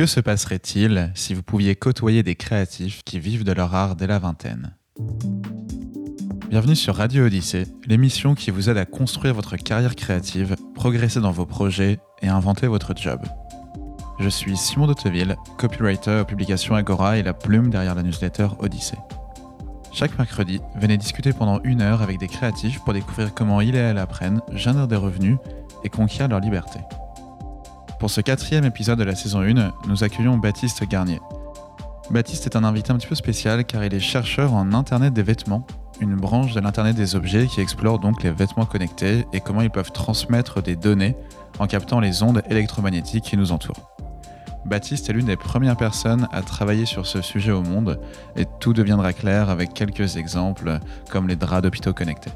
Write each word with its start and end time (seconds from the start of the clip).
Que 0.00 0.06
se 0.06 0.20
passerait-il 0.20 1.12
si 1.14 1.34
vous 1.34 1.42
pouviez 1.42 1.76
côtoyer 1.76 2.22
des 2.22 2.34
créatifs 2.34 3.02
qui 3.04 3.20
vivent 3.20 3.44
de 3.44 3.52
leur 3.52 3.74
art 3.74 3.96
dès 3.96 4.06
la 4.06 4.18
vingtaine? 4.18 4.74
Bienvenue 6.48 6.74
sur 6.74 6.96
Radio 6.96 7.26
Odyssée, 7.26 7.66
l'émission 7.86 8.34
qui 8.34 8.50
vous 8.50 8.70
aide 8.70 8.78
à 8.78 8.86
construire 8.86 9.34
votre 9.34 9.58
carrière 9.58 9.94
créative, 9.94 10.56
progresser 10.74 11.20
dans 11.20 11.32
vos 11.32 11.44
projets 11.44 11.98
et 12.22 12.28
inventer 12.28 12.66
votre 12.66 12.96
job. 12.96 13.20
Je 14.18 14.30
suis 14.30 14.56
Simon 14.56 14.86
Dotteville, 14.86 15.36
copywriter 15.58 16.20
aux 16.20 16.24
publications 16.24 16.76
Agora 16.76 17.18
et 17.18 17.22
la 17.22 17.34
plume 17.34 17.68
derrière 17.68 17.94
la 17.94 18.02
newsletter 18.02 18.48
Odyssée. 18.58 18.96
Chaque 19.92 20.16
mercredi, 20.18 20.62
venez 20.76 20.96
discuter 20.96 21.34
pendant 21.34 21.60
une 21.62 21.82
heure 21.82 22.00
avec 22.00 22.18
des 22.18 22.28
créatifs 22.28 22.80
pour 22.84 22.94
découvrir 22.94 23.34
comment 23.34 23.60
ils 23.60 23.74
et 23.74 23.80
elles 23.80 23.98
apprennent, 23.98 24.40
génèrent 24.54 24.88
des 24.88 24.96
revenus 24.96 25.36
et 25.84 25.90
conquièrent 25.90 26.28
leur 26.28 26.40
liberté. 26.40 26.78
Pour 28.00 28.08
ce 28.08 28.22
quatrième 28.22 28.64
épisode 28.64 28.98
de 28.98 29.04
la 29.04 29.14
saison 29.14 29.42
1, 29.42 29.72
nous 29.86 30.04
accueillons 30.04 30.38
Baptiste 30.38 30.88
Garnier. 30.88 31.20
Baptiste 32.10 32.46
est 32.46 32.56
un 32.56 32.64
invité 32.64 32.92
un 32.92 32.96
petit 32.96 33.06
peu 33.06 33.14
spécial 33.14 33.62
car 33.66 33.84
il 33.84 33.92
est 33.92 34.00
chercheur 34.00 34.54
en 34.54 34.72
Internet 34.72 35.12
des 35.12 35.22
vêtements, 35.22 35.66
une 36.00 36.16
branche 36.16 36.54
de 36.54 36.60
l'Internet 36.60 36.96
des 36.96 37.14
objets 37.14 37.46
qui 37.46 37.60
explore 37.60 37.98
donc 37.98 38.22
les 38.22 38.30
vêtements 38.30 38.64
connectés 38.64 39.26
et 39.34 39.40
comment 39.40 39.60
ils 39.60 39.70
peuvent 39.70 39.92
transmettre 39.92 40.62
des 40.62 40.76
données 40.76 41.14
en 41.58 41.66
captant 41.66 42.00
les 42.00 42.22
ondes 42.22 42.42
électromagnétiques 42.48 43.24
qui 43.24 43.36
nous 43.36 43.52
entourent. 43.52 43.94
Baptiste 44.64 45.10
est 45.10 45.12
l'une 45.12 45.26
des 45.26 45.36
premières 45.36 45.76
personnes 45.76 46.26
à 46.32 46.40
travailler 46.40 46.86
sur 46.86 47.04
ce 47.06 47.20
sujet 47.20 47.52
au 47.52 47.60
monde 47.60 48.00
et 48.34 48.46
tout 48.60 48.72
deviendra 48.72 49.12
clair 49.12 49.50
avec 49.50 49.74
quelques 49.74 50.16
exemples 50.16 50.78
comme 51.10 51.28
les 51.28 51.36
draps 51.36 51.64
d'hôpitaux 51.64 51.92
connectés. 51.92 52.32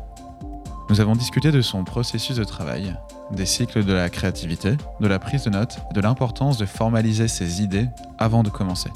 Nous 0.91 1.01
avons 1.01 1.17
discuté 1.17 1.53
de 1.53 1.63
son 1.63 1.85
processus 1.85 2.37
de 2.37 2.45
travail, 2.45 2.95
des 3.31 3.47
cycles 3.47 3.85
de 3.85 3.93
la 3.93 4.09
créativité, 4.11 4.77
de 5.01 5.07
la 5.07 5.19
prise 5.19 5.45
de 5.45 5.51
notes 5.51 5.79
de 5.93 6.01
l'importance 6.01 6.59
de 6.59 6.67
formaliser 6.67 7.29
ses 7.29 7.63
idées 7.63 7.89
avant 8.19 8.43
de 8.43 8.51
commencer. 8.51 8.91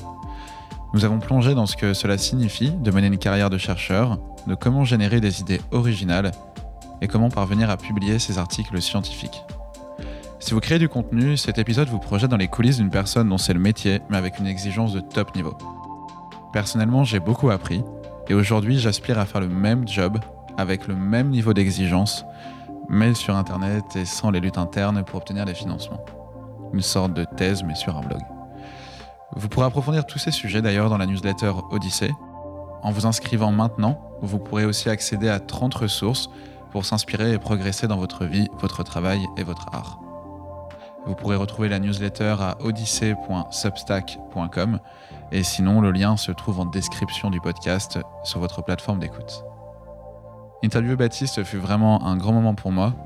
Nous 0.94 1.04
avons 1.04 1.18
plongé 1.18 1.54
dans 1.54 1.66
ce 1.66 1.76
que 1.76 1.92
cela 1.92 2.16
signifie 2.16 2.70
de 2.70 2.90
mener 2.90 3.08
une 3.08 3.18
carrière 3.18 3.50
de 3.50 3.58
chercheur, 3.58 4.18
de 4.46 4.54
comment 4.54 4.84
générer 4.84 5.20
des 5.20 5.40
idées 5.40 5.60
originales 5.70 6.32
et 7.00 7.08
comment 7.08 7.28
parvenir 7.28 7.70
à 7.70 7.76
publier 7.76 8.18
ses 8.18 8.38
articles 8.38 8.80
scientifiques. 8.80 9.44
Si 10.40 10.54
vous 10.54 10.60
créez 10.60 10.78
du 10.78 10.88
contenu, 10.88 11.36
cet 11.36 11.58
épisode 11.58 11.88
vous 11.88 11.98
projette 11.98 12.30
dans 12.30 12.36
les 12.36 12.48
coulisses 12.48 12.78
d'une 12.78 12.90
personne 12.90 13.28
dont 13.28 13.38
c'est 13.38 13.52
le 13.52 13.60
métier, 13.60 14.00
mais 14.08 14.16
avec 14.16 14.38
une 14.38 14.46
exigence 14.46 14.92
de 14.92 15.00
top 15.00 15.34
niveau. 15.34 15.56
Personnellement, 16.52 17.04
j'ai 17.04 17.20
beaucoup 17.20 17.50
appris, 17.50 17.82
et 18.28 18.34
aujourd'hui 18.34 18.78
j'aspire 18.78 19.18
à 19.18 19.26
faire 19.26 19.40
le 19.40 19.48
même 19.48 19.86
job, 19.86 20.18
avec 20.56 20.86
le 20.86 20.94
même 20.94 21.28
niveau 21.28 21.52
d'exigence, 21.52 22.24
mais 22.88 23.14
sur 23.14 23.36
Internet 23.36 23.96
et 23.96 24.04
sans 24.04 24.30
les 24.30 24.40
luttes 24.40 24.58
internes 24.58 25.04
pour 25.04 25.16
obtenir 25.16 25.44
des 25.44 25.54
financements. 25.54 26.04
Une 26.72 26.82
sorte 26.82 27.14
de 27.14 27.24
thèse, 27.24 27.62
mais 27.62 27.74
sur 27.74 27.96
un 27.96 28.00
blog. 28.00 28.20
Vous 29.36 29.48
pourrez 29.48 29.66
approfondir 29.66 30.06
tous 30.06 30.18
ces 30.18 30.30
sujets 30.30 30.62
d'ailleurs 30.62 30.90
dans 30.90 30.98
la 30.98 31.06
newsletter 31.06 31.52
Odyssée. 31.70 32.12
En 32.82 32.90
vous 32.90 33.06
inscrivant 33.06 33.52
maintenant, 33.52 34.00
vous 34.22 34.38
pourrez 34.38 34.64
aussi 34.64 34.88
accéder 34.88 35.28
à 35.28 35.40
30 35.40 35.74
ressources 35.74 36.30
pour 36.70 36.84
s'inspirer 36.84 37.32
et 37.32 37.38
progresser 37.38 37.86
dans 37.86 37.98
votre 37.98 38.24
vie, 38.24 38.48
votre 38.58 38.82
travail 38.82 39.26
et 39.36 39.42
votre 39.42 39.66
art. 39.72 40.00
Vous 41.06 41.14
pourrez 41.14 41.36
retrouver 41.36 41.68
la 41.68 41.78
newsletter 41.78 42.36
à 42.40 42.56
odyssée.substack.com 42.60 44.80
et 45.32 45.42
sinon 45.42 45.80
le 45.80 45.90
lien 45.90 46.16
se 46.16 46.32
trouve 46.32 46.60
en 46.60 46.66
description 46.66 47.30
du 47.30 47.40
podcast 47.40 47.98
sur 48.24 48.40
votre 48.40 48.62
plateforme 48.62 48.98
d'écoute. 48.98 49.44
Interviewer 50.64 50.96
Baptiste 50.96 51.44
fut 51.44 51.58
vraiment 51.58 52.04
un 52.04 52.16
grand 52.16 52.32
moment 52.32 52.54
pour 52.54 52.72
moi 52.72 52.96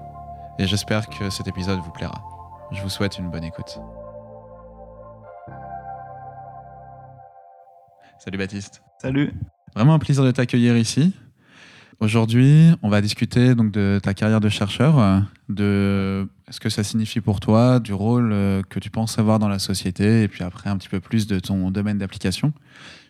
et 0.59 0.67
j'espère 0.67 1.07
que 1.09 1.29
cet 1.29 1.49
épisode 1.49 1.81
vous 1.81 1.91
plaira. 1.91 2.25
Je 2.73 2.81
vous 2.81 2.89
souhaite 2.89 3.19
une 3.19 3.31
bonne 3.31 3.45
écoute. 3.45 3.79
Salut 8.19 8.39
Baptiste. 8.39 8.83
Salut. 9.03 9.35
Vraiment 9.75 9.93
un 9.93 9.99
plaisir 9.99 10.25
de 10.25 10.31
t'accueillir 10.31 10.79
ici. 10.79 11.13
Aujourd'hui, 12.01 12.71
on 12.83 12.89
va 12.89 13.03
discuter 13.03 13.55
donc 13.55 13.71
de 13.71 14.01
ta 14.03 14.15
carrière 14.15 14.41
de 14.41 14.49
chercheur, 14.49 15.23
de 15.51 16.27
ce 16.49 16.59
que 16.59 16.71
ça 16.71 16.83
signifie 16.83 17.21
pour 17.21 17.39
toi, 17.39 17.81
du 17.81 17.93
rôle 17.93 18.33
euh, 18.33 18.63
que 18.69 18.81
tu 18.81 18.91
penses 18.91 19.19
avoir 19.19 19.39
dans 19.39 19.49
la 19.49 19.59
société, 19.59 20.23
et 20.23 20.29
puis 20.29 20.43
après 20.43 20.71
un 20.71 20.77
petit 20.79 20.89
peu 20.89 21.01
plus 21.01 21.27
de 21.27 21.39
ton 21.39 21.71
domaine 21.71 21.99
d'application. 21.99 22.53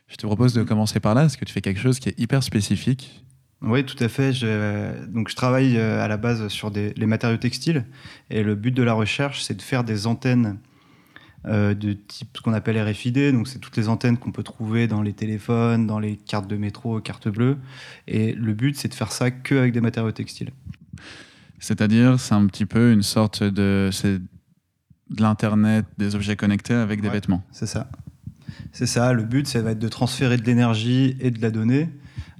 Je 0.08 0.16
te 0.16 0.26
propose 0.26 0.52
de 0.52 0.62
commencer 0.62 1.00
par 1.00 1.14
là, 1.14 1.22
parce 1.22 1.36
que 1.36 1.44
tu 1.44 1.52
fais 1.52 1.62
quelque 1.62 1.80
chose 1.80 2.00
qui 2.00 2.10
est 2.10 2.18
hyper 2.20 2.42
spécifique 2.42 3.24
oui, 3.62 3.84
tout 3.84 4.02
à 4.02 4.08
fait. 4.08 4.32
Je, 4.32 5.06
donc, 5.06 5.28
je 5.28 5.36
travaille 5.36 5.78
euh, 5.78 6.02
à 6.02 6.08
la 6.08 6.16
base 6.16 6.48
sur 6.48 6.70
des, 6.70 6.92
les 6.94 7.06
matériaux 7.06 7.36
textiles. 7.36 7.84
Et 8.30 8.42
le 8.42 8.54
but 8.54 8.72
de 8.72 8.82
la 8.82 8.92
recherche, 8.92 9.42
c'est 9.42 9.54
de 9.54 9.62
faire 9.62 9.84
des 9.84 10.06
antennes 10.06 10.58
euh, 11.46 11.72
de 11.74 11.92
type 11.92 12.28
ce 12.36 12.42
qu'on 12.42 12.54
appelle 12.54 12.76
RFID. 12.78 13.32
Donc, 13.32 13.46
c'est 13.46 13.60
toutes 13.60 13.76
les 13.76 13.88
antennes 13.88 14.18
qu'on 14.18 14.32
peut 14.32 14.42
trouver 14.42 14.88
dans 14.88 15.00
les 15.00 15.12
téléphones, 15.12 15.86
dans 15.86 16.00
les 16.00 16.16
cartes 16.16 16.48
de 16.48 16.56
métro, 16.56 17.00
cartes 17.00 17.28
bleues. 17.28 17.56
Et 18.08 18.32
le 18.32 18.52
but, 18.52 18.76
c'est 18.76 18.88
de 18.88 18.94
faire 18.94 19.12
ça 19.12 19.30
qu'avec 19.30 19.72
des 19.72 19.80
matériaux 19.80 20.12
textiles. 20.12 20.50
C'est-à-dire, 21.60 22.18
c'est 22.18 22.34
un 22.34 22.46
petit 22.46 22.66
peu 22.66 22.92
une 22.92 23.02
sorte 23.02 23.44
de. 23.44 23.90
C'est 23.92 24.18
de 24.18 25.20
l'Internet 25.20 25.84
des 25.98 26.14
objets 26.14 26.36
connectés 26.36 26.74
avec 26.74 27.02
des 27.02 27.10
vêtements. 27.10 27.44
C'est 27.52 27.66
ça. 27.66 27.90
C'est 28.72 28.86
ça. 28.86 29.12
Le 29.12 29.24
but, 29.24 29.46
ça 29.46 29.60
va 29.60 29.72
être 29.72 29.78
de 29.78 29.88
transférer 29.88 30.38
de 30.38 30.44
l'énergie 30.44 31.16
et 31.20 31.30
de 31.30 31.42
la 31.42 31.50
donnée 31.50 31.90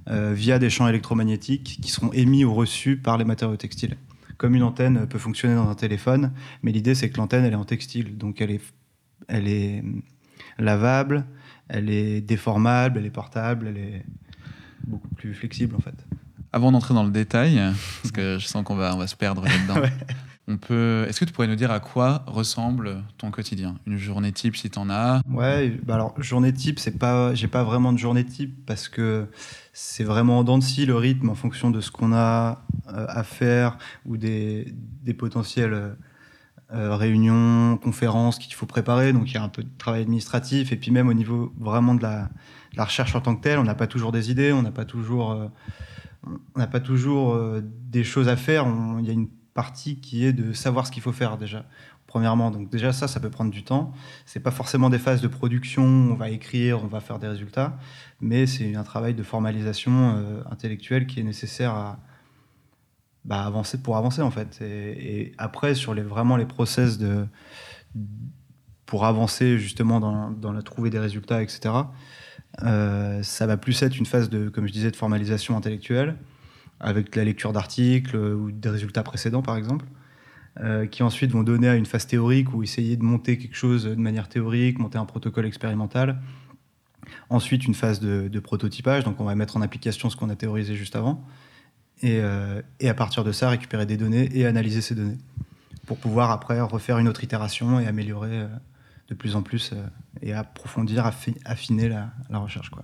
via 0.07 0.59
des 0.59 0.69
champs 0.69 0.87
électromagnétiques 0.87 1.79
qui 1.81 1.89
seront 1.89 2.11
émis 2.11 2.43
ou 2.43 2.53
reçus 2.53 2.97
par 2.97 3.17
les 3.17 3.25
matériaux 3.25 3.55
textiles. 3.55 3.95
Comme 4.37 4.55
une 4.55 4.63
antenne 4.63 5.07
peut 5.07 5.19
fonctionner 5.19 5.55
dans 5.55 5.69
un 5.69 5.75
téléphone, 5.75 6.33
mais 6.61 6.71
l'idée 6.71 6.95
c'est 6.95 7.09
que 7.09 7.17
l'antenne 7.17 7.45
elle 7.45 7.53
est 7.53 7.57
en 7.57 7.65
textile, 7.65 8.17
donc 8.17 8.41
elle 8.41 8.51
est, 8.51 8.61
elle 9.27 9.47
est 9.47 9.83
lavable, 10.57 11.25
elle 11.69 11.89
est 11.89 12.21
déformable, 12.21 12.99
elle 12.99 13.05
est 13.05 13.11
portable, 13.11 13.67
elle 13.67 13.77
est 13.77 14.05
beaucoup 14.85 15.07
plus 15.09 15.33
flexible 15.33 15.75
en 15.75 15.79
fait. 15.79 15.95
Avant 16.51 16.71
d'entrer 16.71 16.93
dans 16.93 17.03
le 17.03 17.11
détail, 17.11 17.59
parce 18.01 18.11
que 18.11 18.37
je 18.39 18.45
sens 18.45 18.63
qu'on 18.63 18.75
va, 18.75 18.93
on 18.93 18.99
va 18.99 19.07
se 19.07 19.15
perdre 19.15 19.43
là-dedans, 19.43 19.87
on 20.47 20.57
peut. 20.57 21.05
Est-ce 21.07 21.19
que 21.19 21.25
tu 21.25 21.31
pourrais 21.31 21.47
nous 21.47 21.55
dire 21.55 21.71
à 21.71 21.79
quoi 21.79 22.23
ressemble 22.27 23.03
ton 23.17 23.31
quotidien? 23.31 23.75
Une 23.85 23.97
journée 23.97 24.31
type 24.31 24.55
si 24.55 24.69
tu 24.69 24.77
en 24.77 24.89
as? 24.89 25.21
Ouais, 25.29 25.79
bah 25.83 25.95
alors 25.95 26.13
journée 26.21 26.53
type, 26.53 26.79
c'est 26.79 26.97
pas, 26.97 27.33
j'ai 27.33 27.47
pas 27.47 27.63
vraiment 27.63 27.93
de 27.93 27.97
journée 27.97 28.25
type 28.25 28.65
parce 28.65 28.89
que 28.89 29.27
c'est 29.71 30.03
vraiment 30.03 30.39
en 30.39 30.43
dents 30.43 30.57
de 30.57 30.63
scie 30.63 30.85
le 30.85 30.95
rythme 30.95 31.29
en 31.29 31.35
fonction 31.35 31.71
de 31.71 31.79
ce 31.79 31.91
qu'on 31.91 32.13
a 32.13 32.65
euh, 32.89 33.05
à 33.07 33.23
faire 33.23 33.77
ou 34.05 34.17
des, 34.17 34.73
des 35.03 35.13
potentielles 35.13 35.95
euh, 36.73 36.95
réunions, 36.95 37.77
conférences 37.77 38.37
qu'il 38.37 38.53
faut 38.53 38.65
préparer. 38.65 39.13
Donc 39.13 39.31
il 39.31 39.35
y 39.35 39.37
a 39.37 39.43
un 39.43 39.49
peu 39.49 39.63
de 39.63 39.69
travail 39.77 40.01
administratif 40.01 40.73
et 40.73 40.75
puis 40.75 40.91
même 40.91 41.07
au 41.07 41.13
niveau 41.13 41.53
vraiment 41.57 41.95
de 41.95 42.03
la, 42.03 42.29
recherche 42.77 43.15
en 43.15 43.21
tant 43.21 43.35
que 43.35 43.43
telle, 43.43 43.59
on 43.59 43.63
n'a 43.63 43.75
pas 43.75 43.87
toujours 43.87 44.11
des 44.11 44.29
idées, 44.29 44.51
on 44.51 44.61
n'a 44.61 44.71
pas 44.71 44.83
toujours, 44.83 45.31
euh, 45.31 45.47
on 46.25 46.59
n'a 46.59 46.67
pas 46.67 46.81
toujours 46.81 47.39
des 47.61 48.03
choses 48.03 48.27
à 48.27 48.35
faire. 48.35 48.65
Il 48.99 49.05
y 49.05 49.09
a 49.09 49.13
une 49.13 49.29
partie 49.53 49.97
qui 49.97 50.25
est 50.25 50.33
de 50.33 50.53
savoir 50.53 50.87
ce 50.87 50.91
qu'il 50.91 51.03
faut 51.03 51.11
faire 51.11 51.37
déjà 51.37 51.65
premièrement. 52.07 52.51
Donc 52.51 52.69
déjà 52.69 52.93
ça, 52.93 53.07
ça 53.07 53.19
peut 53.19 53.29
prendre 53.29 53.51
du 53.51 53.63
temps. 53.63 53.91
C'est 54.25 54.39
pas 54.39 54.51
forcément 54.51 54.89
des 54.89 54.99
phases 54.99 55.21
de 55.21 55.27
production, 55.27 55.83
on 55.83 56.13
va 56.13 56.29
écrire, 56.29 56.83
on 56.83 56.87
va 56.87 56.99
faire 56.99 57.19
des 57.19 57.27
résultats, 57.27 57.77
mais 58.21 58.45
c'est 58.45 58.75
un 58.75 58.83
travail 58.83 59.13
de 59.13 59.23
formalisation 59.23 60.15
euh, 60.17 60.43
intellectuelle 60.51 61.07
qui 61.07 61.19
est 61.19 61.23
nécessaire 61.23 61.71
à 61.71 61.99
bah, 63.25 63.43
avancer 63.43 63.81
pour 63.81 63.97
avancer 63.97 64.21
en 64.21 64.31
fait. 64.31 64.61
Et, 64.61 65.33
après 65.37 65.75
sur 65.75 65.93
les 65.93 66.03
vraiment 66.03 66.37
les 66.37 66.45
process 66.45 66.97
de 66.97 67.25
pour 68.85 69.05
avancer 69.05 69.57
justement 69.57 69.99
dans, 69.99 70.51
la 70.51 70.61
trouver 70.61 70.91
des 70.91 70.99
résultats, 70.99 71.41
etc. 71.41 71.73
Euh, 72.61 73.23
ça 73.23 73.47
va 73.47 73.57
plus 73.57 73.81
être 73.81 73.97
une 73.97 74.05
phase 74.05 74.29
de, 74.29 74.49
comme 74.49 74.67
je 74.67 74.71
disais, 74.71 74.91
de 74.91 74.95
formalisation 74.95 75.57
intellectuelle 75.57 76.15
avec 76.79 77.15
la 77.15 77.23
lecture 77.23 77.53
d'articles 77.53 78.15
ou 78.15 78.51
des 78.51 78.69
résultats 78.69 79.03
précédents 79.03 79.41
par 79.41 79.57
exemple. 79.57 79.85
Euh, 80.61 80.85
qui 80.85 81.01
ensuite 81.01 81.31
vont 81.31 81.41
donner 81.41 81.67
à 81.67 81.73
une 81.73 81.87
phase 81.87 82.05
théorique 82.05 82.53
ou 82.53 82.61
essayer 82.61 82.95
de 82.95 83.01
monter 83.01 83.39
quelque 83.39 83.55
chose 83.55 83.85
de 83.85 83.95
manière 83.95 84.29
théorique, 84.29 84.77
monter 84.77 84.99
un 84.99 85.05
protocole 85.05 85.47
expérimental. 85.47 86.21
Ensuite, 87.31 87.65
une 87.65 87.73
phase 87.73 87.99
de, 87.99 88.39
prototypage, 88.39 89.03
donc 89.03 89.19
on 89.19 89.23
va 89.23 89.33
mettre 89.33 89.57
en 89.57 89.61
application 89.61 90.11
ce 90.11 90.15
qu'on 90.15 90.29
a 90.29 90.35
théorisé 90.35 90.75
juste 90.75 90.95
avant. 90.95 91.25
Et, 92.03 92.19
euh, 92.21 92.61
et, 92.79 92.87
à 92.87 92.93
partir 92.93 93.23
de 93.23 93.31
ça, 93.31 93.49
récupérer 93.49 93.87
des 93.87 93.97
données 93.97 94.29
et 94.37 94.45
analyser 94.45 94.81
ces 94.81 94.93
données 94.93 95.17
pour 95.87 95.97
pouvoir 95.97 96.29
après 96.29 96.61
refaire 96.61 96.99
une 96.99 97.07
autre 97.07 97.23
itération 97.23 97.79
et 97.79 97.87
améliorer 97.87 98.41
euh, 98.41 98.47
de 99.07 99.15
plus 99.15 99.35
en 99.35 99.41
plus 99.41 99.73
et 100.21 100.33
approfondir, 100.33 101.11
affiner 101.45 101.89
la, 101.89 102.11
la 102.29 102.37
recherche. 102.37 102.69
Quoi. 102.69 102.83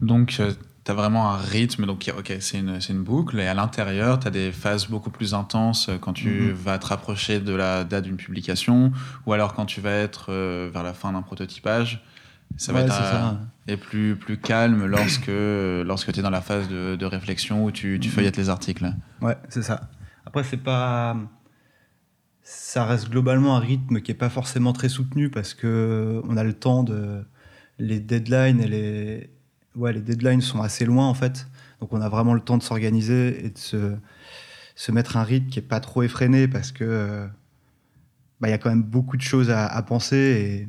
Donc, 0.00 0.40
tu 0.90 0.98
as 0.98 1.02
vraiment 1.02 1.30
un 1.32 1.36
rythme, 1.36 1.86
donc 1.86 2.12
ok, 2.16 2.36
c'est 2.40 2.58
une, 2.58 2.80
une, 2.88 3.02
boucle, 3.02 3.38
et 3.38 3.46
à 3.46 3.54
l'intérieur, 3.54 4.18
tu 4.18 4.26
as 4.26 4.30
des 4.30 4.50
phases 4.50 4.88
beaucoup 4.88 5.10
plus 5.10 5.34
intenses 5.34 5.88
euh, 5.88 5.98
quand 5.98 6.12
tu 6.12 6.28
mhm. 6.28 6.52
vas 6.52 6.78
te 6.78 6.86
rapprocher 6.86 7.38
de 7.38 7.54
la 7.54 7.84
date 7.84 8.04
d'une 8.04 8.16
publication, 8.16 8.92
ou 9.26 9.32
alors 9.32 9.54
quand 9.54 9.66
tu 9.66 9.80
vas 9.80 9.92
être 9.92 10.26
euh, 10.30 10.68
vers 10.72 10.82
la 10.82 10.92
fin 10.92 11.12
d'un 11.12 11.22
prototypage. 11.22 12.04
Ça 12.56 12.72
va 12.72 12.80
être 12.80 12.92
et 13.68 13.76
plus, 13.76 14.16
plus 14.16 14.36
calme 14.36 14.84
lorsque, 14.84 15.28
lorsque 15.30 16.12
tu 16.12 16.18
es 16.18 16.22
dans 16.22 16.30
la 16.30 16.40
phase 16.40 16.68
de, 16.68 16.96
de 16.96 17.06
réflexion 17.06 17.64
où 17.64 17.70
tu, 17.70 18.00
tu 18.00 18.08
mhm. 18.08 18.14
feuillettes 18.14 18.36
les 18.36 18.48
articles. 18.48 18.92
Ouais, 19.22 19.36
c'est 19.48 19.62
ça. 19.62 19.88
Après, 20.26 20.42
c'est 20.42 20.56
pas 20.56 21.16
ça 22.42 22.84
reste 22.84 23.10
globalement 23.10 23.56
un 23.56 23.60
rythme 23.60 24.00
qui 24.00 24.10
n'est 24.10 24.18
pas 24.18 24.28
forcément 24.28 24.72
très 24.72 24.88
soutenu 24.88 25.30
parce 25.30 25.54
que 25.54 26.20
on 26.28 26.36
a 26.36 26.42
le 26.42 26.52
temps 26.52 26.82
de 26.82 27.24
les 27.78 28.00
deadlines 28.00 28.60
et 28.60 28.66
les 28.66 29.30
ouais 29.80 29.92
les 29.92 30.00
deadlines 30.00 30.40
sont 30.40 30.62
assez 30.62 30.84
loin 30.84 31.06
en 31.06 31.14
fait 31.14 31.48
donc 31.80 31.92
on 31.92 32.00
a 32.00 32.08
vraiment 32.08 32.34
le 32.34 32.40
temps 32.40 32.58
de 32.58 32.62
s'organiser 32.62 33.44
et 33.44 33.50
de 33.50 33.58
se, 33.58 33.94
se 34.74 34.92
mettre 34.92 35.16
un 35.16 35.24
rythme 35.24 35.48
qui 35.48 35.58
est 35.58 35.62
pas 35.62 35.80
trop 35.80 36.02
effréné 36.02 36.46
parce 36.46 36.72
que 36.72 37.26
bah, 38.40 38.48
il 38.48 38.50
y 38.50 38.54
a 38.54 38.58
quand 38.58 38.70
même 38.70 38.82
beaucoup 38.82 39.16
de 39.16 39.22
choses 39.22 39.50
à, 39.50 39.82
penser 39.82 40.68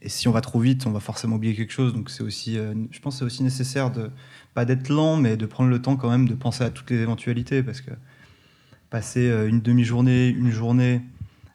et, 0.00 0.06
et, 0.06 0.08
si 0.08 0.28
on 0.28 0.32
va 0.32 0.40
trop 0.40 0.60
vite 0.60 0.86
on 0.86 0.90
va 0.90 1.00
forcément 1.00 1.36
oublier 1.36 1.54
quelque 1.54 1.72
chose 1.72 1.92
donc 1.92 2.10
c'est 2.10 2.22
aussi 2.22 2.58
euh, 2.58 2.74
je 2.90 3.00
pense 3.00 3.18
c'est 3.18 3.24
aussi 3.24 3.42
nécessaire 3.42 3.90
de 3.90 4.10
pas 4.54 4.64
d'être 4.64 4.88
lent 4.88 5.16
mais 5.16 5.36
de 5.36 5.46
prendre 5.46 5.70
le 5.70 5.82
temps 5.82 5.96
quand 5.96 6.10
même 6.10 6.28
de 6.28 6.34
penser 6.34 6.64
à 6.64 6.70
toutes 6.70 6.90
les 6.90 6.98
éventualités 6.98 7.62
parce 7.62 7.80
que 7.80 7.90
passer 8.90 9.28
euh, 9.28 9.48
une 9.48 9.60
demi-journée, 9.60 10.28
une 10.28 10.50
journée 10.50 11.02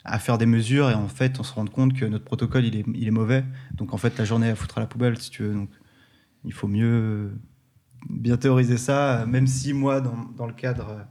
à 0.05 0.19
faire 0.19 0.37
des 0.37 0.45
mesures 0.45 0.89
et 0.89 0.93
en 0.93 1.07
fait 1.07 1.39
on 1.39 1.43
se 1.43 1.53
rend 1.53 1.65
compte 1.65 1.93
que 1.93 2.05
notre 2.05 2.25
protocole 2.25 2.65
il 2.65 2.75
est, 2.75 2.85
il 2.93 3.07
est 3.07 3.11
mauvais. 3.11 3.43
Donc 3.73 3.93
en 3.93 3.97
fait 3.97 4.17
la 4.17 4.25
journée 4.25 4.49
à 4.49 4.55
foutre 4.55 4.77
à 4.77 4.81
la 4.81 4.87
poubelle 4.87 5.17
si 5.17 5.29
tu 5.29 5.43
veux. 5.43 5.67
Il 6.45 6.53
faut 6.53 6.67
mieux 6.67 7.31
bien 8.09 8.37
théoriser 8.37 8.77
ça, 8.77 9.25
même 9.27 9.47
si 9.47 9.73
moi 9.73 10.01
dans, 10.01 10.45
le 10.45 10.53
cadre 10.53 11.05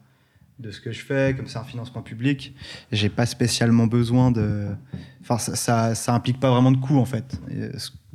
de 0.58 0.70
ce 0.70 0.80
que 0.80 0.92
je 0.92 1.00
fais, 1.00 1.34
comme 1.36 1.46
c'est 1.46 1.58
un 1.58 1.64
financement 1.64 2.02
public, 2.02 2.54
j'ai 2.90 3.08
pas 3.08 3.26
spécialement 3.26 3.86
besoin 3.86 4.30
de. 4.30 4.68
Enfin, 5.22 5.38
ça, 5.38 5.94
ça, 5.94 6.14
implique 6.14 6.38
pas 6.38 6.50
vraiment 6.50 6.72
de 6.72 6.76
coûts 6.76 6.98
en 6.98 7.04
fait. 7.04 7.40
Et 7.50 7.68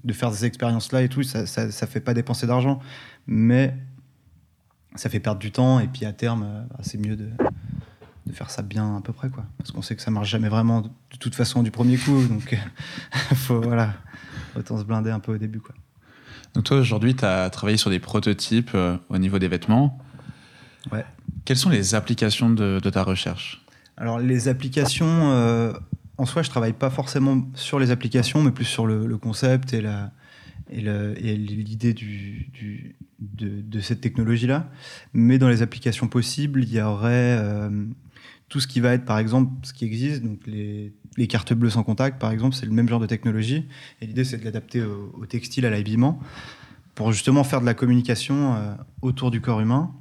de 0.03 0.13
faire 0.13 0.31
ces 0.33 0.45
expériences-là 0.45 1.01
et 1.01 1.09
tout, 1.09 1.23
ça, 1.23 1.45
ça, 1.45 1.87
fait 1.87 1.99
pas 1.99 2.13
dépenser 2.13 2.47
d'argent, 2.47 2.79
mais 3.25 3.75
ça 4.95 5.09
fait 5.09 5.19
perdre 5.19 5.39
du 5.39 5.51
temps 5.51 5.79
et 5.79 5.87
puis 5.87 6.05
à 6.05 6.13
terme, 6.13 6.65
bah, 6.69 6.77
c'est 6.81 6.97
mieux 6.97 7.15
de, 7.15 7.29
de 8.27 8.33
faire 8.33 8.49
ça 8.49 8.61
bien 8.61 8.97
à 8.97 9.01
peu 9.01 9.13
près 9.13 9.29
quoi 9.29 9.45
parce 9.57 9.71
qu'on 9.71 9.81
sait 9.81 9.95
que 9.95 10.01
ça 10.01 10.11
marche 10.11 10.29
jamais 10.29 10.49
vraiment 10.49 10.81
de 10.81 10.89
toute 11.19 11.33
façon 11.33 11.63
du 11.63 11.71
premier 11.71 11.97
coup 11.97 12.25
donc 12.27 12.57
faut 13.35 13.61
voilà 13.61 13.93
autant 14.55 14.77
se 14.77 14.83
blinder 14.83 15.11
un 15.11 15.19
peu 15.19 15.33
au 15.33 15.37
début 15.37 15.59
quoi 15.59 15.73
donc 16.57 16.63
toi 16.63 16.77
aujourd'hui 16.77 17.15
tu 17.15 17.23
as 17.23 17.51
travaillé 17.51 17.77
sur 17.77 17.91
des 17.91 17.99
prototypes 17.99 18.71
euh, 18.73 18.97
au 19.09 19.19
niveau 19.19 19.37
des 19.37 19.47
vêtements. 19.47 19.99
Ouais. 20.91 21.05
Quelles 21.45 21.55
sont 21.57 21.69
les 21.69 21.93
applications 21.93 22.49
de, 22.49 22.79
de 22.81 22.89
ta 22.89 23.03
recherche? 23.03 23.63
Alors 23.95 24.17
les 24.17 24.47
applications 24.47 25.05
euh, 25.33 25.71
en 26.17 26.25
soi 26.25 26.41
je 26.41 26.49
travaille 26.49 26.73
pas 26.73 26.89
forcément 26.89 27.47
sur 27.53 27.77
les 27.77 27.91
applications 27.91 28.41
mais 28.41 28.49
plus 28.49 28.65
sur 28.65 28.87
le, 28.87 29.05
le 29.05 29.17
concept 29.19 29.75
et 29.75 29.81
la 29.81 30.09
et 30.71 30.81
l'idée 30.81 31.93
du, 31.93 32.49
du, 32.51 32.95
de, 33.19 33.61
de, 33.61 33.79
cette 33.79 34.01
technologie 34.01 34.47
là 34.47 34.67
mais 35.13 35.37
dans 35.37 35.49
les 35.49 35.61
applications 35.61 36.07
possibles 36.07 36.63
il 36.63 36.73
y 36.73 36.81
aurait 36.81 37.37
euh, 37.39 37.69
tout 38.49 38.59
ce 38.59 38.67
qui 38.67 38.79
va 38.79 38.93
être, 38.93 39.05
par 39.05 39.19
exemple, 39.19 39.51
ce 39.63 39.73
qui 39.73 39.85
existe, 39.85 40.23
donc 40.23 40.39
les, 40.45 40.93
les 41.17 41.27
cartes 41.27 41.53
bleues 41.53 41.69
sans 41.69 41.83
contact, 41.83 42.19
par 42.19 42.31
exemple, 42.31 42.55
c'est 42.55 42.65
le 42.65 42.71
même 42.71 42.87
genre 42.87 42.99
de 42.99 43.05
technologie. 43.05 43.65
Et 44.01 44.07
l'idée, 44.07 44.23
c'est 44.23 44.37
de 44.37 44.45
l'adapter 44.45 44.83
au, 44.83 45.13
au, 45.19 45.25
textile, 45.25 45.65
à 45.65 45.69
l'habillement, 45.69 46.19
pour 46.95 47.11
justement 47.11 47.43
faire 47.43 47.59
de 47.59 47.65
la 47.65 47.73
communication 47.73 48.55
euh, 48.55 48.73
autour 49.01 49.31
du 49.31 49.41
corps 49.41 49.59
humain. 49.59 49.91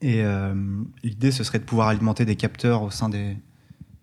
Et 0.00 0.22
euh, 0.22 0.54
l'idée, 1.02 1.30
ce 1.30 1.42
serait 1.44 1.58
de 1.58 1.64
pouvoir 1.64 1.88
alimenter 1.88 2.24
des 2.24 2.36
capteurs 2.36 2.82
au 2.82 2.90
sein 2.90 3.08
des, 3.08 3.36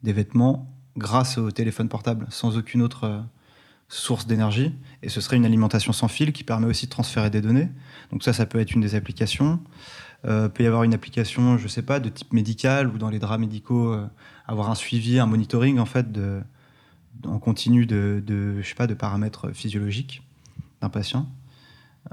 des 0.04 0.14
vêtements 0.14 0.74
grâce 0.98 1.38
au 1.38 1.52
téléphone 1.52 1.88
portable, 1.88 2.28
sans 2.30 2.58
aucune 2.58 2.82
autre 2.82 3.04
euh, 3.06 3.22
source 3.88 4.28
d'énergie. 4.28 4.74
Et 5.02 5.10
ce 5.10 5.22
serait 5.22 5.38
une 5.38 5.46
alimentation 5.46 5.94
sans 5.94 6.10
fil 6.10 6.34
qui 6.34 6.44
permet 6.44 6.68
aussi 6.68 6.86
de 6.86 6.92
transférer 6.92 7.30
des 7.30 7.42
données. 7.42 7.70
Donc 8.12 8.24
ça, 8.24 8.34
ça 8.34 8.46
peut 8.46 8.60
être 8.60 8.74
une 8.74 8.82
des 8.82 8.96
applications. 8.96 9.60
Euh, 10.26 10.50
peut 10.50 10.64
y 10.64 10.68
avoir 10.68 10.84
une 10.84 10.94
application, 10.94 11.58
je 11.58 11.68
sais 11.68 11.82
pas, 11.82 12.02
de 12.02 12.10
type 12.10 12.34
médical 12.34 12.90
ou 12.90 12.98
dans 12.98 13.10
les 13.10 13.20
draps 13.20 13.40
médicaux, 13.40 13.94
euh, 13.94 14.06
avoir 14.48 14.70
un 14.70 14.76
suivi, 14.76 15.18
un 15.18 15.26
monitoring 15.26 15.80
en 15.80 15.86
fait 15.86 16.12
de, 16.12 16.42
en 17.26 17.40
continu 17.40 17.86
de, 17.86 18.22
de, 18.26 18.62
je 18.62 18.68
sais 18.68 18.76
pas, 18.76 18.88
de 18.88 18.94
paramètres 18.94 19.52
physiologiques 19.52 20.22
d'un 20.82 20.90
patient. 20.90 21.30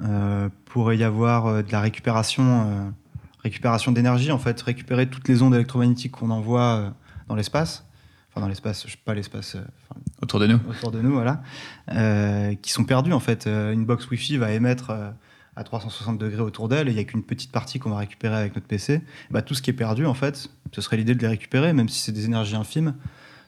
Euh, 0.02 0.50
pourrait 0.66 0.98
y 0.98 1.04
avoir 1.04 1.46
euh, 1.46 1.62
de 1.62 1.72
la 1.72 1.80
récupération, 1.80 2.66
euh, 2.66 2.90
récupération 3.42 3.92
d'énergie 3.92 4.30
en 4.30 4.38
fait, 4.38 4.60
récupérer 4.60 5.08
toutes 5.08 5.26
les 5.28 5.40
ondes 5.40 5.54
électromagnétiques 5.54 6.12
qu'on 6.12 6.30
envoie 6.30 6.92
dans 7.28 7.34
l'espace, 7.34 7.86
enfin 8.28 8.42
dans 8.42 8.48
l'espace, 8.48 8.84
je 8.86 8.92
sais 8.92 8.98
pas 9.02 9.14
l'espace, 9.14 9.56
autour 10.20 10.38
de 10.38 10.48
nous, 10.48 10.58
autour 10.68 10.90
de 10.90 11.00
nous, 11.00 11.12
voilà, 11.12 11.40
qui 12.60 12.72
sont 12.72 12.84
perdus 12.84 13.12
en 13.14 13.20
fait. 13.20 13.46
une 13.46 13.86
box 13.86 14.10
Wi-Fi 14.10 14.36
va 14.36 14.52
émettre 14.52 14.92
à 15.56 15.64
360 15.64 16.18
degrés 16.18 16.42
autour 16.42 16.68
d'elle 16.68 16.88
et 16.88 16.90
il 16.92 16.94
n'y 16.94 17.00
a 17.00 17.04
qu'une 17.04 17.22
petite 17.22 17.50
partie 17.50 17.78
qu'on 17.78 17.90
va 17.90 17.98
récupérer 17.98 18.36
avec 18.36 18.54
notre 18.54 18.66
PC, 18.66 19.00
bah, 19.30 19.42
tout 19.42 19.54
ce 19.54 19.62
qui 19.62 19.70
est 19.70 19.74
perdu, 19.74 20.04
en 20.06 20.14
fait, 20.14 20.50
ce 20.72 20.80
serait 20.80 20.98
l'idée 20.98 21.14
de 21.14 21.20
les 21.20 21.28
récupérer, 21.28 21.72
même 21.72 21.88
si 21.88 22.00
c'est 22.00 22.12
des 22.12 22.26
énergies 22.26 22.56
infimes. 22.56 22.94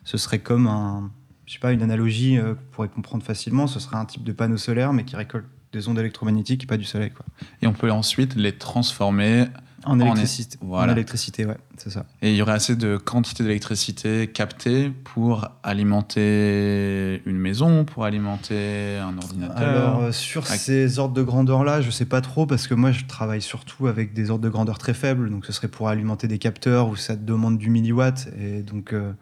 Ce 0.05 0.17
serait 0.17 0.39
comme 0.39 0.67
un, 0.67 1.11
je 1.47 1.53
sais 1.53 1.59
pas, 1.59 1.73
une 1.73 1.83
analogie 1.83 2.39
euh, 2.39 2.55
qu'on 2.55 2.71
pourrait 2.73 2.89
comprendre 2.89 3.23
facilement. 3.23 3.67
Ce 3.67 3.79
serait 3.79 3.97
un 3.97 4.07
type 4.07 4.25
de 4.25 4.33
panneau 4.33 4.57
solaire, 4.57 4.93
mais 4.95 5.05
qui 5.05 5.17
récolte 5.17 5.47
des 5.73 5.87
ondes 5.87 5.99
électromagnétiques 5.99 6.65
et 6.65 6.67
pas 6.67 6.79
du 6.79 6.85
soleil. 6.85 7.11
Quoi. 7.11 7.27
Et 7.61 7.67
on 7.67 7.75
peut 7.75 7.91
ensuite 7.93 8.35
les 8.37 8.57
transformer 8.57 9.47
en 9.85 10.01
électricité. 10.01 10.59
En, 10.61 10.67
voilà. 10.67 10.93
en 10.93 10.95
électricité, 10.95 11.47
ouais, 11.47 11.57
c'est 11.77 11.91
ça. 11.91 12.05
Et 12.23 12.31
il 12.31 12.37
y 12.37 12.43
aurait 12.43 12.53
assez 12.53 12.77
de 12.77 12.97
quantité 12.97 13.43
d'électricité 13.43 14.27
captée 14.27 14.91
pour 14.91 15.49
alimenter 15.63 17.23
une 17.27 17.39
maison, 17.39 17.85
pour 17.85 18.05
alimenter 18.05 18.99
un 18.99 19.17
ordinateur 19.17 19.57
Alors, 19.57 20.03
euh, 20.03 20.13
sur 20.13 20.47
avec... 20.47 20.61
ces 20.61 20.99
ordres 20.99 21.15
de 21.15 21.23
grandeur-là, 21.23 21.81
je 21.81 21.91
sais 21.91 22.07
pas 22.07 22.21
trop, 22.21 22.47
parce 22.47 22.67
que 22.67 22.75
moi, 22.75 22.91
je 22.91 23.05
travaille 23.05 23.43
surtout 23.43 23.87
avec 23.87 24.13
des 24.13 24.31
ordres 24.31 24.45
de 24.45 24.51
grandeur 24.51 24.79
très 24.79 24.95
faibles, 24.95 25.31
donc 25.31 25.47
ce 25.47 25.53
serait 25.53 25.69
pour 25.69 25.89
alimenter 25.89 26.29
des 26.29 26.39
capteurs 26.39 26.89
où 26.89 26.97
ça 26.97 27.17
demande 27.17 27.59
du 27.59 27.71
milliwatt, 27.71 28.29
et 28.41 28.63
donc... 28.63 28.93
Euh, 28.93 29.13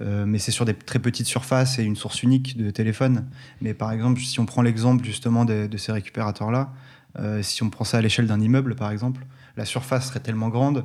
euh, 0.00 0.24
mais 0.26 0.40
c'est 0.40 0.50
sur 0.50 0.64
des 0.64 0.74
très 0.74 0.98
petites 0.98 1.28
surfaces 1.28 1.78
et 1.78 1.84
une 1.84 1.94
source 1.94 2.24
unique 2.24 2.56
de 2.56 2.70
téléphone. 2.70 3.26
Mais 3.60 3.74
par 3.74 3.92
exemple, 3.92 4.20
si 4.20 4.40
on 4.40 4.44
prend 4.44 4.60
l'exemple 4.60 5.04
justement 5.04 5.44
de, 5.44 5.68
de 5.68 5.76
ces 5.76 5.92
récupérateurs-là, 5.92 6.72
euh, 7.18 7.42
si 7.42 7.62
on 7.62 7.70
prend 7.70 7.84
ça 7.84 7.98
à 7.98 8.00
l'échelle 8.00 8.26
d'un 8.26 8.40
immeuble, 8.40 8.74
par 8.74 8.90
exemple, 8.90 9.24
la 9.56 9.64
surface 9.64 10.08
serait 10.08 10.20
tellement 10.20 10.48
grande 10.48 10.84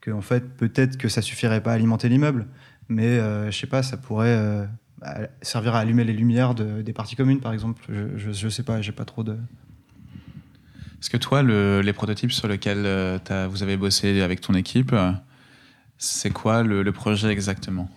que 0.00 0.10
en 0.10 0.20
fait 0.20 0.56
peut-être 0.56 0.96
que 0.96 1.08
ça 1.08 1.22
suffirait 1.22 1.62
pas 1.62 1.72
à 1.72 1.74
alimenter 1.74 2.08
l'immeuble, 2.08 2.46
mais 2.88 3.06
euh, 3.06 3.50
je 3.50 3.58
sais 3.58 3.66
pas, 3.66 3.82
ça 3.82 3.96
pourrait 3.96 4.36
euh, 4.36 4.66
servir 5.42 5.74
à 5.74 5.80
allumer 5.80 6.04
les 6.04 6.12
lumières 6.12 6.54
de, 6.54 6.82
des 6.82 6.92
parties 6.92 7.16
communes, 7.16 7.40
par 7.40 7.52
exemple. 7.52 7.82
Je, 7.88 8.16
je, 8.16 8.32
je 8.32 8.48
sais 8.48 8.62
pas, 8.62 8.80
j'ai 8.80 8.92
pas 8.92 9.04
trop 9.04 9.22
de. 9.22 9.32
Est-ce 11.00 11.10
que 11.10 11.16
toi, 11.16 11.42
le, 11.42 11.80
les 11.80 11.92
prototypes 11.92 12.32
sur 12.32 12.48
lesquels 12.48 12.84
euh, 12.84 13.48
vous 13.50 13.62
avez 13.62 13.76
bossé 13.76 14.20
avec 14.20 14.40
ton 14.40 14.54
équipe, 14.54 14.94
c'est 15.96 16.30
quoi 16.30 16.62
le, 16.62 16.82
le, 16.82 16.92
projet 16.92 17.28
exactement? 17.28 17.88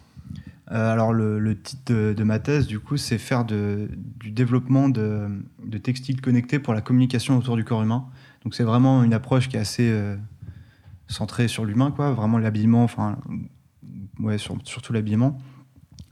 Euh, 0.72 0.92
alors 0.92 1.12
le, 1.12 1.40
le 1.40 1.60
titre 1.60 1.94
de, 1.94 2.14
de, 2.14 2.24
ma 2.24 2.40
thèse, 2.40 2.68
du 2.68 2.80
coup, 2.80 2.98
c'est 2.98 3.18
faire 3.18 3.44
de, 3.44 3.90
du 4.20 4.32
développement 4.32 4.88
de, 4.88 5.28
de, 5.66 5.78
textiles 5.78 6.22
connectés 6.22 6.60
pour 6.60 6.74
la 6.74 6.82
communication 6.82 7.38
autour 7.38 7.56
du 7.56 7.64
corps 7.64 7.82
humain. 7.82 8.06
Donc 8.44 8.56
c'est 8.56 8.64
vraiment 8.64 9.04
une 9.04 9.14
approche 9.14 9.50
qui 9.50 9.58
est 9.58 9.60
assez 9.60 9.90
euh, 9.90 10.18
centrée 11.08 11.48
sur 11.48 11.66
l'humain, 11.66 11.92
quoi. 11.92 12.12
Vraiment 12.12 12.38
l'habillement, 12.38 12.84
enfin, 12.84 13.20
ouais, 14.20 14.38
sur, 14.38 14.58
surtout 14.64 14.94
l'habillement. 14.94 15.38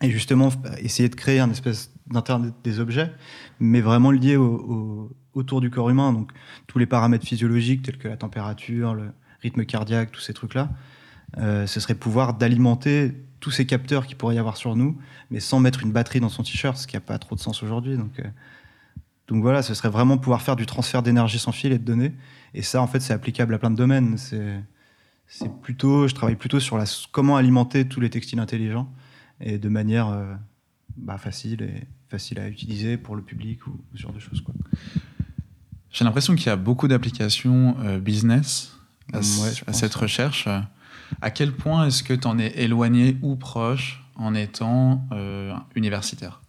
Et 0.01 0.11
justement, 0.11 0.49
essayer 0.77 1.09
de 1.09 1.15
créer 1.15 1.39
un 1.39 1.49
espèce 1.49 1.91
d'internet 2.07 2.53
des 2.63 2.79
objets, 2.79 3.11
mais 3.59 3.81
vraiment 3.81 4.11
lié 4.11 4.37
au, 4.37 5.11
autour 5.33 5.61
du 5.61 5.69
corps 5.69 5.89
humain. 5.89 6.13
Donc 6.13 6.31
tous 6.67 6.79
les 6.79 6.85
paramètres 6.85 7.25
physiologiques 7.25 7.81
tels 7.81 7.97
que 7.97 8.07
la 8.07 8.17
température, 8.17 8.93
le 8.93 9.11
rythme 9.41 9.65
cardiaque, 9.65 10.11
tous 10.11 10.21
ces 10.21 10.33
trucs-là. 10.33 10.69
Euh, 11.37 11.67
ce 11.67 11.79
serait 11.79 11.95
pouvoir 11.95 12.33
d'alimenter 12.33 13.13
tous 13.39 13.51
ces 13.51 13.65
capteurs 13.65 14.07
qu'il 14.07 14.17
pourrait 14.17 14.35
y 14.35 14.39
avoir 14.39 14.57
sur 14.57 14.75
nous, 14.75 14.97
mais 15.29 15.39
sans 15.39 15.59
mettre 15.59 15.83
une 15.83 15.91
batterie 15.91 16.19
dans 16.19 16.29
son 16.29 16.43
t-shirt, 16.43 16.75
ce 16.77 16.87
qui 16.87 16.95
n'a 16.95 17.01
pas 17.01 17.17
trop 17.19 17.35
de 17.35 17.39
sens 17.39 17.63
aujourd'hui. 17.63 17.97
Donc, 17.97 18.19
euh, 18.19 18.23
donc 19.29 19.43
voilà, 19.43 19.61
ce 19.61 19.75
serait 19.75 19.89
vraiment 19.89 20.17
pouvoir 20.17 20.41
faire 20.41 20.55
du 20.55 20.65
transfert 20.65 21.03
d'énergie 21.03 21.37
sans 21.37 21.51
fil 21.51 21.71
et 21.71 21.77
de 21.77 21.83
données. 21.83 22.13
Et 22.55 22.63
ça, 22.63 22.81
en 22.81 22.87
fait, 22.87 22.99
c'est 22.99 23.13
applicable 23.13 23.53
à 23.53 23.59
plein 23.59 23.69
de 23.69 23.75
domaines. 23.75 24.17
C'est 24.17 25.51
plutôt, 25.61 26.07
je 26.07 26.15
travaille 26.15 26.35
plutôt 26.35 26.59
sur 26.59 26.79
la, 26.79 26.85
comment 27.11 27.37
alimenter 27.37 27.87
tous 27.87 27.99
les 27.99 28.09
textiles 28.09 28.39
intelligents 28.39 28.91
et 29.39 29.59
de 29.59 29.69
manière 29.69 30.07
euh, 30.07 30.33
bah, 30.97 31.19
facile 31.19 31.61
et 31.61 31.87
facile 32.09 32.39
à 32.39 32.49
utiliser 32.49 32.97
pour 32.97 33.15
le 33.15 33.21
public 33.21 33.67
ou, 33.67 33.69
ou 33.69 33.97
ce 33.97 34.01
genre 34.01 34.13
de 34.13 34.19
choses. 34.19 34.43
J'ai 35.91 36.05
l'impression 36.05 36.33
qu'il 36.33 36.47
y 36.47 36.49
a 36.49 36.55
beaucoup 36.55 36.87
d'applications 36.87 37.77
euh, 37.81 37.99
business 37.99 38.75
à, 39.13 39.19
ouais, 39.19 39.51
à 39.67 39.73
cette 39.73 39.93
recherche. 39.93 40.47
À 41.21 41.29
quel 41.29 41.51
point 41.51 41.85
est-ce 41.85 42.01
que 42.01 42.15
tu 42.15 42.27
en 42.27 42.39
es 42.39 42.51
éloigné 42.59 43.17
ou 43.21 43.35
proche 43.35 44.03
en 44.15 44.33
étant 44.33 45.07
euh, 45.11 45.53
universitaire? 45.75 46.41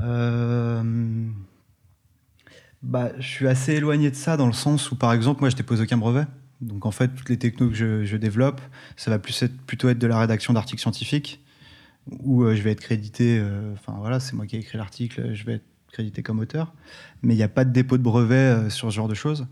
Euh... 0.00 1.30
bah, 2.82 3.10
Je 3.18 3.26
suis 3.26 3.48
assez 3.48 3.74
éloigné 3.74 4.10
de 4.10 4.16
ça 4.16 4.36
dans 4.36 4.46
le 4.46 4.52
sens 4.52 4.90
où, 4.90 4.96
par 4.96 5.12
exemple, 5.12 5.40
moi, 5.40 5.50
je 5.50 5.56
dépose 5.56 5.80
aucun 5.80 5.96
brevet. 5.96 6.26
Donc, 6.60 6.86
en 6.86 6.90
fait, 6.90 7.08
toutes 7.08 7.28
les 7.28 7.38
technos 7.38 7.70
que 7.70 8.04
je, 8.04 8.16
développe, 8.16 8.60
ça 8.96 9.10
va 9.10 9.18
plutôt 9.18 9.88
être 9.88 9.98
de 9.98 10.06
la 10.06 10.18
rédaction 10.18 10.52
d'articles 10.52 10.82
scientifiques 10.82 11.42
où 12.20 12.42
euh, 12.42 12.54
je 12.54 12.62
vais 12.62 12.72
être 12.72 12.80
crédité. 12.80 13.42
Enfin, 13.72 13.92
euh, 13.92 14.00
voilà, 14.00 14.20
c'est 14.20 14.34
moi 14.34 14.46
qui 14.46 14.56
ai 14.56 14.58
écrit 14.58 14.76
l'article, 14.76 15.34
je 15.34 15.44
vais 15.44 15.54
être 15.54 15.64
crédité 15.92 16.22
comme 16.22 16.38
auteur. 16.38 16.72
Mais 17.22 17.34
il 17.34 17.36
n'y 17.36 17.42
a 17.42 17.48
pas 17.48 17.64
de 17.64 17.72
dépôt 17.72 17.98
de 17.98 18.02
brevet 18.02 18.34
euh, 18.34 18.70
sur 18.70 18.90
ce 18.90 18.96
genre 18.96 19.08
de 19.08 19.14
choses. 19.14 19.46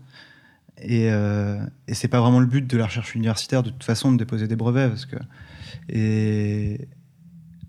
Et, 0.81 1.11
euh, 1.11 1.59
et 1.87 1.93
c'est 1.93 2.07
pas 2.07 2.21
vraiment 2.21 2.39
le 2.39 2.45
but 2.45 2.65
de 2.65 2.77
la 2.77 2.85
recherche 2.85 3.13
universitaire 3.13 3.63
de 3.63 3.69
toute 3.69 3.83
façon 3.83 4.13
de 4.13 4.17
déposer 4.17 4.47
des 4.47 4.55
brevets 4.55 4.87
parce 4.87 5.05
que 5.05 5.17
et, 5.89 6.87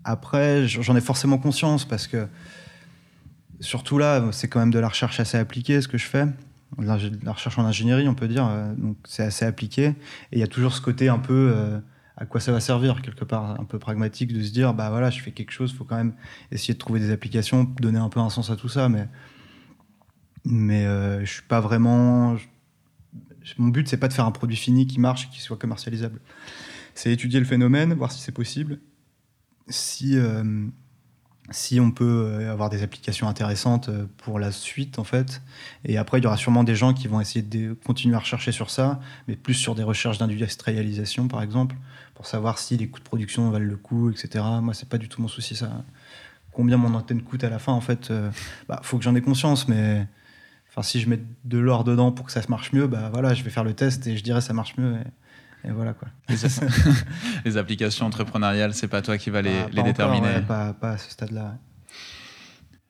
après, 0.03 0.67
j'en 0.67 0.95
ai 0.95 1.01
forcément 1.01 1.37
conscience 1.37 1.85
parce 1.85 2.07
que, 2.07 2.27
surtout 3.61 3.97
là, 3.97 4.23
c'est 4.31 4.47
quand 4.47 4.59
même 4.59 4.71
de 4.71 4.79
la 4.79 4.89
recherche 4.89 5.19
assez 5.19 5.37
appliquée 5.37 5.81
ce 5.81 5.87
que 5.87 5.97
je 5.97 6.05
fais. 6.05 6.25
La, 6.77 6.95
recherche 7.33 7.57
en 7.59 7.65
ingénierie, 7.65 8.07
on 8.07 8.15
peut 8.15 8.27
dire. 8.27 8.47
Euh, 8.47 8.73
donc, 8.75 8.97
c'est 9.05 9.23
assez 9.23 9.45
appliqué. 9.45 9.87
Et 9.87 9.95
il 10.33 10.39
y 10.39 10.43
a 10.43 10.47
toujours 10.47 10.73
ce 10.73 10.81
côté 10.81 11.09
un 11.09 11.19
peu 11.19 11.51
euh, 11.53 11.79
à 12.17 12.25
quoi 12.25 12.39
ça 12.39 12.51
va 12.51 12.59
servir, 12.59 13.01
quelque 13.01 13.25
part, 13.25 13.59
un 13.59 13.65
peu 13.65 13.79
pragmatique, 13.79 14.31
de 14.31 14.43
se 14.43 14.51
dire, 14.51 14.73
bah 14.73 14.89
voilà, 14.89 15.09
je 15.09 15.21
fais 15.21 15.31
quelque 15.31 15.51
chose, 15.51 15.71
il 15.71 15.77
faut 15.77 15.85
quand 15.85 15.95
même 15.95 16.13
essayer 16.51 16.73
de 16.73 16.79
trouver 16.79 16.99
des 16.99 17.11
applications, 17.11 17.63
donner 17.63 17.99
un 17.99 18.09
peu 18.09 18.19
un 18.19 18.29
sens 18.29 18.49
à 18.51 18.55
tout 18.55 18.69
ça. 18.69 18.89
Mais, 18.89 19.07
mais 20.45 20.85
euh, 20.85 21.21
je 21.25 21.31
suis 21.31 21.43
pas 21.43 21.59
vraiment. 21.59 22.37
Mon 23.57 23.69
but, 23.69 23.87
c'est 23.87 23.97
pas 23.97 24.07
de 24.07 24.13
faire 24.13 24.25
un 24.25 24.31
produit 24.31 24.55
fini 24.55 24.85
qui 24.85 24.99
marche 24.99 25.25
et 25.25 25.29
qui 25.29 25.41
soit 25.41 25.57
commercialisable. 25.57 26.21
C'est 26.93 27.11
étudier 27.11 27.39
le 27.39 27.45
phénomène, 27.45 27.93
voir 27.93 28.11
si 28.11 28.21
c'est 28.21 28.31
possible, 28.31 28.79
si, 29.67 30.17
euh, 30.17 30.67
si 31.51 31.79
on 31.79 31.91
peut 31.91 32.25
euh, 32.27 32.51
avoir 32.51 32.69
des 32.69 32.83
applications 32.83 33.27
intéressantes 33.27 33.89
euh, 33.89 34.05
pour 34.17 34.39
la 34.39 34.51
suite, 34.51 34.99
en 34.99 35.03
fait. 35.03 35.41
Et 35.85 35.97
après, 35.97 36.19
il 36.19 36.23
y 36.23 36.27
aura 36.27 36.37
sûrement 36.37 36.63
des 36.63 36.75
gens 36.75 36.93
qui 36.93 37.07
vont 37.07 37.21
essayer 37.21 37.41
de 37.41 37.73
continuer 37.73 38.15
à 38.15 38.19
rechercher 38.19 38.51
sur 38.51 38.69
ça, 38.69 38.99
mais 39.27 39.35
plus 39.35 39.53
sur 39.53 39.75
des 39.75 39.83
recherches 39.83 40.17
d'industrialisation, 40.17 41.27
par 41.27 41.41
exemple, 41.41 41.75
pour 42.15 42.25
savoir 42.25 42.57
si 42.57 42.77
les 42.77 42.87
coûts 42.87 42.99
de 42.99 43.05
production 43.05 43.49
valent 43.49 43.65
le 43.65 43.77
coup, 43.77 44.09
etc. 44.09 44.43
Moi, 44.61 44.73
c'est 44.73 44.89
pas 44.89 44.97
du 44.97 45.09
tout 45.09 45.21
mon 45.21 45.27
souci, 45.27 45.55
ça. 45.55 45.83
Combien 46.51 46.77
mon 46.77 46.93
antenne 46.93 47.21
coûte 47.21 47.43
à 47.43 47.49
la 47.49 47.59
fin, 47.59 47.71
en 47.71 47.81
fait, 47.81 48.11
bah, 48.67 48.81
faut 48.83 48.97
que 48.97 49.03
j'en 49.03 49.15
ai 49.15 49.21
conscience, 49.21 49.67
mais. 49.67 50.05
Enfin, 50.69 50.83
si 50.83 51.01
je 51.01 51.09
mets 51.09 51.19
de 51.43 51.57
l'or 51.57 51.83
dedans 51.83 52.13
pour 52.13 52.25
que 52.25 52.31
ça 52.31 52.41
se 52.41 52.47
marche 52.47 52.71
mieux, 52.71 52.87
bah 52.87 53.09
voilà, 53.11 53.33
je 53.33 53.43
vais 53.43 53.49
faire 53.49 53.65
le 53.65 53.73
test 53.73 54.07
et 54.07 54.15
je 54.15 54.23
dirais 54.23 54.39
ça 54.39 54.53
marche 54.53 54.77
mieux. 54.77 54.95
Voilà 55.69 55.93
quoi. 55.93 56.07
les 57.45 57.57
applications 57.57 58.05
entrepreneuriales, 58.05 58.73
c'est 58.73 58.87
pas 58.87 59.01
toi 59.01 59.17
qui 59.17 59.29
vas 59.29 59.41
les, 59.41 59.65
les 59.71 59.83
déterminer. 59.83 60.41
pas, 60.47 60.73
pas, 60.73 60.91
à 60.91 60.97
ce 60.97 61.11
stade-là. 61.11 61.57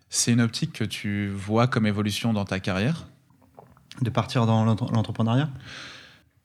C'est 0.10 0.32
une 0.32 0.42
optique 0.42 0.74
que 0.74 0.84
tu 0.84 1.30
vois 1.30 1.68
comme 1.68 1.86
évolution 1.86 2.34
dans 2.34 2.46
ta 2.46 2.60
carrière? 2.60 3.08
De 4.02 4.10
partir 4.10 4.46
dans 4.46 4.66
l'entrepreneuriat? 4.66 5.50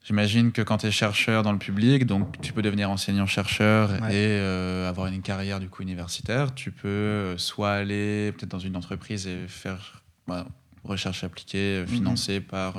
J'imagine 0.07 0.53
que 0.53 0.61
quand 0.61 0.77
tu 0.77 0.87
es 0.87 0.91
chercheur 0.91 1.43
dans 1.43 1.51
le 1.51 1.57
public, 1.57 2.05
donc 2.05 2.39
tu 2.39 2.53
peux 2.53 2.61
devenir 2.61 2.89
enseignant-chercheur 2.89 3.93
et 4.09 4.39
euh, 4.39 4.87
avoir 4.87 5.07
une 5.07 5.21
carrière 5.21 5.59
du 5.59 5.67
coup 5.67 5.83
universitaire. 5.83 6.55
Tu 6.55 6.71
peux 6.71 6.87
euh, 6.87 7.37
soit 7.37 7.71
aller 7.71 8.31
peut-être 8.31 8.51
dans 8.51 8.57
une 8.57 8.77
entreprise 8.77 9.27
et 9.27 9.49
faire 9.49 10.01
bah, 10.25 10.47
recherche 10.85 11.25
appliquée 11.25 11.79
euh, 11.79 11.85
financée 11.85 12.39
par 12.39 12.77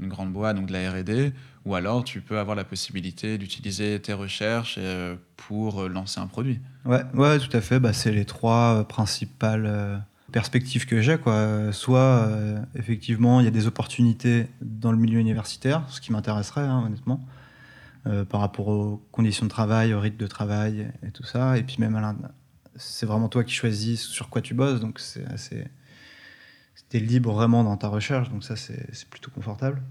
une 0.00 0.08
grande 0.08 0.34
boîte, 0.34 0.56
donc 0.56 0.66
de 0.66 0.74
la 0.74 0.90
R&D, 0.90 1.32
ou 1.64 1.74
alors 1.74 2.04
tu 2.04 2.20
peux 2.20 2.38
avoir 2.38 2.56
la 2.56 2.64
possibilité 2.64 3.36
d'utiliser 3.36 4.00
tes 4.00 4.12
recherches 4.12 4.76
euh, 4.78 5.16
pour 5.36 5.88
lancer 5.88 6.20
un 6.20 6.26
produit. 6.26 6.60
Ouais, 6.84 7.02
ouais 7.14 7.38
tout 7.38 7.54
à 7.54 7.60
fait. 7.60 7.78
Bah, 7.78 7.92
c'est 7.92 8.12
les 8.12 8.24
trois 8.24 8.78
euh, 8.78 8.84
principales 8.84 9.66
euh, 9.66 9.98
perspectives 10.32 10.86
que 10.86 11.00
j'ai. 11.02 11.18
Quoi. 11.18 11.72
Soit, 11.72 12.28
effectivement, 12.76 13.40
il 13.40 13.44
y 13.44 13.48
a 13.48 13.50
des 13.50 13.66
opportunités 13.66 14.46
dans 14.62 14.92
le 14.92 14.98
milieu 14.98 15.18
universitaire, 15.18 15.84
ce 15.88 16.00
qui 16.00 16.12
m'intéresserait, 16.12 16.60
hein, 16.60 16.84
honnêtement, 16.86 17.20
par 18.28 18.40
rapport 18.40 18.68
aux 18.68 19.04
conditions 19.10 19.44
de 19.44 19.50
travail, 19.50 19.92
au 19.92 19.98
rythme 19.98 20.18
de 20.18 20.28
travail 20.28 20.86
et 21.04 21.10
tout 21.10 21.24
ça. 21.24 21.58
Et 21.58 21.64
puis 21.64 21.78
même, 21.80 22.00
c'est 22.76 23.06
vraiment 23.06 23.28
toi 23.28 23.42
qui 23.42 23.54
choisis 23.54 24.02
sur 24.02 24.28
quoi 24.28 24.40
tu 24.40 24.54
bosses, 24.54 24.78
donc 24.78 25.00
c'est 25.00 25.26
assez... 25.26 25.64
es 26.92 26.98
libre 27.00 27.32
vraiment 27.32 27.64
dans 27.64 27.76
ta 27.76 27.88
recherche, 27.88 28.30
donc 28.30 28.44
ça, 28.44 28.54
c'est 28.54 29.10
plutôt 29.10 29.32
confortable. 29.32 29.82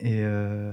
Et 0.00 0.20
euh, 0.20 0.72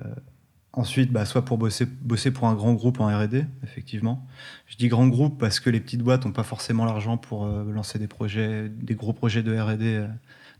ensuite, 0.73 1.11
bah, 1.11 1.25
soit 1.25 1.45
pour 1.45 1.57
bosser, 1.57 1.85
bosser 1.85 2.31
pour 2.31 2.47
un 2.47 2.55
grand 2.55 2.73
groupe 2.73 2.99
en 2.99 3.07
RD, 3.07 3.45
effectivement. 3.63 4.27
Je 4.67 4.77
dis 4.77 4.87
grand 4.87 5.07
groupe 5.07 5.39
parce 5.39 5.59
que 5.59 5.69
les 5.69 5.79
petites 5.79 6.01
boîtes 6.01 6.25
n'ont 6.25 6.31
pas 6.31 6.43
forcément 6.43 6.85
l'argent 6.85 7.17
pour 7.17 7.45
euh, 7.45 7.71
lancer 7.71 7.99
des 7.99 8.07
projets, 8.07 8.69
des 8.69 8.95
gros 8.95 9.13
projets 9.13 9.43
de 9.43 9.57
RD 9.57 9.81
euh, 9.81 10.07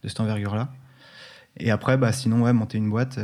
de 0.04 0.08
cette 0.08 0.20
envergure-là. 0.20 0.74
Et 1.58 1.72
après, 1.72 1.98
bah, 1.98 2.12
sinon, 2.12 2.44
ouais, 2.44 2.54
monter 2.54 2.78
une 2.78 2.90
boîte 2.90 3.20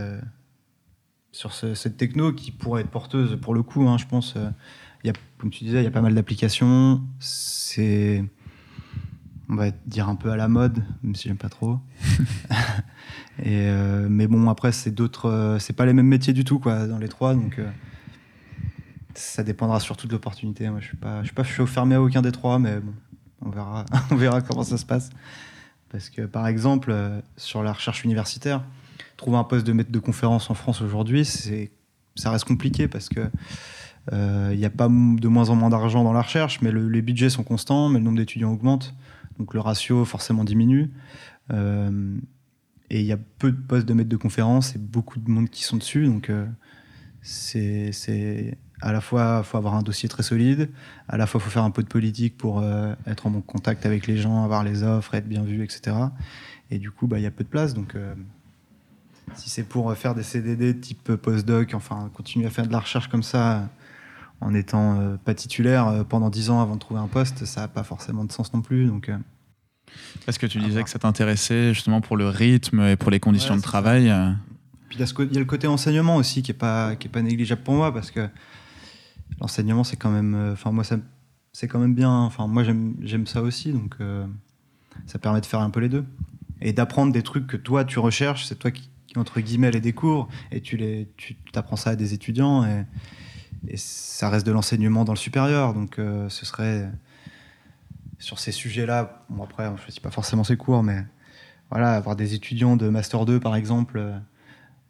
sur 1.32 1.54
cette 1.54 1.96
techno 1.96 2.34
qui 2.34 2.52
pourrait 2.52 2.82
être 2.82 2.90
porteuse 2.90 3.40
pour 3.40 3.54
le 3.54 3.64
coup, 3.64 3.88
hein, 3.88 3.98
je 3.98 4.06
pense. 4.06 4.36
Y 5.06 5.10
a, 5.10 5.14
comme 5.38 5.50
tu 5.50 5.64
disais, 5.64 5.80
il 5.80 5.84
y 5.86 5.88
a 5.88 5.92
pas 5.92 6.02
mal 6.02 6.14
d'applications. 6.14 7.02
C'est 7.20 8.26
on 9.50 9.56
va 9.56 9.72
dire 9.86 10.10
un 10.10 10.16
peu 10.16 10.32
à 10.32 10.36
la 10.36 10.48
mode, 10.48 10.84
même 11.04 11.16
si 11.16 11.28
j'aime 11.28 11.38
pas 11.38 11.50
trop. 11.50 11.80
Euh, 13.46 14.08
mais 14.10 14.28
bon, 14.28 14.50
après, 14.50 14.72
c'est 14.72 14.92
d'autres, 14.92 15.30
euh, 15.30 15.60
c'est 15.60 15.74
pas 15.74 15.86
les 15.86 15.94
mêmes 15.94 16.08
métiers 16.08 16.34
du 16.34 16.44
tout, 16.44 16.60
quoi, 16.60 16.88
dans 16.88 16.98
les 16.98 17.08
trois, 17.08 17.36
donc 17.36 17.60
euh, 17.60 17.70
ça 19.14 19.44
dépendra 19.44 19.80
surtout 19.80 20.08
de 20.08 20.14
l'opportunité. 20.14 20.70
Moi, 20.70 20.80
je 20.80 20.88
suis 20.88 20.98
pas, 20.98 21.22
je 21.22 21.28
suis 21.28 21.36
pas 21.36 21.44
fermé 21.44 21.96
à 21.96 22.02
aucun 22.02 22.22
des 22.22 22.32
trois, 22.32 22.60
mais 22.60 22.80
bon, 22.80 22.94
on 23.42 23.50
verra, 23.50 23.86
on 24.12 24.16
verra 24.16 24.42
comment 24.42 24.64
ça 24.64 24.78
se 24.78 24.86
passe. 24.86 25.10
Parce 25.90 26.10
que, 26.10 26.24
par 26.24 26.48
exemple, 26.48 26.94
sur 27.38 27.64
la 27.64 27.72
recherche 27.72 28.04
universitaire, 28.04 28.64
trouver 29.16 29.38
un 29.38 29.46
poste 29.46 29.66
de 29.66 29.72
maître 29.72 29.92
de 29.92 30.00
conférence 30.00 30.50
en 30.50 30.54
France 30.54 30.82
aujourd'hui, 30.82 31.26
ça 31.26 32.30
reste 32.30 32.44
compliqué 32.44 32.90
parce 32.90 33.08
que 33.08 33.30
il 34.12 34.58
n'y 34.58 34.66
a 34.66 34.70
pas 34.70 34.90
de 34.90 35.28
moins 35.28 35.50
en 35.50 35.56
moins 35.56 35.70
d'argent 35.70 36.04
dans 36.04 36.12
la 36.12 36.22
recherche, 36.22 36.62
mais 36.62 36.74
les 36.74 37.02
budgets 37.02 37.30
sont 37.30 37.44
constants, 37.44 37.88
mais 37.88 38.00
le 38.00 38.06
nombre 38.06 38.18
d'étudiants 38.18 38.52
augmente, 38.52 38.96
donc 39.40 39.54
le 39.54 39.62
ratio 39.62 40.04
forcément 40.04 40.44
diminue. 40.44 40.92
Et 42.90 43.02
il 43.02 43.06
y 43.06 43.12
a 43.12 43.18
peu 43.18 43.52
de 43.52 43.58
postes 43.58 43.86
de 43.86 43.94
maître 43.94 44.10
de 44.10 44.18
conférence 44.18 44.76
et 44.76 44.80
beaucoup 44.80 45.20
de 45.20 45.30
monde 45.30 45.50
qui 45.50 45.64
sont 45.64 45.78
dessus. 45.78 46.06
Donc, 46.06 46.30
euh, 46.30 46.46
c'est 47.22 48.58
à 48.82 48.92
la 48.92 49.02
fois, 49.02 49.44
faut 49.44 49.58
avoir 49.58 49.76
un 49.76 49.82
dossier 49.82 50.08
très 50.08 50.24
solide, 50.24 50.70
à 51.08 51.18
la 51.18 51.26
fois, 51.26 51.42
faut 51.42 51.50
faire 51.50 51.64
un 51.64 51.72
peu 51.72 51.84
de 51.84 51.88
politique 51.88 52.38
pour 52.38 52.60
euh, 52.60 52.94
être 53.08 53.26
en 53.28 53.32
bon 53.32 53.42
contact 53.42 53.86
avec 53.86 54.08
les 54.08 54.18
gens, 54.18 54.44
avoir 54.44 54.64
les 54.64 54.84
offres, 54.84 55.16
être 55.16 55.28
bien 55.28 55.44
vu, 55.44 55.64
etc. 55.64 55.98
Et 56.70 56.78
du 56.78 56.92
coup, 56.92 57.08
bah, 57.08 57.20
il 57.20 57.24
y 57.24 57.26
a 57.26 57.32
peu 57.32 57.44
de 57.44 57.50
place. 57.50 57.74
Donc, 57.74 57.96
euh, 57.96 58.14
si 59.34 59.50
c'est 59.50 59.64
pour 59.64 59.94
faire 59.96 60.16
des 60.16 60.24
CDD 60.24 60.80
type 60.80 61.16
postdoc, 61.16 61.74
enfin, 61.74 62.10
continuer 62.14 62.46
à 62.46 62.50
faire 62.50 62.68
de 62.68 62.72
la 62.72 62.80
recherche 62.80 63.10
comme 63.10 63.24
ça, 63.24 63.68
en 64.40 64.54
étant 64.54 65.18
pas 65.26 65.34
titulaire 65.34 66.06
pendant 66.08 66.30
10 66.30 66.52
ans 66.52 66.62
avant 66.62 66.76
de 66.76 66.80
trouver 66.80 67.00
un 67.00 67.08
poste, 67.08 67.46
ça 67.46 67.62
n'a 67.62 67.68
pas 67.68 67.84
forcément 67.84 68.24
de 68.24 68.32
sens 68.32 68.54
non 68.54 68.62
plus. 68.62 68.86
Donc, 68.86 69.10
est-ce 70.28 70.40
que 70.40 70.46
tu 70.46 70.60
disais 70.60 70.84
que 70.84 70.90
ça 70.90 71.00
t'intéressait 71.00 71.74
justement 71.74 72.02
pour 72.02 72.18
le 72.18 72.28
rythme 72.28 72.82
et 72.82 72.96
pour 72.96 73.12
les 73.12 73.20
conditions 73.20 73.56
de 73.56 73.62
travail 73.62 74.14
Puis 74.90 75.00
il 75.00 75.34
y 75.34 75.38
a 75.38 75.40
le 75.40 75.46
côté 75.46 75.68
enseignement 75.68 76.16
aussi 76.16 76.42
qui 76.42 76.52
n'est 76.52 76.58
pas, 76.58 76.96
qui 76.96 77.08
est 77.08 77.12
pas 77.12 77.22
négligeable 77.22 77.62
pour 77.64 77.76
moi 77.76 77.94
parce 77.94 78.12
que 78.12 78.30
l'enseignement, 79.40 79.84
c'est 79.84 79.98
quand 79.98 80.12
même. 80.12 80.36
Euh, 80.36 80.54
enfin, 80.54 80.72
moi, 80.72 80.84
c'est 81.54 81.68
quand 81.68 81.80
même 81.80 81.96
bien. 81.96 82.12
Enfin, 82.12 82.48
moi, 82.48 82.64
j'aime 82.64 83.28
ça 83.28 83.42
aussi. 83.42 83.72
Donc, 83.72 83.96
euh, 84.00 84.26
ça 85.06 85.20
permet 85.20 85.42
de 85.42 85.46
faire 85.46 85.62
un 85.62 85.70
peu 85.70 85.80
les 85.80 85.90
deux. 85.90 86.06
Et 86.62 86.74
d'apprendre 86.74 87.14
des 87.14 87.22
trucs 87.22 87.48
que 87.48 87.58
toi, 87.58 87.86
tu 87.86 88.00
recherches. 88.00 88.46
C'est 88.46 88.58
toi 88.58 88.72
qui, 88.72 88.90
entre 89.16 89.40
guillemets, 89.40 89.72
les 89.72 89.82
découvres. 89.82 90.28
Et 90.52 90.62
tu, 90.62 90.78
les, 90.78 91.08
tu 91.18 91.36
apprends 91.56 91.76
ça 91.76 91.92
à 91.92 91.96
des 91.96 92.14
étudiants. 92.14 92.66
Et, 92.66 92.86
ça 93.76 94.30
reste 94.30 94.46
de 94.46 94.52
l'enseignement 94.52 95.04
dans 95.04 95.14
le 95.14 95.18
supérieur. 95.18 95.74
Donc, 95.74 96.00
euh, 96.00 96.30
ce 96.30 96.46
serait 96.46 96.90
sur 98.20 98.40
ces 98.40 98.52
sujets-là, 98.52 99.26
après, 99.42 99.68
on 99.68 99.74
ne 99.74 99.78
choisit 99.78 100.02
pas 100.02 100.12
forcément 100.12 100.44
ses 100.44 100.58
cours, 100.58 100.84
mais 100.84 101.04
voilà, 101.70 101.94
avoir 101.94 102.16
des 102.16 102.34
étudiants 102.34 102.78
de 102.78 102.90
Master 102.90 103.26
2, 103.26 103.40
par 103.40 103.56
exemple, 103.56 103.98
euh, 103.98 104.18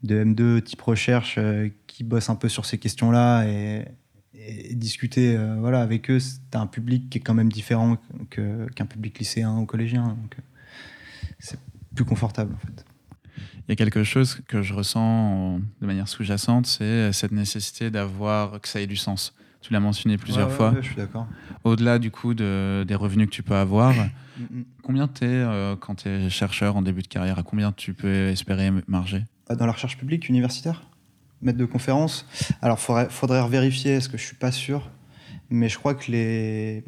de 0.03 0.23
M2 0.23 0.61
type 0.61 0.81
recherche, 0.81 1.35
euh, 1.37 1.69
qui 1.87 2.03
bossent 2.03 2.29
un 2.29 2.35
peu 2.35 2.49
sur 2.49 2.65
ces 2.65 2.77
questions-là 2.77 3.45
et, 3.45 3.85
discuter 4.71 5.35
euh, 5.35 5.57
voilà, 5.59 5.81
avec 5.81 6.09
eux, 6.09 6.19
c'est 6.19 6.55
un 6.55 6.67
public 6.67 7.09
qui 7.09 7.17
est 7.17 7.21
quand 7.21 7.33
même 7.33 7.51
différent 7.51 7.97
qu'un 8.29 8.85
public 8.85 9.19
lycéen 9.19 9.57
ou 9.57 9.65
collégien. 9.65 10.07
Donc, 10.07 10.37
c'est 11.37 11.59
plus 11.93 12.05
confortable, 12.05 12.53
en 12.55 12.59
fait. 12.59 12.85
Il 13.67 13.71
y 13.71 13.73
a 13.73 13.75
quelque 13.75 14.05
chose 14.05 14.39
que 14.47 14.61
je 14.61 14.73
ressens 14.73 15.59
de 15.81 15.85
manière 15.85 16.07
sous-jacente, 16.07 16.65
c'est 16.65 17.11
cette 17.11 17.33
nécessité 17.33 17.91
d'avoir 17.91 18.61
que 18.61 18.69
ça 18.69 18.79
ait 18.79 18.87
du 18.87 18.95
sens. 18.95 19.35
Tu 19.61 19.73
l'as 19.73 19.79
mentionné 19.79 20.17
plusieurs 20.17 20.51
fois. 20.51 20.73
je 20.81 20.87
suis 20.87 20.95
d'accord. 20.95 21.27
Au-delà 21.63 21.99
du 21.99 22.11
coup 22.11 22.33
de, 22.33 22.85
des 22.87 22.95
revenus 22.95 23.27
que 23.27 23.33
tu 23.33 23.43
peux 23.43 23.55
avoir, 23.55 23.93
mm, 23.93 24.07
mm. 24.39 24.65
combien 24.83 25.07
tu 25.07 25.25
es 25.25 25.27
euh, 25.27 25.75
quand 25.75 25.95
tu 25.95 26.09
es 26.09 26.29
chercheur 26.29 26.75
en 26.77 26.81
début 26.81 27.01
de 27.01 27.07
carrière? 27.07 27.39
À 27.39 27.43
combien 27.43 27.71
tu 27.71 27.93
peux 27.93 28.27
espérer 28.27 28.71
marger? 28.87 29.25
Euh, 29.49 29.55
Dans 29.55 29.65
la 29.65 29.71
recherche 29.71 29.97
publique 29.97 30.29
universitaire? 30.29 30.83
Maître 31.41 31.57
de 31.57 31.65
conférence? 31.65 32.25
Alors, 32.61 32.77
il 32.79 32.83
faudrait, 32.83 33.09
faudrait 33.09 33.47
vérifier, 33.49 33.93
est-ce 33.93 34.09
que 34.09 34.17
je 34.17 34.23
suis 34.23 34.35
pas 34.35 34.51
sûr? 34.51 34.89
Mais 35.49 35.69
je 35.69 35.77
crois 35.77 35.93
que 35.95 36.11
les, 36.11 36.83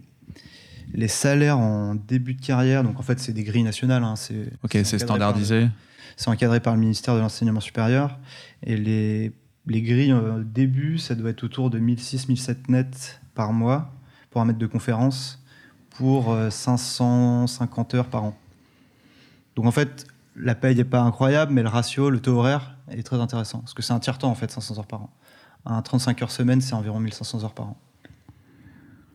les 0.93 1.07
salaires 1.07 1.57
en 1.59 1.95
début 1.95 2.33
de 2.33 2.41
carrière, 2.41 2.83
donc 2.83 2.99
en 2.99 3.03
fait, 3.03 3.19
c'est 3.19 3.33
des 3.33 3.43
grilles 3.43 3.63
nationales. 3.63 4.03
Hein, 4.03 4.15
ok, 4.63 4.77
c'est 4.83 4.99
standardisé. 4.99 5.69
C'est 6.17 6.29
encadré 6.29 6.59
par 6.59 6.73
le 6.73 6.81
ministère 6.81 7.15
de 7.15 7.19
l'Enseignement 7.19 7.61
supérieur. 7.61 8.19
Et 8.63 8.75
les 8.75 9.31
les 9.69 9.81
grilles 9.81 10.13
au 10.13 10.43
début, 10.43 10.97
ça 10.97 11.15
doit 11.15 11.29
être 11.29 11.43
autour 11.43 11.69
de 11.69 11.79
1006-1007 11.79 12.69
nets 12.69 13.21
par 13.35 13.53
mois 13.53 13.93
pour 14.29 14.41
un 14.41 14.45
mètre 14.45 14.59
de 14.59 14.67
conférence 14.67 15.43
pour 15.91 16.35
550 16.49 17.93
euh, 17.93 17.97
heures 17.97 18.09
par 18.09 18.23
an. 18.23 18.37
Donc 19.55 19.65
en 19.65 19.71
fait, 19.71 20.07
la 20.35 20.55
paye 20.55 20.75
n'est 20.75 20.83
pas 20.83 21.01
incroyable, 21.01 21.53
mais 21.53 21.61
le 21.61 21.69
ratio, 21.69 22.09
le 22.09 22.19
taux 22.19 22.37
horaire 22.37 22.77
est 22.89 23.03
très 23.03 23.17
intéressant. 23.17 23.59
Parce 23.59 23.73
que 23.73 23.81
c'est 23.81 23.93
un 23.93 23.99
tiers-temps 23.99 24.29
en 24.29 24.35
fait, 24.35 24.49
500 24.49 24.79
heures 24.79 24.87
par 24.87 25.03
an. 25.03 25.13
Un 25.65 25.81
35 25.81 26.21
heures 26.21 26.31
semaine, 26.31 26.61
c'est 26.61 26.73
environ 26.73 26.99
1500 26.99 27.43
heures 27.43 27.53
par 27.53 27.67
an. 27.67 27.77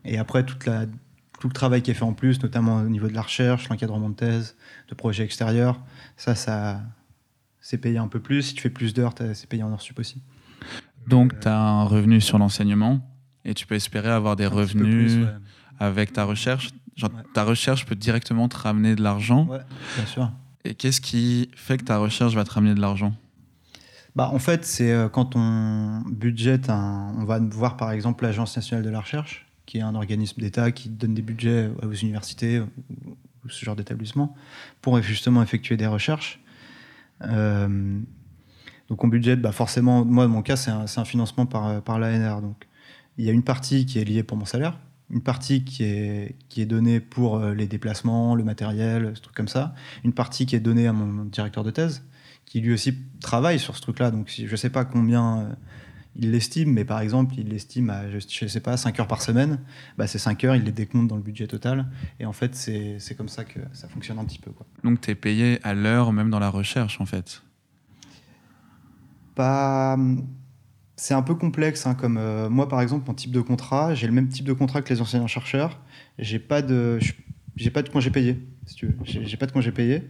Et 0.05 0.17
après, 0.19 0.45
tout 0.45 0.57
le 0.67 1.53
travail 1.53 1.81
qui 1.81 1.91
est 1.91 1.95
fait 1.95 2.03
en 2.03 2.13
plus, 2.13 2.41
notamment 2.43 2.77
au 2.77 2.89
niveau 2.89 3.07
de 3.07 3.13
la 3.13 3.23
recherche, 3.23 3.67
l'encadrement 3.69 4.09
de 4.09 4.15
thèse, 4.15 4.55
de 4.87 4.95
projets 4.95 5.23
extérieurs, 5.23 5.81
ça, 6.15 6.35
ça 6.35 6.81
c'est 7.59 7.79
payé 7.79 7.97
un 7.97 8.07
peu 8.07 8.19
plus. 8.19 8.43
Si 8.43 8.53
tu 8.53 8.61
fais 8.61 8.69
plus 8.69 8.93
d'heures, 8.93 9.15
c'est 9.33 9.49
payé 9.49 9.63
en 9.63 9.71
heures 9.71 9.81
sup 9.81 9.97
aussi. 9.97 10.21
Donc, 11.07 11.39
tu 11.39 11.47
as 11.47 11.59
un 11.59 11.83
revenu 11.83 12.21
sur 12.21 12.37
l'enseignement 12.37 12.99
et 13.43 13.53
tu 13.53 13.65
peux 13.67 13.75
espérer 13.75 14.09
avoir 14.09 14.35
des 14.35 14.47
revenus 14.47 15.27
avec 15.79 16.13
ta 16.13 16.23
recherche. 16.23 16.69
Genre, 16.95 17.11
ta 17.33 17.43
recherche 17.43 17.85
peut 17.85 17.95
directement 17.95 18.47
te 18.47 18.57
ramener 18.57 18.95
de 18.95 19.03
l'argent. 19.03 19.45
Ouais, 19.47 19.59
bien 19.97 20.05
sûr. 20.05 20.31
Et 20.63 20.73
qu'est-ce 20.73 21.01
qui 21.01 21.49
fait 21.55 21.77
que 21.77 21.83
ta 21.83 21.97
recherche 21.97 22.33
va 22.33 22.43
te 22.43 22.51
ramener 22.51 22.73
de 22.73 22.81
l'argent? 22.81 23.13
Bah, 24.15 24.29
En 24.33 24.39
fait, 24.39 24.65
c'est 24.65 24.91
euh, 24.91 25.09
quand 25.09 25.35
on 25.35 26.01
budgète, 26.09 26.69
on 26.69 27.25
va 27.25 27.39
voir 27.39 27.77
par 27.77 27.91
exemple 27.91 28.23
l'Agence 28.23 28.55
nationale 28.55 28.83
de 28.83 28.89
la 28.89 29.01
recherche, 29.01 29.45
qui 29.65 29.77
est 29.77 29.81
un 29.81 29.93
organisme 29.93 30.41
d'État 30.41 30.71
qui 30.71 30.89
donne 30.89 31.13
des 31.13 31.21
budgets 31.21 31.69
aux 31.83 31.93
universités 31.93 32.61
ou, 32.61 32.69
ce 33.49 33.63
genre 33.63 33.75
d'établissement, 33.75 34.35
pour 34.81 34.99
justement 35.01 35.43
effectuer 35.43 35.77
des 35.77 35.85
recherches. 35.85 36.39
Euh, 37.21 37.99
donc 38.89 39.03
on 39.03 39.07
budgète, 39.07 39.41
bah 39.41 39.51
forcément, 39.51 40.05
moi, 40.05 40.27
mon 40.27 40.41
cas, 40.41 40.55
c'est 40.55 40.71
un, 40.71 41.05
financement 41.05 41.45
par, 41.45 41.81
par 41.81 41.99
l'ANR. 41.99 42.41
Donc 42.41 42.67
il 43.17 43.25
y 43.25 43.29
a 43.29 43.31
une 43.31 43.43
partie 43.43 43.85
qui 43.85 43.99
est 43.99 44.03
liée 44.03 44.23
pour 44.23 44.37
mon 44.37 44.45
salaire, 44.45 44.77
une 45.09 45.21
partie 45.21 45.63
qui 45.63 45.83
est, 45.83 46.65
donnée 46.65 46.99
pour 46.99 47.37
euh, 47.37 47.53
les 47.53 47.67
déplacements, 47.67 48.35
le 48.35 48.43
matériel, 48.43 49.11
ce 49.15 49.21
truc 49.21 49.35
comme 49.35 49.47
ça, 49.47 49.73
une 50.03 50.13
partie 50.13 50.45
qui 50.45 50.55
est 50.55 50.59
donnée 50.59 50.87
à 50.87 50.93
mon 50.93 51.25
directeur 51.25 51.63
de 51.63 51.71
thèse, 51.71 52.03
qui 52.45 52.61
lui 52.61 52.73
aussi 52.73 52.95
travaille 53.21 53.59
sur 53.59 53.75
ce 53.75 53.81
truc-là. 53.81 54.11
Donc 54.11 54.31
je 54.35 54.49
ne 54.49 54.55
sais 54.55 54.69
pas 54.69 54.85
combien 54.85 55.39
euh, 55.39 55.49
il 56.15 56.31
l'estime, 56.31 56.71
mais 56.71 56.85
par 56.85 56.99
exemple, 56.99 57.35
il 57.37 57.49
l'estime 57.49 57.89
à, 57.89 58.09
je 58.09 58.17
ne 58.17 58.47
sais 58.47 58.59
pas, 58.59 58.77
5 58.77 58.99
heures 58.99 59.07
par 59.07 59.21
semaine. 59.21 59.59
Bah, 59.97 60.07
ces 60.07 60.19
5 60.19 60.43
heures, 60.43 60.55
il 60.55 60.63
les 60.63 60.71
décompte 60.71 61.07
dans 61.07 61.17
le 61.17 61.21
budget 61.21 61.47
total. 61.47 61.87
Et 62.19 62.25
en 62.25 62.33
fait, 62.33 62.55
c'est 62.55 63.17
comme 63.17 63.29
ça 63.29 63.43
que 63.43 63.59
ça 63.73 63.89
fonctionne 63.89 64.19
un 64.19 64.25
petit 64.25 64.39
peu. 64.39 64.51
Donc 64.83 65.01
tu 65.01 65.11
es 65.11 65.15
payé 65.15 65.59
à 65.63 65.73
l'heure, 65.73 66.13
même 66.13 66.29
dans 66.29 66.39
la 66.39 66.49
recherche, 66.49 67.01
en 67.01 67.05
fait 67.05 67.41
Pas 69.35 69.97
c'est 70.95 71.13
un 71.13 71.21
peu 71.21 71.35
complexe. 71.35 71.85
Hein, 71.85 71.95
comme 71.95 72.17
euh, 72.17 72.49
moi, 72.49 72.67
par 72.67 72.81
exemple, 72.81 73.05
mon 73.07 73.13
type 73.13 73.31
de 73.31 73.41
contrat, 73.41 73.93
j'ai 73.93 74.07
le 74.07 74.13
même 74.13 74.29
type 74.29 74.45
de 74.45 74.53
contrat 74.53 74.81
que 74.81 74.93
les 74.93 75.01
enseignants-chercheurs. 75.01 75.79
J'ai 76.17 76.39
pas 76.39 76.61
de, 76.61 76.99
j'ai 77.55 77.69
pas 77.69 77.81
de 77.81 77.89
congé 77.89 78.09
payé, 78.09 78.39
si 78.65 78.75
tu 78.75 78.87
veux. 78.87 78.97
J'ai 79.03 79.37
pas 79.37 79.45
de 79.45 79.51
congé 79.51 79.71
payé, 79.71 80.03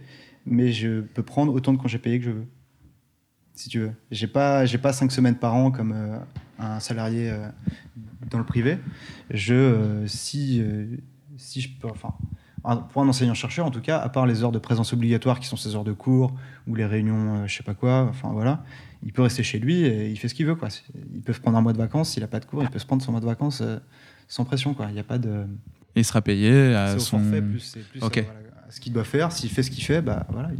mais 0.44 0.72
je 0.72 1.00
peux 1.00 1.22
prendre 1.22 1.52
autant 1.52 1.72
de 1.72 1.78
congés 1.78 1.98
payés 1.98 2.18
que 2.18 2.26
je 2.26 2.30
veux, 2.30 2.46
si 3.54 3.68
tu 3.68 3.80
veux. 3.80 3.92
J'ai 4.10 4.28
pas, 4.28 4.66
j'ai 4.66 4.78
pas 4.78 4.92
cinq 4.92 5.10
semaines 5.10 5.36
par 5.36 5.54
an 5.54 5.70
comme 5.70 5.92
euh, 5.92 6.18
un 6.58 6.80
salarié 6.80 7.30
euh, 7.30 7.48
dans 8.30 8.38
le 8.38 8.44
privé. 8.44 8.78
Je, 9.30 10.04
si, 10.06 10.62
si 11.36 11.60
je 11.60 11.68
peux, 11.80 11.88
enfin, 11.88 12.14
pour 12.90 13.02
un 13.02 13.08
enseignant-chercheur, 13.08 13.66
en 13.66 13.70
tout 13.70 13.80
cas, 13.80 13.98
à 13.98 14.08
part 14.08 14.26
les 14.26 14.42
heures 14.42 14.52
de 14.52 14.58
présence 14.58 14.92
obligatoire 14.92 15.38
qui 15.38 15.46
sont 15.46 15.56
ces 15.56 15.74
heures 15.76 15.84
de 15.84 15.92
cours 15.92 16.34
ou 16.66 16.74
les 16.74 16.84
réunions, 16.84 17.46
je 17.46 17.56
sais 17.56 17.62
pas 17.62 17.74
quoi, 17.74 18.06
enfin 18.10 18.30
voilà, 18.32 18.64
il 19.04 19.12
peut 19.12 19.22
rester 19.22 19.42
chez 19.42 19.58
lui 19.58 19.84
et 19.84 20.10
il 20.10 20.18
fait 20.18 20.28
ce 20.28 20.34
qu'il 20.34 20.46
veut. 20.46 20.56
Quoi. 20.56 20.68
Il 21.14 21.22
peut 21.22 21.32
prendre 21.34 21.56
un 21.56 21.60
mois 21.60 21.72
de 21.72 21.78
vacances, 21.78 22.10
s'il 22.10 22.22
n'a 22.22 22.26
pas 22.26 22.40
de 22.40 22.44
cours, 22.44 22.62
il 22.62 22.68
peut 22.68 22.78
se 22.78 22.86
prendre 22.86 23.02
son 23.02 23.12
mois 23.12 23.20
de 23.20 23.26
vacances 23.26 23.60
euh, 23.60 23.78
sans 24.26 24.44
pression. 24.44 24.74
Quoi. 24.74 24.86
Il 24.88 24.94
n'y 24.94 25.00
a 25.00 25.04
pas 25.04 25.18
de... 25.18 25.44
il 25.94 26.04
sera 26.04 26.22
payé 26.22 26.74
à 26.74 26.98
son... 26.98 27.20
forfait, 27.20 27.42
plus, 27.42 27.78
plus 27.90 28.02
euh, 28.02 28.22
ce 28.68 28.80
qu'il 28.80 28.92
doit 28.92 29.04
faire. 29.04 29.30
S'il 29.32 29.50
fait 29.50 29.62
ce 29.62 29.70
qu'il 29.70 29.84
fait, 29.84 30.02
bah, 30.02 30.26
voilà, 30.30 30.50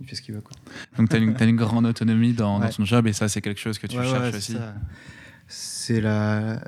il 0.00 0.06
fait 0.06 0.14
ce 0.14 0.22
qu'il 0.22 0.34
veut. 0.34 0.40
Quoi. 0.40 0.56
Donc 0.96 1.08
tu 1.08 1.16
as, 1.16 1.44
une 1.44 1.56
grande 1.56 1.86
autonomie 1.86 2.34
dans, 2.34 2.60
dans, 2.60 2.68
ton 2.68 2.84
job 2.84 3.06
et 3.08 3.12
ça, 3.12 3.28
c'est 3.28 3.40
quelque 3.40 3.60
chose 3.60 3.78
que 3.78 3.86
tu 3.88 3.96
cherches 3.96 4.34
aussi. 4.34 4.56
C'est 5.48 6.00
la... 6.00 6.60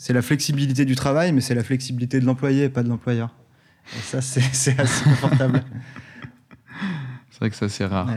C'est 0.00 0.12
la 0.12 0.22
flexibilité 0.22 0.84
du 0.84 0.94
travail, 0.94 1.32
mais 1.32 1.40
c'est 1.40 1.56
la 1.56 1.64
flexibilité 1.64 2.20
de 2.20 2.24
l'employé, 2.24 2.68
pas 2.68 2.84
de 2.84 2.88
l'employeur. 2.88 3.34
Et 3.96 4.00
ça, 4.00 4.20
c'est 4.22 4.78
assez 4.78 5.04
confortable. 5.04 5.64
c'est 7.30 7.38
vrai 7.38 7.50
que 7.50 7.56
ça, 7.56 7.68
c'est 7.68 7.86
rare. 7.86 8.08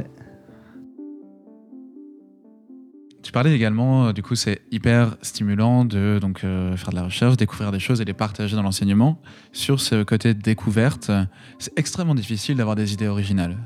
Tu 3.24 3.32
parlais 3.32 3.54
également, 3.54 4.08
euh, 4.08 4.14
du 4.14 4.24
coup, 4.24 4.36
c'est 4.36 4.62
hyper 4.72 5.16
stimulant 5.22 5.86
de 5.86 6.20
donc, 6.20 6.44
euh, 6.44 6.76
faire 6.76 6.90
de 6.90 6.96
la 6.96 7.04
recherche, 7.04 7.38
découvrir 7.38 7.72
des 7.72 7.80
choses 7.80 8.02
et 8.02 8.06
les 8.06 8.14
partager 8.14 8.56
dans 8.56 8.64
l'enseignement. 8.64 9.22
Sur 9.54 9.80
ce 9.80 10.04
côté 10.04 10.34
découverte, 10.34 11.12
c'est 11.60 11.78
extrêmement 11.78 12.16
difficile 12.16 12.58
d'avoir 12.58 12.76
des 12.76 12.94
idées 12.94 13.08
originales. 13.08 13.58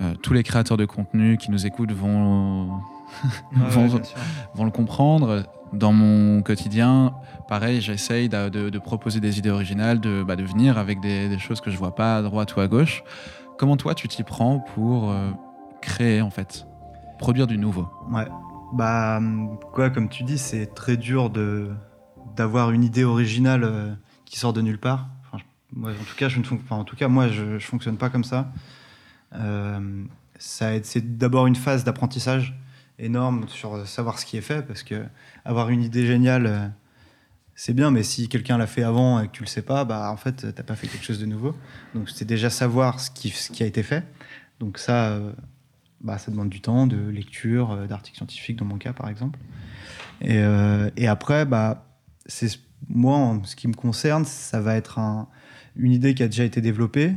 Euh, 0.00 0.14
tous 0.22 0.32
les 0.32 0.42
créateurs 0.42 0.76
de 0.76 0.86
contenu 0.86 1.36
qui 1.36 1.50
nous 1.50 1.66
écoutent 1.66 1.92
vont, 1.92 2.80
vont, 4.54 4.64
le 4.64 4.70
comprendre. 4.70 5.44
Dans 5.72 5.92
mon 5.92 6.42
quotidien, 6.42 7.14
pareil, 7.48 7.80
j'essaye 7.80 8.28
de, 8.28 8.78
proposer 8.78 9.20
des 9.20 9.38
idées 9.38 9.50
originales, 9.50 10.00
de, 10.00 10.22
bah, 10.22 10.36
de 10.36 10.44
venir 10.44 10.78
avec 10.78 11.00
des, 11.00 11.28
des, 11.28 11.38
choses 11.38 11.60
que 11.60 11.70
je 11.70 11.76
vois 11.76 11.94
pas 11.94 12.18
à 12.18 12.22
droite 12.22 12.54
ou 12.56 12.60
à 12.60 12.68
gauche. 12.68 13.02
Comment 13.58 13.76
toi, 13.76 13.94
tu 13.94 14.06
t'y 14.06 14.22
prends 14.22 14.60
pour 14.60 15.12
créer, 15.80 16.22
en 16.22 16.30
fait, 16.30 16.66
produire 17.18 17.46
du 17.46 17.58
nouveau? 17.58 17.88
Ouais. 18.10 18.26
Bah, 18.72 19.20
quoi, 19.72 19.90
comme 19.90 20.08
tu 20.08 20.24
dis, 20.24 20.38
c'est 20.38 20.66
très 20.74 20.96
dur 20.96 21.30
de 21.30 21.70
d'avoir 22.36 22.72
une 22.72 22.82
idée 22.82 23.04
originale 23.04 23.62
euh, 23.62 23.94
qui 24.24 24.38
sort 24.38 24.52
de 24.52 24.60
nulle 24.60 24.80
part. 24.80 25.08
moi, 25.72 25.92
en 25.92 26.04
tout 26.04 26.16
cas, 26.16 26.28
je 26.28 26.40
ne 26.40 26.44
enfin, 26.44 26.76
en 26.76 26.84
tout 26.84 26.96
cas, 26.96 27.06
moi, 27.06 27.28
je, 27.28 27.58
je 27.58 27.66
fonctionne 27.66 27.96
pas 27.96 28.10
comme 28.10 28.24
ça. 28.24 28.48
Euh, 29.34 30.04
ça 30.38 30.70
c'est 30.82 31.16
d'abord 31.16 31.46
une 31.46 31.56
phase 31.56 31.84
d'apprentissage 31.84 32.54
énorme 32.98 33.48
sur 33.48 33.86
savoir 33.86 34.18
ce 34.18 34.26
qui 34.26 34.36
est 34.36 34.42
fait, 34.42 34.62
parce 34.62 34.82
que 34.82 35.04
avoir 35.44 35.70
une 35.70 35.82
idée 35.82 36.06
géniale, 36.06 36.46
euh, 36.46 36.68
c'est 37.54 37.74
bien, 37.74 37.90
mais 37.90 38.02
si 38.02 38.28
quelqu'un 38.28 38.58
l'a 38.58 38.66
fait 38.66 38.82
avant 38.82 39.20
et 39.20 39.28
que 39.28 39.32
tu 39.32 39.42
le 39.42 39.48
sais 39.48 39.62
pas, 39.62 39.84
bah 39.84 40.10
en 40.10 40.16
fait, 40.16 40.54
t'as 40.54 40.62
pas 40.62 40.74
fait 40.74 40.88
quelque 40.88 41.04
chose 41.04 41.20
de 41.20 41.26
nouveau. 41.26 41.54
Donc, 41.94 42.10
c'est 42.10 42.24
déjà 42.24 42.50
savoir 42.50 43.00
ce 43.00 43.10
qui, 43.10 43.30
ce 43.30 43.52
qui 43.52 43.62
a 43.62 43.66
été 43.66 43.82
fait. 43.82 44.04
Donc 44.60 44.78
ça, 44.78 45.18
bah, 46.04 46.18
ça 46.18 46.30
demande 46.30 46.50
du 46.50 46.60
temps, 46.60 46.86
de 46.86 47.08
lecture, 47.08 47.72
euh, 47.72 47.86
d'articles 47.86 48.18
scientifiques 48.18 48.56
dans 48.56 48.66
mon 48.66 48.76
cas 48.76 48.92
par 48.92 49.08
exemple. 49.08 49.38
Et, 50.20 50.38
euh, 50.38 50.90
et 50.96 51.08
après, 51.08 51.46
bah, 51.46 51.86
c'est 52.26 52.60
moi, 52.88 53.16
en 53.16 53.42
ce 53.44 53.56
qui 53.56 53.66
me 53.66 53.74
concerne, 53.74 54.26
ça 54.26 54.60
va 54.60 54.76
être 54.76 54.98
un, 54.98 55.26
une 55.76 55.92
idée 55.92 56.14
qui 56.14 56.22
a 56.22 56.28
déjà 56.28 56.44
été 56.44 56.60
développée. 56.60 57.14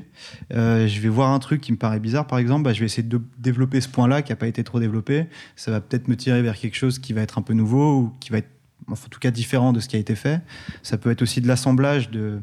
Euh, 0.54 0.88
je 0.88 1.00
vais 1.00 1.10
voir 1.10 1.32
un 1.32 1.39
truc 1.39 1.62
qui 1.62 1.72
me 1.72 1.78
paraît 1.78 2.00
bizarre, 2.00 2.28
par 2.28 2.39
exemple, 2.39 2.63
bah, 2.63 2.74
je 2.74 2.80
vais 2.80 2.86
essayer 2.86 3.08
de 3.08 3.22
développer 3.38 3.82
ce 3.82 3.88
point-là 3.88 4.22
qui 4.22 4.32
n'a 4.32 4.36
pas 4.36 4.48
été 4.48 4.63
trop 4.63 4.80
développé. 4.80 5.28
Ça 5.56 5.72
va 5.72 5.82
peut-être 5.82 6.08
me 6.08 6.15
tirer 6.15 6.41
vers 6.41 6.58
quelque 6.58 6.76
chose 6.76 7.00
qui 7.00 7.13
va 7.13 7.22
être 7.22 7.38
un 7.38 7.41
peu 7.41 7.54
nouveau 7.54 8.00
ou 8.00 8.13
qui 8.20 8.32
va 8.32 8.39
être, 8.39 8.50
en 8.88 8.96
tout 8.96 9.20
cas, 9.20 9.32
différent 9.32 9.74
de 9.74 9.80
ce 9.80 9.88
qui 9.88 9.96
a 9.96 10.00
été 10.00 10.15
fait. 10.15 10.41
Ça 10.82 10.98
peut 10.98 11.12
être 11.12 11.22
aussi 11.22 11.41
de 11.41 11.48
l'assemblage 11.48 12.10
de, 12.10 12.39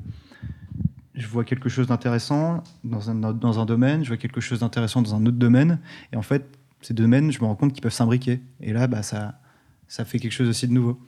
je 1.15 1.27
vois 1.27 1.45
quelque 1.45 1.69
chose 1.69 1.87
d'intéressant 1.87 2.63
dans 2.85 3.11
un, 3.11 3.15
dans 3.15 3.59
un 3.59 3.67
domaine, 3.67 4.05
je 4.05 4.09
vois 4.09 4.17
quelque 4.17 4.41
chose 4.41 4.61
d'intéressant 4.61 5.03
dans 5.03 5.15
un 5.15 5.27
autre 5.27 5.39
domaine, 5.39 5.79
et 6.13 6.17
en 6.17 6.23
fait, 6.23 6.45
ces 6.81 6.95
domaines, 6.95 7.33
je 7.33 7.41
me 7.41 7.47
rends 7.47 7.55
compte 7.55 7.73
qu'ils 7.73 7.83
peuvent 7.83 7.93
s'imbriquer. 7.93 8.41
Et 8.61 8.73
là, 8.73 8.87
bah, 8.87 9.03
ça, 9.03 9.41
ça 9.89 10.05
fait 10.05 10.19
quelque 10.19 10.33
chose 10.33 10.49
aussi 10.49 10.69
de 10.69 10.73
nouveau. 10.73 11.01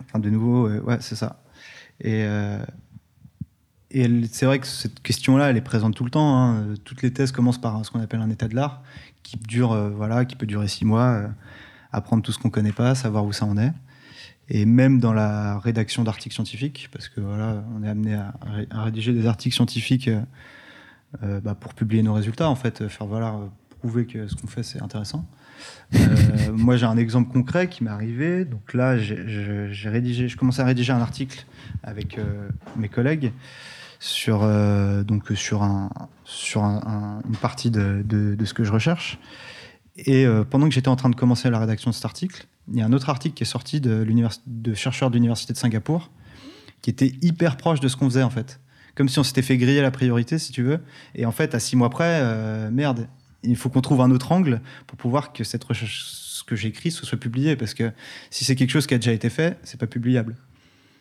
Enfin, 0.00 0.18
de 0.18 0.28
nouveau, 0.28 0.68
ouais, 0.68 0.96
c'est 1.00 1.14
ça. 1.14 1.42
Et, 2.00 2.24
euh, 2.24 2.58
et 3.90 4.08
c'est 4.30 4.46
vrai 4.46 4.58
que 4.58 4.66
cette 4.66 5.00
question-là, 5.00 5.50
elle 5.50 5.56
est 5.56 5.62
présente 5.62 5.94
tout 5.94 6.04
le 6.04 6.10
temps. 6.10 6.36
Hein. 6.36 6.74
Toutes 6.84 7.02
les 7.02 7.12
thèses 7.12 7.32
commencent 7.32 7.60
par 7.60 7.84
ce 7.84 7.90
qu'on 7.90 8.00
appelle 8.00 8.20
un 8.20 8.30
état 8.30 8.48
de 8.48 8.54
l'art, 8.54 8.82
qui 9.22 9.36
dure, 9.36 9.72
euh, 9.72 9.90
voilà, 9.90 10.24
qui 10.24 10.36
peut 10.36 10.46
durer 10.46 10.68
six 10.68 10.84
mois, 10.84 11.22
apprendre 11.92 12.22
tout 12.22 12.32
ce 12.32 12.38
qu'on 12.38 12.50
connaît 12.50 12.72
pas, 12.72 12.94
savoir 12.94 13.24
où 13.24 13.32
ça 13.32 13.46
en 13.46 13.56
est 13.56 13.72
et 14.48 14.64
même 14.64 15.00
dans 15.00 15.12
la 15.12 15.58
rédaction 15.58 16.04
d'articles 16.04 16.34
scientifiques, 16.34 16.88
parce 16.92 17.08
que 17.08 17.20
voilà, 17.20 17.64
on 17.76 17.82
est 17.82 17.88
amené 17.88 18.14
à, 18.14 18.32
rédiger 18.82 19.12
des 19.12 19.26
articles 19.26 19.54
scientifiques 19.54 20.08
euh, 20.08 20.20
euh, 21.22 21.40
bah, 21.40 21.54
pour 21.54 21.74
publier 21.74 22.02
nos 22.02 22.14
résultats, 22.14 22.48
en 22.48 22.54
fait, 22.54 22.86
faire 22.88 23.06
voilà, 23.06 23.34
prouver 23.80 24.06
que 24.06 24.28
ce 24.28 24.36
qu'on 24.36 24.46
fait 24.46 24.62
c'est 24.62 24.80
intéressant. 24.80 25.26
Euh, 25.94 25.98
moi, 26.52 26.76
j'ai 26.76 26.86
un 26.86 26.96
exemple 26.96 27.32
concret 27.32 27.68
qui 27.68 27.82
m'est 27.82 27.90
arrivé. 27.90 28.44
Donc 28.44 28.72
là, 28.72 28.98
j'ai 28.98 29.88
rédigé, 29.88 30.28
je 30.28 30.36
commençais 30.36 30.62
à 30.62 30.66
rédiger 30.66 30.92
un 30.92 31.00
article 31.00 31.44
avec 31.82 32.18
mes 32.76 32.88
collègues 32.88 33.32
sur 33.98 34.40
donc 35.04 35.30
sur 35.34 35.62
un 35.62 35.90
sur 36.24 36.62
une 36.62 37.36
partie 37.40 37.70
de, 37.70 38.02
de, 38.04 38.44
ce 38.44 38.54
que 38.54 38.64
je 38.64 38.72
recherche. 38.72 39.18
Et 39.96 40.26
pendant 40.50 40.68
que 40.68 40.74
j'étais 40.74 40.88
en 40.88 40.96
train 40.96 41.08
de 41.08 41.16
commencer 41.16 41.48
la 41.50 41.58
rédaction 41.58 41.90
de 41.90 41.94
cet 41.94 42.04
article, 42.04 42.46
il 42.72 42.78
y 42.78 42.82
a 42.82 42.86
un 42.86 42.92
autre 42.92 43.10
article 43.10 43.34
qui 43.34 43.44
est 43.44 43.46
sorti 43.46 43.80
de, 43.80 44.04
chercheurs 44.74 45.10
de 45.10 45.14
l'université 45.14 45.52
de 45.52 45.58
Singapour 45.58 46.10
qui 46.82 46.90
était 46.90 47.12
hyper 47.22 47.56
proche 47.56 47.80
de 47.80 47.88
ce 47.88 47.96
qu'on 47.96 48.06
faisait 48.06 48.22
en 48.22 48.30
fait. 48.30 48.60
Comme 48.94 49.08
si 49.08 49.18
on 49.18 49.22
s'était 49.22 49.42
fait 49.42 49.56
griller 49.56 49.82
la 49.82 49.90
priorité, 49.90 50.38
si 50.38 50.52
tu 50.52 50.62
veux. 50.62 50.80
Et 51.14 51.26
en 51.26 51.32
fait, 51.32 51.54
à 51.54 51.60
six 51.60 51.76
mois 51.76 51.90
près, 51.90 52.20
euh, 52.22 52.70
merde, 52.70 53.08
il 53.42 53.56
faut 53.56 53.68
qu'on 53.68 53.82
trouve 53.82 54.00
un 54.00 54.10
autre 54.10 54.32
angle 54.32 54.62
pour 54.86 54.96
pouvoir 54.96 55.32
que 55.32 55.44
cette 55.44 55.62
recherche, 55.64 56.04
ce 56.06 56.44
que 56.44 56.56
j'écris, 56.56 56.90
soit 56.90 57.18
publié. 57.18 57.56
Parce 57.56 57.74
que 57.74 57.92
si 58.30 58.44
c'est 58.44 58.56
quelque 58.56 58.70
chose 58.70 58.86
qui 58.86 58.94
a 58.94 58.98
déjà 58.98 59.12
été 59.12 59.28
fait, 59.28 59.58
c'est 59.64 59.78
pas 59.78 59.86
publiable. 59.86 60.36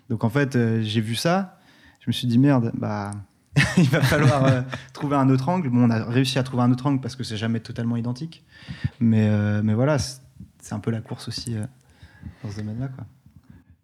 Donc 0.09 0.23
en 0.23 0.29
fait, 0.29 0.55
euh, 0.55 0.81
j'ai 0.81 1.01
vu 1.01 1.15
ça, 1.15 1.57
je 2.05 2.09
me 2.09 2.13
suis 2.13 2.27
dit 2.27 2.37
merde, 2.37 2.71
bah 2.75 3.11
il 3.77 3.89
va 3.89 4.01
falloir 4.01 4.45
euh, 4.45 4.61
trouver 4.93 5.15
un 5.15 5.29
autre 5.29 5.49
angle. 5.49 5.69
Bon, 5.69 5.85
on 5.85 5.89
a 5.89 6.03
réussi 6.03 6.37
à 6.39 6.43
trouver 6.43 6.63
un 6.63 6.71
autre 6.71 6.85
angle 6.85 7.01
parce 7.01 7.15
que 7.15 7.23
c'est 7.23 7.37
jamais 7.37 7.59
totalement 7.59 7.97
identique. 7.97 8.45
Mais, 8.99 9.29
mais 9.63 9.73
voilà, 9.73 9.97
c'est 10.65 10.73
un 10.73 10.79
peu 10.79 10.89
la 10.89 10.99
course 10.99 11.27
aussi 11.27 11.55
euh, 11.55 11.63
dans 12.43 12.49
ce 12.49 12.57
domaine-là. 12.57 12.89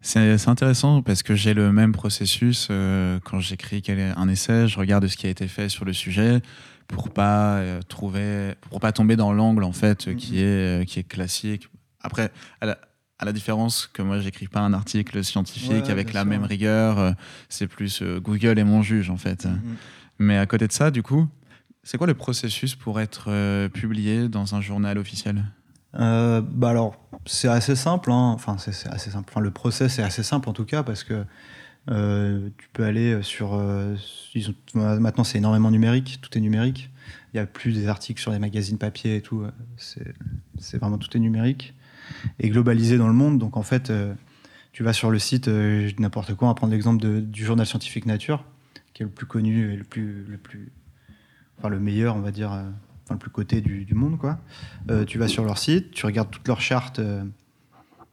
C'est 0.00 0.48
intéressant 0.48 1.00
parce 1.00 1.22
que 1.22 1.36
j'ai 1.36 1.54
le 1.54 1.70
même 1.70 1.92
processus 1.92 2.66
euh, 2.72 3.20
quand 3.22 3.38
j'écris 3.38 3.84
un 4.16 4.28
essai, 4.28 4.66
je 4.66 4.80
regarde 4.80 5.06
ce 5.06 5.16
qui 5.16 5.28
a 5.28 5.30
été 5.30 5.46
fait 5.46 5.68
sur 5.68 5.84
le 5.84 5.92
sujet 5.92 6.42
pour 6.88 7.10
pas 7.10 7.58
euh, 7.58 7.80
trouver, 7.82 8.56
pour 8.68 8.80
pas 8.80 8.90
tomber 8.90 9.14
dans 9.14 9.32
l'angle 9.32 9.62
en 9.62 9.72
fait 9.72 10.16
qui 10.16 10.40
est 10.40 10.84
qui 10.88 10.98
est 10.98 11.04
classique. 11.04 11.68
Après, 12.00 12.32
à 12.60 12.66
la, 12.66 12.78
à 13.22 13.24
la 13.24 13.32
différence 13.32 13.86
que 13.86 14.02
moi 14.02 14.18
j'écris 14.18 14.48
pas 14.48 14.60
un 14.60 14.74
article 14.74 15.22
scientifique 15.22 15.88
avec 15.88 16.12
la 16.12 16.24
même 16.24 16.42
rigueur, 16.42 17.14
c'est 17.48 17.68
plus 17.68 18.02
Google 18.02 18.58
est 18.58 18.64
mon 18.64 18.82
juge 18.82 19.10
en 19.10 19.16
fait. 19.16 19.46
Mm-hmm. 19.46 19.58
Mais 20.18 20.38
à 20.38 20.46
côté 20.46 20.66
de 20.66 20.72
ça, 20.72 20.90
du 20.90 21.02
coup, 21.02 21.28
c'est 21.82 21.98
quoi 21.98 22.06
le 22.06 22.14
processus 22.14 22.74
pour 22.74 23.00
être 23.00 23.24
euh, 23.28 23.68
publié 23.68 24.28
dans 24.28 24.54
un 24.54 24.60
journal 24.60 24.98
officiel? 24.98 25.44
Euh, 25.96 26.40
bah 26.40 26.70
alors, 26.70 26.96
c'est 27.26 27.48
assez 27.48 27.74
simple. 27.74 28.10
Hein. 28.10 28.32
Enfin, 28.34 28.56
c'est 28.58 28.88
assez 28.88 29.10
simple. 29.10 29.28
Enfin, 29.30 29.40
le 29.40 29.50
process 29.50 29.98
est 29.98 30.02
assez 30.02 30.22
simple 30.22 30.48
en 30.48 30.52
tout 30.52 30.64
cas 30.64 30.82
parce 30.82 31.04
que 31.04 31.24
euh, 31.90 32.48
tu 32.56 32.68
peux 32.72 32.84
aller 32.84 33.22
sur. 33.22 33.60
maintenant, 34.74 35.24
c'est 35.24 35.38
énormément 35.38 35.70
numérique. 35.70 36.20
Tout 36.22 36.38
est 36.38 36.40
numérique. 36.40 36.90
Il 37.34 37.36
n'y 37.36 37.40
a 37.40 37.46
plus 37.46 37.72
des 37.72 37.88
articles 37.88 38.20
sur 38.20 38.30
les 38.30 38.38
magazines 38.38 38.78
papier 38.78 39.16
et 39.16 39.22
tout. 39.22 39.44
C'est 39.76 40.78
vraiment 40.78 40.98
tout 40.98 41.14
est 41.16 41.20
numérique 41.20 41.74
et 42.38 42.48
globalisé 42.48 42.98
dans 42.98 43.08
le 43.08 43.14
monde. 43.14 43.38
Donc 43.38 43.56
en 43.56 43.62
fait, 43.62 43.92
tu 44.72 44.82
vas 44.82 44.92
sur 44.92 45.10
le 45.10 45.18
site 45.18 45.48
n'importe 45.48 46.34
quoi. 46.34 46.48
On 46.48 46.50
va 46.50 46.54
prendre 46.54 46.72
l'exemple 46.72 47.04
du 47.22 47.44
journal 47.44 47.66
scientifique 47.66 48.06
Nature, 48.06 48.44
qui 48.94 49.02
est 49.02 49.06
le 49.06 49.12
plus 49.12 49.26
connu 49.26 49.72
et 49.72 49.76
le 49.76 49.84
plus 49.84 50.24
le 50.24 50.38
plus 50.38 50.72
enfin 51.62 51.68
le 51.68 51.78
meilleur, 51.78 52.16
on 52.16 52.20
va 52.20 52.32
dire, 52.32 52.52
euh, 52.52 52.68
enfin 53.04 53.14
le 53.14 53.18
plus 53.18 53.30
coté 53.30 53.60
du, 53.60 53.94
monde, 53.94 54.18
quoi. 54.18 54.40
Euh, 54.90 55.04
tu 55.04 55.16
vas 55.18 55.28
sur 55.28 55.44
leur 55.44 55.58
site, 55.58 55.92
tu 55.92 56.06
regardes 56.06 56.30
toutes 56.30 56.48
leurs 56.48 56.60
chartes, 56.60 56.98
euh, 56.98 57.24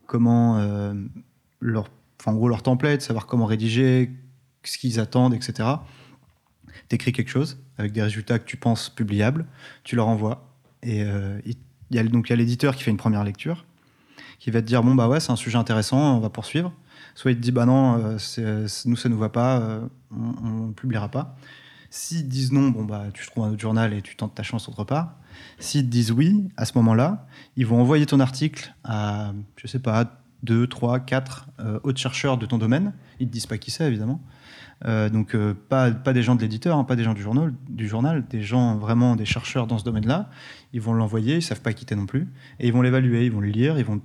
comment 0.05 0.59
leur, 1.59 1.89
en 2.25 2.33
gros 2.33 2.47
leur 2.47 2.63
template, 2.63 3.01
savoir 3.01 3.25
comment 3.25 3.45
rédiger, 3.45 4.11
ce 4.63 4.77
qu'ils 4.77 4.99
attendent, 4.99 5.33
etc. 5.33 5.67
T'écris 6.89 7.11
quelque 7.11 7.29
chose 7.29 7.59
avec 7.77 7.91
des 7.91 8.01
résultats 8.01 8.39
que 8.39 8.45
tu 8.45 8.57
penses 8.57 8.89
publiables, 8.89 9.45
tu 9.83 9.95
leur 9.95 10.07
envoies 10.07 10.47
et 10.81 11.01
il 11.01 11.55
y 11.91 11.99
a 11.99 12.03
donc 12.03 12.29
il 12.29 12.31
y 12.31 12.33
a 12.33 12.35
l'éditeur 12.35 12.75
qui 12.75 12.83
fait 12.83 12.91
une 12.91 12.97
première 12.97 13.23
lecture, 13.23 13.65
qui 14.39 14.51
va 14.51 14.61
te 14.61 14.67
dire 14.67 14.83
bon 14.83 14.95
bah 14.95 15.07
ouais 15.07 15.19
c'est 15.19 15.31
un 15.31 15.35
sujet 15.35 15.57
intéressant, 15.57 16.17
on 16.17 16.19
va 16.19 16.29
poursuivre. 16.29 16.73
Soit 17.15 17.31
il 17.31 17.37
te 17.37 17.41
dit 17.41 17.51
bah 17.51 17.65
non, 17.65 17.97
nous 17.97 18.95
ça 18.95 19.09
nous 19.09 19.17
va 19.17 19.29
pas, 19.29 19.81
on 20.11 20.67
ne 20.67 20.73
publiera 20.73 21.09
pas. 21.09 21.35
S'ils 21.89 22.27
disent 22.27 22.51
non, 22.51 22.69
bon, 22.69 22.83
bah, 22.83 23.05
tu 23.13 23.25
trouves 23.25 23.45
un 23.45 23.49
autre 23.49 23.59
journal 23.59 23.93
et 23.93 24.01
tu 24.01 24.15
tentes 24.15 24.35
ta 24.35 24.43
chance 24.43 24.69
autre 24.69 24.83
part. 24.83 25.15
S'ils 25.57 25.89
disent 25.89 26.11
oui, 26.11 26.47
à 26.55 26.65
ce 26.65 26.77
moment-là, 26.77 27.25
ils 27.55 27.65
vont 27.65 27.81
envoyer 27.81 28.05
ton 28.05 28.19
article 28.19 28.73
à, 28.83 29.33
je 29.57 29.67
sais 29.67 29.79
pas, 29.79 30.21
deux, 30.43 30.67
trois, 30.67 30.99
quatre 30.99 31.47
euh, 31.59 31.79
autres 31.83 31.99
chercheurs 31.99 32.37
de 32.37 32.45
ton 32.45 32.57
domaine. 32.57 32.93
Ils 33.19 33.23
ne 33.23 33.29
te 33.29 33.33
disent 33.33 33.47
pas 33.47 33.57
qui 33.57 33.71
c'est, 33.71 33.85
évidemment. 33.85 34.21
Euh, 34.85 35.09
donc, 35.09 35.35
euh, 35.35 35.53
pas, 35.67 35.91
pas 35.91 36.13
des 36.13 36.23
gens 36.23 36.35
de 36.35 36.41
l'éditeur, 36.41 36.77
hein, 36.77 36.83
pas 36.83 36.95
des 36.95 37.03
gens 37.03 37.13
du 37.13 37.21
journal, 37.21 37.53
du 37.67 37.87
journal, 37.87 38.25
des 38.27 38.43
gens 38.43 38.77
vraiment, 38.77 39.15
des 39.15 39.25
chercheurs 39.25 39.67
dans 39.67 39.77
ce 39.79 39.83
domaine-là. 39.83 40.29
Ils 40.73 40.81
vont 40.81 40.93
l'envoyer, 40.93 41.37
ils 41.37 41.41
savent 41.41 41.61
pas 41.61 41.73
quitter 41.73 41.95
non 41.95 42.05
plus. 42.05 42.29
Et 42.59 42.67
ils 42.67 42.73
vont 42.73 42.81
l'évaluer, 42.81 43.25
ils 43.25 43.31
vont 43.31 43.41
le 43.41 43.49
lire, 43.49 43.79
ils 43.79 43.85
vont 43.85 43.99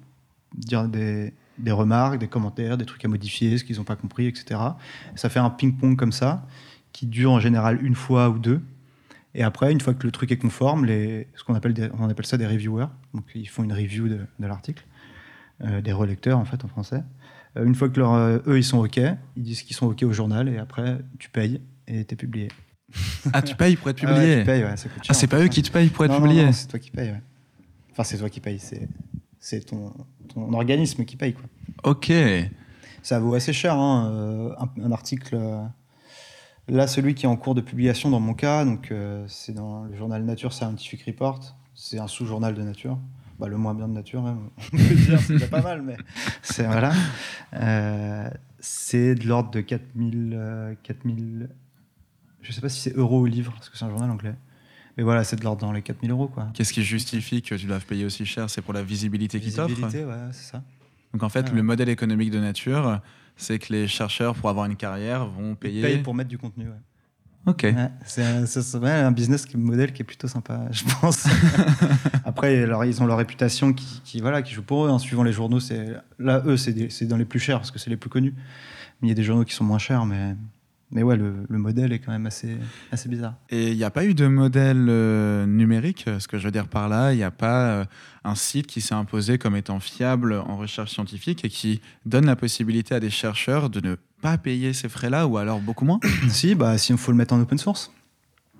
dire 0.54 0.88
des, 0.88 1.32
des 1.58 1.72
remarques, 1.72 2.18
des 2.18 2.28
commentaires, 2.28 2.76
des 2.76 2.86
trucs 2.86 3.04
à 3.04 3.08
modifier, 3.08 3.58
ce 3.58 3.64
qu'ils 3.64 3.76
n'ont 3.76 3.84
pas 3.84 3.96
compris, 3.96 4.26
etc. 4.26 4.60
Ça 5.14 5.28
fait 5.28 5.40
un 5.40 5.50
ping-pong 5.50 5.96
comme 5.96 6.12
ça 6.12 6.46
qui 6.92 7.06
dure 7.06 7.32
en 7.32 7.40
général 7.40 7.84
une 7.84 7.94
fois 7.94 8.30
ou 8.30 8.38
deux. 8.38 8.60
Et 9.34 9.42
après, 9.42 9.72
une 9.72 9.80
fois 9.80 9.94
que 9.94 10.06
le 10.06 10.12
truc 10.12 10.30
est 10.30 10.36
conforme, 10.36 10.84
les, 10.84 11.26
ce 11.34 11.42
qu'on 11.42 11.54
appelle, 11.54 11.90
on 11.98 12.08
appelle 12.08 12.26
ça 12.26 12.36
des 12.36 12.46
reviewers. 12.46 12.86
Donc, 13.12 13.24
ils 13.34 13.48
font 13.48 13.64
une 13.64 13.72
review 13.72 14.08
de, 14.08 14.20
l'article, 14.38 14.84
euh, 15.62 15.80
des 15.80 15.92
relecteurs 15.92 16.38
en 16.38 16.44
fait 16.44 16.64
en 16.64 16.68
français. 16.68 17.02
Euh, 17.56 17.64
une 17.64 17.74
fois 17.74 17.88
que 17.88 17.98
leur, 17.98 18.12
euh, 18.14 18.38
eux 18.46 18.58
ils 18.58 18.64
sont 18.64 18.78
ok, 18.78 19.00
ils 19.36 19.42
disent 19.42 19.62
qu'ils 19.62 19.74
sont 19.74 19.86
ok 19.86 20.04
au 20.04 20.12
journal 20.12 20.48
et 20.48 20.58
après 20.58 20.98
tu 21.18 21.30
payes 21.30 21.60
et 21.88 22.04
t'es 22.04 22.16
publié. 22.16 22.48
Ah, 23.32 23.42
tu 23.42 23.56
payes 23.56 23.74
pour 23.74 23.90
être 23.90 23.96
publié. 24.00 24.18
Ah 24.18 24.20
ouais, 24.20 24.38
tu 24.40 24.46
payes, 24.46 24.64
ouais, 24.64 24.76
ça 24.76 24.88
ah, 25.08 25.14
c'est 25.14 25.26
pas 25.26 25.40
eux 25.40 25.48
qui 25.48 25.62
te 25.62 25.70
payent 25.70 25.88
pour 25.88 26.04
être 26.04 26.16
publié. 26.16 26.44
Non, 26.44 26.52
c'est 26.52 26.68
toi 26.68 26.78
qui 26.78 26.92
payes. 26.92 27.10
Ouais. 27.10 27.22
Enfin, 27.90 28.04
c'est 28.04 28.18
toi 28.18 28.30
qui 28.30 28.40
payes. 28.40 28.60
C'est, 28.60 28.88
c'est 29.44 29.60
ton, 29.66 29.92
ton, 30.28 30.52
organisme 30.52 31.04
qui 31.04 31.16
paye 31.16 31.34
quoi. 31.34 31.44
Ok. 31.84 32.12
Ça 33.02 33.20
vaut 33.20 33.34
assez 33.34 33.52
cher 33.52 33.74
hein, 33.74 34.54
un, 34.58 34.82
un, 34.82 34.92
article 34.92 35.36
Là, 36.68 36.86
celui 36.86 37.14
qui 37.14 37.26
est 37.26 37.28
en 37.28 37.36
cours 37.36 37.54
de 37.54 37.60
publication 37.60 38.10
dans 38.10 38.20
mon 38.20 38.32
cas, 38.32 38.64
donc 38.64 38.90
euh, 38.90 39.24
c'est 39.28 39.52
dans 39.52 39.84
le 39.84 39.94
journal 39.94 40.24
Nature 40.24 40.52
Scientific 40.52 41.02
Report. 41.02 41.40
C'est 41.74 41.98
un 41.98 42.06
sous-journal 42.06 42.54
de 42.54 42.62
nature. 42.62 42.98
Bah, 43.38 43.48
le 43.48 43.58
moins 43.58 43.74
bien 43.74 43.88
de 43.88 43.92
nature, 43.92 44.22
même. 44.22 44.48
on 44.72 44.76
peut 44.76 44.94
dire, 44.94 45.20
c'est 45.20 45.50
pas 45.50 45.60
mal, 45.60 45.82
mais 45.82 45.96
c'est 46.42 46.64
voilà. 46.64 46.92
Euh, 47.54 48.30
c'est 48.60 49.14
de 49.14 49.26
l'ordre 49.26 49.50
de 49.50 49.60
4000, 49.60 50.76
4000. 50.82 51.42
Euh, 51.42 51.54
je 52.40 52.52
sais 52.52 52.60
pas 52.62 52.68
si 52.70 52.80
c'est 52.80 52.96
euros 52.96 53.20
ou 53.20 53.26
livres, 53.26 53.52
parce 53.52 53.68
que 53.68 53.76
c'est 53.76 53.84
un 53.84 53.90
journal 53.90 54.10
anglais. 54.10 54.34
Mais 54.96 55.02
voilà, 55.02 55.24
c'est 55.24 55.36
de 55.36 55.42
l'ordre 55.42 55.60
dans 55.60 55.72
les 55.72 55.82
4000 55.82 56.10
euros. 56.10 56.28
quoi. 56.28 56.48
Qu'est-ce 56.54 56.72
qui 56.72 56.82
justifie 56.82 57.42
que 57.42 57.54
tu 57.54 57.66
doives 57.66 57.84
payer 57.84 58.04
aussi 58.04 58.24
cher? 58.24 58.48
C'est 58.48 58.62
pour 58.62 58.74
la 58.74 58.82
visibilité 58.82 59.40
qui 59.40 59.52
t'offre? 59.52 59.68
Visibilité, 59.68 60.04
ouais, 60.04 60.14
c'est 60.32 60.52
ça. 60.52 60.62
Donc 61.12 61.22
en 61.22 61.28
fait, 61.28 61.52
le 61.52 61.62
modèle 61.62 61.88
économique 61.88 62.30
de 62.30 62.40
nature, 62.40 63.00
c'est 63.36 63.58
que 63.58 63.72
les 63.72 63.88
chercheurs, 63.88 64.34
pour 64.34 64.50
avoir 64.50 64.66
une 64.66 64.76
carrière, 64.76 65.26
vont 65.26 65.54
payer. 65.54 65.80
Ils 65.80 65.82
payent 65.82 66.02
pour 66.02 66.14
mettre 66.14 66.30
du 66.30 66.38
contenu. 66.38 66.66
Ouais. 66.66 66.74
Ok. 67.46 67.66
c'est 68.06 68.24
un, 68.24 69.12
business 69.12 69.52
modèle 69.54 69.92
qui 69.92 70.02
est 70.02 70.04
plutôt 70.04 70.28
sympa, 70.28 70.62
je 70.70 70.84
pense. 71.00 71.26
Après, 72.24 72.62
alors, 72.62 72.84
ils 72.84 73.02
ont 73.02 73.06
leur 73.06 73.18
réputation 73.18 73.72
qui, 73.72 74.00
qui, 74.02 74.20
voilà, 74.20 74.42
qui 74.42 74.54
joue 74.54 74.62
pour 74.62 74.86
eux. 74.86 74.90
En 74.90 74.94
hein. 74.94 74.98
suivant 74.98 75.22
les 75.22 75.32
journaux, 75.32 75.60
c'est 75.60 75.88
là, 76.18 76.42
eux, 76.46 76.56
c'est 76.56 77.04
dans 77.06 77.16
les 77.16 77.26
plus 77.26 77.40
chers 77.40 77.58
parce 77.58 77.70
que 77.70 77.78
c'est 77.78 77.90
les 77.90 77.96
plus 77.96 78.10
connus. 78.10 78.34
Mais 79.00 79.08
il 79.08 79.10
y 79.10 79.12
a 79.12 79.14
des 79.14 79.24
journaux 79.24 79.44
qui 79.44 79.54
sont 79.54 79.64
moins 79.64 79.78
chers, 79.78 80.06
mais 80.06 80.36
mais 80.94 81.02
ouais, 81.02 81.16
le, 81.16 81.44
modèle 81.50 81.92
est 81.92 81.98
quand 81.98 82.12
même 82.12 82.26
assez, 82.26 82.56
assez 82.92 83.08
bizarre. 83.08 83.34
Et 83.50 83.72
il 83.72 83.76
n'y 83.76 83.82
a 83.82 83.90
pas 83.90 84.04
eu 84.04 84.14
de 84.14 84.28
modèle 84.28 84.86
euh, 84.88 85.44
numérique 85.44 86.08
Ce 86.20 86.28
que 86.28 86.38
je 86.38 86.44
veux 86.44 86.52
dire 86.52 86.68
par 86.68 86.88
là, 86.88 87.12
il 87.12 87.16
n'y 87.16 87.24
a 87.24 87.32
pas 87.32 87.66
euh, 87.66 87.84
un 88.22 88.36
site 88.36 88.68
qui 88.68 88.80
s'est 88.80 88.94
imposé 88.94 89.36
comme 89.36 89.56
étant 89.56 89.80
fiable 89.80 90.34
en 90.34 90.56
recherche 90.56 90.92
scientifique 90.92 91.44
et 91.44 91.48
qui 91.48 91.80
donne 92.06 92.26
la 92.26 92.36
possibilité 92.36 92.94
à 92.94 93.00
des 93.00 93.10
chercheurs 93.10 93.70
de 93.70 93.80
ne 93.80 93.96
pas 94.22 94.38
payer 94.38 94.72
ces 94.72 94.88
frais-là 94.88 95.26
ou 95.26 95.36
alors 95.36 95.60
beaucoup 95.60 95.84
moins? 95.84 95.98
Si, 96.28 96.54
bah, 96.54 96.78
si 96.78 96.92
on 96.92 96.96
faut 96.96 97.10
le 97.10 97.18
mettre 97.18 97.34
en 97.34 97.40
open 97.40 97.58
source. 97.58 97.90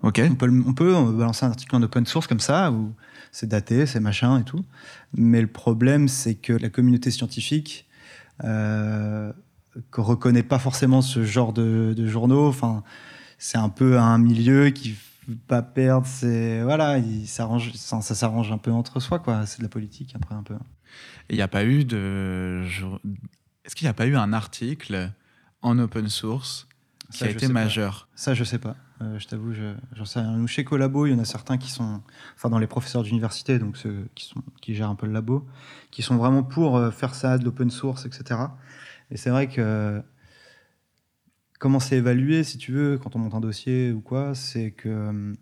Ok. 0.03 0.20
On 0.29 0.35
peut, 0.35 0.62
on 0.66 0.75
peut 0.75 0.92
balancer 1.12 1.47
un 1.47 1.51
article 1.51 1.77
en 1.77 1.83
open 1.83 2.05
source 2.05 2.27
comme 2.27 2.40
ça, 2.40 2.73
où 2.73 2.92
c'est 3.31 3.49
daté, 3.49 3.87
c'est 3.87 4.01
machin 4.01 4.40
et 4.40 4.44
tout. 4.44 4.64
Mais 5.16 5.40
le 5.40 5.47
problème, 5.47 6.09
c'est 6.09 6.35
que 6.35 6.53
la 6.53 6.68
communauté 6.68 7.12
scientifique. 7.12 7.88
Euh, 8.42 9.33
que 9.90 10.00
reconnaît 10.00 10.42
pas 10.42 10.58
forcément 10.58 11.02
ce 11.02 11.24
genre 11.24 11.52
de, 11.52 12.06
journaux. 12.06 12.48
Enfin, 12.48 12.82
c'est 13.38 13.58
un 13.58 13.68
peu 13.68 13.98
un 13.98 14.18
milieu 14.18 14.70
qui 14.70 14.96
veut 15.28 15.37
pas 15.46 15.62
perdre. 15.62 16.06
C'est 16.06 16.62
voilà, 16.62 16.98
il 16.98 17.26
s'arrange, 17.26 17.72
ça, 17.74 18.00
s'arrange 18.02 18.52
un 18.52 18.58
peu 18.58 18.70
entre 18.70 19.00
soi, 19.00 19.18
quoi. 19.18 19.46
C'est 19.46 19.58
de 19.58 19.64
la 19.64 19.68
politique 19.68 20.14
après 20.14 20.34
un 20.34 20.42
peu. 20.42 20.54
Il 21.30 21.37
n'y 21.37 21.42
a 21.42 21.48
pas 21.48 21.64
eu 21.64 21.84
de, 21.84 22.62
est-ce 23.64 23.74
qu'il 23.74 23.87
n'y 23.87 23.90
a 23.90 23.94
pas 23.94 24.06
eu 24.06 24.16
un 24.16 24.32
article 24.32 25.10
en 25.62 25.78
open 25.78 26.08
source 26.08 26.68
qui 27.10 27.24
a 27.24 27.30
été 27.30 27.48
majeur? 27.48 28.08
Ça, 28.14 28.34
je 28.34 28.44
sais 28.44 28.58
pas. 28.58 28.76
Euh, 29.02 29.18
je 29.18 29.26
t'avoue, 29.26 29.52
j'en 29.94 30.04
sais 30.04 30.20
rien. 30.20 30.46
chez 30.46 30.64
Colabo, 30.64 31.06
il 31.06 31.12
y 31.12 31.14
en 31.14 31.18
a 31.18 31.24
certains 31.24 31.58
qui 31.58 31.70
sont, 31.70 32.00
enfin, 32.37 32.48
dans 32.48 32.58
les 32.58 32.66
professeurs 32.66 33.02
d'université, 33.02 33.58
donc 33.58 33.76
ceux 33.76 34.06
qui, 34.14 34.26
sont, 34.26 34.42
qui 34.60 34.74
gèrent 34.74 34.90
un 34.90 34.94
peu 34.94 35.06
le 35.06 35.12
labo, 35.12 35.46
qui 35.90 36.02
sont 36.02 36.16
vraiment 36.16 36.44
pour 36.44 36.76
euh, 36.76 36.90
faire 36.90 37.14
ça, 37.14 37.38
de 37.38 37.44
l'open 37.44 37.70
source, 37.70 38.06
etc. 38.06 38.40
Et 39.10 39.16
c'est 39.16 39.30
vrai 39.30 39.48
que 39.48 40.02
comment 41.58 41.80
c'est 41.80 41.96
évalué, 41.96 42.44
si 42.44 42.58
tu 42.58 42.72
veux, 42.72 42.98
quand 42.98 43.16
on 43.16 43.18
monte 43.18 43.34
un 43.34 43.40
dossier 43.40 43.92
ou 43.92 44.00
quoi, 44.00 44.34
c'est 44.34 44.72
que 44.72 44.88
euh, 44.88 45.32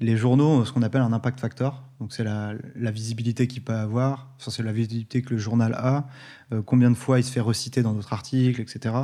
les 0.00 0.16
journaux 0.16 0.46
ont 0.46 0.64
ce 0.64 0.72
qu'on 0.72 0.82
appelle 0.82 1.02
un 1.02 1.12
impact 1.12 1.40
factor. 1.40 1.82
Donc 2.00 2.12
c'est 2.12 2.24
la, 2.24 2.54
visibilité 2.90 3.46
qu'il 3.46 3.62
peut 3.62 3.74
avoir, 3.74 4.34
c'est 4.38 4.62
la 4.62 4.72
visibilité 4.72 5.22
que 5.22 5.30
le 5.30 5.38
journal 5.38 5.74
a, 5.74 6.08
euh, 6.52 6.62
combien 6.62 6.90
de 6.90 6.96
fois 6.96 7.18
il 7.18 7.24
se 7.24 7.32
fait 7.32 7.40
reciter 7.40 7.82
dans 7.82 7.92
d'autres 7.92 8.12
articles, 8.12 8.60
etc. 8.60 8.94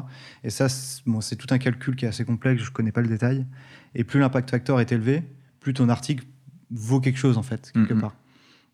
Et 0.44 0.50
ça, 0.50 0.68
c'est 0.68 1.36
tout 1.36 1.46
un 1.50 1.58
calcul 1.58 1.96
qui 1.96 2.04
est 2.04 2.08
assez 2.08 2.24
complexe, 2.24 2.62
je 2.62 2.70
ne 2.70 2.74
connais 2.74 2.92
pas 2.92 3.00
le 3.00 3.08
détail. 3.08 3.46
Et 3.94 4.04
plus 4.04 4.20
l'impact 4.20 4.50
factor 4.50 4.80
est 4.80 4.92
élevé, 4.92 5.22
plus 5.60 5.74
ton 5.74 5.88
article 5.88 6.24
vaut 6.70 7.00
quelque 7.00 7.18
chose, 7.18 7.38
en 7.38 7.42
fait, 7.42 7.72
quelque 7.72 7.94
part. 7.94 8.14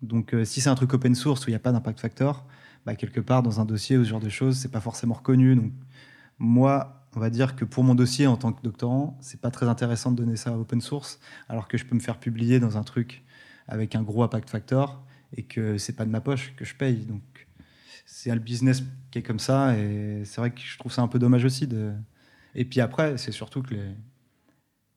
Donc 0.02 0.34
euh, 0.34 0.44
si 0.44 0.60
c'est 0.60 0.68
un 0.68 0.74
truc 0.74 0.92
open 0.92 1.14
source 1.14 1.46
où 1.46 1.48
il 1.48 1.52
n'y 1.52 1.56
a 1.56 1.60
pas 1.60 1.72
d'impact 1.72 2.00
factor, 2.00 2.46
bah, 2.86 2.94
quelque 2.94 3.20
part 3.20 3.42
dans 3.42 3.60
un 3.60 3.64
dossier 3.64 3.98
ou 3.98 4.04
ce 4.04 4.10
genre 4.10 4.20
de 4.20 4.28
choses, 4.28 4.56
c'est 4.56 4.70
pas 4.70 4.80
forcément 4.80 5.14
reconnu. 5.14 5.56
Donc 5.56 5.72
moi, 6.38 7.04
on 7.16 7.20
va 7.20 7.30
dire 7.30 7.56
que 7.56 7.64
pour 7.64 7.82
mon 7.82 7.96
dossier 7.96 8.26
en 8.28 8.36
tant 8.36 8.52
que 8.52 8.62
doctorant, 8.62 9.18
c'est 9.20 9.40
pas 9.40 9.50
très 9.50 9.66
intéressant 9.66 10.12
de 10.12 10.16
donner 10.16 10.36
ça 10.36 10.50
à 10.50 10.56
open 10.56 10.80
source, 10.80 11.18
alors 11.48 11.66
que 11.66 11.76
je 11.76 11.84
peux 11.84 11.96
me 11.96 12.00
faire 12.00 12.18
publier 12.18 12.60
dans 12.60 12.78
un 12.78 12.84
truc 12.84 13.24
avec 13.66 13.96
un 13.96 14.02
gros 14.02 14.22
impact 14.22 14.48
factor 14.48 15.04
et 15.36 15.42
que 15.42 15.76
c'est 15.78 15.94
pas 15.94 16.04
de 16.04 16.10
ma 16.10 16.20
poche 16.20 16.54
que 16.56 16.64
je 16.64 16.76
paye. 16.76 17.04
Donc 17.06 17.22
c'est 18.06 18.32
le 18.32 18.40
business 18.40 18.84
qui 19.10 19.18
est 19.18 19.22
comme 19.22 19.40
ça 19.40 19.76
et 19.76 20.22
c'est 20.24 20.40
vrai 20.40 20.52
que 20.52 20.60
je 20.60 20.78
trouve 20.78 20.92
ça 20.92 21.02
un 21.02 21.08
peu 21.08 21.18
dommage 21.18 21.44
aussi. 21.44 21.68
Et 22.54 22.64
puis 22.64 22.80
après, 22.80 23.18
c'est 23.18 23.32
surtout 23.32 23.62
que 23.62 23.74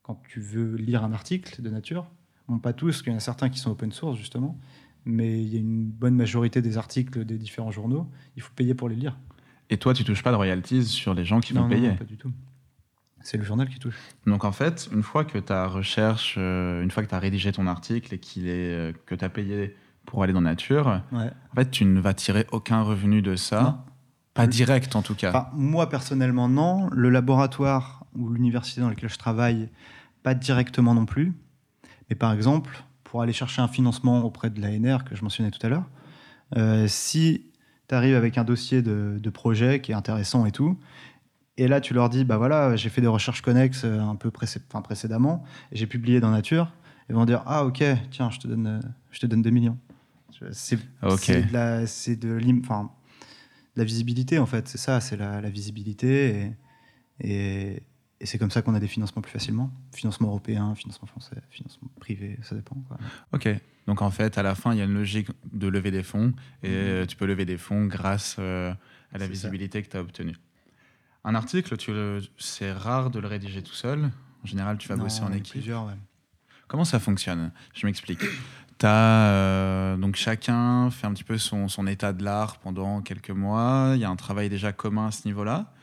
quand 0.04 0.22
tu 0.28 0.42
veux 0.42 0.76
lire 0.76 1.04
un 1.04 1.12
article 1.12 1.60
de 1.60 1.70
nature, 1.72 2.08
bon 2.48 2.60
pas 2.60 2.74
tous, 2.74 3.02
il 3.06 3.10
y 3.10 3.14
en 3.14 3.18
a 3.18 3.20
certains 3.20 3.50
qui 3.50 3.58
sont 3.58 3.72
open 3.72 3.92
source 3.92 4.18
justement, 4.18 4.60
mais 5.06 5.42
il 5.42 5.48
y 5.54 5.58
a 5.58 5.60
une 5.60 5.86
bonne 5.86 6.16
majorité 6.16 6.62
des 6.62 6.78
articles 6.78 7.26
des 7.26 7.38
différents 7.38 7.72
journaux, 7.72 8.10
il 8.36 8.42
faut 8.42 8.52
payer 8.56 8.74
pour 8.74 8.90
les 8.90 8.96
lire. 8.96 9.18
Et 9.70 9.78
toi, 9.78 9.94
tu 9.94 10.04
touches 10.04 10.24
pas 10.24 10.32
de 10.32 10.36
royalties 10.36 10.86
sur 10.86 11.14
les 11.14 11.26
gens 11.26 11.40
qui 11.40 11.54
non, 11.54 11.62
vont 11.62 11.68
non, 11.68 11.76
payer 11.76 11.90
non, 11.90 11.96
pas 11.96 12.04
du 12.06 12.18
tout. 12.18 12.32
C'est 13.22 13.38
le 13.38 13.44
journal 13.44 13.68
qui 13.70 13.80
touche. 13.80 13.98
Donc 14.26 14.46
en 14.46 14.52
fait, 14.52 14.90
une 14.94 15.04
fois 15.04 15.26
que 15.26 15.38
ta 15.38 15.68
recherche, 15.68 16.36
euh, 16.38 16.82
une 16.82 16.90
fois 16.90 17.04
que 17.04 17.10
tu 17.10 17.16
as 17.16 17.20
rédigé 17.20 17.52
ton 17.52 17.68
article 17.68 18.14
et 18.14 18.18
qu'il 18.20 18.48
est, 18.48 18.74
euh, 18.74 18.94
que 19.06 19.14
tu 19.14 19.26
as 19.26 19.30
payé 19.30 19.76
pour 20.06 20.24
aller 20.24 20.34
dans 20.34 20.42
Nature, 20.42 21.02
Ouais. 21.12 21.30
en 21.52 21.56
fait, 21.56 21.70
tu 21.70 21.86
ne 21.86 22.00
vas 22.00 22.14
tirer 22.14 22.48
aucun 22.52 22.82
revenu 22.82 23.22
de 23.22 23.36
ça. 23.36 23.62
Non. 23.62 23.78
Pas 24.34 24.48
direct 24.48 24.96
en 24.96 25.02
tout 25.02 25.16
cas. 25.16 25.30
Enfin, 25.30 25.50
moi, 25.54 25.90
personnellement, 25.90 26.48
non. 26.48 26.90
Le 26.94 27.10
laboratoire 27.10 28.06
ou 28.16 28.30
l'université 28.30 28.80
dans 28.82 28.90
lequel 28.90 29.10
je 29.10 29.18
travaille, 29.18 29.70
pas 30.24 30.34
directement 30.34 30.94
non 30.94 31.06
plus. 31.06 31.34
Mais 32.10 32.16
par 32.16 32.32
exemple, 32.32 32.84
pour 33.10 33.24
aller 33.24 33.34
chercher 33.34 33.64
un 33.64 33.68
financement 33.68 34.24
auprès 34.24 34.52
de 34.52 34.62
l'ANR, 34.62 35.04
que 35.04 35.16
je 35.16 35.24
mentionnais 35.24 35.50
tout 35.50 35.66
à 35.66 35.70
l'heure, 35.70 35.90
euh, 36.58 36.88
si 36.88 37.48
tu 37.88 37.96
arrives 37.96 38.16
avec 38.16 38.38
un 38.38 38.44
dossier 38.44 38.84
de, 38.84 39.18
de 39.20 39.30
projet 39.32 39.82
qui 39.82 39.92
est 39.92 39.96
intéressant 39.96 40.46
et 40.46 40.52
tout, 40.52 40.78
et 41.58 41.68
là 41.68 41.82
tu 41.82 41.96
leur 41.96 42.10
dis, 42.10 42.24
bah 42.24 42.38
voilà, 42.38 42.76
j'ai 42.76 42.90
fait 42.90 43.02
des 43.02 43.08
recherches 43.08 43.42
connexes 43.42 43.84
euh, 43.84 44.00
un 44.00 44.16
peu 44.16 44.32
enfin, 44.32 44.84
précédemment, 44.84 45.44
j'ai 45.72 45.88
publié 45.88 46.20
dans 46.20 46.30
Nature, 46.30 46.72
ils 47.10 47.16
vont 47.16 47.26
dire, 47.26 47.42
ah 47.48 47.66
ok, 47.66 47.84
tiens, 48.12 48.30
je 48.30 48.38
te 48.38 48.48
donne, 48.48 48.68
euh, 48.68 48.80
je 49.10 49.20
te 49.20 49.26
donne 49.26 49.42
2 49.42 49.50
millions. 49.50 49.78
C'est 50.52 50.78
Ok. 51.02 51.20
c'est 51.20 51.42
de 51.48 51.52
la, 51.54 51.82
de 51.82 52.60
enfin, 52.62 52.92
de 53.76 53.80
la 53.80 53.84
visibilité 53.84 54.38
en 54.38 54.46
fait, 54.46 54.68
c'est 54.68 54.78
ça, 54.78 55.02
c'est 55.02 55.18
la, 55.18 55.42
la 55.42 55.50
visibilité 55.50 56.54
et, 57.20 57.28
et, 57.28 57.84
et 58.22 58.26
c'est 58.26 58.38
comme 58.38 58.52
ça 58.52 58.62
qu'on 58.62 58.74
a 58.76 58.80
des 58.80 58.88
financements 58.88 59.22
plus 59.22 59.32
facilement. 59.32 59.72
Financement 59.94 60.28
européen, 60.28 60.76
financement 60.76 61.08
français, 61.08 61.38
financement 61.50 61.88
privé, 62.00 62.38
ça 62.42 62.56
dépend. 62.56 62.76
Quoi. 62.88 62.98
Ok. 63.34 63.48
Donc 63.88 64.02
en 64.02 64.12
fait, 64.12 64.38
à 64.38 64.44
la 64.44 64.56
fin, 64.56 64.74
il 64.74 64.78
y 64.78 64.82
a 64.82 64.86
une 64.86 64.94
logique 64.94 65.30
de 65.52 65.68
lever 65.68 65.90
des 65.92 66.04
fonds 66.04 66.34
et 66.64 66.68
euh, 66.70 67.06
tu 67.06 67.16
peux 67.16 67.26
lever 67.26 67.46
des 67.46 67.58
fonds 67.58 67.86
grâce 67.86 68.36
euh, 68.40 68.72
à 69.14 69.18
la 69.18 69.26
ça. 69.26 69.32
visibilité 69.32 69.82
que 69.82 69.90
tu 69.90 69.98
as 69.98 70.02
obtenue. 70.02 70.36
Un 71.24 71.36
article, 71.36 71.76
c'est 72.38 72.72
rare 72.72 73.10
de 73.10 73.20
le 73.20 73.28
rédiger 73.28 73.62
tout 73.64 73.74
seul. 73.74 74.12
En 74.44 74.48
général, 74.48 74.78
tu 74.78 74.88
vas 74.88 74.96
Non, 74.96 75.04
bosser 75.04 75.22
en 75.22 75.32
équipe. 75.32 75.54
Plusieurs, 75.54 75.86
ouais. 75.86 75.98
Comment 76.68 76.86
ça 76.86 77.00
fonctionne? 77.00 77.52
Je 77.74 77.86
m'explique. 77.88 78.22
T'as, 78.78 79.32
euh, 79.32 79.98
donc 79.98 80.16
chacun 80.16 80.90
fait 80.92 81.08
un 81.08 81.14
petit 81.14 81.24
peu 81.26 81.38
son, 81.38 81.68
son 81.68 81.88
état 81.88 82.14
de 82.14 82.24
l'art 82.24 82.58
pendant 82.60 83.02
quelques 83.02 83.32
mois. 83.32 83.92
Il 83.96 84.02
y 84.02 84.06
a 84.06 84.10
un 84.10 84.16
travail 84.16 84.50
déjà 84.50 84.72
commun 84.72 85.08
à 85.08 85.12
ce 85.12 85.28
niveau-là. 85.28 85.74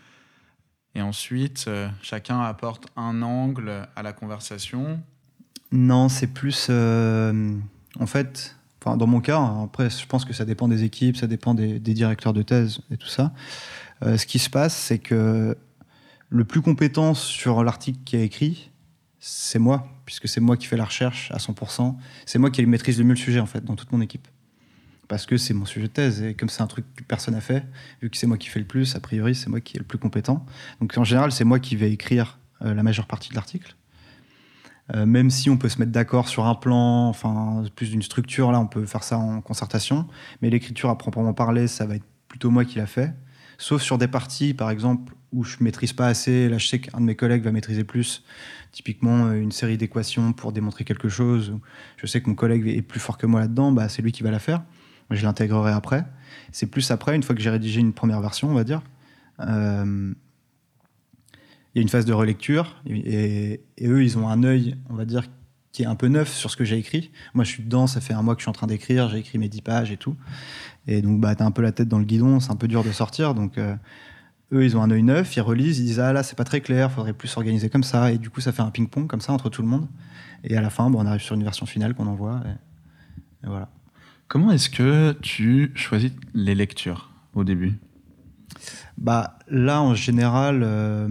Et 0.96 1.02
ensuite, 1.02 1.66
euh, 1.68 1.88
chacun 2.00 2.40
apporte 2.40 2.86
un 2.96 3.20
angle 3.20 3.86
à 3.94 4.02
la 4.02 4.14
conversation. 4.14 4.98
Non, 5.70 6.08
c'est 6.08 6.26
plus. 6.26 6.68
euh, 6.70 7.54
en 8.00 8.06
fait, 8.06 8.56
dans 8.82 9.06
mon 9.06 9.20
cas, 9.20 9.36
hein, 9.36 9.64
après, 9.64 9.90
je 9.90 10.06
pense 10.06 10.24
que 10.24 10.32
ça 10.32 10.46
dépend 10.46 10.68
des 10.68 10.84
équipes, 10.84 11.18
ça 11.18 11.26
dépend 11.26 11.52
des, 11.52 11.78
directeurs 11.80 12.32
de 12.32 12.40
thèse 12.40 12.80
et 12.90 12.96
tout 12.96 13.08
ça. 13.08 13.34
Euh, 14.06 14.16
ce 14.16 14.24
qui 14.24 14.38
se 14.38 14.48
passe, 14.48 14.74
c'est 14.74 14.98
que 14.98 15.54
le 16.30 16.44
plus 16.46 16.62
compétent 16.62 17.12
sur 17.12 17.62
l'article 17.62 17.98
qui 18.06 18.16
a 18.16 18.22
écrit, 18.22 18.70
c'est 19.20 19.58
moi, 19.58 19.86
puisque 20.06 20.28
c'est 20.28 20.40
moi 20.40 20.56
qui 20.56 20.66
fais 20.66 20.78
la 20.78 20.86
recherche 20.86 21.30
à 21.32 21.36
100%. 21.36 21.94
C'est 22.24 22.38
moi 22.38 22.50
qui 22.50 22.64
maîtrise 22.64 22.96
le 22.96 23.04
mieux 23.04 23.10
le 23.10 23.16
sujet, 23.16 23.40
en 23.40 23.46
fait, 23.46 23.62
dans 23.62 23.76
toute 23.76 23.92
mon 23.92 24.00
équipe. 24.00 24.28
Parce 25.08 25.26
que 25.26 25.36
c'est 25.36 25.54
mon 25.54 25.64
sujet 25.64 25.86
de 25.86 25.92
thèse, 25.92 26.22
et 26.22 26.34
comme 26.34 26.48
c'est 26.48 26.62
un 26.62 26.66
truc 26.66 26.84
que 26.96 27.04
personne 27.04 27.34
n'a 27.34 27.40
fait, 27.40 27.64
vu 28.02 28.10
que 28.10 28.16
c'est 28.16 28.26
moi 28.26 28.38
qui 28.38 28.48
fais 28.48 28.58
le 28.58 28.66
plus, 28.66 28.96
a 28.96 29.00
priori, 29.00 29.34
c'est 29.34 29.48
moi 29.48 29.60
qui 29.60 29.76
est 29.76 29.80
le 29.80 29.84
plus 29.84 29.98
compétent. 29.98 30.44
Donc 30.80 30.96
en 30.98 31.04
général, 31.04 31.30
c'est 31.32 31.44
moi 31.44 31.60
qui 31.60 31.76
vais 31.76 31.92
écrire 31.92 32.38
euh, 32.62 32.74
la 32.74 32.82
majeure 32.82 33.06
partie 33.06 33.30
de 33.30 33.34
l'article. 33.34 33.76
Euh, 34.94 35.04
même 35.04 35.30
si 35.30 35.50
on 35.50 35.56
peut 35.56 35.68
se 35.68 35.78
mettre 35.78 35.92
d'accord 35.92 36.28
sur 36.28 36.46
un 36.46 36.54
plan, 36.54 37.08
enfin 37.08 37.64
plus 37.74 37.90
d'une 37.90 38.02
structure, 38.02 38.52
là 38.52 38.60
on 38.60 38.66
peut 38.66 38.86
faire 38.86 39.02
ça 39.02 39.18
en 39.18 39.40
concertation. 39.40 40.06
Mais 40.42 40.50
l'écriture 40.50 40.90
à 40.90 40.98
proprement 40.98 41.34
parler, 41.34 41.66
ça 41.66 41.86
va 41.86 41.96
être 41.96 42.06
plutôt 42.28 42.50
moi 42.50 42.64
qui 42.64 42.78
l'a 42.78 42.86
fait. 42.86 43.14
Sauf 43.58 43.82
sur 43.82 43.98
des 43.98 44.08
parties, 44.08 44.54
par 44.54 44.70
exemple, 44.70 45.14
où 45.32 45.44
je 45.44 45.56
maîtrise 45.60 45.92
pas 45.92 46.06
assez. 46.06 46.48
Là, 46.48 46.58
je 46.58 46.66
sais 46.66 46.78
qu'un 46.78 47.00
de 47.00 47.04
mes 47.04 47.16
collègues 47.16 47.42
va 47.42 47.52
maîtriser 47.52 47.84
plus. 47.84 48.24
Typiquement, 48.72 49.26
euh, 49.26 49.40
une 49.40 49.52
série 49.52 49.78
d'équations 49.78 50.32
pour 50.32 50.52
démontrer 50.52 50.84
quelque 50.84 51.08
chose. 51.08 51.58
Je 51.96 52.06
sais 52.06 52.20
que 52.20 52.28
mon 52.28 52.34
collègue 52.34 52.66
est 52.68 52.82
plus 52.82 53.00
fort 53.00 53.18
que 53.18 53.26
moi 53.26 53.40
là-dedans. 53.40 53.72
Bah, 53.72 53.88
c'est 53.88 54.02
lui 54.02 54.12
qui 54.12 54.22
va 54.22 54.30
la 54.30 54.38
faire. 54.38 54.62
Je 55.10 55.24
l'intégrerai 55.24 55.72
après. 55.72 56.04
C'est 56.52 56.66
plus 56.66 56.90
après, 56.90 57.14
une 57.14 57.22
fois 57.22 57.34
que 57.34 57.40
j'ai 57.40 57.50
rédigé 57.50 57.80
une 57.80 57.92
première 57.92 58.20
version, 58.20 58.48
on 58.48 58.54
va 58.54 58.64
dire. 58.64 58.82
Euh, 59.40 60.14
il 61.74 61.78
y 61.78 61.80
a 61.80 61.82
une 61.82 61.90
phase 61.90 62.06
de 62.06 62.14
relecture 62.14 62.80
et, 62.86 63.60
eux, 63.82 64.02
ils 64.02 64.16
ont 64.16 64.28
un 64.28 64.42
œil, 64.44 64.76
on 64.88 64.94
va 64.94 65.04
dire, 65.04 65.24
qui 65.72 65.82
est 65.82 65.86
un 65.86 65.94
peu 65.94 66.08
neuf 66.08 66.32
sur 66.32 66.50
ce 66.50 66.56
que 66.56 66.64
j'ai 66.64 66.78
écrit. 66.78 67.10
Moi, 67.34 67.44
je 67.44 67.50
suis 67.50 67.62
dedans, 67.62 67.86
ça 67.86 68.00
fait 68.00 68.14
un 68.14 68.22
mois 68.22 68.34
que 68.34 68.40
je 68.40 68.44
suis 68.44 68.48
en 68.48 68.54
train 68.54 68.66
d'écrire, 68.66 69.10
j'ai 69.10 69.18
écrit 69.18 69.36
mes 69.36 69.50
10 69.50 69.60
pages 69.60 69.92
et 69.92 69.98
tout. 69.98 70.16
Et 70.86 71.02
donc, 71.02 71.20
bah, 71.20 71.34
t'as 71.34 71.44
un 71.44 71.50
peu 71.50 71.60
la 71.60 71.72
tête 71.72 71.88
dans 71.88 71.98
le 71.98 72.06
guidon, 72.06 72.40
c'est 72.40 72.50
un 72.50 72.56
peu 72.56 72.66
dur 72.66 72.82
de 72.82 72.92
sortir. 72.92 73.34
Donc, 73.34 73.58
euh, 73.58 73.76
eux, 74.52 74.64
ils 74.64 74.74
ont 74.74 74.82
un 74.82 74.90
œil 74.90 75.02
neuf, 75.02 75.36
ils 75.36 75.42
relisent, 75.42 75.78
ils 75.78 75.84
disent 75.84 76.00
Ah 76.00 76.14
là, 76.14 76.22
c'est 76.22 76.36
pas 76.36 76.44
très 76.44 76.62
clair, 76.62 76.90
faudrait 76.90 77.12
plus 77.12 77.28
s'organiser 77.28 77.68
comme 77.68 77.82
ça. 77.82 78.10
Et 78.10 78.16
du 78.16 78.30
coup, 78.30 78.40
ça 78.40 78.52
fait 78.52 78.62
un 78.62 78.70
ping-pong 78.70 79.06
comme 79.06 79.20
ça 79.20 79.34
entre 79.34 79.50
tout 79.50 79.60
le 79.60 79.68
monde. 79.68 79.86
Et 80.44 80.56
à 80.56 80.62
la 80.62 80.70
fin, 80.70 80.88
bon, 80.88 81.02
on 81.02 81.06
arrive 81.06 81.20
sur 81.20 81.34
une 81.34 81.44
version 81.44 81.66
finale 81.66 81.94
qu'on 81.94 82.06
envoie. 82.06 82.40
Et 83.44 83.46
voilà. 83.46 83.68
Comment 84.28 84.50
est-ce 84.50 84.70
que 84.70 85.12
tu 85.22 85.70
choisis 85.74 86.12
les 86.34 86.54
lectures 86.54 87.10
au 87.34 87.44
début? 87.44 87.74
Bah, 88.98 89.38
là, 89.48 89.80
en 89.80 89.94
général, 89.94 90.62
euh, 90.64 91.08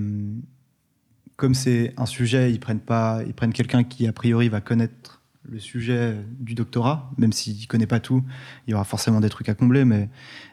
comme 1.38 1.54
c'est 1.54 1.94
un 1.98 2.06
sujet, 2.06 2.52
ils 2.52 2.60
prennent 2.60 2.80
pas, 2.80 3.22
ils 3.26 3.34
prennent 3.34 3.54
quelqu'un 3.54 3.84
qui 3.84 4.08
a 4.08 4.14
priori 4.14 4.50
va 4.50 4.60
connaître 4.60 5.22
le 5.48 5.60
sujet 5.60 6.18
du 6.40 6.56
doctorat, 6.56 7.12
même 7.18 7.32
s'il 7.32 7.60
ne 7.62 7.66
connaît 7.68 7.88
pas 7.88 8.00
tout, 8.00 8.24
il 8.68 8.72
y 8.72 8.74
aura 8.74 8.84
forcément 8.84 9.22
des 9.22 9.30
trucs 9.30 9.48
à 9.48 9.54
combler. 9.54 9.86
Mais 9.86 10.10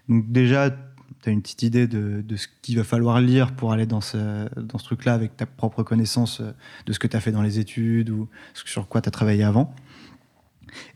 donc 0.08 0.30
déjà, 0.30 0.70
tu 0.70 1.28
as 1.28 1.32
une 1.32 1.42
petite 1.42 1.62
idée 1.62 1.86
de, 1.86 2.36
ce 2.36 2.46
qu'il 2.62 2.76
va 2.76 2.84
falloir 2.84 3.20
lire 3.20 3.54
pour 3.54 3.72
aller 3.72 3.86
dans 3.86 4.00
ce, 4.00 4.48
dans 4.60 4.78
ce 4.78 4.84
truc-là 4.84 5.14
avec 5.14 5.36
ta 5.36 5.46
propre 5.46 5.82
connaissance 5.82 6.40
euh, 6.40 6.52
de 6.86 6.92
ce 6.92 6.98
que 6.98 7.06
tu 7.06 7.16
as 7.16 7.20
fait 7.20 7.32
dans 7.32 7.42
les 7.42 7.58
études 7.58 8.10
ou 8.10 8.28
sur 8.54 8.88
quoi 8.88 9.00
tu 9.00 9.08
as 9.08 9.12
travaillé 9.12 9.42
avant. 9.42 9.74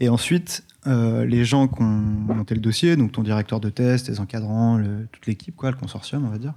Et 0.01 0.09
ensuite, 0.09 0.65
euh, 0.87 1.25
les 1.25 1.45
gens 1.45 1.69
qui 1.69 1.83
ont 1.83 1.85
monté 1.85 2.55
le 2.55 2.61
dossier, 2.61 2.97
donc 2.97 3.13
ton 3.13 3.23
directeur 3.23 3.61
de 3.61 3.71
test, 3.71 4.07
tes 4.07 4.21
encadrants, 4.21 4.81
toute 5.11 5.27
l'équipe, 5.27 5.57
quoi, 5.57 5.71
le 5.71 5.77
consortium, 5.77 6.25
on 6.25 6.31
va 6.31 6.39
dire, 6.39 6.55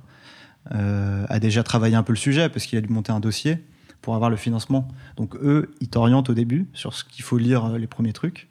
euh, 0.71 1.25
a 1.29 1.39
déjà 1.39 1.63
travaillé 1.63 1.95
un 1.95 2.03
peu 2.03 2.13
le 2.13 2.17
sujet 2.17 2.49
parce 2.49 2.65
qu'il 2.65 2.77
a 2.77 2.81
dû 2.81 2.89
monter 2.89 3.11
un 3.11 3.19
dossier 3.19 3.57
pour 4.01 4.15
avoir 4.15 4.29
le 4.29 4.35
financement. 4.35 4.87
Donc 5.17 5.35
eux, 5.37 5.71
ils 5.81 5.89
t'orientent 5.89 6.29
au 6.29 6.33
début 6.33 6.67
sur 6.73 6.93
ce 6.93 7.03
qu'il 7.03 7.23
faut 7.23 7.37
lire, 7.37 7.65
euh, 7.65 7.77
les 7.77 7.87
premiers 7.87 8.13
trucs. 8.13 8.49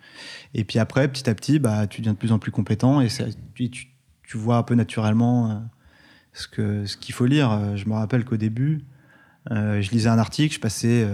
Et 0.54 0.64
puis 0.64 0.78
après, 0.78 1.06
petit 1.08 1.28
à 1.30 1.34
petit, 1.34 1.58
bah, 1.58 1.86
tu 1.86 2.00
deviens 2.00 2.14
de 2.14 2.18
plus 2.18 2.32
en 2.32 2.38
plus 2.38 2.50
compétent 2.50 3.00
et, 3.00 3.08
tu, 3.54 3.88
vois 4.34 4.56
un 4.56 4.62
peu 4.62 4.74
naturellement 4.74 5.68
ce 6.32 6.96
qu'il 6.96 7.14
faut 7.14 7.24
lire. 7.24 7.76
Je 7.76 7.88
me 7.88 7.94
rappelle 7.94 8.24
qu'au 8.24 8.36
début, 8.36 8.84
je 9.50 9.90
lisais 9.90 10.10
un 10.10 10.18
article, 10.18 10.54
je 10.54 10.60
passais, 10.60 11.06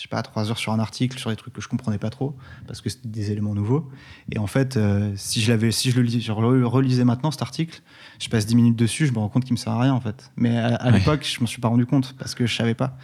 je 0.00 0.04
sais 0.04 0.08
pas, 0.08 0.22
trois 0.22 0.50
heures 0.50 0.56
sur 0.56 0.72
un 0.72 0.78
article 0.78 1.18
sur 1.18 1.28
des 1.28 1.36
trucs 1.36 1.52
que 1.52 1.60
je 1.60 1.68
comprenais 1.68 1.98
pas 1.98 2.08
trop 2.08 2.34
parce 2.66 2.80
que 2.80 2.88
c'était 2.88 3.08
des 3.10 3.32
éléments 3.32 3.54
nouveaux. 3.54 3.86
Et 4.32 4.38
en 4.38 4.46
fait, 4.46 4.78
euh, 4.78 5.12
si 5.14 5.42
je 5.42 5.50
l'avais, 5.52 5.70
si 5.72 5.90
je 5.90 5.96
le 5.96 6.02
lis- 6.06 6.22
je 6.22 6.32
relisais 6.32 7.04
maintenant 7.04 7.30
cet 7.30 7.42
article, 7.42 7.82
je 8.18 8.30
passe 8.30 8.46
10 8.46 8.56
minutes 8.56 8.76
dessus, 8.76 9.06
je 9.06 9.12
me 9.12 9.18
rends 9.18 9.28
compte 9.28 9.44
qu'il 9.44 9.52
me 9.52 9.58
sert 9.58 9.74
à 9.74 9.80
rien 9.82 9.92
en 9.92 10.00
fait. 10.00 10.32
Mais 10.36 10.56
à, 10.56 10.74
à 10.76 10.86
Ouais. 10.90 10.98
l'époque, 11.00 11.26
je 11.30 11.38
m'en 11.40 11.46
suis 11.46 11.60
pas 11.60 11.68
rendu 11.68 11.84
compte 11.84 12.14
parce 12.18 12.34
que 12.34 12.46
je 12.46 12.56
savais 12.56 12.74
pas. 12.74 12.96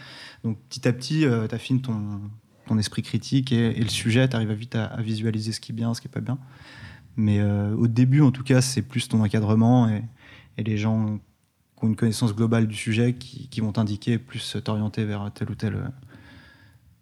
Donc 0.43 0.59
petit 0.71 0.89
à 0.89 0.93
petit, 0.95 1.27
tu 1.49 1.55
affines 1.55 1.83
ton, 1.83 2.19
ton 2.67 2.79
esprit 2.79 3.03
critique 3.03 3.53
et, 3.53 3.79
et 3.79 3.83
le 3.83 3.91
sujet, 3.91 4.27
tu 4.27 4.35
arrives 4.35 4.53
vite 4.53 4.75
à, 4.75 4.87
à 4.87 5.03
visualiser 5.03 5.53
ce 5.53 5.61
qui 5.61 5.73
est 5.73 5.75
bien, 5.75 5.93
ce 5.93 6.01
qui 6.01 6.09
est 6.09 6.11
pas 6.11 6.21
bien. 6.23 6.39
Mais 7.17 7.41
euh, 7.41 7.75
au 7.77 7.89
début, 7.89 8.23
en 8.23 8.31
tout 8.31 8.43
cas, 8.43 8.63
c'est 8.63 8.81
plus 8.83 9.07
ton 9.09 9.23
encadrement 9.23 9.87
et, 9.91 10.03
et 10.57 10.63
les 10.63 10.79
gens 10.79 11.19
qui 11.79 11.85
ont 11.85 11.89
une 11.89 11.97
connaissance 11.97 12.35
globale 12.35 12.67
du 12.67 12.75
sujet 12.75 13.13
qui, 13.13 13.49
qui 13.49 13.61
vont 13.61 13.71
t'indiquer 13.73 14.17
plus 14.19 14.57
t'orienter 14.65 15.05
vers 15.05 15.31
tel 15.35 15.51
ou 15.51 15.55
tel, 15.55 15.93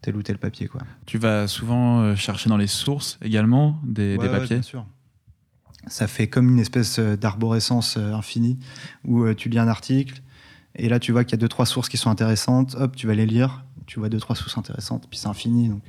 tel 0.05 0.17
ou 0.17 0.23
tel 0.23 0.37
papier. 0.38 0.69
Quoi. 0.69 0.83
Tu 1.07 1.17
vas 1.19 1.49
souvent 1.49 2.01
euh, 2.01 2.14
chercher 2.14 2.49
dans 2.51 2.57
les 2.59 2.67
sources 2.67 3.19
également 3.23 3.79
des, 3.83 4.12
des 4.12 4.19
Ouais, 4.19 4.25
ouais, 4.25 4.38
papiers 4.40 4.57
bien 4.57 4.62
sûr. 4.62 4.85
Ça 5.87 6.07
fait 6.07 6.29
comme 6.29 6.49
une 6.51 6.59
espèce 6.61 6.99
euh, 6.99 7.17
d'arborescence 7.17 7.97
euh, 7.97 8.12
infinie 8.12 8.59
où 9.05 9.33
tu 9.35 9.49
lis 9.49 9.59
un 9.59 9.69
article 9.69 10.21
et 10.77 10.88
là 10.88 10.99
tu 10.99 11.12
vois 11.12 11.25
qu'il 11.25 11.33
y 11.33 11.40
a 11.40 11.43
deux 11.43 11.49
trois 11.49 11.67
sources 11.67 11.88
qui 11.88 11.97
sont 11.97 12.11
intéressantes. 12.11 12.75
Hop, 12.79 12.97
tu 12.97 13.07
vas 13.07 13.14
les 13.14 13.27
lire. 13.27 13.64
Tu 13.87 13.99
vois 13.99 14.09
deux 14.09 14.19
trois 14.21 14.35
sources 14.37 14.57
intéressantes. 14.59 15.07
Puis 15.11 15.19
c'est 15.19 15.29
infini. 15.29 15.69
Donc 15.69 15.83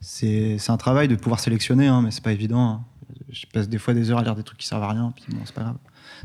c'est 0.00 0.56
c'est 0.58 0.72
un 0.72 0.76
travail 0.76 1.08
de 1.08 1.16
pouvoir 1.16 1.40
sélectionner, 1.40 1.86
hein, 1.86 2.02
mais 2.02 2.10
c'est 2.10 2.22
pas 2.24 2.32
évident. 2.32 2.60
hein. 2.68 2.84
Je 3.30 3.46
passe 3.52 3.68
des 3.68 3.78
fois 3.78 3.94
des 3.94 4.10
heures 4.10 4.18
à 4.18 4.22
lire 4.22 4.34
des 4.34 4.42
trucs 4.42 4.58
qui 4.58 4.66
servent 4.66 4.82
à 4.84 4.88
rien. 4.90 5.12
Puis 5.14 5.24
bon, 5.34 5.40
c'est 5.44 5.54
pas 5.54 5.62
grave. 5.62 5.76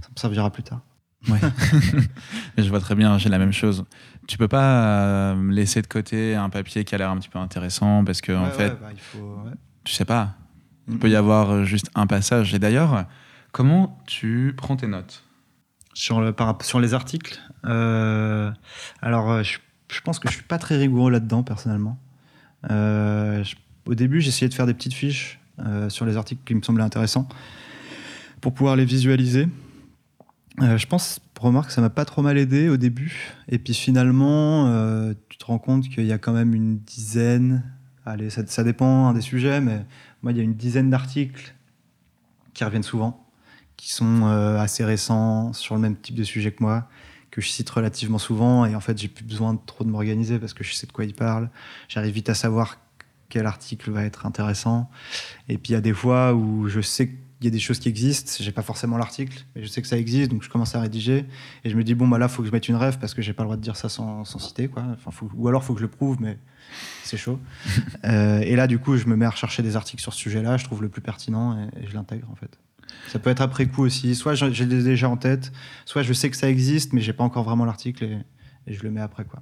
Ça 0.02 0.08
me 0.14 0.20
servira 0.20 0.50
plus 0.52 0.64
tard. 0.64 0.82
Ouais. 1.30 1.40
Je 2.58 2.68
vois 2.70 2.80
très 2.80 2.96
bien, 2.96 3.18
j'ai 3.18 3.30
la 3.30 3.38
même 3.38 3.54
chose. 3.54 3.86
Tu 4.28 4.38
peux 4.38 4.48
pas 4.48 4.84
euh, 5.34 5.52
laisser 5.52 5.82
de 5.82 5.88
côté 5.88 6.36
un 6.36 6.50
papier 6.50 6.84
qui 6.84 6.96
a 6.96 6.98
l'air 6.98 7.10
un 7.12 7.18
petit 7.18 7.30
peu 7.30 7.40
intéressant 7.40 8.04
parce 8.04 8.22
que 8.22 8.32
en 8.32 8.50
fait, 8.50 8.70
ouais, 8.70 8.78
bah, 8.82 8.90
il 8.94 9.00
faut. 9.00 9.42
ouais. 9.46 9.52
tu 9.84 9.94
sais 9.94 10.06
pas, 10.06 10.36
il 10.88 10.98
peut 10.98 11.10
y 11.10 11.16
avoir 11.16 11.52
euh, 11.52 11.64
juste 11.64 11.90
un 11.96 12.08
passage. 12.08 12.54
Et 12.54 12.60
d'ailleurs, 12.60 13.06
comment 13.52 14.02
tu 14.08 14.54
prends 14.58 14.76
tes 14.76 14.88
notes? 14.88 15.24
Sur, 15.94 16.22
le, 16.22 16.32
par, 16.32 16.48
rapport- 16.48 16.66
sur 16.66 16.80
les 16.80 16.94
articles, 16.94 17.40
euh, 17.66 18.50
alors 19.02 19.44
je, 19.44 19.58
je 19.92 20.02
pense 20.02 20.20
que 20.20 20.30
je 20.30 20.36
suis 20.36 20.44
pas 20.44 20.58
très 20.58 20.78
rigoureux 20.78 21.12
là-dedans 21.12 21.44
personnellement. 21.44 22.00
Euh, 22.72 23.44
je- 23.44 23.56
au 23.86 23.94
début, 23.96 24.22
j'essayais 24.22 24.48
de 24.48 24.54
faire 24.54 24.66
des 24.68 24.74
petites 24.74 24.94
fiches 24.94 25.40
euh, 25.60 25.90
sur 25.90 26.06
les 26.06 26.16
articles 26.16 26.42
qui 26.46 26.56
me 26.56 26.62
semblaient 26.62 26.84
intéressants 26.84 27.28
pour 28.40 28.54
pouvoir 28.54 28.76
les 28.78 28.86
visualiser. 28.86 29.48
Euh, 30.60 30.78
je 30.78 30.86
pense, 30.86 31.20
remarque, 31.40 31.68
que 31.68 31.74
ça 31.74 31.82
m'a 31.82 31.90
pas 31.90 32.06
trop 32.06 32.22
mal 32.22 32.38
aidé 32.38 32.70
au 32.70 32.78
début. 32.78 33.36
Et 33.48 33.58
puis 33.58 33.74
finalement, 33.74 34.68
euh, 34.68 35.14
tu 35.30 35.38
te 35.38 35.46
rends 35.46 35.60
compte 35.60 35.88
qu'il 35.90 36.06
y 36.06 36.12
a 36.12 36.18
quand 36.18 36.34
même 36.34 36.54
une 36.54 36.80
dizaine, 36.80 37.64
allez, 38.06 38.30
ça, 38.30 38.64
dépend 38.64 39.08
hein, 39.08 39.14
des 39.14 39.22
sujets, 39.22 39.62
mais 39.62 39.86
moi, 40.22 40.32
il 40.32 40.38
y 40.38 40.42
a 40.42 40.44
une 40.44 40.56
dizaine 40.56 40.90
d'articles 40.90 41.56
qui 42.54 42.64
reviennent 42.64 42.84
souvent, 42.84 43.26
qui 43.78 43.92
sont 43.92 44.24
euh, 44.26 44.60
assez 44.60 44.84
récents, 44.84 45.54
sur 45.54 45.76
le 45.76 45.82
même 45.82 45.96
type 45.96 46.16
de 46.16 46.24
sujet 46.24 46.52
que 46.52 46.62
moi, 46.62 46.88
que 47.32 47.42
je 47.42 47.48
cite 47.48 47.70
relativement 47.70 48.20
souvent. 48.20 48.66
Et 48.66 48.76
en 48.76 48.82
fait, 48.82 48.98
j'ai 48.98 49.08
plus 49.08 49.24
besoin 49.24 49.54
de 49.54 49.60
trop 49.66 49.86
de 49.86 49.90
m'organiser 49.90 50.38
parce 50.38 50.54
que 50.54 50.64
je 50.64 50.74
sais 50.74 50.86
de 50.86 50.92
quoi 50.92 51.06
il 51.06 51.14
parle. 51.14 51.50
J'arrive 51.88 52.14
vite 52.14 52.30
à 52.30 52.36
savoir 52.36 52.78
quel 53.30 53.46
article 53.46 53.90
va 53.92 54.04
être 54.04 54.26
intéressant. 54.26 54.92
Et 55.48 55.58
puis 55.58 55.72
il 55.72 55.74
y 55.74 55.78
a 55.78 55.82
des 55.82 55.94
fois 55.94 56.34
où 56.34 56.68
je 56.68 56.82
sais 56.82 57.10
qu'il 57.42 57.46
y 57.46 57.48
a 57.48 57.52
des 57.52 57.60
choses 57.60 57.80
qui 57.80 57.90
existent, 57.90 58.32
j'ai 58.40 58.52
pas 58.52 58.62
forcément 58.62 58.98
l'article, 58.98 59.46
mais 59.56 59.64
je 59.64 59.68
sais 59.68 59.82
que 59.82 59.88
ça 59.88 59.98
existe, 59.98 60.30
donc 60.32 60.44
je 60.44 60.50
commence 60.50 60.76
à 60.76 60.80
rédiger 60.82 61.26
et 61.64 61.70
je 61.70 61.76
me 61.76 61.84
dis 61.84 61.96
bon 61.96 62.08
bah 62.08 62.18
là 62.20 62.28
faut 62.28 62.42
que 62.44 62.48
je 62.48 62.54
mette 62.54 62.68
une 62.70 62.76
rêve 62.76 63.00
parce 63.00 63.14
que 63.14 63.22
j'ai 63.22 63.34
pas 63.34 63.44
le 63.44 63.48
droit 63.48 63.58
de 63.58 63.62
dire 63.62 63.76
ça 63.76 63.90
sans, 63.90 64.24
sans 64.26 64.40
citer 64.40 64.68
quoi. 64.68 64.84
Enfin, 64.94 65.12
faut- 65.12 65.30
ou 65.36 65.48
alors 65.48 65.64
faut 65.64 65.74
que 65.74 65.80
je 65.80 65.86
le 65.86 65.92
prouve, 65.92 66.18
mais 66.22 66.38
c'est 67.04 67.18
chaud. 67.18 67.40
Euh, 68.06 68.40
et 68.42 68.56
là 68.56 68.68
du 68.68 68.80
coup 68.80 68.96
je 68.98 69.06
me 69.06 69.16
mets 69.16 69.26
à 69.26 69.30
rechercher 69.32 69.62
des 69.64 69.76
articles 69.76 70.02
sur 70.02 70.14
ce 70.14 70.20
sujet-là, 70.20 70.58
je 70.58 70.64
trouve 70.66 70.82
le 70.82 70.90
plus 70.90 71.02
pertinent 71.02 71.58
et, 71.58 71.84
et 71.84 71.88
je 71.88 71.94
l'intègre 71.94 72.30
en 72.32 72.36
fait. 72.36 72.58
Ça 73.10 73.20
peut 73.20 73.30
être 73.30 73.42
après 73.42 73.66
coup 73.68 73.84
aussi, 73.84 74.16
soit 74.16 74.36
j'ai 74.36 74.66
déjà 74.66 75.10
en 75.10 75.18
tête, 75.18 75.52
soit 75.86 76.04
je 76.04 76.14
sais 76.14 76.30
que 76.30 76.38
ça 76.38 76.50
existe 76.50 76.94
mais 76.94 77.02
j'ai 77.02 77.14
pas 77.14 77.24
encore 77.24 77.44
vraiment 77.44 77.66
l'article 77.66 78.04
et, 78.06 78.18
et 78.68 78.74
je 78.74 78.84
le 78.84 78.92
mets 78.92 79.02
après 79.02 79.26
quoi. 79.26 79.42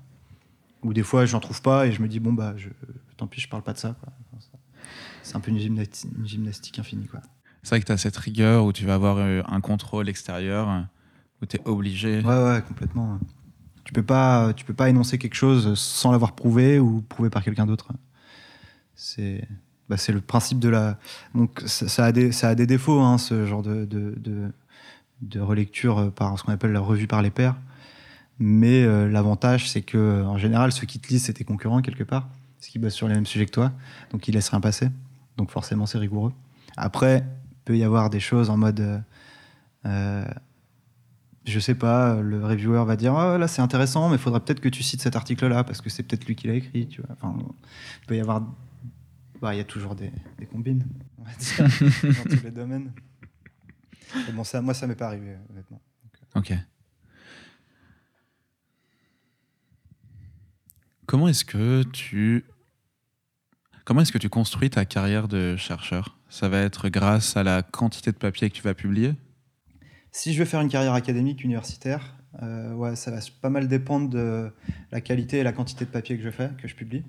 Ou 0.83 0.93
des 0.93 1.03
fois, 1.03 1.25
j'en 1.25 1.41
trouve 1.41 1.61
pas 1.61 1.87
et 1.87 1.91
je 1.91 2.01
me 2.01 2.07
dis, 2.07 2.21
bon, 2.21 2.31
bah, 2.31 2.53
je, 2.55 2.69
tant 3.17 3.27
pis, 3.27 3.41
je 3.41 3.49
parle 3.49 3.63
pas 3.63 3.73
de 3.73 3.77
ça. 3.77 3.97
quoi. 3.99 4.13
C'est 5.23 5.35
un 5.35 5.41
peu 5.41 5.51
une 5.51 5.59
gymnastique, 5.59 6.09
une 6.17 6.25
gymnastique 6.25 6.79
infinie. 6.79 7.05
Quoi. 7.07 7.19
C'est 7.69 7.75
vrai 7.75 7.81
que 7.81 7.85
tu 7.85 7.91
as 7.91 7.97
cette 7.97 8.17
rigueur 8.17 8.65
où 8.65 8.73
tu 8.73 8.83
vas 8.83 8.95
avoir 8.95 9.17
euh, 9.17 9.43
un 9.47 9.61
contrôle 9.61 10.09
extérieur, 10.09 10.87
où 11.39 11.45
tu 11.45 11.55
es 11.55 11.61
obligé. 11.65 12.19
Ouais, 12.21 12.43
ouais, 12.43 12.63
complètement. 12.67 13.19
Tu 13.83 13.93
peux 13.93 14.01
pas, 14.01 14.53
tu 14.55 14.65
peux 14.65 14.73
pas 14.73 14.89
énoncer 14.89 15.19
quelque 15.19 15.35
chose 15.35 15.77
sans 15.79 16.11
l'avoir 16.11 16.31
prouvé 16.31 16.79
ou 16.79 17.03
prouvé 17.03 17.29
par 17.29 17.43
quelqu'un 17.43 17.67
d'autre. 17.67 17.91
C'est, 18.95 19.47
bah, 19.87 19.97
le 20.07 20.19
principe 20.19 20.57
de 20.57 20.69
la. 20.69 20.97
Donc, 21.35 21.61
ça, 21.67 22.05
a 22.05 22.11
des, 22.11 22.31
ça 22.31 22.49
a 22.49 22.55
des 22.55 22.65
défauts, 22.65 23.01
hein, 23.01 23.19
ce 23.19 23.45
genre 23.45 23.61
de, 23.61 23.85
de, 23.85 24.15
de, 24.17 24.51
de 25.21 25.39
relecture 25.39 26.11
par 26.11 26.39
ce 26.39 26.43
qu'on 26.45 26.51
appelle 26.51 26.71
la 26.71 26.79
revue 26.79 27.05
par 27.05 27.21
les 27.21 27.29
pairs. 27.29 27.55
Mais 28.39 28.81
euh, 28.81 29.07
l'avantage, 29.07 29.69
c'est 29.69 29.83
que 29.83 30.23
en 30.23 30.39
général, 30.39 30.71
ceux 30.71 30.87
qui 30.87 30.99
te 30.99 31.09
lisent, 31.09 31.25
c'est 31.25 31.33
tes 31.33 31.43
concurrents 31.43 31.83
quelque 31.83 32.03
part, 32.03 32.29
parce 32.57 32.69
qu'ils 32.69 32.81
bossent 32.81 32.95
sur 32.95 33.07
les 33.07 33.13
mêmes 33.13 33.27
sujets 33.27 33.45
que 33.45 33.51
toi, 33.51 33.71
donc 34.09 34.27
ils 34.27 34.33
laissent 34.33 34.49
rien 34.49 34.59
passer. 34.59 34.89
Donc 35.37 35.51
forcément, 35.51 35.85
c'est 35.85 35.99
rigoureux. 35.99 36.33
Après, 36.77 37.23
peut 37.69 37.77
y 37.77 37.83
avoir 37.83 38.09
des 38.09 38.19
choses 38.19 38.49
en 38.49 38.57
mode, 38.57 38.79
euh, 38.79 38.99
euh, 39.85 40.25
je 41.45 41.59
sais 41.59 41.75
pas, 41.75 42.19
le 42.19 42.43
reviewer 42.43 42.83
va 42.83 42.95
dire, 42.95 43.13
ah 43.13 43.37
là 43.37 43.47
c'est 43.47 43.61
intéressant, 43.61 44.09
mais 44.09 44.15
il 44.15 44.19
faudrait 44.19 44.39
peut-être 44.39 44.59
que 44.59 44.69
tu 44.69 44.81
cites 44.81 45.01
cet 45.01 45.15
article-là 45.15 45.63
parce 45.63 45.79
que 45.79 45.91
c'est 45.91 46.01
peut-être 46.01 46.25
lui 46.25 46.35
qui 46.35 46.47
l'a 46.47 46.55
écrit. 46.55 46.87
Tu 46.87 47.03
vois. 47.03 47.11
Enfin, 47.13 47.37
il 48.01 48.07
peut 48.07 48.15
y 48.15 48.19
avoir, 48.19 48.41
bah, 49.39 49.53
il 49.53 49.59
y 49.59 49.59
a 49.59 49.65
toujours 49.65 49.93
des, 49.93 50.11
des 50.39 50.47
combines, 50.47 50.83
dans 51.59 52.23
tous 52.23 52.43
les 52.43 52.49
domaines. 52.49 52.91
Bon, 54.15 54.33
moi, 54.33 54.73
ça 54.73 54.87
m'est 54.87 54.95
pas 54.95 55.05
arrivé, 55.05 55.37
honnêtement. 55.51 55.79
Ok. 56.35 56.51
Comment 61.05 61.27
est-ce 61.27 61.45
que 61.45 61.83
tu 61.83 62.45
comment 63.85 64.01
est-ce 64.01 64.11
que 64.11 64.17
tu 64.17 64.29
construis 64.29 64.71
ta 64.71 64.85
carrière 64.85 65.27
de 65.27 65.55
chercheur? 65.55 66.18
Ça 66.29 66.47
va 66.47 66.59
être 66.59 66.89
grâce 66.89 67.35
à 67.37 67.43
la 67.43 67.63
quantité 67.63 68.11
de 68.11 68.17
papiers 68.17 68.49
que 68.49 68.55
tu 68.55 68.61
vas 68.61 68.75
publier 68.75 69.15
Si 70.11 70.33
je 70.33 70.39
veux 70.39 70.45
faire 70.45 70.61
une 70.61 70.69
carrière 70.69 70.93
académique 70.93 71.43
universitaire, 71.43 72.15
euh, 72.43 72.73
ouais, 72.73 72.95
ça 72.95 73.09
va 73.09 73.17
pas 73.41 73.49
mal 73.49 73.67
dépendre 73.67 74.09
de 74.09 74.51
la 74.91 75.01
qualité 75.01 75.39
et 75.39 75.43
la 75.43 75.51
quantité 75.51 75.85
de 75.85 75.89
papier 75.89 76.17
que 76.17 76.23
je 76.23 76.29
fais, 76.29 76.51
que 76.61 76.67
je 76.67 76.75
publie. 76.75 77.03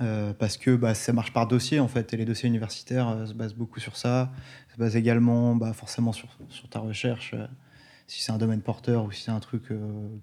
Euh, 0.00 0.32
parce 0.32 0.56
que 0.56 0.74
bah, 0.74 0.94
ça 0.94 1.12
marche 1.12 1.32
par 1.32 1.46
dossier 1.46 1.78
en 1.78 1.86
fait, 1.86 2.12
et 2.14 2.16
les 2.16 2.24
dossiers 2.24 2.48
universitaires 2.48 3.08
euh, 3.10 3.26
se 3.26 3.34
basent 3.34 3.54
beaucoup 3.54 3.78
sur 3.78 3.96
ça. 3.96 4.32
Se 4.72 4.76
base 4.76 4.96
également 4.96 5.54
bah, 5.54 5.72
forcément 5.72 6.12
sur, 6.12 6.28
ta 6.68 6.80
recherche, 6.80 7.36
si 8.08 8.22
c'est 8.22 8.32
un 8.32 8.38
domaine 8.38 8.62
porteur 8.62 9.04
ou 9.04 9.12
si 9.12 9.22
c'est 9.22 9.30
un 9.30 9.40
truc 9.40 9.64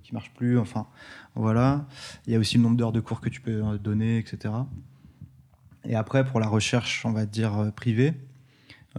qui 0.03 0.13
marche 0.13 0.31
plus. 0.33 0.59
Enfin, 0.59 0.87
voilà. 1.35 1.85
Il 2.27 2.33
y 2.33 2.35
a 2.35 2.39
aussi 2.39 2.57
le 2.57 2.63
nombre 2.63 2.75
d'heures 2.75 2.91
de 2.91 2.99
cours 2.99 3.21
que 3.21 3.29
tu 3.29 3.39
peux 3.39 3.77
donner, 3.77 4.17
etc. 4.17 4.53
Et 5.85 5.95
après, 5.95 6.25
pour 6.25 6.39
la 6.39 6.47
recherche, 6.47 7.05
on 7.05 7.11
va 7.11 7.25
dire 7.25 7.57
euh, 7.57 7.71
privée, 7.71 8.13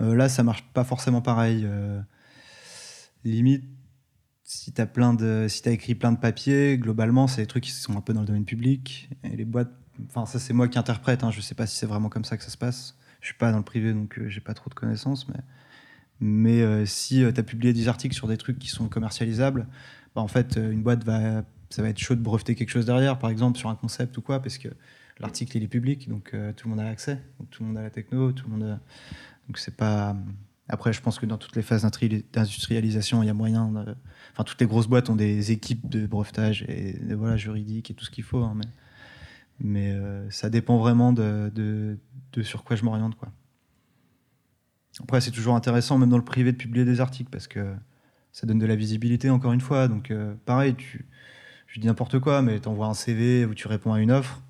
euh, 0.01 0.14
là, 0.14 0.29
ça 0.29 0.43
marche 0.43 0.64
pas 0.73 0.85
forcément 0.85 1.21
pareil. 1.21 1.62
Euh, 1.64 2.01
limite, 3.25 3.64
si 4.45 4.73
tu 4.73 4.87
plein 4.87 5.16
si 5.49 5.69
as 5.69 5.73
écrit 5.73 5.95
plein 5.95 6.12
de 6.12 6.19
papiers, 6.19 6.79
globalement, 6.79 7.27
c'est 7.27 7.43
des 7.43 7.47
trucs 7.47 7.64
qui 7.64 7.71
sont 7.71 7.97
un 7.97 8.01
peu 8.01 8.12
dans 8.12 8.21
le 8.21 8.27
domaine 8.27 8.45
public. 8.45 9.11
Et 9.25 9.37
les 9.37 9.45
boîtes, 9.45 9.73
enfin, 10.09 10.27
ça, 10.27 10.38
c'est 10.38 10.53
moi 10.53 10.69
qui 10.69 10.79
interprète. 10.79 11.25
Hein, 11.25 11.31
je 11.31 11.40
sais 11.40 11.55
pas 11.55 11.66
si 11.66 11.77
c'est 11.77 11.87
vraiment 11.87 12.09
comme 12.09 12.25
ça 12.25 12.37
que 12.37 12.45
ça 12.45 12.51
se 12.51 12.57
passe. 12.57 12.97
Je 13.21 13.27
suis 13.27 13.37
pas 13.37 13.53
dans 13.53 13.59
le 13.59 13.64
privé, 13.64 13.93
donc 13.93 14.19
euh, 14.19 14.29
j'ai 14.29 14.40
pas 14.40 14.55
trop 14.55 14.71
de 14.71 14.75
connaissances. 14.75 15.29
Mais, 15.29 15.40
mais 16.21 16.87
si 16.87 17.25
tu 17.35 17.40
as 17.40 17.43
publié 17.43 17.73
des 17.73 17.88
articles 17.88 18.14
sur 18.14 18.29
des 18.29 18.37
trucs 18.37 18.59
qui 18.59 18.69
sont 18.69 18.88
commercialisables, 18.88 19.66
bah, 20.14 20.23
en 20.23 20.29
fait, 20.29 20.57
une 20.57 20.83
boîte 20.83 21.05
va, 21.05 21.45
ça 21.71 21.83
va 21.83 21.88
être 21.88 21.99
chaud 21.99 22.14
de 22.14 22.21
breveter 22.21 22.55
quelque 22.55 22.71
chose 22.71 22.87
derrière, 22.87 23.19
par 23.19 23.31
exemple, 23.31 23.59
sur 23.59 23.69
un 23.69 23.77
concept 23.77 24.16
ou 24.19 24.23
quoi, 24.23 24.40
parce 24.40 24.59
que 24.59 24.69
l'article, 25.20 25.56
est 25.62 25.68
public, 25.68 26.09
donc 26.09 26.35
euh, 26.35 26.52
tout 26.52 26.68
le 26.68 26.74
monde 26.74 26.85
a 26.85 26.88
accès. 26.88 27.18
Tout 27.50 27.62
le 27.62 27.68
monde 27.68 27.78
a 27.78 27.83
la 27.83 27.90
techno, 27.90 28.33
tout 28.33 28.46
le 28.48 28.56
monde 28.56 28.80
c'est 29.54 29.76
pas. 29.76 30.16
Après, 30.68 30.92
je 30.92 31.00
pense 31.00 31.18
que 31.18 31.26
dans 31.26 31.38
toutes 31.38 31.56
les 31.56 31.62
phases 31.62 31.83
d'industri- 31.83 32.24
d'industrialisation, 32.33 33.22
il 33.22 33.26
y 33.26 33.30
a 33.30 33.35
moyen. 33.35 33.74
Enfin, 34.33 34.44
toutes 34.44 34.61
les 34.61 34.66
grosses 34.66 34.87
boîtes 34.87 35.11
ont 35.11 35.16
des 35.16 35.50
équipes 35.50 35.88
de 35.88 36.06
brevetage 36.06 36.64
et 36.68 36.92
de, 36.92 37.14
voilà, 37.16 37.37
juridiques 37.37 37.90
et 37.90 37.94
tout 37.94 38.04
ce 38.04 38.11
qu'il 38.11 38.22
faut. 38.24 38.44
hein, 38.44 38.54
mais 39.59 39.90
euh, 39.92 40.30
ça 40.30 40.48
dépend 40.48 40.78
vraiment 40.78 41.12
de, 41.12 41.98
sur 42.42 42.62
quoi 42.62 42.76
je 42.76 42.85
m'oriente. 42.85 43.16
quoi. 43.16 43.33
Après, 45.02 45.20
c'est 45.20 45.30
toujours 45.33 45.56
intéressant, 45.56 45.98
même 45.98 46.11
dans 46.11 46.18
le 46.18 46.24
privé, 46.24 46.52
de 46.52 46.56
publier 46.56 46.85
des 46.85 47.00
articles 47.00 47.30
parce 47.30 47.48
que 47.48 47.74
ça 48.33 48.46
donne 48.46 48.59
de 48.59 48.66
la 48.66 48.76
visibilité, 48.76 49.28
encore 49.28 49.52
une 49.52 49.61
fois. 49.61 49.88
Donc, 49.88 50.11
euh, 50.11 50.35
pareil, 50.46 50.74
tu, 50.76 51.04
je 51.66 51.80
dis 51.80 51.87
n'importe 51.87 52.20
quoi, 52.20 52.42
mais 52.42 52.61
tu 52.61 52.68
envoies 52.68 52.87
un 52.87 52.94
CV 52.94 53.44
où 53.44 53.54
tu 53.54 53.66
réponds 53.66 53.92
à 53.92 54.00
une 54.00 54.12
offre. 54.12 54.40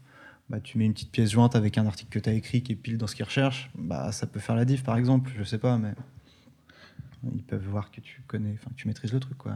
Bah, 0.50 0.58
tu 0.60 0.78
mets 0.78 0.84
une 0.84 0.92
petite 0.92 1.12
pièce 1.12 1.30
jointe 1.30 1.54
avec 1.54 1.78
un 1.78 1.86
article 1.86 2.10
que 2.10 2.18
tu 2.18 2.28
as 2.28 2.32
écrit 2.32 2.62
qui 2.62 2.72
est 2.72 2.76
pile 2.76 2.98
dans 2.98 3.06
ce 3.06 3.14
qu'ils 3.14 3.24
recherchent, 3.24 3.70
bah, 3.78 4.10
ça 4.10 4.26
peut 4.26 4.40
faire 4.40 4.56
la 4.56 4.64
diff 4.64 4.82
par 4.82 4.96
exemple, 4.96 5.30
je 5.38 5.44
sais 5.44 5.58
pas, 5.58 5.78
mais 5.78 5.94
ils 7.32 7.44
peuvent 7.44 7.64
voir 7.64 7.92
que 7.92 8.00
tu 8.00 8.22
connais, 8.26 8.54
enfin 8.54 8.70
que 8.70 8.74
tu 8.74 8.88
maîtrises 8.88 9.12
le 9.12 9.20
truc. 9.20 9.38
Quoi. 9.38 9.54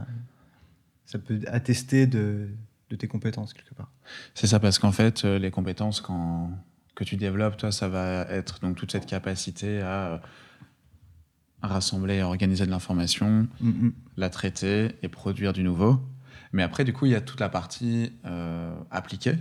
Ça 1.05 1.19
peut 1.19 1.41
attester 1.47 2.07
de, 2.07 2.47
de 2.89 2.95
tes 2.95 3.09
compétences 3.09 3.53
quelque 3.53 3.73
part. 3.73 3.91
C'est 4.35 4.47
ça 4.47 4.59
parce 4.61 4.79
qu'en 4.79 4.93
fait 4.93 5.25
euh, 5.25 5.37
les 5.37 5.51
compétences 5.51 5.99
quand 5.99 6.51
que 6.95 7.03
tu 7.03 7.17
développes 7.17 7.57
toi 7.57 7.73
ça 7.73 7.89
va 7.89 8.21
être 8.29 8.61
donc 8.61 8.77
toute 8.77 8.93
cette 8.93 9.05
capacité 9.05 9.81
à 9.81 10.13
euh, 10.13 10.17
rassembler 11.61 12.15
et 12.15 12.23
organiser 12.23 12.65
de 12.65 12.71
l'information, 12.71 13.49
Mm, 13.59 13.89
la 14.15 14.29
traiter 14.29 14.95
et 15.03 15.09
produire 15.09 15.51
du 15.51 15.63
nouveau. 15.63 15.99
Mais 16.53 16.63
après 16.63 16.85
du 16.85 16.93
coup 16.93 17.05
il 17.05 17.11
y 17.11 17.15
a 17.15 17.21
toute 17.21 17.41
la 17.41 17.49
partie 17.49 18.13
euh, 18.23 18.73
appliquée. 18.91 19.35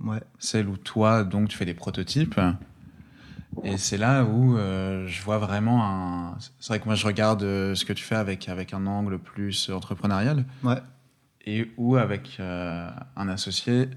Ouais. 0.00 0.20
celle 0.38 0.68
où 0.68 0.76
toi, 0.76 1.24
donc, 1.24 1.48
tu 1.48 1.56
fais 1.56 1.64
des 1.64 1.74
prototypes. 1.74 2.40
Et 3.62 3.78
c'est 3.78 3.96
là 3.96 4.24
où 4.24 4.56
euh, 4.58 5.06
je 5.06 5.22
vois 5.22 5.38
vraiment 5.38 5.84
un. 5.86 6.36
C'est 6.60 6.68
vrai 6.68 6.80
que 6.80 6.84
moi, 6.86 6.94
je 6.96 7.06
regarde 7.06 7.42
euh, 7.44 7.74
ce 7.74 7.84
que 7.84 7.92
tu 7.92 8.04
fais 8.04 8.16
avec, 8.16 8.48
avec 8.48 8.74
un 8.74 8.86
angle 8.86 9.18
plus 9.18 9.70
entrepreneurial 9.70 10.44
Ouais. 10.62 10.82
et 11.46 11.70
où, 11.78 11.96
avec 11.96 12.36
euh, 12.40 12.90
un 13.16 13.28
associé, 13.28 13.88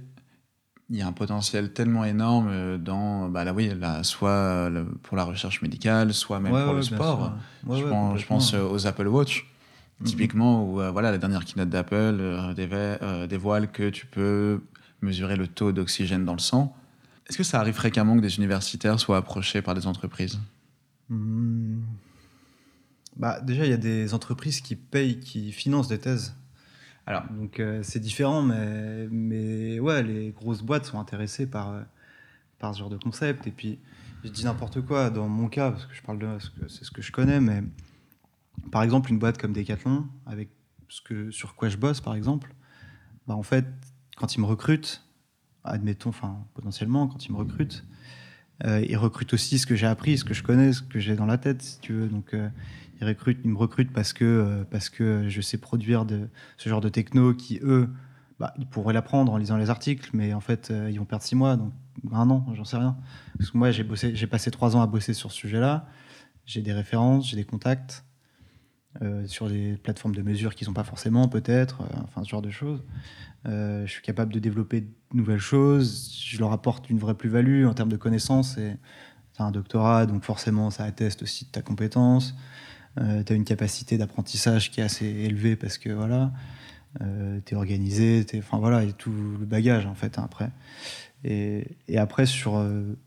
il 0.89 0.95
y 0.95 1.01
a 1.01 1.07
un 1.07 1.11
potentiel 1.11 1.73
tellement 1.73 2.05
énorme 2.05 2.77
dans, 2.77 3.27
bah, 3.27 3.43
là, 3.43 3.51
oui, 3.51 3.73
là, 3.77 4.03
soit 4.03 4.71
pour 5.03 5.17
la 5.17 5.23
recherche 5.25 5.61
médicale, 5.61 6.13
soit 6.13 6.39
même 6.39 6.53
Ouais, 6.53 6.61
pour 6.63 6.69
ouais, 6.71 6.77
le 6.77 6.83
sport. 6.83 7.33
je, 7.65 7.69
ouais, 7.83 7.89
pense, 7.89 8.19
je 8.19 8.25
pense 8.25 8.53
aux 8.53 8.87
Apple 8.87 9.07
Watch, 9.07 9.47
Mhm. 9.99 10.05
typiquement, 10.07 10.63
où 10.63 10.79
euh, 10.79 10.91
voilà, 10.91 11.09
la 11.11 11.17
dernière 11.17 11.43
keynote 11.43 11.69
d'Apple 11.69 11.95
euh, 12.21 13.27
dévoile 13.27 13.69
que 13.71 13.89
tu 13.89 14.05
peux 14.05 14.61
mesurer 15.01 15.35
le 15.35 15.47
taux 15.47 15.71
d'oxygène 15.71 16.25
dans 16.25 16.33
le 16.33 16.39
sang. 16.39 16.75
Est-ce 17.27 17.37
que 17.37 17.43
ça 17.43 17.59
arrive 17.59 17.75
fréquemment 17.75 18.15
que 18.15 18.21
des 18.21 18.37
universitaires 18.37 18.99
soient 18.99 19.17
approchés 19.17 19.61
par 19.61 19.75
des 19.75 19.85
entreprises? 19.87 20.39
Hmm. 21.09 21.79
Bah, 23.15 23.39
déjà, 23.41 23.65
il 23.65 23.69
y 23.71 23.73
a 23.73 23.77
des 23.77 24.13
entreprises 24.13 24.61
qui 24.61 24.75
payent, 24.75 25.19
qui 25.19 25.51
financent 25.51 25.87
des 25.87 25.99
thèses. 25.99 26.35
Alors, 27.05 27.23
Donc 27.31 27.59
euh, 27.59 27.81
c'est 27.83 27.99
différent, 27.99 28.41
mais, 28.41 29.07
mais 29.09 29.79
ouais, 29.79 30.03
les 30.03 30.31
grosses 30.31 30.61
boîtes 30.61 30.85
sont 30.85 30.99
intéressées 30.99 31.47
par, 31.47 31.71
euh, 31.71 31.81
par 32.59 32.73
ce 32.73 32.79
genre 32.79 32.89
de 32.89 32.97
concept. 32.97 33.47
Et 33.47 33.51
puis, 33.51 33.79
je 34.23 34.29
dis 34.29 34.43
n'importe 34.43 34.81
quoi 34.81 35.09
dans 35.09 35.27
mon 35.29 35.47
cas, 35.47 35.71
parce 35.71 35.85
que 35.85 35.95
je 35.95 36.01
parle 36.01 36.19
de 36.19 36.27
ce 36.39 36.49
que- 36.49 36.67
c'est 36.67 36.83
ce 36.83 36.91
que 36.91 37.01
je 37.01 37.11
connais, 37.11 37.39
mais 37.39 37.63
par 38.71 38.83
exemple, 38.83 39.09
une 39.09 39.19
boîte 39.19 39.37
comme 39.37 39.53
Decathlon, 39.53 40.05
avec 40.25 40.49
ce 40.89 41.01
que, 41.01 41.31
sur 41.31 41.55
quoi 41.55 41.69
je 41.69 41.77
bosse, 41.77 42.01
par 42.01 42.13
exemple, 42.15 42.53
bah, 43.25 43.35
en 43.35 43.43
fait, 43.43 43.65
quand 44.17 44.35
ils 44.35 44.41
me 44.41 44.45
recrutent, 44.45 45.03
admettons, 45.63 46.09
enfin, 46.09 46.45
potentiellement, 46.53 47.07
quand 47.07 47.25
ils 47.25 47.31
me 47.31 47.37
recrutent, 47.37 47.85
Euh, 48.65 48.83
ils 48.89 48.97
recrutent 48.97 49.35
aussi 49.35 49.59
ce 49.59 49.67
que 49.67 49.75
j'ai 49.75 49.85
appris, 49.85 50.17
ce 50.17 50.23
que 50.23 50.33
je 50.33 50.41
connais, 50.41 50.73
ce 50.73 50.81
que 50.81 50.99
j'ai 50.99 51.15
dans 51.15 51.27
la 51.27 51.37
tête, 51.37 51.61
si 51.61 51.79
tu 51.79 51.93
veux. 51.93 52.07
Donc, 52.07 52.33
euh, 52.33 52.49
ils, 52.99 53.05
recrutent, 53.05 53.37
ils 53.43 53.51
me 53.51 53.57
recrutent 53.57 53.93
parce 53.93 54.13
que, 54.13 54.25
euh, 54.25 54.63
parce 54.71 54.89
que 54.89 55.29
je 55.29 55.41
sais 55.41 55.59
produire 55.59 56.07
ce 56.57 56.67
genre 56.67 56.81
de 56.81 56.89
techno 56.89 57.35
qui, 57.35 57.59
eux, 57.61 57.87
bah, 58.39 58.55
ils 58.57 58.65
pourraient 58.65 58.95
l'apprendre 58.95 59.31
en 59.31 59.37
lisant 59.37 59.57
les 59.57 59.69
articles, 59.69 60.09
mais 60.13 60.33
en 60.33 60.39
fait, 60.39 60.73
ils 60.89 60.97
vont 60.97 61.05
perdre 61.05 61.23
six 61.23 61.35
mois, 61.35 61.55
donc 61.55 61.71
un 62.11 62.27
an, 62.31 62.47
j'en 62.55 62.65
sais 62.65 62.77
rien. 62.77 62.97
Parce 63.37 63.51
que 63.51 63.57
moi, 63.59 63.69
j'ai 63.69 64.27
passé 64.27 64.49
trois 64.49 64.75
ans 64.75 64.81
à 64.81 64.87
bosser 64.87 65.13
sur 65.13 65.31
ce 65.31 65.37
sujet-là. 65.37 65.85
J'ai 66.45 66.63
des 66.63 66.73
références, 66.73 67.29
j'ai 67.29 67.35
des 67.35 67.45
contacts 67.45 68.05
sur 69.25 69.47
des 69.47 69.77
plateformes 69.77 70.15
de 70.15 70.21
mesure 70.21 70.55
qu'ils 70.55 70.67
n'ont 70.67 70.73
pas 70.73 70.83
forcément, 70.83 71.27
peut-être, 71.27 71.81
euh, 71.81 71.99
enfin 72.03 72.23
ce 72.23 72.29
genre 72.29 72.41
de 72.41 72.49
choses. 72.49 72.83
Euh, 73.45 73.85
je 73.85 73.91
suis 73.91 74.01
capable 74.01 74.33
de 74.33 74.39
développer 74.39 74.81
de 74.81 74.89
nouvelles 75.13 75.39
choses. 75.39 76.19
Je 76.23 76.39
leur 76.39 76.51
apporte 76.51 76.89
une 76.89 76.97
vraie 76.97 77.13
plus-value 77.13 77.65
en 77.65 77.73
termes 77.73 77.91
de 77.91 77.97
connaissances. 77.97 78.57
Et 78.57 78.73
tu 79.35 79.41
as 79.41 79.45
un 79.45 79.51
doctorat, 79.51 80.05
donc 80.05 80.23
forcément, 80.23 80.69
ça 80.71 80.83
atteste 80.83 81.23
aussi 81.23 81.45
de 81.45 81.51
ta 81.51 81.61
compétence. 81.61 82.35
Euh, 82.99 83.23
tu 83.23 83.33
as 83.33 83.35
une 83.35 83.45
capacité 83.45 83.97
d'apprentissage 83.97 84.71
qui 84.71 84.81
est 84.81 84.83
assez 84.83 85.05
élevée 85.05 85.55
parce 85.55 85.77
que 85.77 85.89
voilà, 85.89 86.31
euh, 87.01 87.39
tu 87.45 87.53
es 87.53 87.57
organisé, 87.57 88.25
enfin 88.39 88.57
voilà, 88.57 88.77
a 88.77 88.91
tout 88.91 89.11
le 89.11 89.45
bagage 89.45 89.85
en 89.85 89.93
fait 89.95 90.17
hein, 90.17 90.23
après. 90.25 90.49
Et, 91.23 91.77
et 91.87 91.97
après, 91.97 92.25
sur 92.25 92.57
euh, 92.57 92.97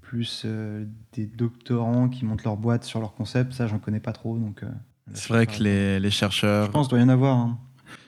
plus 0.00 0.42
euh, 0.44 0.86
des 1.12 1.26
doctorants 1.26 2.08
qui 2.08 2.24
montent 2.24 2.44
leur 2.44 2.56
boîte 2.56 2.84
sur 2.84 3.00
leur 3.00 3.14
concept, 3.14 3.52
ça, 3.52 3.66
j'en 3.66 3.78
connais 3.78 4.00
pas 4.00 4.12
trop. 4.12 4.38
Donc, 4.38 4.62
euh, 4.62 4.68
C'est 5.12 5.28
vrai 5.28 5.46
que 5.46 5.62
les, 5.62 6.00
les 6.00 6.10
chercheurs, 6.10 6.66
Je 6.66 6.70
pense 6.70 6.86
qu'il 6.88 6.96
doit 6.96 7.00
y 7.00 7.02
en 7.04 7.08
avoir. 7.10 7.36
hein. 7.36 7.58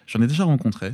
j'en 0.06 0.22
ai 0.22 0.26
déjà 0.26 0.44
rencontré, 0.44 0.92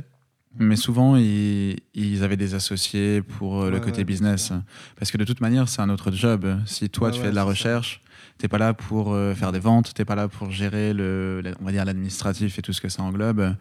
mais 0.59 0.75
souvent 0.75 1.15
ils, 1.15 1.77
ils 1.93 2.23
avaient 2.23 2.37
des 2.37 2.53
associés 2.55 3.21
pour 3.21 3.61
euh, 3.63 3.71
le 3.71 3.79
côté 3.79 3.99
ouais, 3.99 4.03
business. 4.03 4.51
Parce 4.97 5.11
que 5.11 5.17
de 5.17 5.23
toute 5.23 5.39
manière, 5.41 5.69
c'est 5.69 5.81
un 5.81 5.89
autre 5.89 6.11
job. 6.11 6.45
Si 6.65 6.89
toi 6.89 7.07
Ouais, 7.09 7.13
tu 7.13 7.21
fais 7.21 7.29
de 7.31 7.35
la 7.35 7.43
recherche, 7.45 8.01
t'es 8.37 8.47
pas 8.47 8.57
là 8.57 8.73
pour 8.73 9.13
euh, 9.13 9.33
faire 9.33 9.51
des 9.51 9.59
ventes, 9.59 9.93
t'es 9.93 10.05
pas 10.05 10.15
là 10.15 10.27
pour 10.27 10.51
gérer 10.51 10.93
le, 10.93 11.41
on 11.61 11.65
va 11.65 11.71
dire 11.71 11.85
l'administratif 11.85 12.59
et 12.59 12.61
tout 12.61 12.73
ce 12.73 12.81
que 12.81 12.89
ça 12.89 13.01
englobe. 13.01 13.55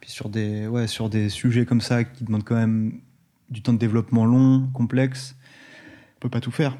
Puis 0.00 0.10
sur 0.10 0.28
des, 0.28 0.68
ouais, 0.68 0.86
sur 0.86 1.08
des 1.10 1.28
sujets 1.28 1.66
comme 1.66 1.80
ça 1.80 2.04
qui 2.04 2.22
demandent 2.24 2.44
quand 2.44 2.54
même 2.54 3.00
du 3.50 3.60
temps 3.62 3.72
de 3.72 3.78
développement 3.78 4.24
long, 4.24 4.68
complexe, 4.72 5.34
on 6.16 6.20
peut 6.20 6.28
pas 6.30 6.40
tout 6.40 6.50
faire. 6.52 6.76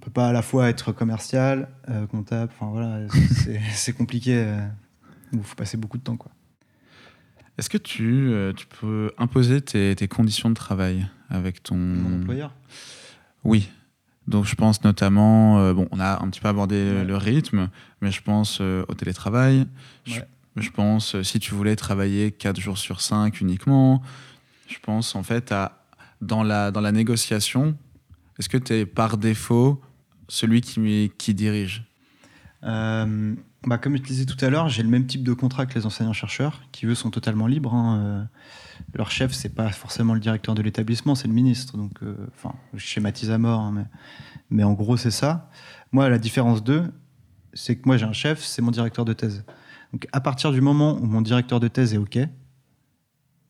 On 0.00 0.04
peut 0.06 0.10
pas 0.10 0.28
à 0.28 0.32
la 0.32 0.40
fois 0.40 0.70
être 0.70 0.92
commercial, 0.92 1.68
euh, 1.90 2.06
comptable, 2.06 2.50
enfin 2.58 2.70
voilà, 2.72 3.06
c'est 3.74 3.92
compliqué. 3.92 4.32
euh, 4.34 4.58
Il 5.34 5.42
faut 5.42 5.54
passer 5.56 5.76
beaucoup 5.76 5.98
de 5.98 6.02
temps. 6.02 6.16
Quoi. 6.16 6.30
Est-ce 7.58 7.68
que 7.68 7.76
tu, 7.76 8.30
euh, 8.30 8.54
tu 8.54 8.66
peux 8.66 9.12
imposer 9.18 9.60
tes, 9.60 9.94
tes 9.94 10.08
conditions 10.08 10.48
de 10.48 10.54
travail 10.54 11.06
avec 11.28 11.62
ton 11.62 11.76
Mon 11.76 12.20
employeur? 12.22 12.54
Oui. 13.44 13.68
Donc 14.26 14.46
je 14.46 14.54
pense 14.54 14.82
notamment, 14.84 15.58
euh, 15.60 15.74
bon, 15.74 15.86
on 15.90 16.00
a 16.00 16.22
un 16.22 16.30
petit 16.30 16.40
peu 16.40 16.48
abordé 16.48 16.76
Ouais. 16.76 17.04
le 17.04 17.16
rythme, 17.18 17.68
mais 18.00 18.10
je 18.10 18.22
pense 18.22 18.58
euh, 18.62 18.84
au 18.88 18.94
télétravail. 18.94 19.66
Je, 20.06 20.70
pense 20.70 21.14
euh, 21.14 21.22
si 21.22 21.38
tu 21.40 21.54
voulais 21.54 21.76
travailler 21.76 22.32
4 22.32 22.58
jours 22.58 22.78
sur 22.78 23.02
5 23.02 23.40
uniquement. 23.42 24.02
Je 24.66 24.78
pense 24.80 25.14
en 25.14 25.22
fait 25.22 25.52
à 25.52 25.84
dans 26.22 26.42
la 26.42 26.70
dans 26.70 26.80
la 26.80 26.92
négociation, 26.92 27.76
est-ce 28.38 28.48
que 28.48 28.56
tu 28.58 28.72
es 28.72 28.86
par 28.86 29.18
défaut 29.18 29.80
celui 30.30 30.60
qui 30.60 31.34
dirige 31.34 31.84
Euh, 32.62 33.34
bah, 33.66 33.78
comme 33.78 33.96
je 33.96 34.02
te 34.02 34.06
disais 34.06 34.26
tout 34.26 34.42
à 34.44 34.50
l'heure, 34.50 34.68
j'ai 34.68 34.82
le 34.82 34.88
même 34.88 35.06
type 35.06 35.22
de 35.22 35.32
contrat 35.32 35.66
que 35.66 35.74
les 35.74 35.86
enseignants-chercheurs, 35.86 36.62
qui 36.72 36.86
eux 36.86 36.94
sont 36.94 37.10
totalement 37.10 37.46
libres. 37.46 37.74
hein, 37.74 37.98
euh, 37.98 38.24
leur 38.94 39.10
chef, 39.10 39.32
c'est 39.32 39.54
pas 39.54 39.70
forcément 39.70 40.14
le 40.14 40.20
directeur 40.20 40.54
de 40.54 40.62
l'établissement, 40.62 41.14
c'est 41.14 41.28
le 41.28 41.34
ministre. 41.34 41.76
Donc, 41.76 42.02
euh, 42.02 42.14
enfin, 42.34 42.54
je 42.74 42.84
schématise 42.84 43.30
à 43.30 43.38
mort, 43.38 43.60
hein, 43.60 43.86
mais, 44.50 44.64
en 44.64 44.72
gros, 44.72 44.96
c'est 44.96 45.10
ça. 45.10 45.50
Moi, 45.92 46.08
la 46.08 46.18
différence 46.18 46.62
d'eux, 46.62 46.84
c'est 47.52 47.76
que 47.76 47.82
moi, 47.86 47.96
j'ai 47.96 48.06
un 48.06 48.12
chef, 48.12 48.40
c'est 48.42 48.62
mon 48.62 48.70
directeur 48.70 49.04
de 49.04 49.12
thèse. 49.12 49.44
Donc, 49.92 50.06
à 50.12 50.20
partir 50.20 50.52
du 50.52 50.60
moment 50.60 50.96
où 50.98 51.04
mon 51.06 51.20
directeur 51.20 51.60
de 51.60 51.68
thèse 51.68 51.94
est 51.94 51.98
OK, 51.98 52.18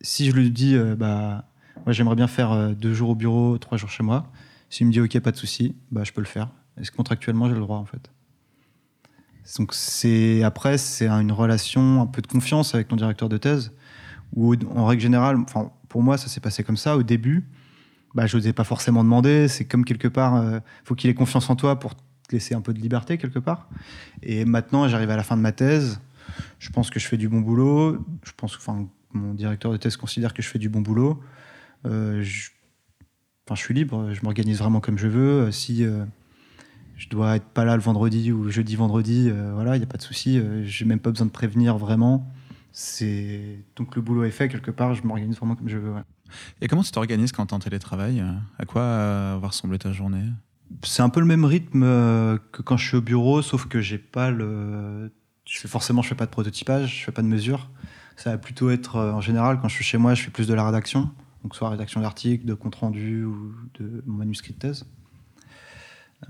si 0.01 0.31
je 0.31 0.33
lui 0.35 0.51
dis, 0.51 0.75
euh, 0.75 0.97
bah, 0.97 1.45
moi, 1.85 1.93
j'aimerais 1.93 2.17
bien 2.17 2.27
faire 2.29 2.53
euh, 2.53 2.73
deux 2.75 2.95
jours 2.95 3.11
au 3.11 3.15
bureau, 3.15 3.59
trois 3.59 3.77
jours 3.79 3.91
chez 3.91 4.03
moi, 4.03 4.31
s'il 4.71 4.87
me 4.87 4.93
dit 4.93 5.01
OK, 5.01 5.19
pas 5.21 5.33
de 5.33 5.37
souci, 5.37 5.77
bah, 5.91 6.05
je 6.05 6.13
peux 6.13 6.21
le 6.21 6.27
faire. 6.27 6.49
Est-ce 6.77 6.91
que 6.91 6.97
contractuellement, 6.97 7.49
j'ai 7.49 7.55
le 7.55 7.61
droit, 7.61 7.79
en 7.79 7.87
fait? 7.87 8.11
Donc 9.57 9.75
c'est 9.75 10.43
après 10.45 10.79
c'est 10.79 11.09
une 11.09 11.33
relation 11.33 12.03
un 12.03 12.07
peu 12.07 12.23
de 12.23 12.27
confiance 12.27 12.75
avec 12.75 12.89
ton 12.89 12.97
directeur 12.97 13.29
de 13.29 13.37
thèse 13.37 13.73
où 14.37 14.55
en 14.77 14.87
règle 14.87 15.03
générale, 15.03 15.37
enfin 15.39 15.73
pour 15.89 16.03
moi 16.03 16.17
ça 16.19 16.29
s'est 16.29 16.41
passé 16.41 16.63
comme 16.63 16.77
ça 16.77 16.97
au 16.97 17.03
début. 17.03 17.49
Bah 18.15 18.27
je 18.27 18.37
n'osais 18.37 18.53
pas 18.53 18.65
forcément 18.65 19.03
demander. 19.03 19.49
C'est 19.49 19.65
comme 19.65 19.85
quelque 19.85 20.09
part, 20.09 20.37
euh, 20.37 20.61
faut 20.85 20.95
qu'il 20.95 21.11
ait 21.11 21.15
confiance 21.15 21.51
en 21.51 21.57
toi 21.57 21.81
pour 21.81 21.97
te 21.97 22.03
laisser 22.33 22.55
un 22.55 22.61
peu 22.61 22.73
de 22.73 22.81
liberté 22.81 23.19
quelque 23.19 23.41
part. 23.41 23.69
Et 24.23 24.45
maintenant 24.45 24.87
j'arrive 24.87 25.11
à 25.11 25.17
la 25.17 25.25
fin 25.25 25.37
de 25.37 25.43
ma 25.43 25.53
thèse. 25.53 26.01
Je 26.61 26.71
pense 26.71 26.91
que 26.91 27.01
je 27.01 27.09
fais 27.09 27.17
du 27.17 27.29
bon 27.29 27.41
boulot. 27.41 27.99
Je 28.23 28.33
pense, 28.37 28.55
enfin 28.55 28.87
mon 29.13 29.35
directeur 29.35 29.73
de 29.73 29.79
thèse 29.79 29.97
considère 29.97 30.33
que 30.33 30.43
je 30.43 30.49
fais 30.49 30.61
du 30.61 30.69
bon 30.69 30.81
boulot. 30.81 31.21
Euh, 31.87 32.23
je, 32.23 32.51
enfin 33.47 33.57
je 33.57 33.63
suis 33.63 33.75
libre. 33.75 34.13
Je 34.13 34.23
m'organise 34.23 34.59
vraiment 34.61 34.81
comme 34.81 34.99
je 34.99 35.09
veux. 35.09 35.47
Euh, 35.47 35.51
Si 35.51 35.85
euh, 35.85 36.05
je 37.01 37.09
dois 37.09 37.37
être 37.37 37.47
pas 37.47 37.65
là 37.65 37.77
le 37.77 37.83
vendredi 37.83 38.31
ou 38.31 38.45
le 38.45 38.51
jeudi 38.51 38.77
vendredi, 38.77 39.31
euh, 39.31 39.53
voilà, 39.55 39.75
il 39.75 39.79
n'y 39.79 39.85
a 39.85 39.87
pas 39.87 39.97
de 39.97 40.03
souci. 40.03 40.39
Euh, 40.39 40.63
J'ai 40.67 40.85
même 40.85 41.01
pas 41.01 41.11
besoin 41.11 41.27
de 41.27 41.31
prévenir 41.33 41.79
vraiment. 41.79 42.31
C'est 42.73 43.65
donc 43.75 43.97
le 43.97 44.03
boulot 44.03 44.25
est 44.25 44.31
fait 44.31 44.49
quelque 44.49 44.71
part. 44.71 44.93
Je 44.95 45.03
m'organise 45.03 45.39
vraiment 45.39 45.57
comme 45.57 45.71
je 45.71 45.79
veux. 45.79 45.93
ouais. 45.93 46.03
Et 46.61 46.69
comment 46.69 46.83
tu 46.83 46.93
t'organises 46.93 47.33
quand 47.33 47.47
tu 47.47 47.53
es 47.53 47.57
en 47.57 47.59
télétravail? 47.59 48.23
À 48.59 48.67
quoi 48.67 48.83
euh, 48.83 49.39
va 49.41 49.49
ressembler 49.49 49.79
ta 49.79 49.93
journée? 49.93 50.25
C'est 50.83 51.01
un 51.01 51.09
peu 51.09 51.21
le 51.21 51.27
même 51.27 51.47
rythme 51.47 51.83
euh, 51.83 52.37
que 52.53 52.61
quand 52.61 52.77
je 52.77 52.87
suis 52.87 52.99
au 52.99 53.01
bureau, 53.01 53.41
sauf 53.41 53.67
que 53.67 53.81
j'ai 53.81 53.99
pas 53.99 54.31
le. 54.31 55.11
Je 55.47 55.59
fais 55.59 55.69
forcément, 55.69 56.03
je 56.03 56.09
fais 56.09 56.15
pas 56.15 56.27
de 56.27 56.31
prototypage, 56.31 56.99
je 56.99 57.05
fais 57.07 57.13
pas 57.13 57.23
de 57.23 57.29
mesure. 57.29 57.71
Ça 58.17 58.31
va 58.31 58.37
plutôt 58.37 58.69
être 58.69 58.99
en 58.99 59.23
général 59.23 59.59
quand 59.63 59.69
je 59.69 59.75
suis 59.75 59.85
chez 59.85 59.97
moi, 59.97 60.13
je 60.13 60.23
fais 60.23 60.31
plus 60.31 60.47
de 60.47 60.53
la 60.53 60.67
rédaction, 60.67 61.11
donc 61.43 61.57
soit 61.57 61.71
rédaction 61.71 62.03
d'articles, 62.03 62.45
de 62.45 62.53
compte 62.53 62.75
rendu 62.75 63.25
ou 63.25 63.55
de 63.79 64.05
mon 64.07 64.19
manuscrit 64.19 64.53
de 64.53 64.59
thèse. 64.59 64.85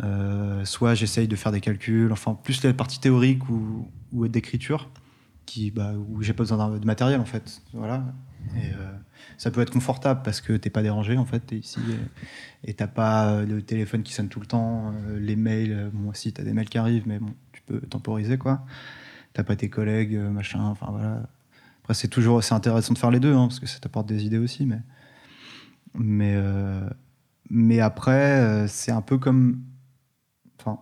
Euh, 0.05 0.65
soit 0.65 0.95
j'essaye 0.95 1.27
de 1.27 1.35
faire 1.35 1.51
des 1.51 1.61
calculs, 1.61 2.13
enfin 2.13 2.39
plus 2.41 2.63
la 2.63 2.73
partie 2.73 3.01
théorique 3.01 3.49
ou, 3.49 3.89
ou 4.13 4.29
d'écriture, 4.29 4.89
qui 5.47 5.73
bah, 5.73 5.95
où 6.09 6.23
j'ai 6.23 6.33
pas 6.33 6.45
besoin 6.45 6.79
de 6.79 6.87
matériel 6.87 7.21
en 7.21 7.25
fait. 7.25 7.61
Voilà. 7.75 8.05
Et 8.57 8.73
euh, 8.73 8.93
ça 9.37 9.51
peut 9.51 9.61
être 9.61 9.73
confortable 9.73 10.21
parce 10.25 10.41
que 10.41 10.53
t'es 10.53 10.71
pas 10.71 10.83
dérangé 10.83 11.17
en 11.17 11.25
fait, 11.25 11.41
t'es 11.41 11.57
ici 11.59 11.81
et- 12.65 12.73
t'as 12.73 12.87
pas 12.87 13.31
euh, 13.33 13.45
le 13.47 13.63
téléphone 13.63 14.03
qui 14.05 14.13
sonne 14.13 14.29
tout 14.29 14.39
le 14.41 14.47
temps, 14.47 14.95
les 15.19 15.35
mails. 15.37 15.91
Bon, 15.93 16.13
si 16.15 16.33
t'as 16.33 16.45
des 16.45 16.53
mails 16.53 16.69
qui 16.69 16.79
arrivent, 16.79 17.07
mais 17.09 17.19
bon, 17.19 17.35
tu 17.53 17.61
peux 17.67 17.81
temporiser 17.81 18.39
quoi. 18.39 18.65
T'as 19.33 19.43
pas 19.43 19.57
tes 19.57 19.69
collègues, 19.69 20.17
machin. 20.17 20.63
Enfin 20.63 20.87
voilà. 20.91 21.23
Après 21.83 21.95
c'est 21.95 22.09
toujours 22.09 22.45
c'est 22.45 22.55
intéressant 22.55 22.95
de 22.95 22.99
faire 22.99 23.11
les 23.11 23.21
deux 23.21 23.35
hein, 23.35 23.49
parce 23.49 23.59
que 23.59 23.67
ça 23.67 23.81
t'apporte 23.81 24.07
des 24.07 24.25
idées 24.25 24.39
aussi, 24.39 24.67
mais 24.67 24.79
mais 25.95 26.37
mais 27.51 27.81
après 27.81 28.67
c'est 28.69 28.93
un 28.93 29.03
peu 29.03 29.19
comme 29.19 29.61
Enfin, 30.61 30.79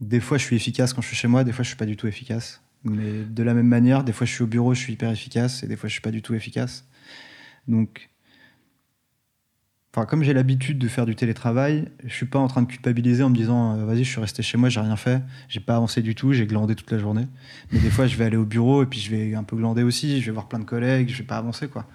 des 0.00 0.20
fois, 0.20 0.38
je 0.38 0.44
suis 0.44 0.56
efficace 0.56 0.92
quand 0.92 1.00
je 1.00 1.08
suis 1.08 1.16
chez 1.16 1.28
moi, 1.28 1.44
des 1.44 1.52
fois, 1.52 1.62
je 1.62 1.68
suis 1.68 1.76
pas 1.76 1.86
du 1.86 1.96
tout 1.96 2.06
efficace. 2.06 2.62
Mais 2.84 3.24
de 3.24 3.42
la 3.42 3.54
même 3.54 3.66
manière, 3.66 4.04
des 4.04 4.12
fois, 4.12 4.26
je 4.26 4.32
suis 4.32 4.42
au 4.42 4.46
bureau, 4.46 4.74
je 4.74 4.80
suis 4.80 4.92
hyper 4.92 5.10
efficace, 5.10 5.62
et 5.62 5.66
des 5.66 5.76
fois, 5.76 5.88
je 5.88 5.94
suis 5.94 6.02
pas 6.02 6.10
du 6.10 6.20
tout 6.20 6.34
efficace. 6.34 6.86
Donc, 7.66 8.10
enfin, 9.90 10.04
comme 10.04 10.22
j'ai 10.22 10.34
l'habitude 10.34 10.78
de 10.78 10.86
faire 10.86 11.06
du 11.06 11.16
télétravail, 11.16 11.88
je 12.04 12.12
suis 12.12 12.26
pas 12.26 12.38
en 12.38 12.46
train 12.46 12.60
de 12.60 12.66
culpabiliser 12.66 13.22
en 13.22 13.30
me 13.30 13.34
disant, 13.34 13.78
euh, 13.78 13.86
vas-y, 13.86 14.04
je 14.04 14.10
suis 14.10 14.20
resté 14.20 14.42
chez 14.42 14.58
moi, 14.58 14.68
j'ai 14.68 14.80
rien 14.80 14.96
fait, 14.96 15.22
j'ai 15.48 15.60
pas 15.60 15.76
avancé 15.76 16.02
du 16.02 16.14
tout, 16.14 16.34
j'ai 16.34 16.46
glandé 16.46 16.74
toute 16.74 16.90
la 16.90 16.98
journée. 16.98 17.26
Mais 17.72 17.78
des 17.78 17.90
fois, 17.90 18.06
je 18.06 18.18
vais 18.18 18.26
aller 18.26 18.36
au 18.36 18.44
bureau 18.44 18.82
et 18.82 18.86
puis 18.86 19.00
je 19.00 19.10
vais 19.10 19.34
un 19.34 19.44
peu 19.44 19.56
glander 19.56 19.82
aussi, 19.82 20.20
je 20.20 20.26
vais 20.26 20.32
voir 20.32 20.48
plein 20.48 20.58
de 20.58 20.64
collègues, 20.64 21.08
je 21.08 21.16
vais 21.16 21.24
pas 21.24 21.38
avancer, 21.38 21.68
quoi. 21.68 21.86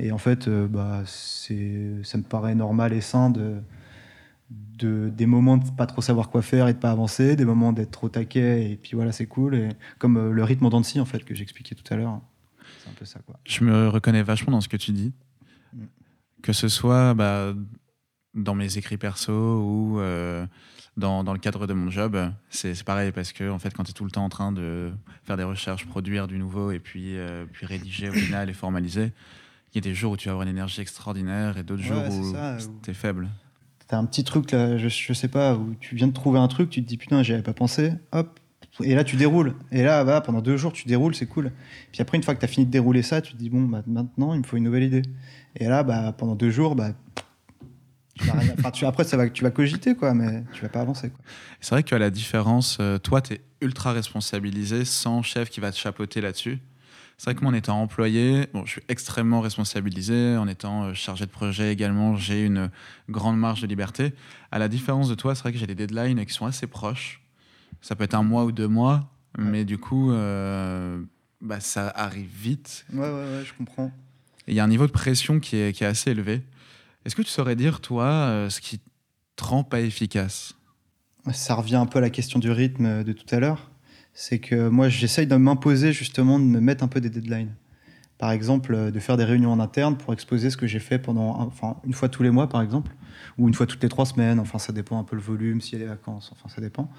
Et 0.00 0.10
en 0.10 0.18
fait, 0.18 0.48
euh, 0.48 0.66
bah, 0.66 1.04
c'est, 1.06 1.92
ça 2.02 2.18
me 2.18 2.24
paraît 2.24 2.56
normal 2.56 2.92
et 2.92 3.00
sain 3.00 3.30
de 3.30 3.62
de, 4.84 5.10
des 5.14 5.26
moments 5.26 5.56
de 5.56 5.70
pas 5.70 5.86
trop 5.86 6.02
savoir 6.02 6.28
quoi 6.30 6.42
faire 6.42 6.68
et 6.68 6.74
de 6.74 6.78
pas 6.78 6.90
avancer, 6.90 7.36
des 7.36 7.44
moments 7.44 7.72
d'être 7.72 7.90
trop 7.90 8.08
taquet 8.08 8.70
et 8.70 8.76
puis 8.76 8.92
voilà, 8.94 9.12
c'est 9.12 9.26
cool. 9.26 9.54
Et 9.54 9.68
comme 9.98 10.16
euh, 10.16 10.30
le 10.30 10.44
rythme 10.44 10.66
en 10.66 10.82
scie, 10.82 11.00
en 11.00 11.04
fait, 11.04 11.24
que 11.24 11.34
j'expliquais 11.34 11.74
tout 11.74 11.84
à 11.92 11.96
l'heure. 11.96 12.20
C'est 12.82 12.90
un 12.90 12.94
peu 12.94 13.04
ça, 13.04 13.20
quoi. 13.26 13.38
Je 13.46 13.64
me 13.64 13.88
reconnais 13.88 14.22
vachement 14.22 14.52
dans 14.52 14.60
ce 14.60 14.68
que 14.68 14.76
tu 14.76 14.92
dis. 14.92 15.12
Mm. 15.74 15.84
Que 16.42 16.52
ce 16.52 16.68
soit 16.68 17.14
bah, 17.14 17.54
dans 18.34 18.54
mes 18.54 18.76
écrits 18.78 18.96
perso 18.98 19.32
ou 19.32 20.00
euh, 20.00 20.46
dans, 20.96 21.22
dans 21.24 21.32
le 21.32 21.38
cadre 21.38 21.66
de 21.66 21.72
mon 21.72 21.90
job, 21.90 22.18
c'est 22.50 22.82
pareil 22.84 23.12
parce 23.12 23.32
que 23.32 23.48
en 23.50 23.58
fait, 23.58 23.72
quand 23.74 23.84
tu 23.84 23.90
es 23.90 23.94
tout 23.94 24.04
le 24.04 24.10
temps 24.10 24.24
en 24.24 24.28
train 24.28 24.52
de 24.52 24.92
faire 25.24 25.36
des 25.36 25.44
recherches, 25.44 25.86
produire 25.86 26.26
du 26.28 26.38
nouveau 26.38 26.70
et 26.72 26.78
puis, 26.80 27.16
euh, 27.16 27.44
puis 27.50 27.66
rédiger 27.66 28.10
au 28.10 28.12
final 28.12 28.50
et 28.50 28.52
formaliser, 28.52 29.12
il 29.72 29.76
y 29.76 29.78
a 29.78 29.80
des 29.80 29.94
jours 29.94 30.12
où 30.12 30.16
tu 30.18 30.28
vas 30.28 30.32
avoir 30.32 30.42
une 30.46 30.52
énergie 30.54 30.80
extraordinaire 30.82 31.56
et 31.56 31.62
d'autres 31.62 31.82
Ouais, 31.82 32.10
jours 32.10 32.24
où- 32.24 32.80
tu 32.82 32.90
es 32.90 32.94
faible. 32.94 33.28
T'as 33.92 33.98
un 33.98 34.06
petit 34.06 34.24
truc, 34.24 34.52
là, 34.52 34.78
je, 34.78 34.88
je 34.88 35.12
sais 35.12 35.28
pas, 35.28 35.54
où 35.54 35.74
tu 35.78 35.96
viens 35.96 36.06
de 36.06 36.14
trouver 36.14 36.38
un 36.38 36.48
truc, 36.48 36.70
tu 36.70 36.82
te 36.82 36.88
dis 36.88 36.96
putain, 36.96 37.22
j'y 37.22 37.34
avais 37.34 37.42
pas 37.42 37.52
pensé, 37.52 37.92
hop, 38.12 38.40
et 38.82 38.94
là 38.94 39.04
tu 39.04 39.16
déroules. 39.16 39.54
Et 39.70 39.82
là, 39.82 40.02
bah, 40.02 40.22
pendant 40.22 40.40
deux 40.40 40.56
jours, 40.56 40.72
tu 40.72 40.88
déroules, 40.88 41.14
c'est 41.14 41.26
cool. 41.26 41.52
Puis 41.92 42.00
après, 42.00 42.16
une 42.16 42.22
fois 42.22 42.34
que 42.34 42.40
t'as 42.40 42.46
fini 42.46 42.64
de 42.64 42.70
dérouler 42.70 43.02
ça, 43.02 43.20
tu 43.20 43.34
te 43.34 43.36
dis 43.36 43.50
bon, 43.50 43.64
bah, 43.64 43.82
maintenant, 43.86 44.32
il 44.32 44.38
me 44.38 44.44
faut 44.44 44.56
une 44.56 44.64
nouvelle 44.64 44.84
idée. 44.84 45.02
Et 45.56 45.66
là, 45.66 45.82
bah, 45.82 46.14
pendant 46.16 46.36
deux 46.36 46.50
jours, 46.50 46.74
bah, 46.74 46.92
après, 48.82 49.04
ça 49.04 49.18
va, 49.18 49.28
tu 49.28 49.44
vas 49.44 49.50
cogiter, 49.50 49.94
quoi, 49.94 50.14
mais 50.14 50.42
tu 50.54 50.62
vas 50.62 50.70
pas 50.70 50.80
avancer. 50.80 51.12
C'est 51.60 51.74
vrai 51.74 51.82
qu'à 51.82 51.98
la 51.98 52.08
différence, 52.08 52.78
euh, 52.80 52.96
toi, 52.96 53.20
tu 53.20 53.34
es 53.34 53.40
ultra 53.60 53.92
responsabilisé 53.92 54.86
sans 54.86 55.20
chef 55.20 55.50
qui 55.50 55.60
va 55.60 55.70
te 55.70 55.76
chapeauter 55.76 56.22
là-dessus. 56.22 56.60
C'est 57.22 57.30
vrai 57.30 57.34
que 57.36 57.42
moi, 57.42 57.52
en 57.52 57.54
étant 57.54 57.80
employé, 57.80 58.48
bon, 58.52 58.64
je 58.64 58.72
suis 58.72 58.82
extrêmement 58.88 59.40
responsabilisé. 59.40 60.36
En 60.36 60.48
étant 60.48 60.86
euh, 60.86 60.92
chargé 60.92 61.24
de 61.24 61.30
projet 61.30 61.72
également, 61.72 62.16
j'ai 62.16 62.44
une 62.44 62.68
grande 63.08 63.38
marge 63.38 63.60
de 63.60 63.68
liberté. 63.68 64.12
À 64.50 64.58
la 64.58 64.66
différence 64.66 65.08
de 65.08 65.14
toi, 65.14 65.36
c'est 65.36 65.42
vrai 65.42 65.52
que 65.52 65.58
j'ai 65.58 65.68
des 65.68 65.76
deadlines 65.76 66.26
qui 66.26 66.32
sont 66.32 66.46
assez 66.46 66.66
proches. 66.66 67.22
Ça 67.80 67.94
peut 67.94 68.02
être 68.02 68.14
un 68.14 68.24
mois 68.24 68.44
ou 68.44 68.50
deux 68.50 68.66
mois, 68.66 69.08
mais 69.38 69.64
du 69.64 69.78
coup, 69.78 70.10
euh, 70.10 71.00
bah, 71.40 71.60
ça 71.60 71.86
arrive 71.90 72.28
vite. 72.28 72.84
Ouais, 72.92 72.98
ouais, 72.98 73.06
ouais, 73.06 73.44
je 73.44 73.54
comprends. 73.54 73.92
Il 74.48 74.54
y 74.54 74.58
a 74.58 74.64
un 74.64 74.68
niveau 74.68 74.88
de 74.88 74.92
pression 74.92 75.38
qui 75.38 75.54
est, 75.58 75.72
qui 75.72 75.84
est 75.84 75.86
assez 75.86 76.10
élevé. 76.10 76.42
Est-ce 77.04 77.14
que 77.14 77.22
tu 77.22 77.30
saurais 77.30 77.54
dire, 77.54 77.80
toi, 77.80 78.06
euh, 78.06 78.50
ce 78.50 78.60
qui 78.60 78.80
te 79.36 79.44
rend 79.44 79.62
pas 79.62 79.78
efficace? 79.78 80.54
Ça 81.32 81.54
revient 81.54 81.76
un 81.76 81.86
peu 81.86 81.98
à 81.98 82.02
la 82.02 82.10
question 82.10 82.40
du 82.40 82.50
rythme 82.50 83.04
de 83.04 83.12
tout 83.12 83.32
à 83.32 83.38
l'heure. 83.38 83.70
C'est 84.14 84.38
que 84.38 84.68
moi, 84.68 84.88
j'essaye 84.88 85.26
de 85.26 85.36
m'imposer 85.36 85.92
justement 85.92 86.38
de 86.38 86.44
me 86.44 86.60
mettre 86.60 86.84
un 86.84 86.88
peu 86.88 87.00
des 87.00 87.10
deadlines. 87.10 87.54
Par 88.18 88.30
exemple, 88.30 88.74
euh, 88.74 88.90
de 88.90 89.00
faire 89.00 89.16
des 89.16 89.24
réunions 89.24 89.50
en 89.50 89.58
interne 89.58 89.96
pour 89.96 90.12
exposer 90.12 90.50
ce 90.50 90.56
que 90.56 90.66
j'ai 90.66 90.78
fait 90.78 90.98
pendant, 90.98 91.40
enfin, 91.40 91.76
une 91.84 91.92
fois 91.92 92.08
tous 92.08 92.22
les 92.22 92.30
mois, 92.30 92.48
par 92.48 92.62
exemple, 92.62 92.94
ou 93.38 93.48
une 93.48 93.54
fois 93.54 93.66
toutes 93.66 93.82
les 93.82 93.88
trois 93.88 94.06
semaines. 94.06 94.38
Enfin, 94.38 94.58
ça 94.58 94.72
dépend 94.72 94.98
un 94.98 95.04
peu 95.04 95.16
le 95.16 95.22
volume, 95.22 95.60
s'il 95.60 95.78
y 95.78 95.82
a 95.82 95.84
des 95.84 95.90
vacances. 95.90 96.30
Enfin, 96.32 96.48
ça 96.48 96.60
dépend. 96.60 96.90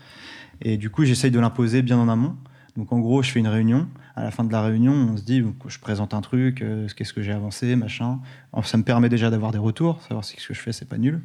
Et 0.61 0.77
du 0.77 0.89
coup, 0.89 1.05
j'essaye 1.05 1.31
de 1.31 1.39
l'imposer 1.39 1.81
bien 1.81 1.97
en 1.97 2.09
amont. 2.09 2.35
Donc 2.75 2.91
en 2.91 2.99
gros, 2.99 3.21
je 3.21 3.29
fais 3.29 3.39
une 3.39 3.47
réunion. 3.47 3.87
À 4.15 4.23
la 4.23 4.31
fin 4.31 4.43
de 4.43 4.51
la 4.51 4.61
réunion, 4.61 4.93
on 4.93 5.17
se 5.17 5.23
dit, 5.23 5.43
je 5.67 5.79
présente 5.79 6.13
un 6.13 6.21
truc, 6.21 6.61
euh, 6.61 6.87
qu'est-ce 6.95 7.13
que 7.13 7.21
j'ai 7.21 7.31
avancé, 7.31 7.75
machin. 7.75 8.19
ça 8.63 8.77
me 8.77 8.83
permet 8.83 9.09
déjà 9.09 9.29
d'avoir 9.29 9.51
des 9.51 9.59
retours, 9.59 10.01
savoir 10.01 10.25
si 10.25 10.39
ce 10.39 10.47
que 10.47 10.53
je 10.53 10.59
fais, 10.59 10.71
c'est 10.71 10.89
pas 10.89 10.97
nul. 10.97 11.21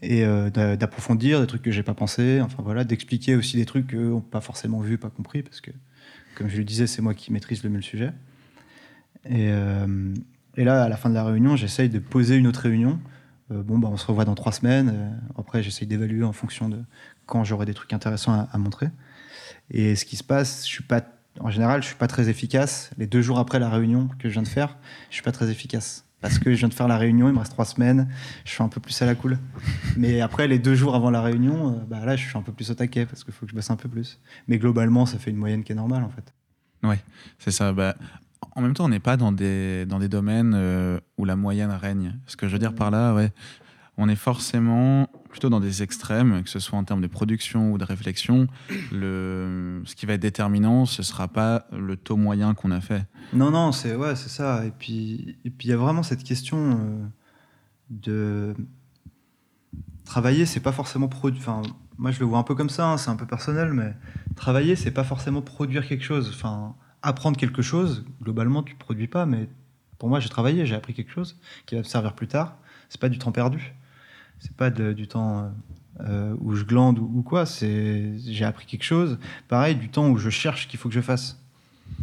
Et 0.00 0.24
euh, 0.24 0.50
d'approfondir 0.50 1.40
des 1.40 1.46
trucs 1.46 1.62
que 1.62 1.70
j'ai 1.70 1.82
pas 1.82 1.94
pensé. 1.94 2.40
Enfin 2.40 2.62
voilà, 2.62 2.84
d'expliquer 2.84 3.36
aussi 3.36 3.56
des 3.56 3.66
trucs 3.66 3.90
qu'on 3.90 4.16
n'a 4.16 4.20
pas 4.20 4.40
forcément 4.40 4.80
vu, 4.80 4.98
pas 4.98 5.10
compris, 5.10 5.42
parce 5.42 5.60
que, 5.60 5.70
comme 6.34 6.48
je 6.48 6.58
le 6.58 6.64
disais, 6.64 6.86
c'est 6.86 7.02
moi 7.02 7.14
qui 7.14 7.32
maîtrise 7.32 7.62
le 7.62 7.70
mieux 7.70 7.76
le 7.76 7.82
sujet. 7.82 8.12
Et, 9.24 9.50
euh, 9.50 10.14
et, 10.56 10.64
là, 10.64 10.82
à 10.82 10.88
la 10.88 10.96
fin 10.96 11.08
de 11.08 11.14
la 11.14 11.24
réunion, 11.24 11.56
j'essaye 11.56 11.88
de 11.88 11.98
poser 11.98 12.36
une 12.36 12.46
autre 12.46 12.60
réunion. 12.60 12.98
bon, 13.50 13.78
bah, 13.78 13.88
on 13.92 13.96
se 13.96 14.06
revoit 14.06 14.24
dans 14.24 14.34
trois 14.34 14.52
semaines. 14.52 15.20
après, 15.38 15.62
j'essaye 15.62 15.86
d'évaluer 15.86 16.24
en 16.24 16.32
fonction 16.32 16.68
de 16.68 16.78
quand 17.26 17.44
j'aurai 17.44 17.66
des 17.66 17.74
trucs 17.74 17.92
intéressants 17.92 18.48
à 18.50 18.58
montrer. 18.58 18.88
Et 19.70 19.96
ce 19.96 20.04
qui 20.04 20.16
se 20.16 20.24
passe, 20.24 20.66
je 20.66 20.72
suis 20.72 20.82
pas, 20.82 21.02
en 21.40 21.50
général, 21.50 21.82
je 21.82 21.88
suis 21.88 21.96
pas 21.96 22.08
très 22.08 22.28
efficace. 22.28 22.90
Les 22.98 23.06
deux 23.06 23.22
jours 23.22 23.38
après 23.38 23.58
la 23.58 23.70
réunion 23.70 24.08
que 24.18 24.28
je 24.28 24.34
viens 24.34 24.42
de 24.42 24.48
faire, 24.48 24.76
je 25.08 25.14
suis 25.14 25.22
pas 25.22 25.32
très 25.32 25.50
efficace. 25.50 26.04
Parce 26.22 26.38
que 26.38 26.52
je 26.52 26.58
viens 26.58 26.68
de 26.68 26.74
faire 26.74 26.88
la 26.88 26.96
réunion, 26.96 27.28
il 27.28 27.34
me 27.34 27.38
reste 27.38 27.52
trois 27.52 27.64
semaines, 27.64 28.08
je 28.44 28.52
suis 28.52 28.62
un 28.62 28.68
peu 28.68 28.80
plus 28.80 29.00
à 29.02 29.06
la 29.06 29.14
cool. 29.14 29.38
Mais 29.96 30.20
après, 30.20 30.46
les 30.48 30.58
deux 30.58 30.74
jours 30.74 30.94
avant 30.94 31.10
la 31.10 31.20
réunion, 31.20 31.72
euh, 31.72 31.84
bah 31.86 32.04
là, 32.04 32.16
je 32.16 32.26
suis 32.26 32.38
un 32.38 32.42
peu 32.42 32.52
plus 32.52 32.70
au 32.70 32.74
taquet 32.74 33.04
parce 33.04 33.24
qu'il 33.24 33.34
faut 33.34 33.44
que 33.44 33.50
je 33.50 33.56
bosse 33.56 33.70
un 33.70 33.76
peu 33.76 33.88
plus. 33.88 34.20
Mais 34.46 34.58
globalement, 34.58 35.04
ça 35.04 35.18
fait 35.18 35.30
une 35.30 35.36
moyenne 35.36 35.64
qui 35.64 35.72
est 35.72 35.74
normale 35.74 36.04
en 36.04 36.10
fait. 36.10 36.32
Oui, 36.84 36.96
c'est 37.38 37.50
ça. 37.50 37.72
Bah, 37.72 37.96
en 38.54 38.62
même 38.62 38.72
temps, 38.74 38.84
on 38.84 38.88
n'est 38.88 39.00
pas 39.00 39.16
dans 39.16 39.32
des, 39.32 39.84
dans 39.86 39.98
des 39.98 40.08
domaines 40.08 40.54
euh, 40.54 41.00
où 41.18 41.24
la 41.24 41.36
moyenne 41.36 41.70
règne. 41.70 42.18
Ce 42.26 42.36
que 42.36 42.46
je 42.46 42.52
veux 42.52 42.58
dire 42.58 42.74
par 42.74 42.90
là, 42.90 43.14
ouais, 43.14 43.32
on 43.98 44.08
est 44.08 44.16
forcément 44.16 45.08
plutôt 45.32 45.48
dans 45.48 45.60
des 45.60 45.82
extrêmes, 45.82 46.44
que 46.44 46.50
ce 46.50 46.60
soit 46.60 46.78
en 46.78 46.84
termes 46.84 47.00
de 47.00 47.06
production 47.08 47.72
ou 47.72 47.78
de 47.78 47.84
réflexion. 47.84 48.46
Le, 48.92 49.82
ce 49.86 49.96
qui 49.96 50.06
va 50.06 50.12
être 50.12 50.20
déterminant, 50.20 50.84
ce 50.86 51.00
ne 51.00 51.04
sera 51.04 51.26
pas 51.26 51.66
le 51.72 51.96
taux 51.96 52.16
moyen 52.16 52.54
qu'on 52.54 52.70
a 52.70 52.80
fait. 52.80 53.06
Non, 53.32 53.50
non, 53.50 53.72
c'est 53.72 53.96
ouais, 53.96 54.14
ça. 54.14 54.64
Et 54.66 54.70
puis, 54.70 55.38
et 55.44 55.50
puis 55.50 55.68
il 55.68 55.70
y 55.70 55.74
a 55.74 55.76
vraiment 55.76 56.02
cette 56.02 56.22
question 56.22 56.58
euh, 56.58 57.06
de 57.90 58.54
travailler, 60.04 60.44
c'est 60.44 60.60
pas 60.60 60.70
forcément 60.70 61.08
produire. 61.08 61.40
Enfin, 61.40 61.62
moi, 61.96 62.10
je 62.10 62.20
le 62.20 62.26
vois 62.26 62.38
un 62.38 62.44
peu 62.44 62.54
comme 62.54 62.70
ça. 62.70 62.86
Hein, 62.86 62.98
c'est 62.98 63.10
un 63.10 63.16
peu 63.16 63.26
personnel, 63.26 63.72
mais 63.72 63.94
travailler, 64.36 64.76
c'est 64.76 64.90
pas 64.90 65.04
forcément 65.04 65.40
produire 65.40 65.88
quelque 65.88 66.04
chose. 66.04 66.30
Enfin, 66.34 66.76
apprendre 67.00 67.38
quelque 67.38 67.62
chose. 67.62 68.04
Globalement, 68.22 68.62
tu 68.62 68.74
produis 68.74 69.08
pas, 69.08 69.24
mais 69.24 69.48
pour 69.98 70.10
moi, 70.10 70.20
j'ai 70.20 70.28
travaillé, 70.28 70.66
j'ai 70.66 70.74
appris 70.74 70.92
quelque 70.92 71.10
chose 71.10 71.40
qui 71.64 71.74
va 71.74 71.80
me 71.80 71.86
servir 71.86 72.12
plus 72.12 72.28
tard. 72.28 72.58
C'est 72.90 73.00
pas 73.00 73.08
du 73.08 73.18
temps 73.18 73.32
perdu 73.32 73.74
c'est 74.42 74.56
pas 74.56 74.70
du 74.70 75.06
temps 75.06 75.52
euh, 76.00 76.34
où 76.40 76.54
je 76.54 76.64
glande 76.64 76.98
ou, 76.98 77.22
quoi. 77.22 77.46
C'est 77.46 78.18
j'ai 78.18 78.44
appris 78.44 78.66
quelque 78.66 78.82
chose. 78.82 79.18
Pareil, 79.48 79.76
du 79.76 79.88
temps 79.88 80.08
où 80.08 80.16
je 80.16 80.30
cherche 80.30 80.64
ce 80.64 80.66
qu'il 80.66 80.80
faut 80.80 80.88
que 80.88 80.94
je 80.94 81.00
fasse. 81.00 81.40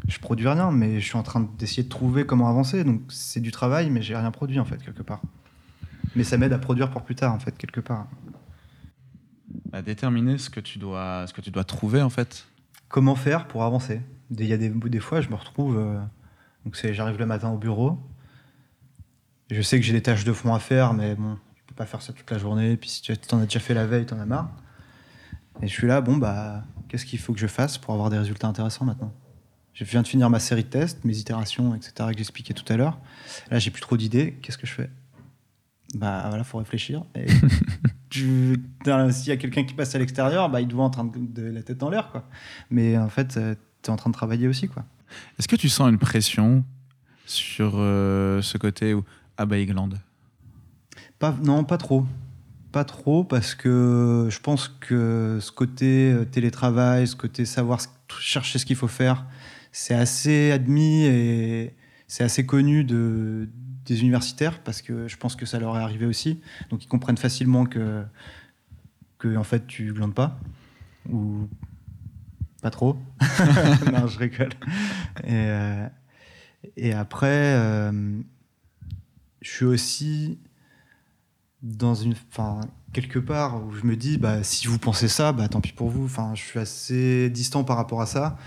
Je 0.07 0.19
produis 0.19 0.47
rien, 0.47 0.71
mais 0.71 1.01
je 1.01 1.05
suis 1.05 1.17
en 1.17 1.23
train 1.23 1.49
d'essayer 1.57 1.83
de 1.83 1.89
trouver 1.89 2.25
comment 2.25 2.47
avancer. 2.47 2.85
Donc 2.85 3.01
c'est 3.09 3.41
du 3.41 3.51
travail, 3.51 3.89
mais 3.89 4.01
j'ai 4.01 4.15
rien 4.15 4.31
produit 4.31 4.59
en 4.59 4.65
fait 4.65 4.81
quelque 4.81 5.03
part. 5.03 5.21
Mais 6.15 6.23
ça 6.23 6.37
m'aide 6.37 6.53
à 6.53 6.59
produire 6.59 6.89
pour 6.91 7.03
plus 7.03 7.15
tard 7.15 7.33
en 7.33 7.39
fait 7.39 7.57
quelque 7.57 7.81
part. 7.81 8.07
À 9.73 9.81
déterminer 9.81 10.37
ce 10.37 10.49
que 10.49 10.61
tu 10.61 10.79
dois, 10.79 11.27
ce 11.27 11.33
que 11.33 11.41
tu 11.41 11.51
dois 11.51 11.65
trouver 11.65 12.01
en 12.01 12.09
fait. 12.09 12.47
Comment 12.87 13.15
faire 13.15 13.47
pour 13.47 13.63
avancer? 13.63 14.01
Il 14.31 14.45
y 14.45 14.53
a 14.53 14.57
des, 14.57 14.69
des 14.69 14.99
fois, 14.99 15.19
je 15.19 15.29
me 15.29 15.35
retrouve. 15.35 15.77
Euh, 15.77 15.99
donc 16.63 16.79
j'arrive 16.93 17.19
le 17.19 17.25
matin 17.25 17.49
au 17.49 17.57
bureau. 17.57 17.99
Je 19.51 19.61
sais 19.61 19.77
que 19.77 19.85
j'ai 19.85 19.93
des 19.93 20.01
tâches 20.01 20.23
de 20.23 20.33
fond 20.33 20.53
à 20.53 20.59
faire, 20.59 20.93
mais 20.93 21.15
bon, 21.15 21.37
pas 21.79 21.85
faire 21.85 22.01
ça 22.01 22.11
toute 22.11 22.29
la 22.29 22.37
journée. 22.37 22.75
Puis 22.75 22.89
si 22.89 23.01
tu 23.01 23.13
en 23.31 23.39
as 23.39 23.45
déjà 23.45 23.61
fait 23.61 23.73
la 23.73 23.87
veille, 23.87 24.05
tu 24.05 24.13
en 24.13 24.19
as 24.19 24.25
marre. 24.25 24.51
Et 25.61 25.67
je 25.67 25.73
suis 25.73 25.87
là, 25.87 26.01
bon, 26.01 26.17
bah, 26.17 26.63
qu'est-ce 26.89 27.05
qu'il 27.05 27.19
faut 27.19 27.33
que 27.33 27.39
je 27.39 27.47
fasse 27.47 27.77
pour 27.77 27.93
avoir 27.93 28.09
des 28.09 28.17
résultats 28.17 28.47
intéressants 28.47 28.83
maintenant? 28.83 29.13
Je 29.73 29.85
viens 29.85 30.01
de 30.01 30.07
finir 30.07 30.29
ma 30.29 30.39
série 30.39 30.65
de 30.65 30.69
tests, 30.69 31.05
mes 31.05 31.17
itérations, 31.17 31.73
etc., 31.73 31.93
que 32.11 32.17
j'expliquais 32.17 32.53
tout 32.53 32.65
à 32.71 32.75
l'heure. 32.75 32.99
Là, 33.49 33.59
j'ai 33.59 33.71
plus 33.71 33.81
trop 33.81 33.95
d'idées. 33.95 34.37
Qu'est-ce 34.41 34.57
que 34.57 34.67
je 34.67 34.73
fais? 34.73 34.89
Bah 35.95 36.25
voilà, 36.27 36.43
faut 36.43 36.57
réfléchir. 36.57 37.05
Et 37.15 37.27
s'il 38.11 39.27
y 39.27 39.31
a 39.31 39.37
quelqu'un 39.37 39.63
qui 39.63 39.73
passe 39.73 39.95
à 39.95 39.99
l'extérieur, 39.99 40.49
bah, 40.49 40.59
il 40.59 40.67
doit 40.67 40.83
en 40.83 40.89
train 40.89 41.05
de, 41.05 41.41
la 41.43 41.63
tête 41.63 41.77
dans 41.77 41.89
l'air, 41.89 42.11
quoi. 42.11 42.27
Mais 42.69 42.97
en 42.97 43.09
fait, 43.09 43.37
euh, 43.37 43.55
tu 43.83 43.89
es 43.89 43.93
en 43.93 43.95
train 43.95 44.09
de 44.09 44.15
travailler 44.15 44.49
aussi, 44.49 44.67
quoi. 44.67 44.83
Est-ce 45.39 45.47
que 45.47 45.55
tu 45.55 45.69
sens 45.69 45.89
une 45.89 45.97
pression 45.97 46.65
sur 47.25 47.73
euh, 47.75 48.41
ce 48.41 48.57
côté 48.57 48.93
où 48.93 49.05
ah 49.37 49.45
bah 49.45 49.57
Non, 51.21 51.63
pas 51.63 51.77
trop. 51.77 52.05
Pas 52.71 52.83
trop, 52.83 53.23
parce 53.23 53.55
que 53.55 54.27
je 54.29 54.39
pense 54.39 54.67
que 54.67 55.39
ce 55.41 55.51
côté 55.51 56.11
euh, 56.11 56.25
télétravail, 56.25 57.07
ce 57.07 57.15
côté 57.15 57.45
savoir 57.45 57.79
chercher 58.19 58.59
ce 58.59 58.65
qu'il 58.65 58.75
faut 58.75 58.87
faire, 58.87 59.25
c'est 59.71 59.95
assez 59.95 60.51
admis 60.51 61.05
et 61.05 61.75
c'est 62.07 62.23
assez 62.23 62.45
connu 62.45 62.83
de, 62.83 63.49
des 63.85 64.01
universitaires, 64.01 64.59
parce 64.59 64.81
que 64.83 65.07
je 65.07 65.17
pense 65.17 65.35
que 65.35 65.47
ça 65.47 65.59
leur 65.59 65.75
est 65.77 65.81
arrivé 65.81 66.05
aussi. 66.05 66.41
Donc 66.69 66.83
ils 66.83 66.87
comprennent 66.87 67.17
facilement 67.17 67.65
que, 67.65 68.03
que 69.17 69.35
en 69.35 69.43
fait, 69.43 69.65
tu 69.65 69.91
glandes 69.93 70.13
pas. 70.13 70.39
Ou 71.09 71.47
pas 72.61 72.69
trop. 72.69 72.97
non, 73.91 74.05
je 74.07 74.19
rigole. 74.19 74.51
Et, 75.23 75.33
euh, 75.33 75.87
et 76.77 76.93
après, 76.93 77.55
euh, 77.55 78.19
je 79.41 79.49
suis 79.49 79.65
aussi 79.65 80.39
dans 81.61 81.95
une, 81.95 82.13
enfin, 82.31 82.61
quelque 82.93 83.19
part 83.19 83.63
où 83.65 83.73
je 83.73 83.85
me 83.85 83.95
dis, 83.95 84.17
bah, 84.17 84.43
si 84.43 84.67
vous 84.67 84.79
pensez 84.79 85.07
ça, 85.07 85.31
bah, 85.31 85.47
tant 85.47 85.61
pis 85.61 85.73
pour 85.73 85.89
vous. 85.89 86.05
Enfin, 86.05 86.31
je 86.35 86.41
suis 86.41 86.59
assez 86.59 87.29
distant 87.29 87.63
par 87.63 87.77
rapport 87.77 88.01
à 88.01 88.05
ça. 88.05 88.37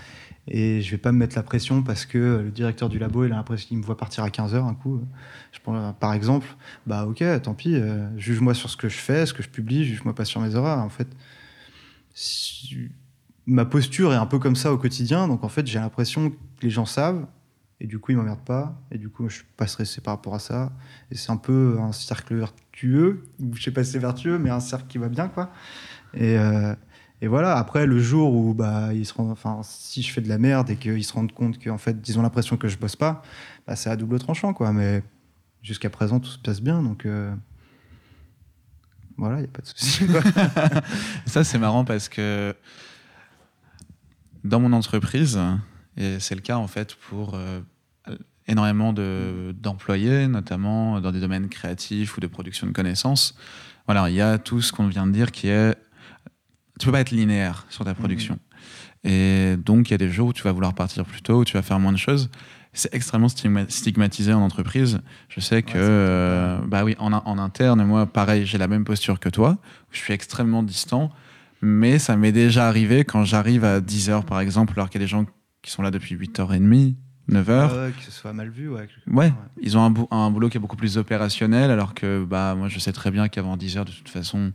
Et 0.47 0.81
je 0.81 0.91
vais 0.91 0.97
pas 0.97 1.13
me 1.13 1.17
mettre 1.19 1.37
la 1.37 1.43
pression 1.43 1.83
parce 1.83 2.05
que 2.05 2.41
le 2.43 2.51
directeur 2.51 2.89
du 2.89 2.99
labo, 2.99 3.23
il 3.23 3.31
a 3.31 3.35
l'impression 3.35 3.67
qu'il 3.69 3.77
me 3.77 3.83
voit 3.83 3.95
partir 3.95 4.25
à 4.25 4.29
15h 4.29 4.55
un 4.67 4.73
coup. 4.73 5.01
Je 5.53 5.59
prends, 5.61 5.93
par 5.93 6.13
exemple, 6.13 6.47
bah 6.85 7.05
ok, 7.05 7.23
tant 7.41 7.53
pis, 7.53 7.75
euh, 7.75 8.05
juge-moi 8.17 8.53
sur 8.53 8.69
ce 8.69 8.75
que 8.75 8.89
je 8.89 8.97
fais, 8.97 9.25
ce 9.25 9.33
que 9.33 9.41
je 9.41 9.47
publie, 9.49 9.85
juge-moi 9.85 10.13
pas 10.13 10.25
sur 10.25 10.41
mes 10.41 10.53
erreurs. 10.53 10.79
En 10.79 10.89
fait, 10.89 11.07
ma 13.45 13.63
posture 13.63 14.11
est 14.11 14.17
un 14.17 14.25
peu 14.25 14.37
comme 14.37 14.57
ça 14.57 14.73
au 14.73 14.77
quotidien, 14.77 15.29
donc 15.29 15.45
en 15.45 15.49
fait, 15.49 15.65
j'ai 15.65 15.79
l'impression 15.79 16.31
que 16.31 16.35
les 16.61 16.69
gens 16.69 16.85
savent 16.85 17.25
et 17.83 17.87
du 17.87 17.99
coup, 17.99 18.11
ils 18.11 18.17
m'emmerdent 18.17 18.45
pas. 18.45 18.81
Et 18.91 18.97
du 18.97 19.09
coup, 19.09 19.27
je 19.27 19.35
suis 19.35 19.45
pas 19.57 19.67
stressé 19.67 19.99
par 19.99 20.13
rapport 20.13 20.33
à 20.33 20.39
ça. 20.39 20.71
Et 21.11 21.15
c'est 21.15 21.31
un 21.31 21.37
peu 21.37 21.77
un 21.81 21.91
cercle 21.91 22.33
vertueux. 22.33 23.25
Je 23.53 23.61
sais 23.61 23.71
pas 23.71 23.83
si 23.83 23.91
c'est 23.91 23.99
vertueux, 23.99 24.39
mais 24.39 24.49
un 24.49 24.61
cercle 24.61 24.87
qui 24.87 24.97
va 24.97 25.09
bien, 25.09 25.27
quoi. 25.27 25.51
Et, 26.13 26.37
euh, 26.37 26.73
et 27.21 27.27
voilà. 27.27 27.57
Après, 27.57 27.85
le 27.85 27.99
jour 27.99 28.33
où 28.33 28.53
bah, 28.53 28.93
ils 28.93 29.05
se 29.05 29.13
enfin, 29.17 29.59
si 29.63 30.01
je 30.01 30.13
fais 30.13 30.21
de 30.21 30.29
la 30.29 30.37
merde 30.37 30.69
et 30.69 30.77
qu'ils 30.77 31.03
se 31.03 31.11
rendent 31.11 31.33
compte 31.33 31.61
qu'en 31.61 31.77
fait, 31.77 31.97
ils 32.07 32.17
ont 32.17 32.21
l'impression 32.21 32.55
que 32.55 32.69
je 32.69 32.77
bosse 32.77 32.95
pas, 32.95 33.21
bah, 33.67 33.75
c'est 33.75 33.89
à 33.89 33.97
double 33.97 34.17
tranchant, 34.17 34.53
quoi. 34.53 34.71
Mais 34.71 35.03
jusqu'à 35.61 35.89
présent, 35.89 36.21
tout 36.21 36.29
se 36.29 36.39
passe 36.39 36.61
bien. 36.61 36.81
Donc. 36.81 37.05
Euh, 37.05 37.35
voilà, 39.17 39.35
il 39.35 39.41
n'y 39.41 39.47
a 39.47 39.51
pas 39.51 39.61
de 39.61 39.67
souci. 39.67 40.07
ça, 41.25 41.43
c'est 41.43 41.59
marrant 41.59 41.83
parce 41.83 42.07
que 42.07 42.55
dans 44.45 44.59
mon 44.61 44.71
entreprise, 44.71 45.37
et 45.97 46.19
c'est 46.19 46.35
le 46.35 46.41
cas 46.41 46.57
en 46.57 46.67
fait 46.67 46.95
pour 46.95 47.35
euh, 47.35 47.61
énormément 48.47 48.93
d'employés, 48.93 50.27
notamment 50.27 50.99
dans 51.01 51.11
des 51.11 51.19
domaines 51.19 51.49
créatifs 51.49 52.17
ou 52.17 52.19
de 52.19 52.27
production 52.27 52.67
de 52.67 52.71
connaissances. 52.71 53.35
Voilà, 53.85 54.09
il 54.09 54.15
y 54.15 54.21
a 54.21 54.37
tout 54.37 54.61
ce 54.61 54.71
qu'on 54.71 54.87
vient 54.87 55.07
de 55.07 55.11
dire 55.11 55.31
qui 55.31 55.47
est. 55.47 55.75
Tu 56.79 56.85
peux 56.85 56.91
pas 56.91 57.01
être 57.01 57.11
linéaire 57.11 57.65
sur 57.69 57.85
ta 57.85 57.93
production. 57.93 58.35
Mhm. 58.35 59.11
Et 59.11 59.57
donc, 59.57 59.89
il 59.89 59.91
y 59.91 59.93
a 59.95 59.97
des 59.97 60.09
jours 60.09 60.29
où 60.29 60.33
tu 60.33 60.43
vas 60.43 60.51
vouloir 60.51 60.73
partir 60.73 61.05
plus 61.05 61.21
tôt, 61.21 61.39
où 61.39 61.45
tu 61.45 61.53
vas 61.53 61.61
faire 61.61 61.79
moins 61.79 61.91
de 61.91 61.97
choses. 61.97 62.29
c'est 62.75 62.93
extrêmement 62.95 63.27
stigmatisé 63.29 64.33
en 64.33 64.41
entreprise. 64.41 64.99
Je 65.29 65.39
sais 65.39 65.61
que, 65.61 65.73
euh, 65.75 66.57
bah 66.65 66.83
oui, 66.83 66.95
en, 66.97 67.13
en, 67.13 67.37
interne, 67.37 67.83
moi, 67.83 68.07
pareil, 68.07 68.47
j'ai 68.47 68.57
la 68.57 68.67
même 68.67 68.83
posture 68.83 69.19
que 69.19 69.29
toi. 69.29 69.59
Je 69.91 69.99
suis 69.99 70.13
extrêmement 70.13 70.63
distant, 70.63 71.11
mais 71.61 71.99
ça 71.99 72.17
m'est 72.17 72.31
déjà 72.31 72.67
arrivé 72.67 73.03
quand 73.03 73.25
j'arrive 73.25 73.63
à 73.63 73.79
10 73.79 74.09
heures, 74.09 74.25
par 74.25 74.39
exemple, 74.39 74.73
alors 74.75 74.89
qu'il 74.89 74.99
y 74.99 75.03
a 75.03 75.05
des 75.05 75.09
gens 75.09 75.25
qui 75.61 75.69
sont 75.69 75.83
là 75.83 75.91
depuis 75.91 76.15
8h30, 76.15 76.95
9 77.29 77.49
heures. 77.49 77.73
Ouais, 77.73 77.91
que 77.91 78.03
ce 78.03 78.11
soit 78.11 78.33
mal 78.33 78.49
vu, 78.49 78.69
ouais. 78.69 78.87
Ouais, 79.07 79.33
ils 79.61 79.77
ont 79.77 79.81
un, 79.81 80.15
un, 80.15 80.29
boulot 80.29 80.49
qui 80.49 80.57
est 80.57 80.59
beaucoup 80.59 80.75
plus 80.75 80.97
opérationnel, 80.97 81.71
alors 81.71 81.93
que 81.93 82.23
bah, 82.23 82.55
moi, 82.55 82.67
je 82.67 82.79
sais 82.79 82.91
très 82.91 83.11
bien 83.11 83.29
qu'avant 83.29 83.57
10 83.57 83.77
heures, 83.77 83.85
de 83.85 83.91
toute 83.91 84.09
façon, 84.09 84.51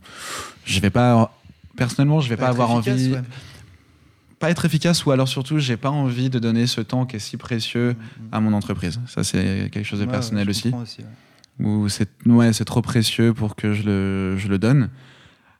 je 0.65 0.79
vais 0.79 0.89
pas. 0.89 1.33
Personnellement, 1.75 2.19
je 2.19 2.29
vais 2.29 2.37
pas, 2.37 2.45
pas 2.45 2.49
avoir 2.49 2.71
envie. 2.71 3.13
Ouais 3.13 3.21
pas 4.39 4.49
être 4.49 4.65
efficace 4.65 5.05
ou 5.05 5.11
alors 5.11 5.27
surtout 5.27 5.59
j'ai 5.59 5.75
pas 5.75 5.89
envie 5.89 6.29
de 6.29 6.39
donner 6.39 6.65
ce 6.65 6.81
temps 6.81 7.05
qui 7.05 7.17
est 7.17 7.19
si 7.19 7.35
précieux 7.35 7.91
mm, 7.91 8.23
mm. 8.23 8.27
à 8.31 8.39
mon 8.39 8.53
entreprise. 8.53 8.99
Ça 9.05 9.23
c'est 9.23 9.69
quelque 9.69 9.83
chose 9.83 9.99
de 9.99 10.05
personnel 10.05 10.49
aussi. 10.49 10.71
Ou 11.59 11.89
c'est 11.89 12.09
ouais, 12.25 12.51
trop 12.51 12.81
précieux 12.81 13.33
pour 13.33 13.55
que 13.57 13.73
je 13.73 13.83
le, 13.83 14.37
je 14.37 14.47
le 14.47 14.57
donne. 14.57 14.89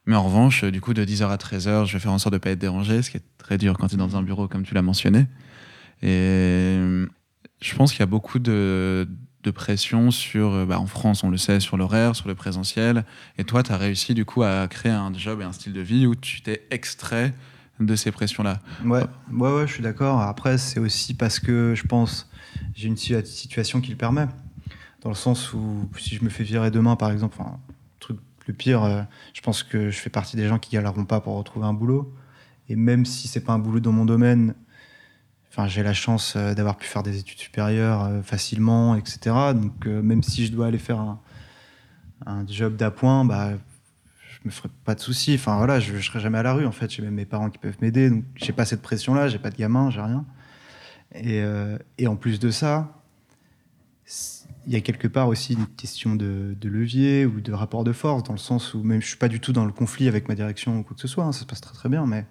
Mais 0.06 0.16
en 0.16 0.22
revanche, 0.22 0.64
du 0.64 0.80
coup, 0.80 0.94
de 0.94 1.04
10h 1.04 1.28
à 1.28 1.36
13h, 1.36 1.84
je 1.84 1.92
vais 1.92 1.98
faire 1.98 2.12
en 2.12 2.18
sorte 2.18 2.32
de 2.32 2.38
pas 2.38 2.50
être 2.50 2.58
dérangé, 2.58 3.02
ce 3.02 3.10
qui 3.10 3.18
est 3.18 3.22
très 3.36 3.58
dur 3.58 3.76
quand 3.78 3.88
tu 3.88 3.96
es 3.96 3.98
dans 3.98 4.16
un 4.16 4.22
bureau, 4.22 4.48
comme 4.48 4.62
tu 4.62 4.72
l'as 4.72 4.82
mentionné. 4.82 5.26
Et 6.02 6.78
je 7.60 7.74
pense 7.76 7.92
qu'il 7.92 8.00
y 8.00 8.02
a 8.02 8.06
beaucoup 8.06 8.38
de, 8.38 9.06
pression 9.54 10.10
sur, 10.10 10.66
bah, 10.66 10.78
en 10.78 10.86
France, 10.86 11.24
on 11.24 11.30
le 11.30 11.36
sait, 11.36 11.60
sur 11.60 11.76
l'horaire, 11.76 12.16
sur 12.16 12.28
le 12.28 12.34
présentiel. 12.34 13.04
Et 13.38 13.44
toi, 13.44 13.62
tu 13.62 13.72
as 13.72 13.76
réussi, 13.76 14.14
du 14.14 14.24
coup, 14.24 14.42
à 14.42 14.66
créer 14.68 14.92
un 14.92 15.12
job 15.12 15.40
et 15.40 15.44
un 15.44 15.52
style 15.52 15.72
de 15.72 15.80
vie 15.80 16.06
où 16.06 16.14
tu 16.14 16.42
t'es 16.42 16.66
extrait 16.70 17.34
de 17.80 17.96
ces 17.96 18.12
pressions-là. 18.12 18.60
Ouais, 18.84 19.04
ouais, 19.32 19.52
ouais, 19.52 19.66
je 19.66 19.72
suis 19.72 19.82
d'accord. 19.82 20.20
Après, 20.20 20.58
c'est 20.58 20.80
aussi 20.80 21.14
parce 21.14 21.40
que 21.40 21.74
je 21.74 21.86
pense 21.86 22.30
j'ai 22.74 22.88
une 22.88 22.96
situation 22.96 23.80
qui 23.80 23.90
le 23.90 23.96
permet. 23.96 24.26
Dans 25.02 25.08
le 25.08 25.14
sens 25.14 25.52
où 25.52 25.88
si 25.98 26.14
je 26.14 26.24
me 26.24 26.28
fais 26.28 26.44
virer 26.44 26.70
demain, 26.70 26.96
par 26.96 27.10
exemple, 27.10 27.38
truc 27.98 28.18
le 28.46 28.54
pire, 28.54 28.84
euh, 28.84 29.02
je 29.32 29.40
pense 29.40 29.62
que 29.62 29.90
je 29.90 29.98
fais 29.98 30.10
partie 30.10 30.36
des 30.36 30.48
gens 30.48 30.58
qui 30.58 30.72
galèreront 30.72 31.04
pas 31.04 31.20
pour 31.20 31.36
retrouver 31.36 31.66
un 31.66 31.72
boulot. 31.72 32.14
Et 32.68 32.76
même 32.76 33.04
si 33.04 33.28
c'est 33.28 33.40
pas 33.40 33.52
un 33.52 33.58
boulot 33.58 33.80
dans 33.80 33.92
mon 33.92 34.04
domaine, 34.04 34.54
enfin, 35.50 35.68
j'ai 35.68 35.82
la 35.82 35.94
chance 35.94 36.34
euh, 36.36 36.54
d'avoir 36.54 36.76
pu 36.76 36.86
faire 36.86 37.02
des 37.02 37.18
études 37.18 37.38
supérieures 37.38 38.04
euh, 38.04 38.22
facilement, 38.22 38.94
etc. 38.94 39.34
Donc, 39.54 39.86
même 39.86 40.22
si 40.22 40.46
je 40.46 40.52
dois 40.52 40.66
aller 40.66 40.78
faire 40.78 40.98
un, 40.98 41.18
job 42.46 42.76
d'appoint, 42.76 43.24
bah, 43.24 43.52
je 44.42 44.48
me 44.48 44.50
ferai 44.50 44.68
pas 44.84 44.94
de 44.94 45.00
soucis. 45.00 45.34
Enfin 45.34 45.56
voilà, 45.56 45.80
je, 45.80 45.92
ne 45.92 46.00
serai 46.00 46.20
jamais 46.20 46.38
à 46.38 46.42
la 46.42 46.54
rue 46.54 46.66
en 46.66 46.72
fait. 46.72 46.90
J'ai 46.90 47.02
même 47.02 47.14
mes 47.14 47.24
parents 47.24 47.50
qui 47.50 47.58
peuvent 47.58 47.76
m'aider, 47.80 48.10
donc 48.10 48.24
j'ai 48.36 48.52
pas 48.52 48.64
cette 48.64 48.82
pression-là. 48.82 49.28
J'ai 49.28 49.38
pas 49.38 49.50
de 49.50 49.56
gamin, 49.56 49.90
j'ai 49.90 50.00
rien. 50.00 50.24
Et, 51.14 51.40
euh, 51.40 51.76
et, 51.98 52.06
en 52.06 52.16
plus 52.16 52.38
de 52.38 52.50
ça, 52.50 53.02
il 54.66 54.72
y 54.72 54.76
a 54.76 54.80
quelque 54.80 55.08
part 55.08 55.28
aussi 55.28 55.54
une 55.54 55.66
question 55.66 56.14
de, 56.14 56.56
levier 56.62 57.26
ou 57.26 57.40
de 57.40 57.52
rapport 57.52 57.84
de 57.84 57.92
force, 57.92 58.22
dans 58.22 58.32
le 58.32 58.38
sens 58.38 58.74
où 58.74 58.82
même 58.82 59.02
je 59.02 59.08
suis 59.08 59.16
pas 59.16 59.28
du 59.28 59.40
tout 59.40 59.52
dans 59.52 59.64
le 59.64 59.72
conflit 59.72 60.06
avec 60.06 60.28
ma 60.28 60.34
direction 60.34 60.78
ou 60.78 60.82
quoi 60.82 60.94
que 60.94 61.00
ce 61.00 61.08
soit. 61.08 61.24
Hein, 61.24 61.32
ça 61.32 61.40
se 61.40 61.46
passe 61.46 61.60
très 61.60 61.74
très 61.74 61.88
bien, 61.88 62.06
mais 62.06 62.26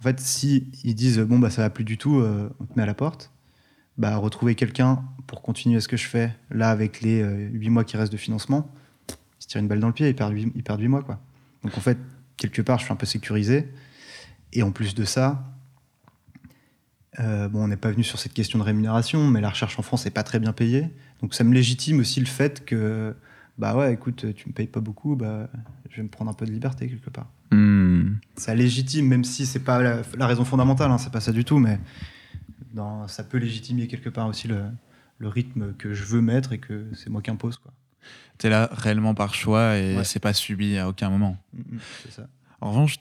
en 0.00 0.02
fait, 0.02 0.20
si 0.20 0.70
ils 0.84 0.94
disent 0.94 1.18
bon 1.18 1.38
bah 1.38 1.50
ça 1.50 1.62
va 1.62 1.70
plus 1.70 1.84
du 1.84 1.98
tout, 1.98 2.18
euh, 2.18 2.50
on 2.60 2.66
te 2.66 2.74
met 2.76 2.82
à 2.82 2.86
la 2.86 2.94
porte. 2.94 3.30
Bah, 3.96 4.16
retrouver 4.16 4.56
quelqu'un 4.56 5.04
pour 5.28 5.40
continuer 5.40 5.80
ce 5.80 5.86
que 5.86 5.96
je 5.96 6.06
fais 6.06 6.34
là 6.50 6.70
avec 6.70 7.00
les 7.00 7.22
euh, 7.22 7.48
huit 7.52 7.70
mois 7.70 7.84
qui 7.84 7.96
restent 7.96 8.12
de 8.12 8.18
financement, 8.18 8.72
se 9.38 9.46
tire 9.46 9.60
une 9.60 9.68
balle 9.68 9.78
dans 9.78 9.86
le 9.86 9.92
pied, 9.92 10.08
il 10.08 10.16
perd 10.16 10.32
8, 10.32 10.52
il 10.54 10.62
perd 10.64 10.80
8 10.80 10.88
mois. 10.88 11.02
Quoi. 11.02 11.20
Donc 11.62 11.78
en 11.78 11.80
fait, 11.80 11.96
quelque 12.36 12.60
part, 12.60 12.78
je 12.78 12.84
suis 12.84 12.92
un 12.92 12.96
peu 12.96 13.06
sécurisé. 13.06 13.72
Et 14.52 14.62
en 14.62 14.72
plus 14.72 14.94
de 14.94 15.04
ça, 15.04 15.44
euh, 17.20 17.48
bon, 17.48 17.64
on 17.64 17.68
n'est 17.68 17.76
pas 17.76 17.90
venu 17.90 18.02
sur 18.02 18.18
cette 18.18 18.32
question 18.32 18.58
de 18.58 18.64
rémunération, 18.64 19.28
mais 19.28 19.40
la 19.40 19.50
recherche 19.50 19.78
en 19.78 19.82
France 19.82 20.04
n'est 20.04 20.10
pas 20.10 20.24
très 20.24 20.40
bien 20.40 20.52
payée. 20.52 20.88
Donc 21.22 21.34
ça 21.34 21.44
me 21.44 21.54
légitime 21.54 22.00
aussi 22.00 22.20
le 22.20 22.26
fait 22.26 22.64
que, 22.64 23.14
bah 23.58 23.76
ouais, 23.76 23.92
écoute, 23.92 24.34
tu 24.34 24.48
me 24.48 24.52
payes 24.52 24.66
pas 24.66 24.80
beaucoup, 24.80 25.14
bah, 25.14 25.48
je 25.90 25.96
vais 25.96 26.02
me 26.02 26.08
prendre 26.08 26.30
un 26.30 26.34
peu 26.34 26.46
de 26.46 26.50
liberté 26.50 26.88
quelque 26.88 27.10
part. 27.10 27.28
Hmm. 27.54 28.16
Ça 28.36 28.54
légitime, 28.54 29.06
même 29.06 29.24
si 29.24 29.46
c'est 29.46 29.60
pas 29.60 29.80
la, 29.82 30.26
raison 30.26 30.44
fondamentale, 30.44 30.90
hein, 30.90 30.98
c'est 30.98 31.12
pas 31.12 31.20
ça 31.20 31.32
du 31.32 31.44
tout, 31.44 31.58
mais 31.58 31.78
dans, 32.72 33.06
ça 33.06 33.22
peut 33.22 33.38
légitimer 33.38 33.86
quelque 33.86 34.08
part 34.08 34.26
aussi 34.26 34.48
le, 34.48 34.64
le 35.18 35.28
rythme 35.28 35.74
que 35.74 35.94
je 35.94 36.04
veux 36.04 36.20
mettre 36.20 36.52
et 36.52 36.58
que 36.58 36.86
c'est 36.94 37.10
moi 37.10 37.22
qui 37.22 37.30
impose. 37.30 37.60
Tu 38.38 38.46
es 38.46 38.50
là 38.50 38.68
réellement 38.72 39.14
par 39.14 39.34
choix 39.34 39.78
et 39.78 40.02
c'est 40.04 40.20
pas 40.20 40.32
subi 40.32 40.76
à 40.78 40.88
aucun 40.88 41.10
moment. 41.10 41.36
Mm, 41.52 41.76
mm, 41.76 41.80
ça. 42.10 42.26
En 42.60 42.70
revanche, 42.70 42.96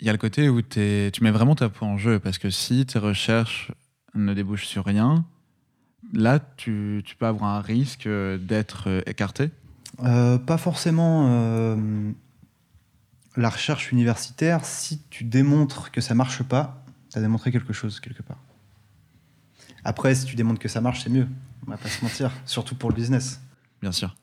il 0.00 0.06
y 0.06 0.08
a 0.08 0.12
le 0.12 0.18
côté 0.18 0.48
où 0.48 0.60
tu 0.62 0.80
mets 1.20 1.30
vraiment 1.30 1.54
ta 1.54 1.68
peau 1.68 1.86
en 1.86 1.96
jeu 1.96 2.18
parce 2.18 2.38
que 2.38 2.50
si 2.50 2.84
tes 2.86 2.98
recherches 2.98 3.70
ne 4.14 4.34
débouchent 4.34 4.66
sur 4.66 4.84
rien, 4.84 5.24
là, 6.12 6.40
tu, 6.56 7.02
tu 7.04 7.14
peux 7.16 7.26
avoir 7.26 7.50
un 7.56 7.60
risque 7.60 8.08
d'être 8.08 8.88
euh, 8.88 9.00
écarté? 9.06 9.50
Euh, 10.02 10.38
Pas 10.38 10.58
forcément. 10.58 11.26
Euh, 11.28 12.12
la 13.36 13.48
recherche 13.48 13.92
universitaire, 13.92 14.64
si 14.64 15.00
tu 15.10 15.24
démontres 15.24 15.90
que 15.90 16.00
ça 16.00 16.14
marche 16.14 16.42
pas, 16.42 16.84
tu 17.10 17.18
as 17.18 17.20
démontré 17.20 17.52
quelque 17.52 17.72
chose 17.72 18.00
quelque 18.00 18.22
part. 18.22 18.38
Après, 19.84 20.14
si 20.14 20.24
tu 20.24 20.36
démontres 20.36 20.60
que 20.60 20.68
ça 20.68 20.80
marche, 20.80 21.02
c'est 21.02 21.10
mieux. 21.10 21.26
On 21.66 21.70
va 21.70 21.76
pas 21.76 21.88
se 21.88 22.04
mentir, 22.04 22.30
surtout 22.46 22.74
pour 22.74 22.90
le 22.90 22.94
business. 22.94 23.40
Bien 23.80 23.92
sûr. 23.92 24.16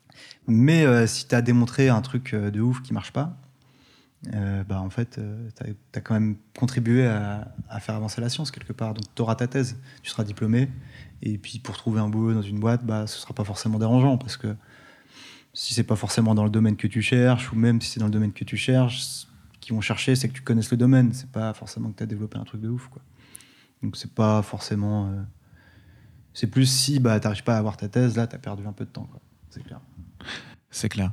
Mais 0.46 0.84
euh, 0.86 1.06
si 1.06 1.28
tu 1.28 1.34
as 1.34 1.42
démontré 1.42 1.88
un 1.88 2.00
truc 2.00 2.34
euh, 2.34 2.50
de 2.50 2.60
ouf 2.60 2.82
qui 2.82 2.92
marche 2.92 3.12
pas, 3.12 3.36
euh, 4.34 4.64
bah, 4.64 4.80
en 4.80 4.90
fait, 4.90 5.18
tu 5.56 5.98
as, 5.98 6.00
quand 6.00 6.14
même 6.14 6.36
contribué 6.58 7.06
à, 7.06 7.80
faire 7.80 7.94
avancer 7.94 8.20
la 8.20 8.28
science 8.28 8.50
quelque 8.50 8.72
part. 8.72 8.94
Donc, 8.94 9.04
tu 9.14 9.22
auras 9.22 9.34
ta 9.34 9.46
thèse, 9.46 9.78
tu 10.02 10.10
seras 10.10 10.24
diplômé. 10.24 10.68
Et 11.22 11.38
puis, 11.38 11.58
pour 11.58 11.76
trouver 11.76 12.00
un 12.00 12.08
boulot 12.08 12.34
dans 12.34 12.42
une 12.42 12.60
boîte, 12.60 12.84
bah, 12.84 13.06
ce 13.06 13.18
sera 13.18 13.34
pas 13.34 13.44
forcément 13.44 13.78
dérangeant 13.78 14.18
parce 14.18 14.36
que 14.36 14.54
si 15.52 15.74
c'est 15.74 15.84
pas 15.84 15.96
forcément 15.96 16.34
dans 16.34 16.44
le 16.44 16.50
domaine 16.50 16.76
que 16.76 16.86
tu 16.86 17.02
cherches, 17.02 17.52
ou 17.52 17.56
même 17.56 17.80
si 17.80 17.90
c'est 17.90 18.00
dans 18.00 18.06
le 18.06 18.12
domaine 18.12 18.32
que 18.32 18.44
tu 18.44 18.56
cherches, 18.56 19.26
qui 19.60 19.72
vont 19.72 19.80
chercher, 19.80 20.16
c'est 20.16 20.28
que 20.28 20.34
tu 20.34 20.42
connaisses 20.42 20.70
le 20.70 20.76
domaine. 20.76 21.12
C'est 21.12 21.30
pas 21.30 21.52
forcément 21.54 21.90
que 21.90 21.98
tu 21.98 22.02
as 22.02 22.06
développé 22.06 22.38
un 22.38 22.44
truc 22.44 22.60
de 22.60 22.68
ouf. 22.68 22.88
Quoi. 22.88 23.02
Donc, 23.82 23.96
c'est 23.96 24.12
pas 24.14 24.42
forcément. 24.42 25.12
C'est 26.32 26.46
plus 26.46 26.66
si 26.66 27.00
bah, 27.00 27.18
tu 27.18 27.26
n'arrives 27.26 27.42
pas 27.42 27.56
à 27.56 27.58
avoir 27.58 27.76
ta 27.76 27.88
thèse, 27.88 28.16
là, 28.16 28.26
tu 28.26 28.36
as 28.36 28.38
perdu 28.38 28.66
un 28.66 28.72
peu 28.72 28.84
de 28.84 28.90
temps. 28.90 29.08
C'est 29.50 29.62
clair. 29.64 29.80
C'est 30.70 30.88
clair. 30.88 31.12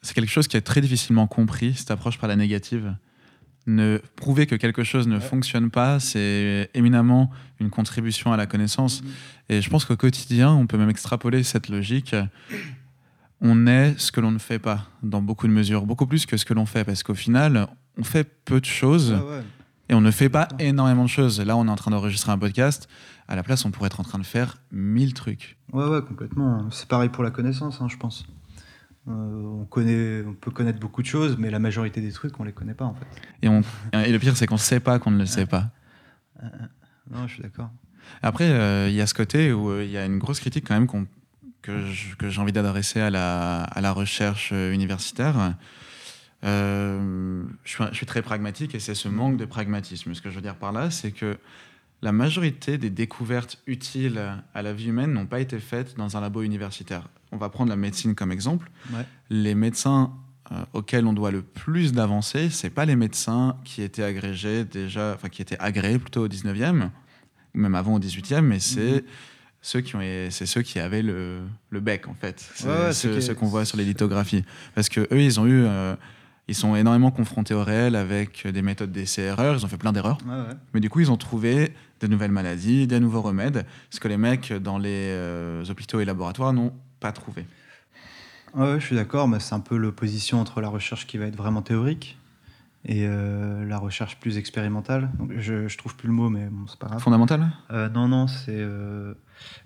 C'est 0.00 0.14
quelque 0.14 0.30
chose 0.30 0.46
qui 0.46 0.56
est 0.56 0.62
très 0.62 0.80
difficilement 0.80 1.26
compris, 1.26 1.74
cette 1.74 1.90
approche 1.90 2.18
par 2.18 2.28
la 2.28 2.36
négative. 2.36 2.96
Ne 3.66 4.00
prouver 4.16 4.46
que 4.46 4.54
quelque 4.56 4.84
chose 4.84 5.06
ne 5.06 5.18
fonctionne 5.18 5.70
pas, 5.70 6.00
c'est 6.00 6.70
éminemment 6.74 7.30
une 7.60 7.70
contribution 7.70 8.32
à 8.32 8.36
la 8.36 8.46
connaissance. 8.46 9.02
Mm-hmm. 9.02 9.54
Et 9.54 9.62
je 9.62 9.70
pense 9.70 9.84
qu'au 9.84 9.96
quotidien, 9.96 10.52
on 10.52 10.66
peut 10.66 10.78
même 10.78 10.90
extrapoler 10.90 11.42
cette 11.42 11.68
logique. 11.68 12.14
On 13.44 13.66
est 13.66 13.98
ce 13.98 14.12
que 14.12 14.20
l'on 14.20 14.30
ne 14.30 14.38
fait 14.38 14.60
pas, 14.60 14.86
dans 15.02 15.20
beaucoup 15.20 15.48
de 15.48 15.52
mesures, 15.52 15.84
beaucoup 15.84 16.06
plus 16.06 16.26
que 16.26 16.36
ce 16.36 16.44
que 16.44 16.54
l'on 16.54 16.64
fait, 16.64 16.84
parce 16.84 17.02
qu'au 17.02 17.14
final, 17.14 17.66
on 17.98 18.04
fait 18.04 18.24
peu 18.44 18.60
de 18.60 18.64
choses. 18.64 19.16
Et 19.88 19.94
on 19.94 20.00
ne 20.00 20.12
fait 20.12 20.28
pas 20.28 20.46
énormément 20.60 21.02
de 21.02 21.08
choses. 21.08 21.40
Là, 21.40 21.56
on 21.56 21.66
est 21.66 21.70
en 21.70 21.76
train 21.76 21.90
d'enregistrer 21.90 22.30
un 22.30 22.38
podcast. 22.38 22.88
À 23.26 23.34
la 23.34 23.42
place, 23.42 23.64
on 23.64 23.72
pourrait 23.72 23.88
être 23.88 23.98
en 23.98 24.04
train 24.04 24.20
de 24.20 24.24
faire 24.24 24.58
mille 24.70 25.12
trucs. 25.12 25.58
Ouais, 25.72 25.84
ouais, 25.84 26.00
complètement. 26.02 26.70
C'est 26.70 26.88
pareil 26.88 27.08
pour 27.08 27.24
la 27.24 27.32
connaissance, 27.32 27.80
hein, 27.80 27.88
je 27.90 27.96
pense. 27.96 28.24
Euh, 29.08 29.10
on, 29.10 29.64
connaît, 29.64 30.22
on 30.24 30.34
peut 30.34 30.52
connaître 30.52 30.78
beaucoup 30.78 31.02
de 31.02 31.08
choses, 31.08 31.36
mais 31.36 31.50
la 31.50 31.58
majorité 31.58 32.00
des 32.00 32.12
trucs, 32.12 32.38
on 32.38 32.44
les 32.44 32.52
connaît 32.52 32.74
pas 32.74 32.84
en 32.84 32.94
fait. 32.94 33.06
Et, 33.42 33.48
on, 33.48 33.62
et 33.92 34.12
le 34.12 34.18
pire, 34.20 34.36
c'est 34.36 34.46
qu'on 34.46 34.54
ne 34.54 34.60
sait 34.60 34.78
pas 34.78 35.00
qu'on 35.00 35.10
ne 35.10 35.18
le 35.18 35.26
sait 35.26 35.46
pas. 35.46 35.70
Euh, 36.42 36.46
non, 37.10 37.26
je 37.26 37.34
suis 37.34 37.42
d'accord. 37.42 37.70
Après, 38.22 38.48
euh, 38.48 38.88
il 38.88 38.94
y 38.94 39.00
a 39.00 39.06
ce 39.08 39.14
côté 39.14 39.52
où 39.52 39.80
il 39.80 39.90
y 39.90 39.98
a 39.98 40.04
une 40.04 40.18
grosse 40.18 40.38
critique 40.38 40.66
quand 40.68 40.74
même 40.74 40.86
que 41.62 42.28
j'ai 42.28 42.40
envie 42.40 42.52
d'adresser 42.52 43.00
à 43.00 43.10
la, 43.10 43.62
à 43.62 43.80
la, 43.80 43.92
recherche 43.92 44.50
universitaire. 44.50 45.54
Je 46.42 47.40
suis, 47.64 47.84
je, 47.90 47.96
suis, 47.96 48.06
très 48.06 48.22
pragmatique 48.22 48.74
et 48.74 48.80
c'est 48.80 48.94
ce 48.94 49.08
manque 49.08 49.36
de 49.36 49.44
pragmatisme. 49.44 50.14
Ce 50.14 50.20
que 50.20 50.30
je 50.30 50.34
veux 50.34 50.42
dire 50.42 50.56
par 50.56 50.72
là, 50.72 50.90
c'est 50.90 51.12
que 51.12 51.38
la 52.02 52.12
majorité 52.12 52.78
des 52.78 52.90
découvertes 52.90 53.62
utiles 53.66 54.20
à 54.54 54.62
la 54.62 54.72
vie 54.72 54.88
humaine 54.88 55.12
n'ont 55.12 55.26
pas 55.26 55.38
été 55.38 55.58
faites 55.60 55.96
dans 55.96 56.16
un 56.16 56.20
labo 56.20 56.42
universitaire 56.42 57.04
on 57.32 57.38
va 57.38 57.48
prendre 57.48 57.70
la 57.70 57.76
médecine 57.76 58.14
comme 58.14 58.30
exemple. 58.30 58.70
Les 59.30 59.54
médecins 59.54 60.12
euh, 60.52 60.64
auxquels 60.74 61.06
on 61.06 61.14
doit 61.14 61.30
le 61.30 61.42
plus 61.42 61.92
d'avancer, 61.92 62.50
c'est 62.50 62.70
pas 62.70 62.84
les 62.84 62.94
médecins 62.94 63.56
qui 63.64 63.82
étaient 63.82 64.02
agrégés 64.02 64.64
déjà, 64.64 65.14
enfin 65.14 65.28
qui 65.30 65.42
étaient 65.42 65.58
agréés 65.58 65.98
plutôt 65.98 66.24
au 66.24 66.28
19e, 66.28 66.90
ou 67.54 67.58
même 67.58 67.74
avant 67.74 67.94
au 67.94 67.98
18e, 67.98 68.42
mais 68.42 68.60
c'est 68.60 68.96
mhm. 68.96 69.02
Ceux 69.62 69.80
qui 69.80 69.96
ont, 69.96 70.00
c'est 70.28 70.46
ceux 70.46 70.60
qui 70.62 70.78
avaient 70.78 71.02
le, 71.02 71.40
le 71.70 71.80
bec 71.80 72.08
en 72.08 72.14
fait, 72.14 72.46
c'est 72.54 72.92
ceux, 72.92 73.34
qu'on 73.34 73.46
voit 73.46 73.64
sur 73.64 73.78
les 73.78 73.84
lithographies, 73.84 74.44
parce 74.74 74.88
que 74.90 75.00
eux 75.00 75.22
ils 75.22 75.40
ont 75.40 75.46
eu 75.46 75.64
euh, 75.64 75.96
ils 76.48 76.54
sont 76.56 76.74
énormément 76.74 77.12
confrontés 77.12 77.54
au 77.54 77.62
réel 77.62 77.94
avec 77.94 78.46
des 78.46 78.62
méthodes 78.62 78.90
d'essai-erreur, 78.90 79.56
ils 79.56 79.64
ont 79.64 79.68
fait 79.68 79.76
plein 79.76 79.92
d'erreurs. 79.92 80.18
Mais 80.74 80.80
du 80.80 80.90
coup, 80.90 80.98
ils 81.00 81.10
ont 81.10 81.16
trouvé 81.16 81.72
de 82.00 82.08
nouvelles 82.08 82.32
maladies, 82.32 82.88
des 82.88 82.98
nouveaux 82.98 83.22
remèdes, 83.22 83.64
ce 83.90 84.00
que 84.00 84.08
les 84.08 84.16
mecs 84.16 84.52
dans 84.52 84.76
les 84.76 85.08
euh, 85.10 85.64
hôpitaux 85.70 86.00
et 86.00 86.04
laboratoires 86.04 86.52
n'ont 86.52 86.74
pas 86.98 87.12
trouvé. 87.12 87.46
Ouais, 88.54 88.80
je 88.80 88.84
suis 88.84 88.96
d'accord, 88.96 89.28
mais 89.28 89.38
c'est 89.38 89.54
un 89.54 89.60
peu 89.60 89.76
l'opposition 89.76 90.40
entre 90.40 90.60
la 90.60 90.68
recherche 90.68 91.06
qui 91.06 91.16
va 91.16 91.26
être 91.26 91.36
vraiment 91.36 91.62
théorique 91.62 92.18
et 92.84 93.06
euh, 93.06 93.64
la 93.64 93.78
recherche 93.78 94.18
plus 94.18 94.36
expérimentale. 94.36 95.10
Donc, 95.18 95.30
je, 95.38 95.68
je 95.68 95.78
trouve 95.78 95.94
plus 95.94 96.08
le 96.08 96.14
mot, 96.14 96.28
mais 96.28 96.48
bon, 96.50 96.66
c'est 96.66 96.78
pas 96.78 96.88
grave. 96.88 97.00
Fondamental? 97.00 97.52
Euh, 97.70 97.88
non, 97.88 98.08
non, 98.08 98.26
c'est 98.26 98.60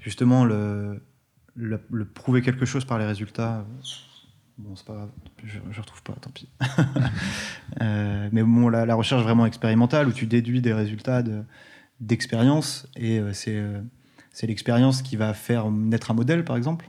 justement 0.01 0.45
le, 0.45 1.03
le, 1.55 1.81
le 1.91 2.05
prouver 2.05 2.43
quelque 2.43 2.65
chose 2.67 2.85
par 2.85 2.99
les 2.99 3.07
résultats. 3.07 3.65
Bon, 4.59 4.75
c'est 4.75 4.87
pas 4.87 4.95
grave, 4.95 5.11
je, 5.45 5.59
je 5.71 5.81
retrouve 5.81 6.03
pas, 6.03 6.15
tant 6.15 6.31
pis. 6.31 6.49
Euh, 7.83 8.29
mais 8.33 8.43
bon, 8.43 8.69
la, 8.69 8.87
la 8.87 8.95
recherche 8.95 9.23
vraiment 9.23 9.45
expérimentale 9.45 10.09
où 10.09 10.13
tu 10.13 10.27
déduis 10.27 10.61
des 10.63 10.73
résultats 10.73 11.23
de- 11.23 11.43
d'expérience 12.01 12.89
et 12.97 13.19
euh, 13.19 13.33
c'est 13.33 13.57
euh, 13.59 13.81
c'est 14.33 14.47
l'expérience 14.47 15.03
qui 15.03 15.17
va 15.17 15.35
faire 15.35 15.71
naître 15.71 16.11
un 16.11 16.15
modèle, 16.15 16.45
par 16.45 16.57
exemple. 16.57 16.89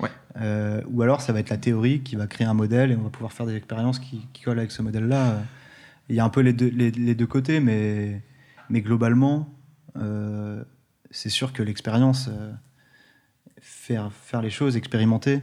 Ouais. 0.00 0.08
Euh, 0.40 0.80
ou 0.90 1.02
alors 1.02 1.20
ça 1.20 1.32
va 1.32 1.40
être 1.40 1.50
la 1.50 1.58
théorie 1.58 2.00
qui 2.02 2.16
va 2.16 2.26
créer 2.26 2.46
un 2.46 2.54
modèle 2.54 2.92
et 2.92 2.96
on 2.96 3.02
va 3.02 3.10
pouvoir 3.10 3.32
faire 3.32 3.46
des 3.46 3.54
expériences 3.56 3.98
qui, 3.98 4.26
qui 4.32 4.42
collent 4.42 4.58
avec 4.58 4.72
ce 4.72 4.82
modèle-là. 4.82 5.42
Il 6.08 6.16
y 6.16 6.20
a 6.20 6.24
un 6.24 6.28
peu 6.28 6.40
les 6.40 6.52
deux, 6.52 6.68
les, 6.70 6.90
les 6.90 7.14
deux 7.14 7.26
côtés, 7.26 7.60
mais, 7.60 8.22
mais 8.70 8.80
globalement, 8.80 9.48
c'est 11.16 11.30
sûr 11.30 11.52
que 11.54 11.62
l'expérience, 11.62 12.28
euh, 12.28 12.52
faire, 13.60 14.12
faire 14.12 14.42
les 14.42 14.50
choses, 14.50 14.76
expérimenter, 14.76 15.40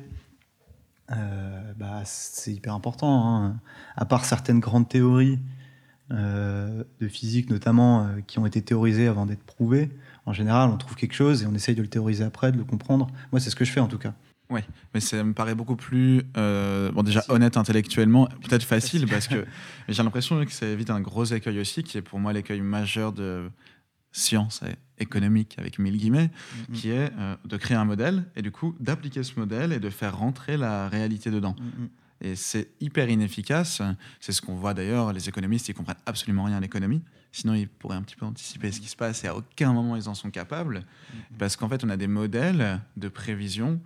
euh, 1.12 1.74
bah, 1.78 2.02
c'est 2.06 2.54
hyper 2.54 2.74
important. 2.74 3.28
hein. 3.44 3.60
À 3.96 4.06
part 4.06 4.26
certaines 4.26 4.60
grandes 4.60 4.88
théories 4.88 5.40
euh, 6.12 6.84
de 7.00 7.08
physique, 7.08 7.50
notamment, 7.50 8.08
qui 8.28 8.38
ont 8.38 8.46
été 8.46 8.62
théorisées 8.62 9.08
avant 9.08 9.26
d'être 9.26 9.44
prouvées, 9.44 9.90
en 10.26 10.34
général, 10.34 10.70
on 10.70 10.78
trouve 10.78 10.96
quelque 10.96 11.16
chose 11.16 11.42
et 11.42 11.48
on 11.48 11.56
essaye 11.56 11.76
de 11.76 11.82
le 11.82 11.88
théoriser 11.88 12.24
après, 12.24 12.52
de 12.52 12.58
le 12.58 12.66
comprendre. 12.66 13.08
Moi, 13.32 13.40
c'est 13.42 13.50
ce 13.50 13.56
que 13.56 13.66
je 13.66 13.72
fais 13.72 13.80
en 13.80 13.88
tout 13.88 13.98
cas. 13.98 14.14
Mais 14.94 15.00
ça 15.00 15.24
me 15.24 15.34
paraît 15.34 15.56
beaucoup 15.56 15.76
plus, 15.76 16.22
euh, 16.38 16.92
bon 16.92 17.02
déjà 17.02 17.22
Facile. 17.22 17.34
honnête 17.34 17.58
intellectuellement, 17.58 18.28
peut-être 18.48 18.64
facile 18.64 19.08
parce 19.08 19.28
que 19.28 19.46
j'ai 19.90 20.04
l'impression 20.04 20.46
que 20.46 20.52
ça 20.52 20.68
évite 20.68 20.92
un 20.92 21.02
gros 21.02 21.26
écueil 21.26 21.60
aussi, 21.60 21.82
qui 21.82 21.98
est 21.98 22.04
pour 22.04 22.20
moi 22.20 22.34
l'écueil 22.34 22.62
majeur 22.62 23.14
de 23.14 23.50
science 24.14 24.62
économique 25.00 25.56
avec 25.58 25.80
mille 25.80 25.98
guillemets, 25.98 26.30
Mm, 26.70 26.74
qui 26.74 26.90
est 26.92 27.12
euh, 27.20 27.36
de 27.44 27.58
créer 27.58 27.76
un 27.76 27.84
modèle 27.84 28.24
et 28.38 28.42
du 28.42 28.52
coup 28.52 28.76
d'appliquer 28.80 29.24
ce 29.24 29.38
modèle 29.38 29.74
et 29.74 29.80
de 29.80 29.90
faire 29.90 30.18
rentrer 30.18 30.56
la 30.56 30.88
réalité 30.88 31.30
dedans. 31.32 31.56
Mm, 31.60 31.84
mm. 31.84 31.90
Et 32.22 32.36
c'est 32.38 32.70
hyper 32.80 33.10
inefficace. 33.10 33.82
C'est 34.22 34.32
ce 34.32 34.42
qu'on 34.42 34.56
voit 34.56 34.74
d'ailleurs. 34.74 35.12
Les 35.12 35.28
économistes, 35.28 35.68
ils 35.68 35.74
comprennent 35.74 35.98
absolument 36.06 36.46
rien 36.46 36.56
à 36.56 36.60
l'économie. 36.62 37.02
Sinon, 37.34 37.54
ils 37.54 37.68
pourraient 37.68 37.98
un 37.98 38.02
petit 38.04 38.16
peu 38.16 38.26
anticiper 38.26 38.72
ce 38.72 38.80
qui 38.80 38.88
se 38.88 38.96
passe 38.96 39.26
et 39.26 39.28
à 39.28 39.36
aucun 39.36 39.74
moment 39.74 39.98
ils 39.98 40.08
en 40.08 40.14
sont 40.14 40.30
capables. 40.30 40.86
Parce 41.38 41.58
qu'en 41.58 41.68
fait, 41.68 41.84
on 41.84 41.90
a 41.90 41.98
des 41.98 42.08
modèles 42.08 42.80
de 42.96 43.10
prévision. 43.10 43.82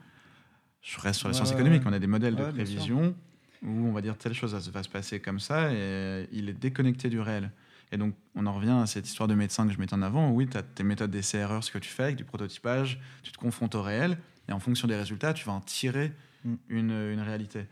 Je 0.84 0.99
reste 0.99 1.19
sur 1.19 1.30
les 1.30 1.34
Ouais, 1.34 1.38
sciences 1.38 1.53
économiques. 1.53 1.82
On 1.86 1.93
a 1.93 1.99
des 1.99 2.05
modèles 2.07 2.36
Ouais, 2.36 2.45
de 2.47 2.51
prévision 2.51 3.15
où 3.63 3.88
on 3.88 3.91
va 3.91 4.01
dire 4.01 4.15
telle 4.17 4.34
chose 4.36 4.53
va 4.53 4.84
se 4.84 4.89
passer 4.89 5.19
comme 5.19 5.39
ça 5.39 5.73
et 5.73 6.28
il 6.32 6.47
est 6.49 6.53
déconnecté 6.53 7.09
du 7.09 7.19
réel. 7.19 7.49
Et 7.91 7.97
donc, 7.97 8.13
on 8.35 8.45
en 8.45 8.53
revient 8.53 8.71
à 8.81 8.85
cette 8.85 9.07
histoire 9.07 9.27
de 9.27 9.33
médecin 9.35 9.65
que 9.65 9.73
je 9.73 9.79
mettais 9.79 9.93
en 9.93 10.01
avant. 10.01 10.31
Oui, 10.31 10.47
tu 10.47 10.57
as 10.57 10.61
tes 10.63 10.83
méthodes 10.83 11.11
d'essai-erreur, 11.11 11.63
ce 11.63 11.71
que 11.71 11.77
tu 11.79 11.89
fais 11.89 12.03
avec 12.03 12.15
du 12.17 12.25
prototypage, 12.25 12.99
tu 13.23 13.31
te 13.31 13.38
confrontes 13.38 13.75
au 13.75 13.81
réel 13.81 14.17
et 14.49 14.51
en 14.51 14.59
fonction 14.59 14.88
des 14.88 14.95
résultats, 14.95 15.33
tu 15.33 15.45
vas 15.45 15.53
en 15.53 15.61
tirer 15.61 16.11
Mm. 16.43 16.53
une, 16.69 16.91
une 17.13 17.19
réalité. 17.21 17.65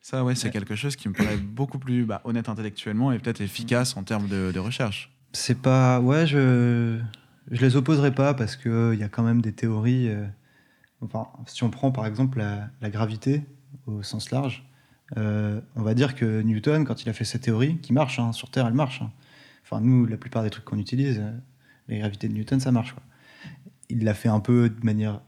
Ça, 0.00 0.24
ouais, 0.24 0.34
c'est 0.34 0.46
Ouais. 0.46 0.52
quelque 0.52 0.74
chose 0.74 0.96
qui 0.96 1.08
me 1.08 1.14
paraît 1.14 1.36
beaucoup 1.36 1.78
plus 1.78 2.04
bah, 2.04 2.20
honnête 2.24 2.48
intellectuellement 2.48 3.12
et 3.12 3.18
peut-être 3.18 3.40
efficace 3.40 3.96
en 3.96 4.02
termes 4.02 4.26
de, 4.26 4.50
de 4.52 4.58
recherche. 4.58 5.12
C'est 5.32 5.60
pas. 5.60 6.00
Ouais, 6.00 6.26
je. 6.26 6.98
Je 7.50 7.60
les 7.62 7.76
opposerai 7.76 8.14
pas 8.14 8.34
parce 8.34 8.56
qu'il 8.56 8.96
y 8.98 9.02
a 9.02 9.08
quand 9.08 9.22
même 9.22 9.40
des 9.40 9.52
théories. 9.52 10.08
euh, 10.08 10.26
Enfin, 11.00 11.28
si 11.46 11.62
on 11.62 11.70
prend 11.70 11.92
par 11.92 12.06
exemple 12.06 12.38
la, 12.38 12.68
la 12.80 12.90
gravité 12.90 13.44
au 13.86 14.02
sens 14.02 14.30
large, 14.32 14.64
euh, 15.16 15.60
on 15.76 15.82
va 15.82 15.94
dire 15.94 16.14
que 16.16 16.42
Newton, 16.42 16.84
quand 16.84 17.02
il 17.02 17.08
a 17.08 17.12
fait 17.12 17.24
cette 17.24 17.42
théorie, 17.42 17.78
qui 17.78 17.92
marche, 17.92 18.18
hein, 18.18 18.32
sur 18.32 18.50
Terre, 18.50 18.66
elle 18.66 18.74
marche. 18.74 19.00
hein. 19.02 19.10
Enfin, 19.70 19.80
nous, 19.82 20.06
la 20.06 20.16
plupart 20.16 20.42
des 20.42 20.50
trucs 20.50 20.64
qu'on 20.64 20.78
utilise, 20.78 21.18
euh, 21.20 21.30
les 21.88 21.98
gravités 21.98 22.28
de 22.28 22.32
Newton, 22.32 22.58
ça 22.60 22.72
marche. 22.72 22.92
Quoi. 22.94 23.02
Il 23.90 24.04
l'a 24.04 24.14
fait 24.14 24.28
un 24.28 24.40
peu 24.40 24.70
de 24.70 24.84
manière. 24.84 25.20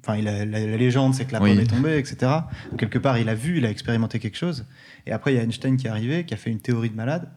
Enfin, 0.00 0.16
il 0.16 0.26
a- 0.28 0.44
la, 0.46 0.60
la 0.66 0.76
légende, 0.76 1.14
c'est 1.14 1.24
que 1.26 1.32
la 1.32 1.42
Oui. 1.42 1.50
pomme 1.54 1.60
est 1.64 1.66
tombée, 1.66 1.98
etc. 1.98 2.16
Donc, 2.70 2.78
quelque 2.80 2.98
part, 2.98 3.18
il 3.18 3.28
a 3.28 3.34
vu, 3.34 3.58
il 3.58 3.66
a 3.66 3.70
expérimenté 3.70 4.18
quelque 4.20 4.36
chose. 4.38 4.64
Et 5.06 5.12
après, 5.12 5.32
il 5.34 5.36
y 5.36 5.38
a 5.40 5.42
Einstein 5.42 5.76
qui 5.76 5.86
est 5.86 5.90
arrivé, 5.90 6.24
qui 6.24 6.32
a 6.34 6.36
fait 6.36 6.50
une 6.50 6.60
théorie 6.60 6.88
de 6.90 6.94
malade, 6.96 7.30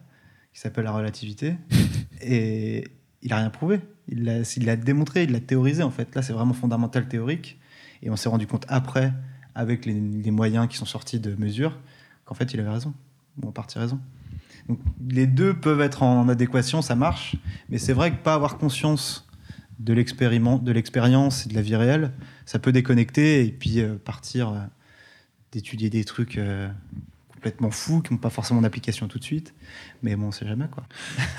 qui 0.54 0.60
s'appelle 0.60 0.84
la 0.84 0.92
relativité. 0.92 1.56
et 2.22 2.84
il 3.22 3.30
n'a 3.30 3.36
rien 3.38 3.50
prouvé. 3.50 3.80
Il 4.08 4.24
l'a 4.24 4.76
démontré, 4.76 5.24
il 5.24 5.32
l'a 5.32 5.40
théorisé, 5.40 5.82
en 5.82 5.90
fait. 5.90 6.14
Là, 6.14 6.22
c'est 6.22 6.32
vraiment 6.32 6.54
fondamental 6.54 7.08
théorique. 7.08 7.58
Et 8.02 8.10
on 8.10 8.16
s'est 8.16 8.28
rendu 8.28 8.46
compte 8.46 8.64
après, 8.68 9.12
avec 9.54 9.84
les, 9.86 9.94
les 10.00 10.30
moyens 10.30 10.66
qui 10.68 10.76
sont 10.76 10.86
sortis 10.86 11.20
de 11.20 11.34
mesure, 11.34 11.78
qu'en 12.24 12.34
fait, 12.34 12.52
il 12.54 12.60
avait 12.60 12.70
raison. 12.70 12.94
Ou 13.42 13.48
en 13.48 13.52
partie 13.52 13.78
raison. 13.78 14.00
Donc, 14.68 14.78
les 15.08 15.26
deux 15.26 15.54
peuvent 15.54 15.80
être 15.80 16.02
en 16.02 16.28
adéquation, 16.28 16.82
ça 16.82 16.94
marche. 16.94 17.36
Mais 17.68 17.78
c'est 17.78 17.92
vrai 17.92 18.12
que 18.12 18.16
pas 18.22 18.34
avoir 18.34 18.58
conscience 18.58 19.26
de 19.78 19.92
l'expériment- 19.92 20.62
de 20.62 20.70
l'expérience 20.72 21.46
et 21.46 21.48
de 21.48 21.54
la 21.54 21.62
vie 21.62 21.74
réelle, 21.76 22.12
ça 22.46 22.58
peut 22.58 22.70
déconnecter 22.72 23.44
et 23.44 23.50
puis 23.50 23.80
euh, 23.80 23.96
partir 23.96 24.50
euh, 24.50 24.58
d'étudier 25.50 25.90
des 25.90 26.04
trucs 26.04 26.38
euh, 26.38 26.68
complètement 27.32 27.72
fous 27.72 28.00
qui 28.02 28.12
n'ont 28.12 28.18
pas 28.20 28.30
forcément 28.30 28.60
d'application 28.60 29.08
tout 29.08 29.18
de 29.18 29.24
suite. 29.24 29.52
Mais 30.04 30.14
bon, 30.14 30.26
on 30.28 30.30
sait 30.32 30.46
jamais 30.46 30.68
quoi. 30.68 30.84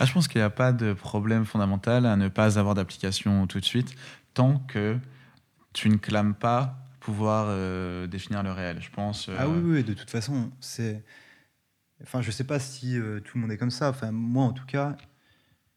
Ah, 0.00 0.04
je 0.04 0.12
pense 0.12 0.28
qu'il 0.28 0.40
n'y 0.40 0.44
a 0.44 0.50
pas 0.50 0.72
de 0.72 0.92
problème 0.92 1.46
fondamental 1.46 2.04
à 2.04 2.16
ne 2.16 2.28
pas 2.28 2.58
avoir 2.58 2.74
d'application 2.74 3.46
tout 3.46 3.60
de 3.60 3.64
suite 3.64 3.94
tant 4.34 4.58
que 4.68 4.98
tu 5.72 5.88
ne 5.88 5.96
clames 5.96 6.34
pas 6.34 6.76
pouvoir 7.00 7.46
définir 8.08 8.42
le 8.42 8.52
réel. 8.52 8.78
Je 8.80 8.90
pense. 8.90 9.30
Ah 9.38 9.48
oui, 9.48 9.60
oui, 9.64 9.84
de 9.84 9.94
toute 9.94 10.10
façon, 10.10 10.50
c'est. 10.60 11.02
Enfin, 12.02 12.22
je 12.22 12.30
sais 12.30 12.44
pas 12.44 12.58
si 12.58 12.98
euh, 12.98 13.20
tout 13.20 13.36
le 13.36 13.42
monde 13.42 13.52
est 13.52 13.56
comme 13.56 13.70
ça. 13.70 13.90
Enfin, 13.90 14.12
moi, 14.12 14.44
en 14.44 14.52
tout 14.52 14.66
cas, 14.66 14.96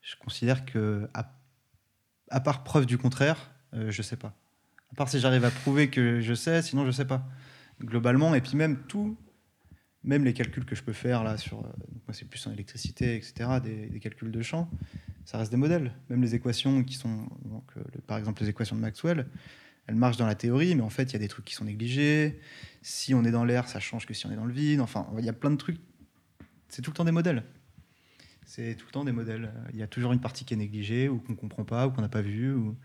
je 0.02 0.16
considère 0.16 0.66
que, 0.66 1.08
à, 1.14 2.40
part 2.40 2.64
preuve 2.64 2.86
du 2.86 2.98
contraire, 2.98 3.52
euh, 3.74 3.92
je 3.92 4.02
sais 4.02 4.18
pas. 4.18 4.34
À 4.92 4.96
part 4.96 5.10
si 5.10 5.20
j'arrive 5.20 5.46
à 5.46 5.52
prouver 5.52 5.90
que 5.90 6.20
je 6.20 6.34
sais, 6.34 6.62
sinon 6.62 6.86
je 6.86 6.92
sais 6.92 7.06
pas. 7.06 7.28
Globalement, 7.80 8.36
et 8.36 8.42
puis 8.42 8.56
même 8.56 8.78
tout, 8.88 9.18
même 10.04 10.24
les 10.24 10.34
calculs 10.34 10.66
que 10.66 10.76
je 10.76 10.84
peux 10.84 10.94
faire 10.94 11.24
là 11.24 11.38
sur, 11.38 11.60
euh, 11.60 11.70
moi 12.08 12.14
c'est 12.14 12.28
plus 12.28 12.46
en 12.48 12.52
électricité, 12.52 13.16
etc., 13.16 13.60
des, 13.64 14.00
calculs 14.00 14.32
de 14.32 14.42
champ, 14.42 14.70
ça 15.26 15.38
reste 15.38 15.52
des 15.52 15.58
modèles. 15.58 15.94
Même 16.10 16.22
les 16.22 16.36
équations 16.36 16.84
qui 16.84 16.96
sont, 16.96 17.28
donc, 17.46 17.72
euh, 17.78 17.84
par 18.08 18.18
exemple 18.18 18.42
les 18.42 18.50
équations 18.50 18.76
de 18.76 18.82
Maxwell, 18.82 19.28
elles 19.88 19.96
marchent 19.96 20.18
dans 20.18 20.28
la 20.28 20.36
théorie, 20.36 20.76
mais 20.76 20.84
en 20.84 20.90
fait 20.90 21.04
il 21.04 21.14
y 21.14 21.16
a 21.16 21.20
des 21.20 21.28
trucs 21.28 21.46
qui 21.46 21.56
sont 21.56 21.66
négligés. 21.66 22.40
Si 22.82 23.14
on 23.14 23.24
est 23.24 23.32
dans 23.32 23.46
l'air, 23.46 23.68
ça 23.68 23.80
change 23.80 24.06
que 24.06 24.14
si 24.14 24.26
on 24.26 24.32
est 24.32 24.36
dans 24.36 24.46
le 24.46 24.54
vide. 24.54 24.82
Enfin, 24.82 25.08
il 25.18 25.26
y 25.26 25.30
a 25.30 25.34
plein 25.34 25.52
de 25.52 25.56
trucs. 25.56 25.80
C'est 26.72 26.82
tout 26.82 26.90
le 26.92 26.96
temps 26.96 27.04
des 27.04 27.12
modèles. 27.12 27.44
C'est 28.46 28.76
tout 28.76 28.86
le 28.88 28.92
temps 28.92 29.04
des 29.04 29.12
modèles. 29.12 29.54
Il 29.74 29.80
y 29.80 29.84
a 29.84 29.88
toujours 29.88 30.14
une 30.14 30.22
partie 30.22 30.46
qui 30.46 30.54
est 30.54 30.58
négligée 30.58 31.10
ou 31.10 31.20
qu'on 31.20 31.36
comprend 31.36 31.66
pas 31.66 31.86
ou 31.86 31.92
qu'on 31.92 32.02
n'a 32.02 32.10
pas 32.10 32.22
vu. 32.22 32.54
Ou... 32.54 32.78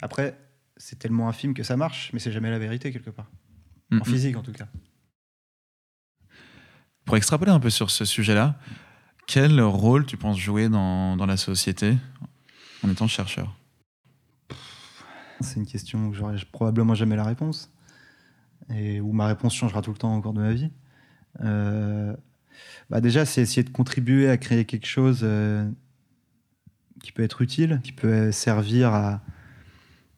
Après, 0.00 0.38
c'est 0.76 1.00
tellement 1.00 1.28
infime 1.28 1.52
que 1.52 1.64
ça 1.64 1.76
marche, 1.76 2.10
mais 2.12 2.20
c'est 2.20 2.30
jamais 2.30 2.48
la 2.48 2.60
vérité 2.60 2.92
quelque 2.92 3.10
part. 3.10 3.28
mm, 3.90 4.00
En 4.00 4.04
physique 4.04 4.36
en 4.36 4.42
tout 4.42 4.52
cas. 4.52 4.68
Pour 7.04 7.16
extrapoler 7.16 7.50
un 7.50 7.58
peu 7.58 7.70
sur 7.70 7.90
ce 7.90 8.04
sujet-là, 8.04 8.56
quel 9.26 9.60
rôle 9.60 10.06
tu 10.06 10.16
penses 10.16 10.38
jouer 10.38 10.68
dans, 10.68 11.16
dans 11.16 11.26
la 11.26 11.36
société 11.36 11.96
en 12.84 12.88
étant 12.88 13.08
chercheur? 13.08 13.56
C'est 15.40 15.56
une 15.56 15.66
question 15.66 16.06
où 16.06 16.14
j'aurai 16.14 16.36
probablement 16.52 16.94
jamais 16.94 17.16
la 17.16 17.24
réponse. 17.24 17.68
Et 18.70 19.00
où 19.00 19.12
ma 19.12 19.26
réponse 19.26 19.54
changera 19.56 19.82
tout 19.82 19.90
le 19.90 19.98
temps 19.98 20.16
au 20.16 20.22
cours 20.22 20.34
de 20.34 20.40
ma 20.40 20.52
vie. 20.52 20.70
Euh, 21.40 22.14
bah 22.90 23.00
déjà, 23.00 23.24
c'est 23.24 23.40
essayer 23.40 23.62
de 23.62 23.70
contribuer 23.70 24.28
à 24.28 24.36
créer 24.36 24.64
quelque 24.64 24.86
chose 24.86 25.20
euh, 25.22 25.68
qui 27.02 27.12
peut 27.12 27.22
être 27.22 27.42
utile, 27.42 27.80
qui 27.82 27.92
peut 27.92 28.32
servir 28.32 28.92
à 28.92 29.22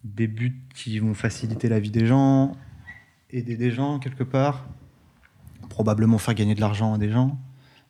des 0.05 0.27
buts 0.27 0.61
qui 0.75 0.99
vont 0.99 1.15
faciliter 1.15 1.69
la 1.69 1.81
vie 1.81 1.91
des 1.91 2.07
gens, 2.07 2.57
aider 3.31 3.57
des 3.57 3.71
gens 3.71 3.99
quelque 3.99 4.25
part, 4.25 4.67
probablement 5.69 6.19
faire 6.19 6.35
gagner 6.35 6.55
de 6.55 6.61
l'argent 6.61 6.95
à 6.95 6.99
des 6.99 7.11
gens. 7.11 7.39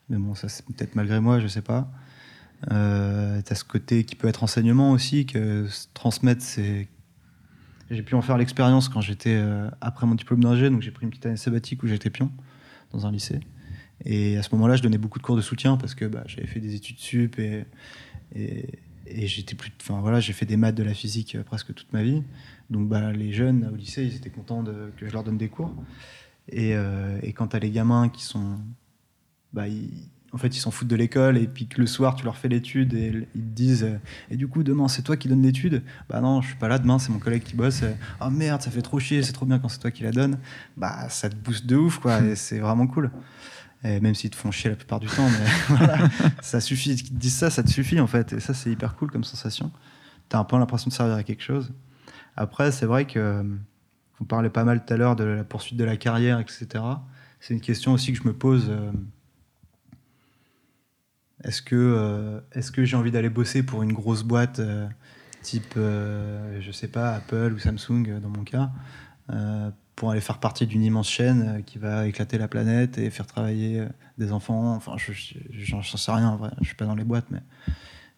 Mais 0.09 0.17
bon, 0.17 0.35
ça 0.35 0.49
c'est 0.49 0.65
peut-être 0.65 0.95
malgré 0.95 1.19
moi, 1.19 1.39
je 1.39 1.47
sais 1.47 1.61
pas. 1.61 1.91
Euh, 2.71 3.41
T'as 3.43 3.55
ce 3.55 3.63
côté 3.63 4.05
qui 4.05 4.15
peut 4.15 4.27
être 4.27 4.43
enseignement 4.43 4.91
aussi, 4.91 5.25
que 5.25 5.67
transmettre, 5.93 6.41
c'est 6.41 6.87
j'ai 7.91 8.01
pu 8.01 8.15
en 8.15 8.21
faire 8.21 8.37
l'expérience 8.37 8.89
quand 8.89 9.01
j'étais 9.01 9.35
euh, 9.35 9.69
après 9.79 10.07
mon 10.07 10.15
diplôme 10.15 10.43
d'ingé, 10.43 10.69
donc 10.69 10.81
j'ai 10.81 10.89
pris 10.89 11.03
une 11.03 11.11
petite 11.11 11.27
année 11.27 11.37
sabbatique 11.37 11.83
où 11.83 11.87
j'étais 11.87 12.09
pion 12.09 12.31
dans 12.91 13.05
un 13.05 13.11
lycée. 13.11 13.41
Et 14.05 14.37
à 14.37 14.43
ce 14.43 14.49
moment-là, 14.55 14.75
je 14.75 14.83
donnais 14.83 14.97
beaucoup 14.97 15.19
de 15.19 15.23
cours 15.23 15.35
de 15.35 15.41
soutien 15.41 15.77
parce 15.77 15.95
que 15.95 16.05
bah, 16.05 16.23
j'avais 16.27 16.47
fait 16.47 16.59
des 16.59 16.75
études 16.75 16.99
sup 16.99 17.39
et, 17.39 17.65
et, 18.35 18.67
et 19.07 19.27
j'étais 19.27 19.55
plus, 19.55 19.71
enfin 19.81 19.99
voilà, 20.01 20.19
j'ai 20.19 20.33
fait 20.33 20.45
des 20.45 20.57
maths, 20.57 20.75
de 20.75 20.83
la 20.83 20.93
physique 20.93 21.35
euh, 21.35 21.43
presque 21.43 21.73
toute 21.73 21.91
ma 21.93 22.03
vie. 22.03 22.21
Donc 22.69 22.87
bah, 22.87 23.11
les 23.11 23.33
jeunes 23.33 23.69
au 23.71 23.75
lycée, 23.75 24.03
ils 24.05 24.15
étaient 24.15 24.29
contents 24.29 24.63
de, 24.63 24.91
que 24.97 25.07
je 25.07 25.11
leur 25.13 25.23
donne 25.23 25.37
des 25.37 25.49
cours. 25.49 25.73
Et, 26.49 26.75
euh, 26.75 27.17
et 27.23 27.33
quand 27.33 27.47
t'as 27.47 27.59
les 27.59 27.71
gamins 27.71 28.09
qui 28.09 28.23
sont, 28.23 28.59
bah, 29.53 29.67
ils- 29.67 29.89
en 30.33 30.37
fait, 30.37 30.47
ils 30.55 30.59
s'en 30.59 30.69
foutent 30.69 30.89
de 30.89 30.97
l'école 30.97 31.37
et 31.37 31.47
puis 31.47 31.65
que 31.67 31.79
le 31.79 31.87
soir, 31.87 32.13
tu 32.15 32.25
leur 32.25 32.35
fais 32.37 32.49
l'étude 32.49 32.93
et 32.93 33.07
ils 33.35 33.41
te 33.41 33.47
disent 33.55 33.83
euh, 33.85 33.97
Et 34.29 34.35
du 34.35 34.47
coup, 34.49 34.63
demain, 34.63 34.89
c'est 34.89 35.01
toi 35.01 35.15
qui 35.15 35.29
donnes 35.29 35.41
l'étude? 35.43 35.81
Bah 36.09 36.19
non, 36.19 36.41
je 36.41 36.47
suis 36.47 36.57
pas 36.57 36.67
là 36.67 36.77
demain, 36.77 36.99
c'est 36.99 37.11
mon 37.13 37.19
collègue 37.19 37.43
qui 37.43 37.55
bosse. 37.55 37.83
Euh, 37.83 37.93
Oh 38.19 38.29
merde, 38.29 38.61
ça 38.61 38.69
fait 38.69 38.81
trop 38.81 38.99
chier, 38.99 39.23
c'est 39.23 39.31
trop 39.31 39.45
bien 39.45 39.59
quand 39.59 39.69
c'est 39.69 39.79
toi 39.79 39.91
qui 39.91 40.03
la 40.03 40.11
donne. 40.11 40.37
Bah, 40.75 41.07
ça 41.09 41.29
te 41.29 41.35
booste 41.35 41.65
de 41.65 41.77
ouf, 41.77 41.99
quoi, 41.99 42.21
et 42.25 42.35
c'est 42.35 42.59
vraiment 42.59 42.85
cool. 42.85 43.11
Et 43.87 43.99
même 43.99 44.15
s'ils 44.15 44.31
te 44.31 44.35
font 44.35 44.49
chier 44.49 44.71
la 44.71 44.75
plupart 44.75 44.99
du 44.99 45.05
temps, 45.07 45.27
mais 45.29 45.77
ça 46.41 46.59
suffit. 46.59 46.95
Qu'ils 46.95 47.09
te 47.09 47.13
disent 47.13 47.35
ça, 47.35 47.49
ça 47.51 47.61
te 47.61 47.69
suffit 47.69 47.99
en 47.99 48.07
fait. 48.07 48.33
Et 48.33 48.39
ça, 48.39 48.53
c'est 48.55 48.71
hyper 48.71 48.95
cool 48.95 49.11
comme 49.11 49.23
sensation. 49.23 49.71
Tu 50.29 50.35
as 50.35 50.39
un 50.39 50.43
peu 50.43 50.57
l'impression 50.57 50.89
de 50.89 50.93
servir 50.93 51.15
à 51.15 51.23
quelque 51.23 51.43
chose. 51.43 51.71
Après, 52.35 52.71
c'est 52.71 52.87
vrai 52.87 53.05
que 53.05 53.45
vous 54.17 54.25
parlez 54.25 54.49
pas 54.49 54.63
mal 54.63 54.83
tout 54.83 54.93
à 54.93 54.97
l'heure 54.97 55.15
de 55.15 55.23
la 55.23 55.43
poursuite 55.43 55.77
de 55.77 55.83
la 55.83 55.97
carrière, 55.97 56.39
etc. 56.39 56.83
C'est 57.39 57.53
une 57.53 57.61
question 57.61 57.93
aussi 57.93 58.11
que 58.11 58.17
je 58.17 58.27
me 58.27 58.33
pose. 58.33 58.67
euh, 58.69 58.91
Est-ce 61.43 61.61
que, 61.61 61.75
euh, 61.75 62.39
est-ce 62.53 62.71
que 62.71 62.85
j'ai 62.85 62.95
envie 62.97 63.11
d'aller 63.11 63.29
bosser 63.29 63.61
pour 63.61 63.83
une 63.83 63.93
grosse 63.93 64.23
boîte 64.23 64.59
euh, 64.59 64.87
type, 65.43 65.75
euh, 65.77 66.59
je 66.61 66.71
sais 66.71 66.87
pas, 66.87 67.13
Apple 67.13 67.53
ou 67.53 67.59
Samsung 67.59 68.05
euh, 68.07 68.19
dans 68.19 68.29
mon 68.29 68.43
cas, 68.43 68.71
euh, 69.29 69.69
pour 69.95 70.11
aller 70.11 70.21
faire 70.21 70.39
partie 70.39 70.67
d'une 70.67 70.83
immense 70.83 71.09
chaîne 71.09 71.57
euh, 71.57 71.61
qui 71.61 71.77
va 71.77 72.07
éclater 72.07 72.37
la 72.37 72.47
planète 72.47 72.97
et 72.97 73.09
faire 73.09 73.25
travailler 73.25 73.79
euh, 73.79 73.87
des 74.17 74.31
enfants 74.31 74.75
Enfin, 74.75 74.95
je 74.97 75.13
je- 75.13 75.37
j'en 75.51 75.81
sais 75.83 76.11
rien, 76.11 76.29
en 76.29 76.35
vrai. 76.35 76.51
je 76.61 76.65
suis 76.67 76.75
pas 76.75 76.85
dans 76.85 76.95
les 76.95 77.03
boîtes, 77.03 77.27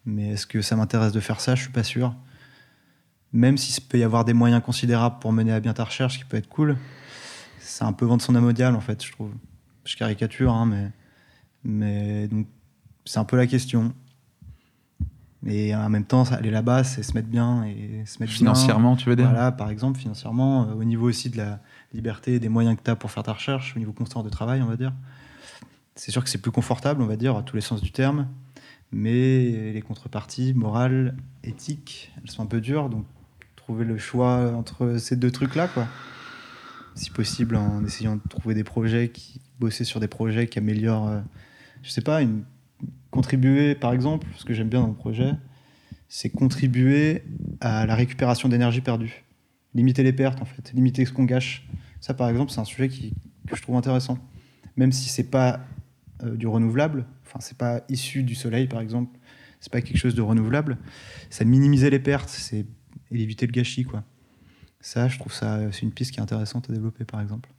mais, 0.05 0.29
est-ce 0.31 0.47
que 0.47 0.61
ça 0.61 0.75
m'intéresse 0.75 1.11
de 1.11 1.19
faire 1.19 1.39
ça? 1.39 1.55
Je 1.55 1.61
suis 1.63 1.71
pas 1.71 1.83
sûr. 1.83 2.15
Même 3.33 3.57
s'il 3.57 3.83
peut 3.83 3.99
y 3.99 4.03
avoir 4.03 4.25
des 4.25 4.33
moyens 4.33 4.63
considérables 4.63 5.19
pour 5.19 5.33
mener 5.33 5.51
à 5.51 5.59
bien 5.59 5.73
ta 5.73 5.83
recherche, 5.83 6.13
ce 6.13 6.19
qui 6.19 6.25
peut 6.25 6.37
être 6.37 6.47
cool, 6.47 6.77
c'est 7.59 7.83
un 7.83 7.93
peu 7.93 8.05
vendre 8.05 8.21
son 8.23 8.33
âme 8.35 8.45
en 8.75 8.79
fait, 8.79 9.05
je 9.05 9.11
trouve. 9.11 9.31
Je 9.83 9.95
caricature, 9.95 10.53
hein, 10.53 10.91
mais, 11.63 12.29
c'est 13.05 13.19
un 13.19 13.25
peu 13.25 13.37
la 13.37 13.47
question. 13.47 13.93
Et 15.45 15.75
en 15.75 15.89
même 15.89 16.05
temps, 16.05 16.23
aller 16.31 16.49
là-bas, 16.49 16.83
c'est 16.83 17.03
se 17.03 17.13
mettre 17.13 17.27
bien 17.27 17.63
et 17.63 18.03
se 18.05 18.19
mettre 18.19 18.31
bien. 18.31 18.39
Financièrement, 18.39 18.95
tu 18.95 19.09
veux 19.09 19.15
dire 19.15 19.29
Voilà, 19.29 19.51
par 19.51 19.69
exemple, 19.69 19.99
financièrement, 19.99 20.63
euh, 20.63 20.73
au 20.73 20.83
niveau 20.83 21.07
aussi 21.07 21.29
de 21.29 21.37
la 21.37 21.59
liberté 21.93 22.35
et 22.35 22.39
des 22.39 22.49
moyens 22.49 22.75
que 22.75 22.83
tu 22.83 22.89
as 22.89 22.95
pour 22.95 23.11
faire 23.11 23.23
ta 23.23 23.33
recherche, 23.33 23.75
au 23.75 23.79
niveau 23.79 23.93
constant 23.93 24.23
de 24.23 24.29
travail, 24.29 24.61
on 24.61 24.67
va 24.67 24.75
dire. 24.75 24.93
C'est 25.95 26.11
sûr 26.11 26.23
que 26.23 26.29
c'est 26.29 26.41
plus 26.41 26.51
confortable, 26.51 27.01
on 27.01 27.05
va 27.05 27.15
dire, 27.15 27.35
à 27.35 27.43
tous 27.43 27.55
les 27.55 27.61
sens 27.61 27.81
du 27.81 27.91
terme, 27.91 28.27
mais 28.91 29.71
les 29.71 29.81
contreparties 29.81 30.53
morales, 30.53 31.15
éthiques, 31.43 32.11
elles 32.21 32.31
sont 32.31 32.43
un 32.43 32.47
peu 32.47 32.61
dures, 32.61 32.89
donc 32.89 33.05
trouver 33.55 33.85
le 33.85 33.97
choix 33.97 34.53
entre 34.53 34.97
ces 34.97 35.15
deux 35.15 35.31
trucs-là, 35.31 35.67
quoi. 35.67 35.87
Si 36.95 37.11
possible, 37.11 37.55
en 37.55 37.83
essayant 37.85 38.15
de 38.15 38.21
trouver 38.27 38.55
des 38.55 38.63
projets 38.63 39.09
qui 39.09 39.39
bosser 39.59 39.83
sur 39.83 39.99
des 39.99 40.07
projets 40.07 40.47
qui 40.47 40.59
améliorent, 40.59 41.07
euh, 41.07 41.19
je 41.83 41.89
sais 41.89 42.01
pas, 42.01 42.21
une, 42.21 42.43
contribuer, 43.17 43.73
par 43.73 43.93
exemple, 43.93 44.27
ce 44.37 44.45
que 44.45 44.53
j'aime 44.53 44.69
bien 44.69 44.79
dans 44.79 44.89
le 44.89 44.93
projet, 44.93 45.31
c'est 46.07 46.29
contribuer 46.29 47.23
à 47.61 47.87
la 47.87 47.95
récupération 47.95 48.47
d'énergie 48.47 48.81
perdue. 48.81 49.25
Limiter 49.73 50.03
les 50.03 50.13
pertes, 50.13 50.39
en 50.39 50.45
fait. 50.45 50.71
Limiter 50.73 51.03
ce 51.03 51.11
qu'on 51.11 51.23
gâche. 51.23 51.67
Ça, 51.99 52.13
par 52.13 52.29
exemple, 52.29 52.51
c'est 52.51 52.59
un 52.59 52.65
sujet 52.65 52.89
qui, 52.89 53.15
que 53.47 53.55
je 53.55 53.61
trouve 53.63 53.75
intéressant. 53.75 54.19
Même 54.75 54.91
si 54.91 55.09
c'est 55.09 55.31
pas 55.31 55.61
euh, 56.23 56.35
du 56.35 56.45
renouvelable, 56.45 57.07
enfin, 57.25 57.39
c'est 57.39 57.57
pas 57.57 57.81
issu 57.89 58.21
du 58.21 58.35
soleil, 58.35 58.67
par 58.67 58.81
exemple, 58.81 59.17
c'est 59.61 59.71
pas 59.71 59.81
quelque 59.81 59.97
chose 59.97 60.13
de 60.13 60.21
renouvelable, 60.21 60.77
ça 61.31 61.43
minimiser 61.43 61.89
les 61.89 61.99
pertes, 61.99 62.29
c'est 62.29 62.67
éviter 63.09 63.47
le 63.47 63.51
gâchis, 63.51 63.83
quoi. 63.83 64.03
Ça, 64.79 65.07
je 65.07 65.17
trouve 65.17 65.33
ça, 65.33 65.59
c'est 65.71 65.81
une 65.81 65.91
piste 65.91 66.11
qui 66.11 66.19
est 66.19 66.23
intéressante 66.23 66.69
à 66.69 66.73
développer, 66.73 67.03
par 67.03 67.19
exemple. 67.19 67.49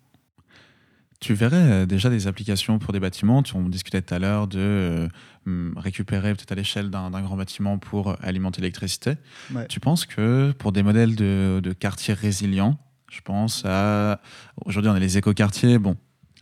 Tu 1.21 1.35
verrais 1.35 1.57
euh, 1.57 1.87
déjà 1.87 2.11
des 2.11 2.27
applications 2.27 2.79
pour 2.79 2.93
des 2.93 3.01
bâtiments. 3.01 3.43
Tu, 3.43 3.57
on 3.57 3.69
discutait 3.69 4.03
tout 4.03 4.15
à 4.15 4.19
l'heure 4.19 4.47
de 4.47 4.59
euh, 4.59 5.09
récupérer 5.77 6.35
peut-être 6.35 6.53
à 6.53 6.55
l'échelle 6.55 6.91
d'un 6.91 7.11
grand 7.11 7.37
bâtiment 7.37 7.79
pour 7.79 8.17
alimenter 8.23 8.61
l'électricité. 8.61 9.15
Ouais. 9.53 9.67
Tu 9.67 9.81
penses 9.81 10.07
que 10.07 10.53
pour 10.53 10.73
des 10.73 10.83
modèles 10.83 11.17
de, 11.17 11.61
de 11.63 11.73
quartiers 11.73 12.15
résilients, 12.15 12.79
je 13.11 13.21
pense 13.21 13.65
à. 13.65 14.21
Aujourd'hui, 14.65 14.91
on 14.91 14.95
a 14.95 15.01
les 15.01 15.19
écoquartiers. 15.19 15.79
Bon, 15.79 15.97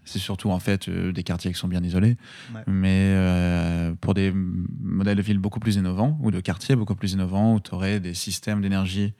c'est 0.06 0.18
surtout 0.18 0.50
en 0.50 0.58
fait 0.58 0.88
euh, 0.88 1.12
des 1.12 1.22
quartiers 1.22 1.52
qui 1.52 1.58
sont 1.58 1.68
bien 1.68 1.82
isolés. 1.82 2.16
Ouais. 2.54 2.62
Mais 2.66 3.12
euh, 3.14 3.92
pour 4.00 4.14
des 4.14 4.32
modèles 4.32 5.16
de 5.16 5.22
villes 5.22 5.38
beaucoup 5.38 5.60
plus 5.60 5.76
innovants 5.76 6.18
ou 6.22 6.30
de 6.30 6.40
quartiers 6.40 6.76
beaucoup 6.76 6.94
plus 6.94 7.12
innovants 7.12 7.54
où 7.54 7.60
tu 7.60 7.74
aurais 7.74 8.00
des 8.00 8.14
systèmes 8.14 8.62
d'énergie 8.62 9.14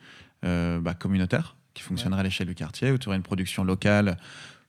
euh, 0.45 0.81
bah, 0.81 0.95
communautaires 0.95 1.57
qui 1.75 1.83
fonctionneraient 1.83 2.21
à 2.21 2.25
l'échelle 2.25 2.47
du 2.47 2.55
quartier, 2.55 2.91
où 2.91 2.97
tu 2.99 3.09
aurais 3.09 3.19
une 3.19 3.23
production 3.23 3.63
locale. 3.63 4.17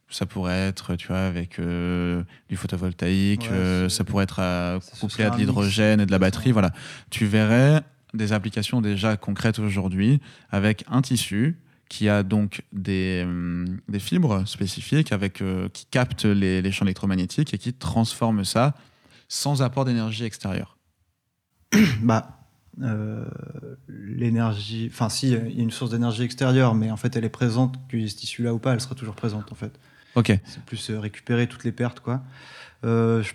Ça 0.09 0.25
pourrait 0.25 0.67
être, 0.67 0.95
tu 0.95 1.07
vois, 1.07 1.19
avec 1.19 1.59
euh, 1.59 2.23
du 2.49 2.55
photovoltaïque, 2.55 3.41
Ouais, 3.41 3.57
euh, 3.57 3.89
ça 3.89 4.03
pourrait 4.03 4.23
être 4.23 4.39
euh, 4.39 4.79
ce 4.79 5.01
couplé 5.01 5.25
à 5.25 5.29
de 5.29 5.37
l'hydrogène 5.37 5.99
et 5.99 6.05
de 6.05 6.11
la 6.11 6.19
batterie. 6.19 6.51
Voilà. 6.51 6.71
Tu 7.09 7.25
verrais 7.25 7.81
des 8.13 8.31
applications 8.31 8.79
déjà 8.79 9.17
concrètes 9.17 9.59
aujourd'hui 9.59 10.21
avec 10.49 10.85
un 10.89 11.01
tissu 11.01 11.57
qui 11.89 12.09
a 12.09 12.23
donc 12.23 12.63
des, 12.73 13.23
hum, 13.25 13.79
des 13.87 13.99
fibres 13.99 14.45
spécifiques 14.47 15.11
avec, 15.11 15.41
euh, 15.41 15.69
qui 15.69 15.85
captent 15.85 16.25
les, 16.25 16.61
les 16.61 16.71
champs 16.71 16.85
électromagnétiques 16.85 17.53
et 17.53 17.57
qui 17.57 17.73
transforment 17.73 18.45
ça 18.45 18.75
sans 19.27 19.61
apport 19.61 19.85
d'énergie 19.85 20.23
extérieure. 20.23 20.77
Bah, 22.01 22.37
euh, 22.81 23.25
l'énergie. 23.87 24.89
Enfin, 24.91 25.09
si, 25.09 25.29
il 25.29 25.55
y 25.57 25.59
a 25.59 25.63
une 25.63 25.71
source 25.71 25.91
d'énergie 25.91 26.23
extérieure, 26.23 26.75
mais 26.75 26.91
en 26.91 26.97
fait, 26.97 27.15
elle 27.15 27.25
est 27.25 27.29
présente, 27.29 27.75
qu'il 27.89 28.01
y 28.01 28.05
ait 28.05 28.07
ce 28.07 28.17
tissu-là 28.17 28.53
ou 28.53 28.59
pas, 28.59 28.73
elle 28.73 28.81
sera 28.81 28.95
toujours 28.95 29.15
présente, 29.15 29.51
en 29.51 29.55
fait. 29.55 29.77
Ok, 30.17 30.33
C'est 30.45 30.61
plus 30.65 30.89
euh, 30.89 30.99
récupérer 30.99 31.47
toutes 31.47 31.63
les 31.63 31.71
pertes, 31.71 31.99
quoi. 32.01 32.21
Euh, 32.83 33.21
je- 33.23 33.33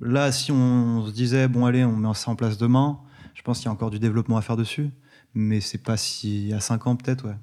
Là, 0.00 0.30
si 0.30 0.52
on 0.52 1.04
se 1.06 1.10
disait, 1.10 1.48
bon, 1.48 1.66
allez, 1.66 1.84
on 1.84 1.96
met 1.96 2.14
ça 2.14 2.30
en 2.30 2.36
place 2.36 2.56
demain, 2.56 3.00
je 3.34 3.42
pense 3.42 3.58
qu'il 3.58 3.64
y 3.66 3.68
a 3.68 3.72
encore 3.72 3.90
du 3.90 3.98
développement 3.98 4.36
à 4.36 4.42
faire 4.42 4.56
dessus. 4.56 4.90
Mais 5.34 5.60
c'est 5.60 5.82
pas 5.82 5.96
si. 5.96 6.52
à 6.54 6.60
5 6.60 6.86
ans, 6.86 6.94
peut-être, 6.94 7.26
ouais. 7.26 7.34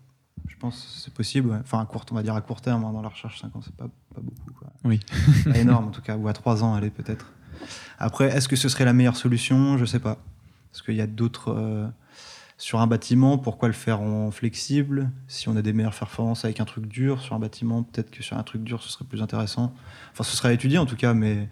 Je 0.47 0.55
pense 0.57 0.75
que 0.77 1.01
c'est 1.03 1.13
possible, 1.13 1.49
ouais. 1.49 1.57
Enfin, 1.61 1.81
à 1.81 1.85
court, 1.85 2.05
on 2.11 2.15
va 2.15 2.23
dire 2.23 2.33
à 2.33 2.39
court 2.41 2.61
terme, 2.61 2.85
hein, 2.85 2.93
dans 2.93 3.01
la 3.01 3.09
recherche, 3.09 3.41
5 3.41 3.53
ans, 3.55 3.61
c'est 3.61 3.75
pas, 3.75 3.89
pas 4.13 4.21
beaucoup, 4.21 4.51
quoi. 4.57 4.69
Oui. 4.85 4.99
Pas 5.43 5.57
énorme, 5.57 5.87
en 5.87 5.91
tout 5.91 6.01
cas, 6.01 6.15
ou 6.15 6.27
à 6.29 6.33
3 6.33 6.63
ans, 6.63 6.73
allez, 6.75 6.91
peut-être. 6.91 7.33
Après, 7.99 8.27
est-ce 8.35 8.47
que 8.47 8.55
ce 8.55 8.69
serait 8.69 8.85
la 8.85 8.93
meilleure 8.93 9.17
solution? 9.17 9.77
Je 9.77 9.83
sais 9.85 9.99
pas. 9.99 10.17
Parce 10.71 10.81
qu'il 10.81 10.95
y 10.95 11.01
a 11.01 11.07
d'autres. 11.07 11.49
euh, 11.51 11.87
sur 12.57 12.79
un 12.79 12.87
bâtiment, 12.87 13.37
pourquoi 13.37 13.67
le 13.67 13.73
faire 13.73 14.01
en 14.01 14.31
flexible? 14.31 15.11
Si 15.27 15.49
on 15.49 15.57
a 15.57 15.61
des 15.61 15.73
meilleures 15.73 15.97
performances 15.97 16.45
avec 16.45 16.59
un 16.59 16.65
truc 16.65 16.87
dur 16.87 17.21
sur 17.21 17.35
un 17.35 17.39
bâtiment, 17.39 17.83
peut-être 17.83 18.11
que 18.11 18.23
sur 18.23 18.37
un 18.37 18.43
truc 18.43 18.63
dur, 18.63 18.81
ce 18.81 18.89
serait 18.89 19.05
plus 19.05 19.21
intéressant. 19.21 19.73
Enfin, 20.13 20.23
ce 20.23 20.35
serait 20.35 20.49
à 20.49 20.53
étudier 20.53 20.77
en 20.77 20.85
tout 20.85 20.95
cas, 20.95 21.13
mais 21.13 21.49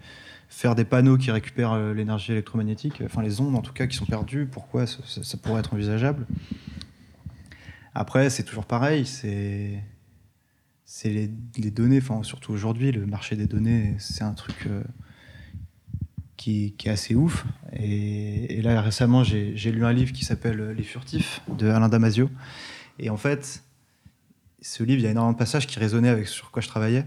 faire 0.48 0.74
des 0.74 0.84
panneaux 0.84 1.18
qui 1.18 1.30
récupèrent 1.30 1.72
euh, 1.72 1.92
l'énergie 1.92 2.32
électromagnétique, 2.32 3.02
enfin 3.04 3.22
les 3.22 3.40
ondes 3.40 3.56
en 3.56 3.60
tout 3.60 3.72
cas 3.72 3.86
qui 3.86 3.96
sont 3.96 4.06
perdues, 4.06 4.46
pourquoi 4.46 4.86
ça, 4.86 5.36
pourrait 5.42 5.60
être 5.60 5.74
envisageable? 5.74 6.26
Après, 7.94 8.30
c'est 8.30 8.44
toujours 8.44 8.66
pareil, 8.66 9.04
c'est 9.04 9.82
c'est 10.86 11.10
les, 11.10 11.30
les 11.56 11.70
données, 11.70 11.98
enfin 11.98 12.22
surtout 12.22 12.52
aujourd'hui, 12.52 12.92
le 12.92 13.04
marché 13.04 13.36
des 13.36 13.46
données, 13.46 13.94
c'est 13.98 14.22
un 14.22 14.32
truc 14.32 14.66
euh, 14.66 14.82
qui, 16.44 16.74
est 16.84 16.90
assez 16.90 17.14
ouf. 17.14 17.46
Et, 17.72 18.60
là, 18.62 18.80
récemment, 18.80 19.24
j'ai 19.24 19.72
lu 19.72 19.84
un 19.84 19.92
livre 19.92 20.12
qui 20.12 20.24
s'appelle 20.24 20.74
Les 20.76 20.82
Furtifs 20.82 21.40
de 21.48 21.68
Alain 21.68 21.88
Damasio. 21.88 22.28
Et 22.98 23.10
en 23.10 23.16
fait, 23.16 23.64
ce 24.60 24.82
livre, 24.82 25.00
il 25.00 25.04
y 25.04 25.06
a 25.06 25.10
énormément 25.10 25.32
de 25.32 25.38
passages 25.38 25.66
qui 25.66 25.78
résonnaient 25.78 26.08
avec 26.08 26.28
sur 26.28 26.50
quoi 26.50 26.60
je 26.60 26.68
travaillais, 26.68 27.06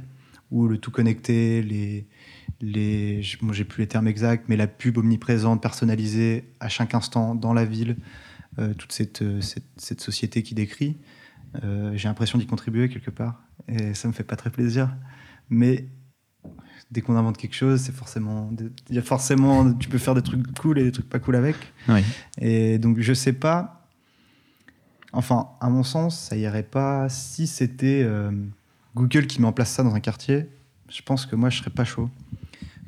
où 0.50 0.68
le 0.68 0.78
tout 0.80 0.92
connecté, 0.92 1.62
les, 1.62 2.08
les, 2.62 3.22
bon, 3.42 3.54
j'ai 3.54 3.64
plus 3.64 3.82
les 3.82 3.88
termes 3.88 4.08
exacts, 4.08 4.46
mais 4.48 4.58
la 4.58 4.68
pub 4.68 4.98
omniprésente, 4.98 5.62
personnalisée 5.62 6.46
à 6.60 6.68
chaque 6.70 6.96
instant 6.96 7.36
dans 7.36 7.54
la 7.54 7.66
ville, 7.66 7.96
euh, 8.60 8.74
toute 8.74 8.92
cette, 8.92 9.22
euh, 9.22 9.42
cette, 9.42 9.66
cette 9.78 10.02
société 10.02 10.42
qui 10.42 10.56
décrit. 10.56 10.98
Euh, 11.64 11.92
j'ai 11.96 12.08
l'impression 12.08 12.40
d'y 12.40 12.48
contribuer 12.48 12.90
quelque 12.90 13.12
part, 13.12 13.44
et 13.68 13.94
ça 13.94 14.08
me 14.08 14.14
fait 14.14 14.24
pas 14.24 14.36
très 14.36 14.50
plaisir. 14.50 14.90
Mais 15.50 15.88
dès 16.92 17.02
qu'on 17.02 17.16
invente 17.16 17.38
quelque 17.38 17.56
chose, 17.56 17.82
c'est 17.82 17.94
forcément, 17.94 18.50
il 18.90 18.96
y 18.96 19.00
a 19.00 19.02
forcément, 19.02 19.74
tu 19.74 19.90
peux 19.90 19.98
faire 19.98 20.16
des 20.16 20.22
trucs 20.22 20.58
cool 20.60 20.80
et 20.80 20.84
des 20.84 20.92
trucs 20.92 21.10
pas 21.10 21.20
cool 21.20 21.36
avec. 21.36 21.56
oui. 21.90 22.02
Et 22.40 22.78
donc, 22.78 23.00
je 23.00 23.14
sais 23.14 23.34
pas. 23.34 23.88
Enfin, 25.14 25.50
à 25.62 25.70
mon 25.70 25.84
sens, 25.84 26.20
ça 26.20 26.36
irait 26.36 26.64
pas 26.64 27.10
si 27.10 27.48
c'était 27.48 28.02
euh, 28.04 28.32
Google 28.96 29.26
qui 29.28 29.42
met 29.42 29.48
en 29.48 29.54
place 29.54 29.72
ça 29.72 29.84
dans 29.84 29.96
un 29.96 30.00
quartier. 30.00 30.50
Je 30.90 31.02
pense 31.02 31.26
que 31.26 31.36
moi, 31.36 31.50
je 31.50 31.60
serais 31.60 31.72
pas 31.72 31.86
chaud. 31.86 32.10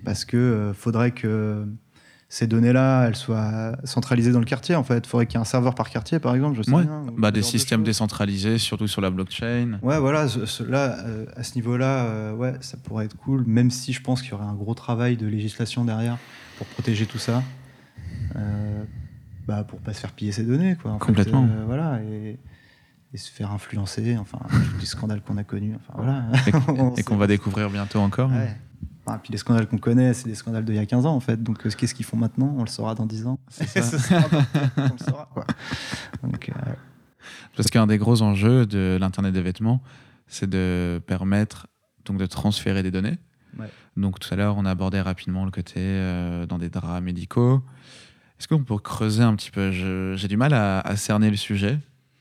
Parce 0.06 0.26
que 0.26 0.38
euh, 0.38 0.74
faudrait 0.74 1.12
que 1.12 1.66
ces 2.32 2.46
données-là, 2.46 3.06
elles 3.08 3.16
soient 3.16 3.72
centralisées 3.84 4.32
dans 4.32 4.40
le 4.40 4.46
quartier. 4.46 4.76
En 4.76 4.84
fait, 4.84 5.08
faudrait 5.08 5.26
qu'il 5.26 5.34
y 5.36 5.38
ait 5.40 5.42
un 5.42 5.46
serveur 5.46 5.74
par 5.74 5.90
quartier, 5.90 6.20
par 6.20 6.36
exemple. 6.36 6.56
Je 6.58 6.62
sais 6.62 6.72
Ouais. 6.72 6.84
rien, 6.84 7.04
Bah, 7.18 7.32
des 7.32 7.40
de 7.40 7.46
systèmes 7.46 7.82
décentralisés, 7.84 8.60
surtout 8.60 8.88
sur 8.88 9.02
la 9.02 9.10
blockchain. 9.10 9.80
Ouais, 9.82 10.00
voilà, 10.00 10.28
ce- 10.28 10.46
ce- 10.46 10.62
là, 10.64 10.98
euh, 11.06 11.26
à 11.36 11.42
ce 11.44 11.56
niveau-là, 11.56 12.06
euh, 12.06 12.34
ouais, 12.36 12.54
ça 12.62 12.78
pourrait 12.78 13.06
être 13.06 13.18
cool, 13.18 13.44
même 13.48 13.72
si 13.72 13.94
je 13.94 14.02
pense 14.02 14.22
qu'il 14.22 14.30
y 14.32 14.34
aurait 14.36 14.46
un 14.46 14.54
gros 14.54 14.76
travail 14.76 15.18
de 15.18 15.26
législation 15.26 15.84
derrière 15.86 16.18
pour 16.60 16.68
protéger 16.68 17.08
tout 17.08 17.18
ça, 17.18 17.42
euh, 18.36 18.84
bah, 19.48 19.64
pour 19.64 19.80
pas 19.80 19.94
se 19.94 20.00
faire 20.00 20.12
piller 20.12 20.32
ses 20.32 20.44
données, 20.44 20.76
quoi. 20.80 20.92
en 20.92 20.98
Complètement. 21.00 21.48
euh, 21.50 21.64
voilà, 21.66 22.00
et, 22.04 22.38
et 23.12 23.18
se 23.18 23.32
faire 23.32 23.52
influencer, 23.52 24.18
enfin, 24.20 24.38
tous 24.50 24.80
les 24.80 24.86
scandales 24.86 25.22
qu'on 25.22 25.38
a 25.38 25.44
connus, 25.44 25.74
enfin 25.76 25.94
voilà. 25.98 26.26
Et, 26.96 27.04
qu'on 27.04 27.18
va 27.18 27.26
découvrir 27.26 27.72
bientôt 27.72 28.00
encore. 28.02 28.30
Ouais. 28.30 28.56
Puis 29.24 29.32
les 29.32 29.38
scandales 29.38 29.68
qu'on 29.68 29.78
connaît, 29.78 30.14
c'est 30.14 30.28
des 30.28 30.36
scandales 30.36 30.66
d'il 30.66 30.76
y 30.76 30.80
a 30.80 30.86
15 30.86 31.06
ans, 31.06 31.16
en 31.16 31.20
fait, 31.20 31.42
donc 31.42 31.66
euh, 31.66 31.70
qu'est-ce 31.70 31.96
qu'ils 31.96 32.06
font 32.06 32.18
maintenant? 32.18 32.54
On 32.58 32.62
le 32.62 32.70
saura 32.70 32.94
dans 32.94 33.06
10 33.06 33.28
ans. 33.28 33.40
C'est 33.50 33.68
ça. 33.82 33.82
Ce 33.82 33.98
sera 33.98 34.22
dans 34.22 34.28
10 34.28 34.36
ans 34.36 34.70
qu'on 34.76 34.94
le 34.94 35.04
saura, 35.04 35.30
quoi. 35.34 35.46
Donc, 36.24 36.50
euh, 36.50 36.72
Parce 37.56 37.70
qu'un 37.70 37.88
des 37.88 37.98
gros 37.98 38.22
enjeux 38.22 38.66
de 38.66 38.98
l'Internet 39.00 39.34
des 39.34 39.42
vêtements, 39.42 39.82
c'est 40.28 40.50
de 40.50 41.02
permettre 41.08 41.68
donc 42.06 42.18
de 42.18 42.26
transférer 42.26 42.84
des 42.84 42.92
données. 42.92 43.18
Ouais. 43.58 43.70
Donc 43.98 44.20
tout 44.20 44.34
à 44.34 44.38
l'heure, 44.38 44.58
on 44.58 44.66
a 44.66 44.72
abordé 44.72 45.02
rapidement 45.02 45.46
le 45.46 45.52
côté 45.52 45.80
euh, 45.80 46.46
dans 46.46 46.58
des 46.58 46.70
draps 46.70 47.02
médicaux. 47.02 47.64
Est-ce 48.40 48.48
qu'on 48.48 48.64
peut 48.64 48.78
creuser 48.78 49.24
un 49.24 49.36
petit 49.36 49.52
peu? 49.52 49.72
J'ai 49.72 50.28
du 50.28 50.38
mal 50.38 50.54
à, 50.54 50.96
cerner 50.96 51.30
le 51.30 51.36
sujet. 51.36 51.78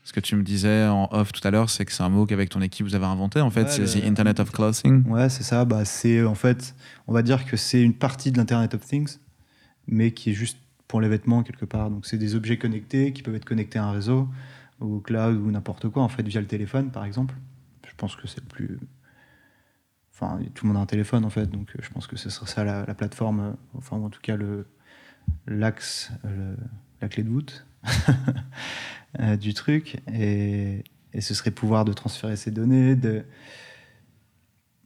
Ce 0.09 0.13
que 0.13 0.19
tu 0.19 0.35
me 0.35 0.41
disais 0.41 0.87
en 0.87 1.07
off 1.11 1.31
tout 1.31 1.47
à 1.47 1.51
l'heure, 1.51 1.69
c'est 1.69 1.85
que 1.85 1.91
c'est 1.91 2.01
un 2.01 2.09
mot 2.09 2.25
qu'avec 2.25 2.49
ton 2.49 2.61
équipe 2.61 2.83
vous 2.83 2.95
avez 2.95 3.05
inventé. 3.05 3.41
En 3.41 3.51
fait, 3.51 3.69
c'est 3.69 3.85
the 3.85 4.03
Internet 4.03 4.39
of 4.39 4.51
Clothing. 4.51 5.07
Ouais, 5.07 5.29
c'est 5.29 5.43
ça. 5.43 5.65
Bah, 5.65 5.85
c'est 5.85 6.23
en 6.23 6.33
fait, 6.33 6.73
on 7.05 7.13
va 7.13 7.21
dire 7.21 7.45
que 7.45 7.55
c'est 7.55 7.79
une 7.79 7.93
partie 7.93 8.31
de 8.31 8.39
l'Internet 8.39 8.73
of 8.73 8.83
Things, 8.83 9.19
mais 9.85 10.09
qui 10.09 10.31
est 10.31 10.33
juste 10.33 10.57
pour 10.87 10.99
les 10.99 11.09
vêtements 11.09 11.43
quelque 11.43 11.65
part. 11.65 11.91
Donc 11.91 12.07
c'est 12.07 12.17
des 12.17 12.33
objets 12.33 12.57
connectés 12.57 13.13
qui 13.13 13.21
peuvent 13.21 13.35
être 13.35 13.45
connectés 13.45 13.77
à 13.77 13.83
un 13.83 13.91
réseau, 13.91 14.27
au 14.79 14.99
cloud 14.99 15.37
ou 15.37 15.51
n'importe 15.51 15.87
quoi, 15.89 16.01
en 16.01 16.09
fait, 16.09 16.27
via 16.27 16.41
le 16.41 16.47
téléphone, 16.47 16.89
par 16.89 17.05
exemple. 17.05 17.35
Je 17.87 17.93
pense 17.95 18.15
que 18.15 18.27
c'est 18.27 18.41
le 18.41 18.47
plus. 18.47 18.79
Enfin, 20.15 20.39
tout 20.55 20.65
le 20.65 20.69
monde 20.69 20.79
a 20.79 20.81
un 20.81 20.87
téléphone, 20.87 21.23
en 21.23 21.29
fait, 21.29 21.45
donc 21.45 21.71
je 21.79 21.89
pense 21.91 22.07
que 22.07 22.15
ce 22.15 22.31
serait 22.31 22.47
ça 22.47 22.63
la, 22.63 22.95
plateforme, 22.95 23.55
enfin, 23.77 23.97
en 23.97 24.09
tout 24.09 24.21
cas, 24.21 24.37
le 24.37 24.65
l'axe, 25.45 26.11
la 26.99 27.09
clé 27.09 27.21
de 27.21 27.29
voûte 27.29 27.67
euh, 27.67 27.68
du 29.39 29.53
truc. 29.53 30.01
Et, 30.13 30.83
ce 31.19 31.33
serait 31.33 31.51
pouvoir 31.51 31.85
de 31.85 31.93
transférer 31.93 32.35
ces 32.35 32.51
données, 32.51 32.95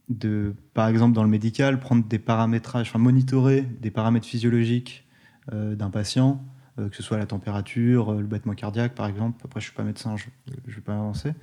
de, 0.08 0.54
par 0.72 0.88
exemple, 0.88 1.14
dans 1.14 1.22
le 1.22 1.28
médical, 1.28 1.78
prendre 1.80 2.04
des 2.04 2.18
paramétrages, 2.18 2.88
enfin, 2.88 2.98
monitorer 2.98 3.62
des 3.62 3.90
paramètres 3.90 4.26
physiologiques 4.26 5.06
euh, 5.52 5.74
d'un 5.74 5.90
patient, 5.90 6.42
euh, 6.78 6.88
que 6.88 6.96
ce 6.96 7.02
soit 7.02 7.18
la 7.18 7.26
température, 7.26 8.14
le 8.14 8.26
battement 8.26 8.54
cardiaque, 8.54 8.94
par 8.94 9.06
exemple. 9.06 9.42
Après, 9.44 9.60
je 9.60 9.66
suis 9.66 9.74
pas 9.74 9.82
médecin, 9.82 10.16
je 10.16 10.26
ne 10.50 10.74
vais 10.74 10.80
pas 10.80 10.94
avancer. 10.94 11.34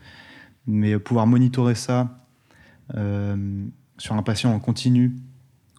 Mais 0.66 0.98
pouvoir 0.98 1.28
monitorer 1.28 1.76
ça 1.76 2.18
sur 3.98 4.16
un 4.16 4.24
patient 4.24 4.52
en 4.52 4.60
continu 4.60 5.16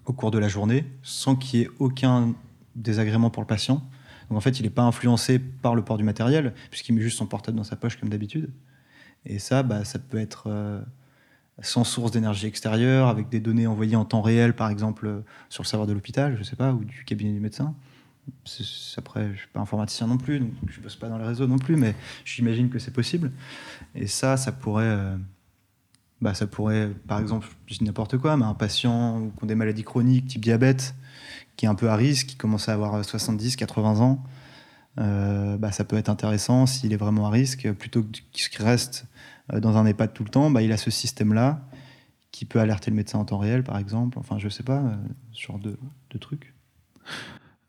au 0.07 0.13
cours 0.13 0.31
de 0.31 0.39
la 0.39 0.49
journée, 0.49 0.85
sans 1.03 1.37
qu'il 1.37 1.61
y 1.61 1.63
ait 1.65 1.71
aucun 1.79 2.35
désagrément 2.75 3.31
pour 3.31 3.43
le 3.43 3.47
patient. 3.47 3.83
Donc 4.33 4.39
en 4.39 4.41
fait, 4.41 4.59
il 4.59 4.63
n'est 4.63 4.71
pas 4.71 4.85
influencé 4.85 5.39
par 5.39 5.75
le 5.75 5.83
port 5.83 5.99
du 5.99 6.05
matériel, 6.05 6.55
puisqu'il 6.71 6.95
met 6.95 7.03
juste 7.03 7.19
son 7.19 7.27
portable 7.27 7.59
dans 7.59 7.65
sa 7.65 7.77
poche 7.77 8.01
comme 8.01 8.09
d'habitude. 8.09 8.51
Et 9.27 9.39
ça, 9.39 9.63
bah, 9.63 9.85
ça 9.85 9.99
peut 9.99 10.17
être 10.17 10.45
euh, 10.47 10.81
sans 11.61 11.85
source 11.85 12.13
d'énergie 12.13 12.47
extérieure, 12.47 13.09
avec 13.09 13.29
des 13.29 13.41
données 13.41 13.67
envoyées 13.67 13.95
en 13.95 14.07
temps 14.07 14.23
réel, 14.23 14.55
par 14.55 14.71
exemple 14.71 15.07
euh, 15.07 15.21
sur 15.51 15.65
le 15.65 15.69
serveur 15.69 15.87
de 15.87 15.93
l'hôpital, 15.93 16.39
je 16.39 16.45
sais 16.45 16.57
pas, 16.57 16.73
ou 16.73 16.83
du 16.83 17.05
cabinet 17.05 17.31
du 17.31 17.41
médecin. 17.41 17.75
Après, 18.97 19.27
je 19.27 19.33
ne 19.33 19.37
suis 19.37 19.49
pas 19.49 19.61
informaticien 19.61 20.07
non 20.07 20.17
plus, 20.17 20.41
donc 20.41 20.53
je 20.67 20.79
ne 20.79 20.83
bosse 20.83 20.97
pas 20.97 21.11
dans 21.11 21.19
les 21.19 21.27
réseaux 21.27 21.47
non 21.47 21.59
plus, 21.59 21.77
mais 21.77 21.95
j'imagine 22.25 22.71
que 22.71 22.79
c'est 22.79 22.91
possible. 22.91 23.33
Et 23.95 24.07
ça, 24.07 24.39
ça 24.39 24.51
pourrait, 24.51 24.87
euh, 24.87 25.15
bah, 26.23 26.33
ça 26.33 26.47
pourrait, 26.47 26.89
par 27.07 27.21
exemple, 27.21 27.49
je 27.67 27.77
dis 27.77 27.85
n'importe 27.85 28.17
quoi, 28.17 28.39
mais 28.39 28.47
un 28.47 28.55
patient 28.55 29.31
qui 29.39 29.45
a 29.45 29.47
des 29.47 29.57
maladies 29.57 29.85
chroniques, 29.85 30.29
type 30.29 30.41
diabète, 30.41 30.95
qui 31.57 31.67
est 31.67 31.69
un 31.69 31.75
peu 31.75 31.91
à 31.91 31.97
risque, 31.97 32.29
qui 32.29 32.37
commence 32.37 32.69
à 32.69 32.73
avoir 32.73 33.05
70, 33.05 33.57
80 33.57 34.01
ans, 34.01 34.23
euh, 35.01 35.57
bah, 35.57 35.73
ça 35.73 35.85
peut 35.85 35.97
être 35.97 36.09
intéressant 36.09 36.67
s'il 36.67 36.93
est 36.93 36.97
vraiment 36.97 37.27
à 37.27 37.31
risque. 37.31 37.71
Plutôt 37.73 38.05
qu'il 38.33 38.65
reste 38.65 39.07
euh, 39.53 39.61
dans 39.61 39.77
un 39.77 39.87
EHPAD 39.87 40.13
tout 40.13 40.25
le 40.25 40.31
temps, 40.31 40.51
bah, 40.51 40.63
il 40.63 40.73
a 40.73 40.77
ce 40.77 40.91
système-là 40.91 41.61
qui 42.31 42.45
peut 42.45 42.61
alerter 42.61 42.91
le 42.91 42.97
médecin 42.97 43.19
en 43.19 43.25
temps 43.25 43.39
réel, 43.39 43.63
par 43.63 43.79
exemple. 43.79 44.19
Enfin, 44.19 44.39
je 44.39 44.49
sais 44.49 44.63
pas, 44.63 44.79
euh, 44.79 44.95
ce 45.33 45.43
genre 45.47 45.59
de, 45.59 45.77
trucs. 46.19 46.55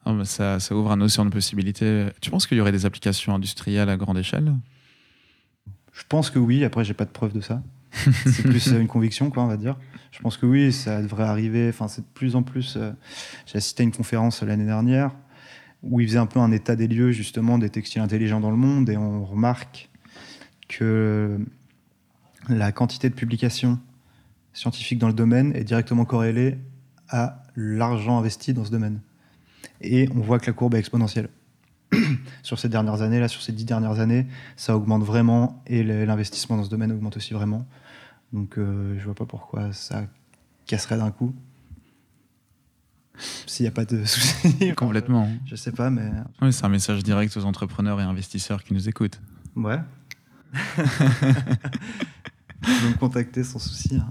Ah, 0.06 0.14
ça, 0.26 0.60
ça, 0.60 0.76
ouvre 0.76 0.92
un 0.92 1.02
océan 1.02 1.26
de 1.26 1.30
possibilités. 1.30 2.08
Tu 2.22 2.30
penses 2.30 2.48
qu'il 2.48 2.58
y 2.58 2.62
aurait 2.62 2.72
des 2.72 2.86
applications 2.86 3.34
industrielles 3.34 3.90
à 3.90 3.98
grande 3.98 4.18
échelle? 4.18 4.54
Je 5.94 6.04
pense 6.10 6.30
que 6.30 6.40
oui. 6.40 6.64
Après, 6.66 6.84
j'ai 6.84 6.94
pas 6.94 7.06
de 7.06 7.12
preuve 7.12 7.34
de 7.34 7.42
ça. 7.42 7.62
c'est 8.26 8.44
plus 8.44 8.68
une 8.68 8.88
conviction, 8.88 9.30
quoi, 9.30 9.44
on 9.44 9.48
va 9.48 9.58
dire. 9.58 9.78
Je 10.14 10.20
pense 10.22 10.38
que 10.38 10.46
oui, 10.46 10.72
ça 10.72 11.02
devrait 11.02 11.24
arriver. 11.24 11.68
Enfin, 11.70 11.88
c'est 11.88 12.02
de 12.02 12.08
plus 12.14 12.36
en 12.36 12.44
plus. 12.44 12.76
Euh, 12.78 12.92
j'ai 13.48 13.58
assisté 13.58 13.82
à 13.82 13.84
une 13.84 13.92
conférence 13.92 14.44
l'année 14.44 14.66
dernière 14.66 15.12
où 15.82 16.00
il 16.00 16.08
faisait 16.08 16.20
un 16.20 16.28
peu 16.28 16.40
un 16.40 16.52
état 16.52 16.76
des 16.76 16.88
lieux 16.88 17.12
justement 17.12 17.58
des 17.58 17.70
textiles 17.70 18.02
intelligents 18.02 18.40
dans 18.40 18.52
le 18.52 18.56
monde 18.56 18.90
et 18.90 18.96
on 18.96 19.26
remarque 19.26 19.90
que 20.70 21.40
la 22.48 22.72
quantité 22.72 23.10
de 23.10 23.16
publications 23.16 23.80
scientifiques 24.54 25.00
dans 25.00 25.08
le 25.08 25.14
domaine 25.14 25.54
est 25.56 25.64
directement 25.64 26.06
corrélée 26.06 26.58
à 27.10 27.42
l'argent 27.56 28.20
investi 28.20 28.54
dans 28.54 28.66
ce 28.66 28.72
domaine. 28.72 29.02
Et 29.82 30.08
on 30.16 30.20
voit 30.22 30.38
que 30.38 30.46
la 30.46 30.54
courbe 30.54 30.76
est 30.76 30.80
exponentielle. 30.80 31.30
sur 32.44 32.60
ces 32.60 32.70
dernières 32.70 33.02
années, 33.02 33.20
là, 33.20 33.28
sur 33.28 33.42
ces 33.42 33.52
dix 33.52 33.66
dernières 33.66 34.00
années, 34.00 34.28
ça 34.58 34.76
augmente 34.76 35.04
vraiment 35.04 35.62
et 35.66 35.84
l'investissement 35.84 36.56
dans 36.56 36.64
ce 36.64 36.70
domaine 36.70 36.92
augmente 36.92 37.18
aussi 37.18 37.34
vraiment. 37.34 37.66
Donc 38.34 38.58
euh, 38.58 38.98
je 39.00 39.06
vois 39.06 39.16
pas 39.16 39.26
pourquoi 39.26 39.72
ça 39.72 40.08
casserait 40.66 40.98
d'un 40.98 41.12
coup. 41.12 41.34
S'il 43.46 43.64
n'y 43.64 43.68
a 43.68 43.72
pas 43.72 43.86
de 43.86 44.04
soucis. 44.04 44.74
Complètement. 44.78 45.30
Je, 45.46 45.56
sais 45.56 45.72
pas, 45.72 45.92
mais. 45.92 46.10
Oui, 46.42 46.52
c'est 46.52 46.66
un 46.66 46.70
message 46.70 47.04
direct 47.04 47.38
aux 47.38 47.46
entrepreneurs 47.46 48.02
et 48.02 48.04
investisseurs 48.04 48.64
qui 48.64 48.74
nous 48.74 48.90
écoutent. 48.90 49.22
Ouais. 49.56 49.80
Vous 52.64 52.90
me 52.90 52.98
contacter 52.98 53.44
sans 53.44 53.60
souci. 53.60 53.98
Hein. 53.98 54.10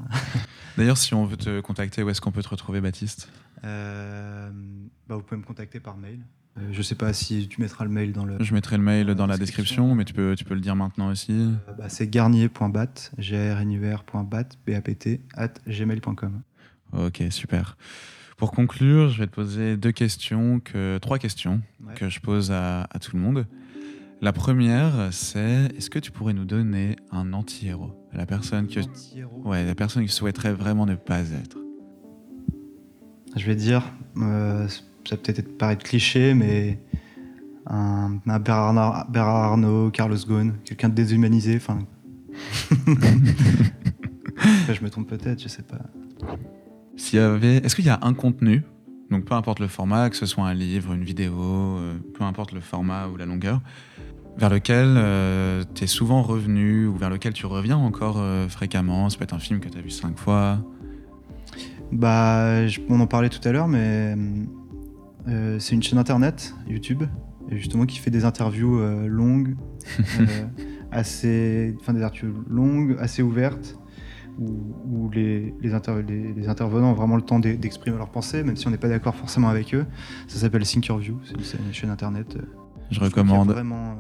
D'ailleurs, 0.77 0.99
si 0.99 1.15
on 1.15 1.25
veut 1.27 1.37
te 1.37 1.61
contacter, 1.61 2.05
où 2.05 2.11
est-ce 2.11 2.21
qu'on 2.21 2.31
peut 2.31 2.43
te 2.43 2.49
retrouver, 2.49 2.81
Baptiste? 2.81 3.29
Euh, 3.65 4.51
bah, 5.09 5.17
Vous 5.17 5.23
pouvez 5.23 5.41
me 5.41 5.47
contacter 5.47 5.81
par 5.81 5.97
mail. 5.97 6.21
Euh, 6.59 6.69
je 6.71 6.83
sais 6.83 6.95
pas 6.95 7.13
si 7.13 7.49
tu 7.49 7.61
mettras 7.61 7.85
le 7.85 7.91
mail 7.91 8.13
dans 8.13 8.25
le. 8.25 8.37
Je 8.41 8.53
mettrai 8.53 8.77
le 8.77 8.83
mail 8.83 9.07
dans, 9.15 9.27
la, 9.27 9.39
description, 9.39 9.95
mais 9.95 10.05
tu 10.05 10.13
peux, 10.13 10.35
tu 10.37 10.45
peux 10.45 10.55
le 10.55 10.61
dire 10.61 10.77
maintenant 10.77 11.11
aussi. 11.11 11.33
Euh, 11.33 11.73
bah, 11.79 11.89
c'est 11.89 12.09
garnier.bat, 12.09 12.93
g 13.19 13.53
r 13.53 13.61
n 13.61 13.73
u 13.73 13.93
r.bat, 13.93 14.45
b 14.67 14.71
a 14.71 14.81
p 14.81 14.95
t 14.95 15.21
at 15.35 15.55
gmail.com. 15.67 16.43
Ok, 16.93 17.23
super. 17.31 17.77
Pour 18.37 18.51
conclure, 18.51 19.09
je 19.09 19.19
vais 19.19 19.27
te 19.27 19.35
poser 19.35 19.77
deux 19.77 19.93
questions, 19.93 20.61
que, 20.61 20.99
trois 20.99 21.19
questions 21.19 21.63
que 21.95 22.09
je 22.09 22.21
pose 22.21 22.51
à, 22.51 22.83
à, 22.91 22.99
tout 22.99 23.17
le 23.17 23.23
monde. 23.23 23.47
La 24.21 24.33
première, 24.33 25.09
c'est 25.13 25.73
est-ce 25.77 25.91
que 25.91 25.99
tu 25.99 26.11
pourrais 26.11 26.33
nous 26.33 26.45
donner 26.45 26.97
un 27.11 27.33
anti-héros? 27.33 27.93
La 28.13 28.27
personne 28.27 28.69
que, 28.69 28.81
ouais, 29.45 29.65
la 29.65 29.75
personne 29.75 30.05
qui 30.05 30.13
souhaiterait 30.13 30.53
vraiment 30.53 30.87
ne 30.87 30.97
pas 30.97 31.21
être. 31.21 31.57
Je 33.37 33.47
vais 33.47 33.55
dire, 33.55 33.83
euh, 34.19 34.69
ça 35.09 35.17
peut 35.17 35.33
être 35.35 35.57
paraître 35.59 35.85
cliché, 35.85 36.35
mais 36.35 36.79
un, 37.67 38.21
Bernard, 38.41 39.07
Arnault, 39.15 39.91
Carlos 39.91 40.17
Ghosn, 40.27 40.55
quelqu'un 40.65 40.89
de 40.89 40.95
déshumanisé. 40.95 41.57
Enfin, 41.57 41.81
je 44.69 44.83
me 44.83 44.91
trompe 44.91 45.09
peut-être, 45.09 45.43
je 45.43 45.49
sais 45.49 45.63
pas. 45.63 45.81
S'il 46.97 47.19
y 47.19 47.23
avait, 47.23 47.57
est-ce 47.57 47.75
qu'il 47.75 47.87
y 47.87 47.91
a 47.91 47.99
un 48.03 48.15
contenu, 48.15 48.63
donc 49.11 49.25
peu 49.25 49.35
importe 49.35 49.61
le 49.61 49.69
format, 49.69 50.11
que 50.11 50.17
ce 50.17 50.27
soit 50.27 50.45
un 50.45 50.55
livre, 50.55 50.93
une 50.93 51.05
vidéo, 51.05 51.35
euh, 51.39 51.99
peu 52.15 52.25
importe 52.25 52.53
le 52.53 52.61
format 52.61 53.09
ou 53.09 53.17
la 53.17 53.27
longueur, 53.27 53.61
vers 54.37 54.51
lequel 54.51 54.95
euh, 54.97 55.63
tu 55.75 55.85
es 55.85 55.87
souvent 55.87 56.23
revenu 56.23 56.87
ou 56.87 56.97
vers 56.97 57.11
lequel 57.11 57.33
tu 57.33 57.47
reviens 57.47 57.77
encore 57.77 58.17
euh, 58.19 58.49
fréquemment 58.49 59.11
Ça 59.11 59.19
peut 59.19 59.25
être 59.25 59.35
un 59.35 59.39
film 59.39 59.61
que 59.61 59.69
tu 59.69 59.79
as 59.79 59.83
vu 59.83 59.91
cinq 59.91 60.19
fois? 60.19 60.59
Bah, 61.93 62.63
on 62.89 63.01
en 63.01 63.07
parlait 63.07 63.29
tout 63.29 63.47
à 63.47 63.53
l'heure, 63.53 63.69
mais 63.69 64.17
euh, 65.29 65.59
c'est 65.59 65.75
une 65.75 65.83
chaîne 65.83 65.99
internet, 65.99 66.55
YouTube, 66.69 67.05
justement 67.51 67.87
qui 67.87 67.99
fait 67.99 68.11
des 68.11 68.25
interviews 68.25 68.81
euh, 68.81 69.07
longues, 69.07 69.57
euh, 70.21 70.25
assez, 70.91 71.75
enfin 71.81 71.93
des 71.93 72.03
interviews 72.03 72.45
longues, 72.49 72.97
assez 73.01 73.23
ouvertes, 73.23 73.79
où, 74.39 75.11
les, 75.11 75.55
les, 75.61 75.75
intervenants 76.49 76.91
ont 76.91 76.95
vraiment 76.95 77.17
le 77.17 77.23
temps 77.23 77.39
d'exprimer 77.39 77.99
leurs 77.99 78.11
pensées, 78.11 78.43
même 78.43 78.57
si 78.57 78.67
on 78.67 78.71
n'est 78.71 78.79
pas 78.79 78.89
d'accord 78.89 79.15
forcément 79.15 79.51
avec 79.51 79.75
eux. 79.75 79.85
Ça 80.27 80.39
s'appelle 80.39 80.63
Thinkerview, 80.63 81.19
c'est 81.25 81.59
une, 81.59 81.73
chaîne 81.73 81.91
internet. 81.91 82.39
Je 82.91 82.99
recommande. 82.99 83.51
Vraiment 83.51 83.99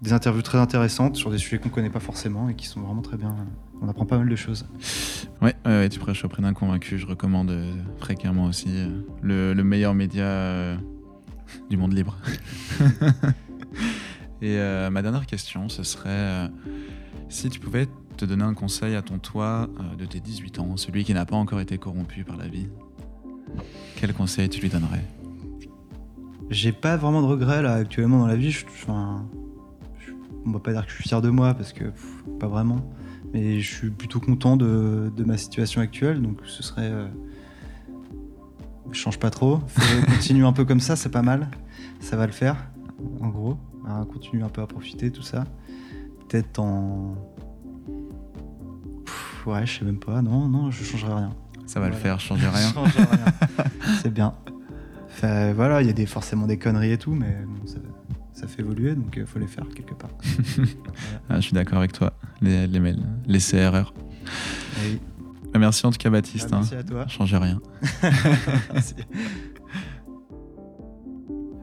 des 0.00 0.12
interviews 0.12 0.42
très 0.42 0.58
intéressantes 0.58 1.16
sur 1.16 1.30
des 1.30 1.38
sujets 1.38 1.58
qu'on 1.58 1.68
ne 1.68 1.74
connaît 1.74 1.90
pas 1.90 2.00
forcément 2.00 2.48
et 2.48 2.54
qui 2.54 2.66
sont 2.66 2.80
vraiment 2.80 3.02
très 3.02 3.16
bien. 3.16 3.34
On 3.80 3.88
apprend 3.88 4.06
pas 4.06 4.18
mal 4.18 4.28
de 4.28 4.36
choses. 4.36 4.66
Ouais, 5.42 5.54
ouais 5.66 5.88
tu 5.88 5.98
prêches 5.98 6.24
auprès 6.24 6.42
d'un 6.42 6.52
convaincu. 6.52 6.98
Je 6.98 7.06
recommande 7.06 7.50
euh, 7.50 7.74
fréquemment 7.98 8.44
aussi 8.44 8.68
euh, 8.68 9.02
le, 9.22 9.62
meilleur 9.62 9.94
média 9.94 10.24
euh, 10.24 10.76
du 11.68 11.76
monde 11.76 11.94
libre. 11.94 12.16
et 14.42 14.58
ma 14.90 15.02
dernière 15.02 15.26
question, 15.26 15.68
ce 15.68 15.82
serait 15.82 16.48
si 17.28 17.50
tu 17.50 17.58
pouvais 17.58 17.88
te 18.16 18.24
donner 18.24 18.44
un 18.44 18.54
conseil 18.54 18.94
à 18.94 19.02
ton 19.02 19.18
toi 19.18 19.68
de 19.98 20.04
tes 20.04 20.20
18 20.20 20.60
ans, 20.60 20.76
celui 20.76 21.04
qui 21.04 21.12
n'a 21.12 21.24
pas 21.24 21.36
encore 21.36 21.60
été 21.60 21.76
corrompu 21.78 22.22
par 22.22 22.36
la 22.36 22.46
vie, 22.46 22.68
quel 23.96 24.12
conseil 24.14 24.48
tu 24.48 24.60
lui 24.60 24.68
donnerais? 24.68 25.04
J'ai 26.50 26.72
pas 26.72 26.96
vraiment 26.96 27.20
de 27.20 27.26
regrets 27.26 27.62
là 27.62 27.74
actuellement 27.74 28.18
dans 28.20 28.26
la 28.26 28.36
vie. 28.36 28.52
Je, 28.52 28.64
on 30.48 30.52
va 30.52 30.60
pas 30.60 30.72
dire 30.72 30.84
que 30.84 30.90
je 30.90 30.96
suis 30.96 31.04
fier 31.04 31.20
de 31.20 31.30
moi 31.30 31.54
parce 31.54 31.72
que 31.72 31.84
pas 32.40 32.48
vraiment. 32.48 32.90
Mais 33.32 33.60
je 33.60 33.74
suis 33.74 33.90
plutôt 33.90 34.20
content 34.20 34.56
de, 34.56 35.12
ma 35.24 35.36
situation 35.36 35.80
actuelle, 35.80 36.22
donc 36.22 36.38
ce 36.46 36.62
serait. 36.62 36.90
Euh, 36.90 37.08
je 38.90 38.98
change 38.98 39.18
pas 39.18 39.30
trop. 39.30 39.60
continue 40.06 40.46
un 40.46 40.52
peu 40.52 40.64
comme 40.64 40.80
ça, 40.80 40.96
c'est 40.96 41.10
pas 41.10 41.22
mal. 41.22 41.50
Ça 42.00 42.16
va 42.16 42.26
le 42.26 42.32
faire, 42.32 42.56
en 43.20 43.28
gros. 43.28 43.58
continue 44.10 44.42
un 44.42 44.48
peu 44.48 44.62
à 44.62 44.66
profiter, 44.66 45.10
tout 45.10 45.22
ça. 45.22 45.44
Peut-être 46.28 46.58
en. 46.58 47.14
ouais, 49.46 49.66
je 49.66 49.78
sais 49.78 49.84
même 49.84 49.98
pas. 49.98 50.22
Non, 50.22 50.48
non, 50.48 50.70
je 50.70 50.82
changerai 50.84 51.12
rien. 51.12 51.30
Ça 51.66 51.80
va 51.80 51.88
le 51.88 51.94
faire, 51.94 52.18
change 52.18 52.40
rien. 52.40 52.50
Rien. 52.86 53.64
c'est 54.02 54.12
bien. 54.12 54.34
Enfin, 55.10 55.52
voilà, 55.52 55.82
il 55.82 55.86
y 55.86 55.90
a 55.90 55.92
des, 55.92 56.06
forcément 56.06 56.46
des 56.46 56.56
conneries 56.56 56.92
et 56.92 56.98
tout, 56.98 57.12
mais 57.12 57.44
bon, 57.46 57.66
ça, 57.66 57.76
ça 58.38 58.46
fait 58.46 58.62
évoluer, 58.62 58.94
donc 58.94 59.14
il 59.16 59.26
faut 59.26 59.38
les 59.38 59.48
faire 59.48 59.66
quelque 59.74 59.94
part. 59.94 60.10
Ah, 61.28 61.36
je 61.36 61.40
suis 61.42 61.52
d'accord 61.52 61.78
avec 61.78 61.92
toi. 61.92 62.12
Les, 62.40 62.66
les 62.66 62.80
mails. 62.80 63.02
Et 63.28 63.32
oui. 63.32 65.00
Euh, 65.54 65.58
Merci 65.58 65.84
en 65.86 65.90
tout 65.90 65.98
cas, 65.98 66.08
Baptiste. 66.08 66.48
Ah, 66.52 66.56
hein. 66.56 66.58
merci 66.60 66.74
à 66.74 66.82
toi. 66.82 67.06
Changez 67.08 67.36
rien. 67.36 67.60
Merci. 68.72 68.94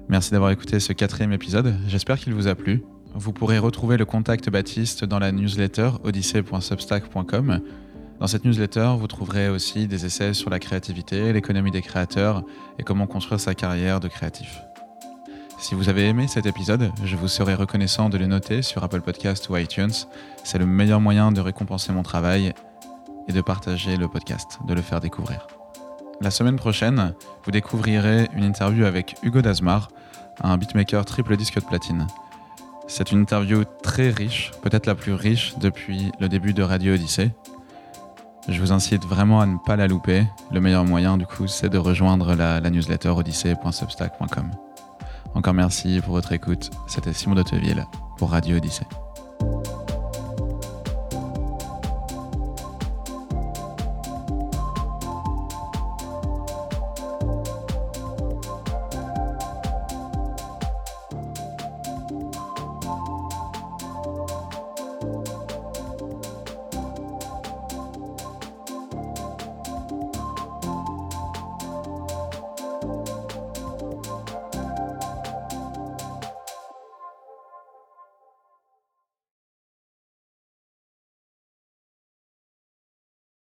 Merci 0.10 0.32
d'avoir 0.32 0.52
écouté 0.52 0.80
ce 0.80 0.94
quatrième 0.94 1.32
épisode. 1.32 1.76
J'espère 1.88 2.20
qu'il 2.20 2.34
vous 2.34 2.48
a 2.48 2.56
plu. 2.56 2.84
Vous 3.16 3.32
pourrez 3.32 3.58
retrouver 3.58 3.98
le 3.98 4.06
contact 4.06 4.50
Baptiste 4.50 5.06
dans 5.06 5.20
la 5.20 5.32
newsletter 5.32 5.92
odyssée.substack.com. 6.04 7.62
Dans 8.20 8.28
cette 8.28 8.46
newsletter, 8.46 8.94
vous 9.00 9.08
trouverez 9.08 9.50
aussi 9.50 9.88
des 9.88 10.06
essais 10.06 10.34
sur 10.34 10.50
la 10.50 10.60
créativité, 10.60 11.34
l'économie 11.34 11.72
des 11.72 11.82
créateurs 11.82 12.44
et 12.78 12.84
comment 12.84 13.08
construire 13.08 13.40
sa 13.40 13.56
carrière 13.56 14.00
de 14.00 14.08
créatif. 14.08 14.62
Si 15.66 15.74
vous 15.74 15.90
avez 15.90 16.08
aimé 16.08 16.28
cet 16.28 16.46
épisode, 16.46 16.92
je 17.04 17.16
vous 17.16 17.28
serai 17.28 17.56
reconnaissant 17.56 18.08
de 18.08 18.20
le 18.20 18.28
noter 18.28 18.62
sur 18.62 18.84
Apple 18.84 19.02
Podcast 19.02 19.50
ou 19.50 19.58
iTunes. 19.58 19.90
C'est 20.44 20.60
le 20.60 20.68
meilleur 20.68 21.02
moyen 21.02 21.32
de 21.32 21.42
récompenser 21.42 21.92
mon 21.92 22.04
travail 22.04 22.54
et 23.28 23.34
de 23.34 23.42
partager 23.42 23.98
le 23.98 24.08
podcast, 24.08 24.60
de 24.68 24.76
le 24.76 24.84
faire 24.84 25.00
découvrir. 25.00 25.48
La 26.22 26.30
semaine 26.30 26.58
prochaine, 26.58 27.16
vous 27.46 27.50
découvrirez 27.50 28.30
une 28.36 28.44
interview 28.44 28.86
avec 28.86 29.16
Hugo 29.24 29.42
Dasmar, 29.42 29.88
un 30.40 30.56
beatmaker 30.56 31.04
triple 31.04 31.36
disque 31.36 31.60
de 31.60 31.66
platine. 31.66 32.06
C'est 32.86 33.12
une 33.12 33.22
interview 33.22 33.64
très 33.82 34.12
riche, 34.12 34.52
peut-être 34.62 34.86
la 34.86 34.94
plus 34.94 35.14
riche 35.14 35.56
depuis 35.58 36.12
le 36.20 36.30
début 36.30 36.54
de 36.54 36.62
Radio 36.62 36.94
Odyssée. 36.94 37.32
Je 38.48 38.62
vous 38.62 38.72
incite 38.72 39.04
vraiment 39.04 39.42
à 39.42 39.48
ne 39.48 39.58
pas 39.66 39.78
la 39.78 39.88
louper. 39.88 40.28
Le 40.52 40.62
meilleur 40.62 40.86
moyen, 40.86 41.18
du 41.18 41.26
coup, 41.26 41.48
c'est 41.48 41.70
de 41.70 41.80
rejoindre 41.80 42.36
la, 42.36 42.62
newsletter 42.70 43.10
odyssée.substack.com. 43.10 44.52
Encore 45.36 45.54
merci 45.54 46.00
pour 46.04 46.14
votre 46.14 46.32
écoute. 46.32 46.72
C'était 46.88 47.14
Simon 47.14 47.36
d'Auteville 47.36 47.86
pour 48.18 48.32
Radio 48.32 48.58
Odyssée. 48.58 48.86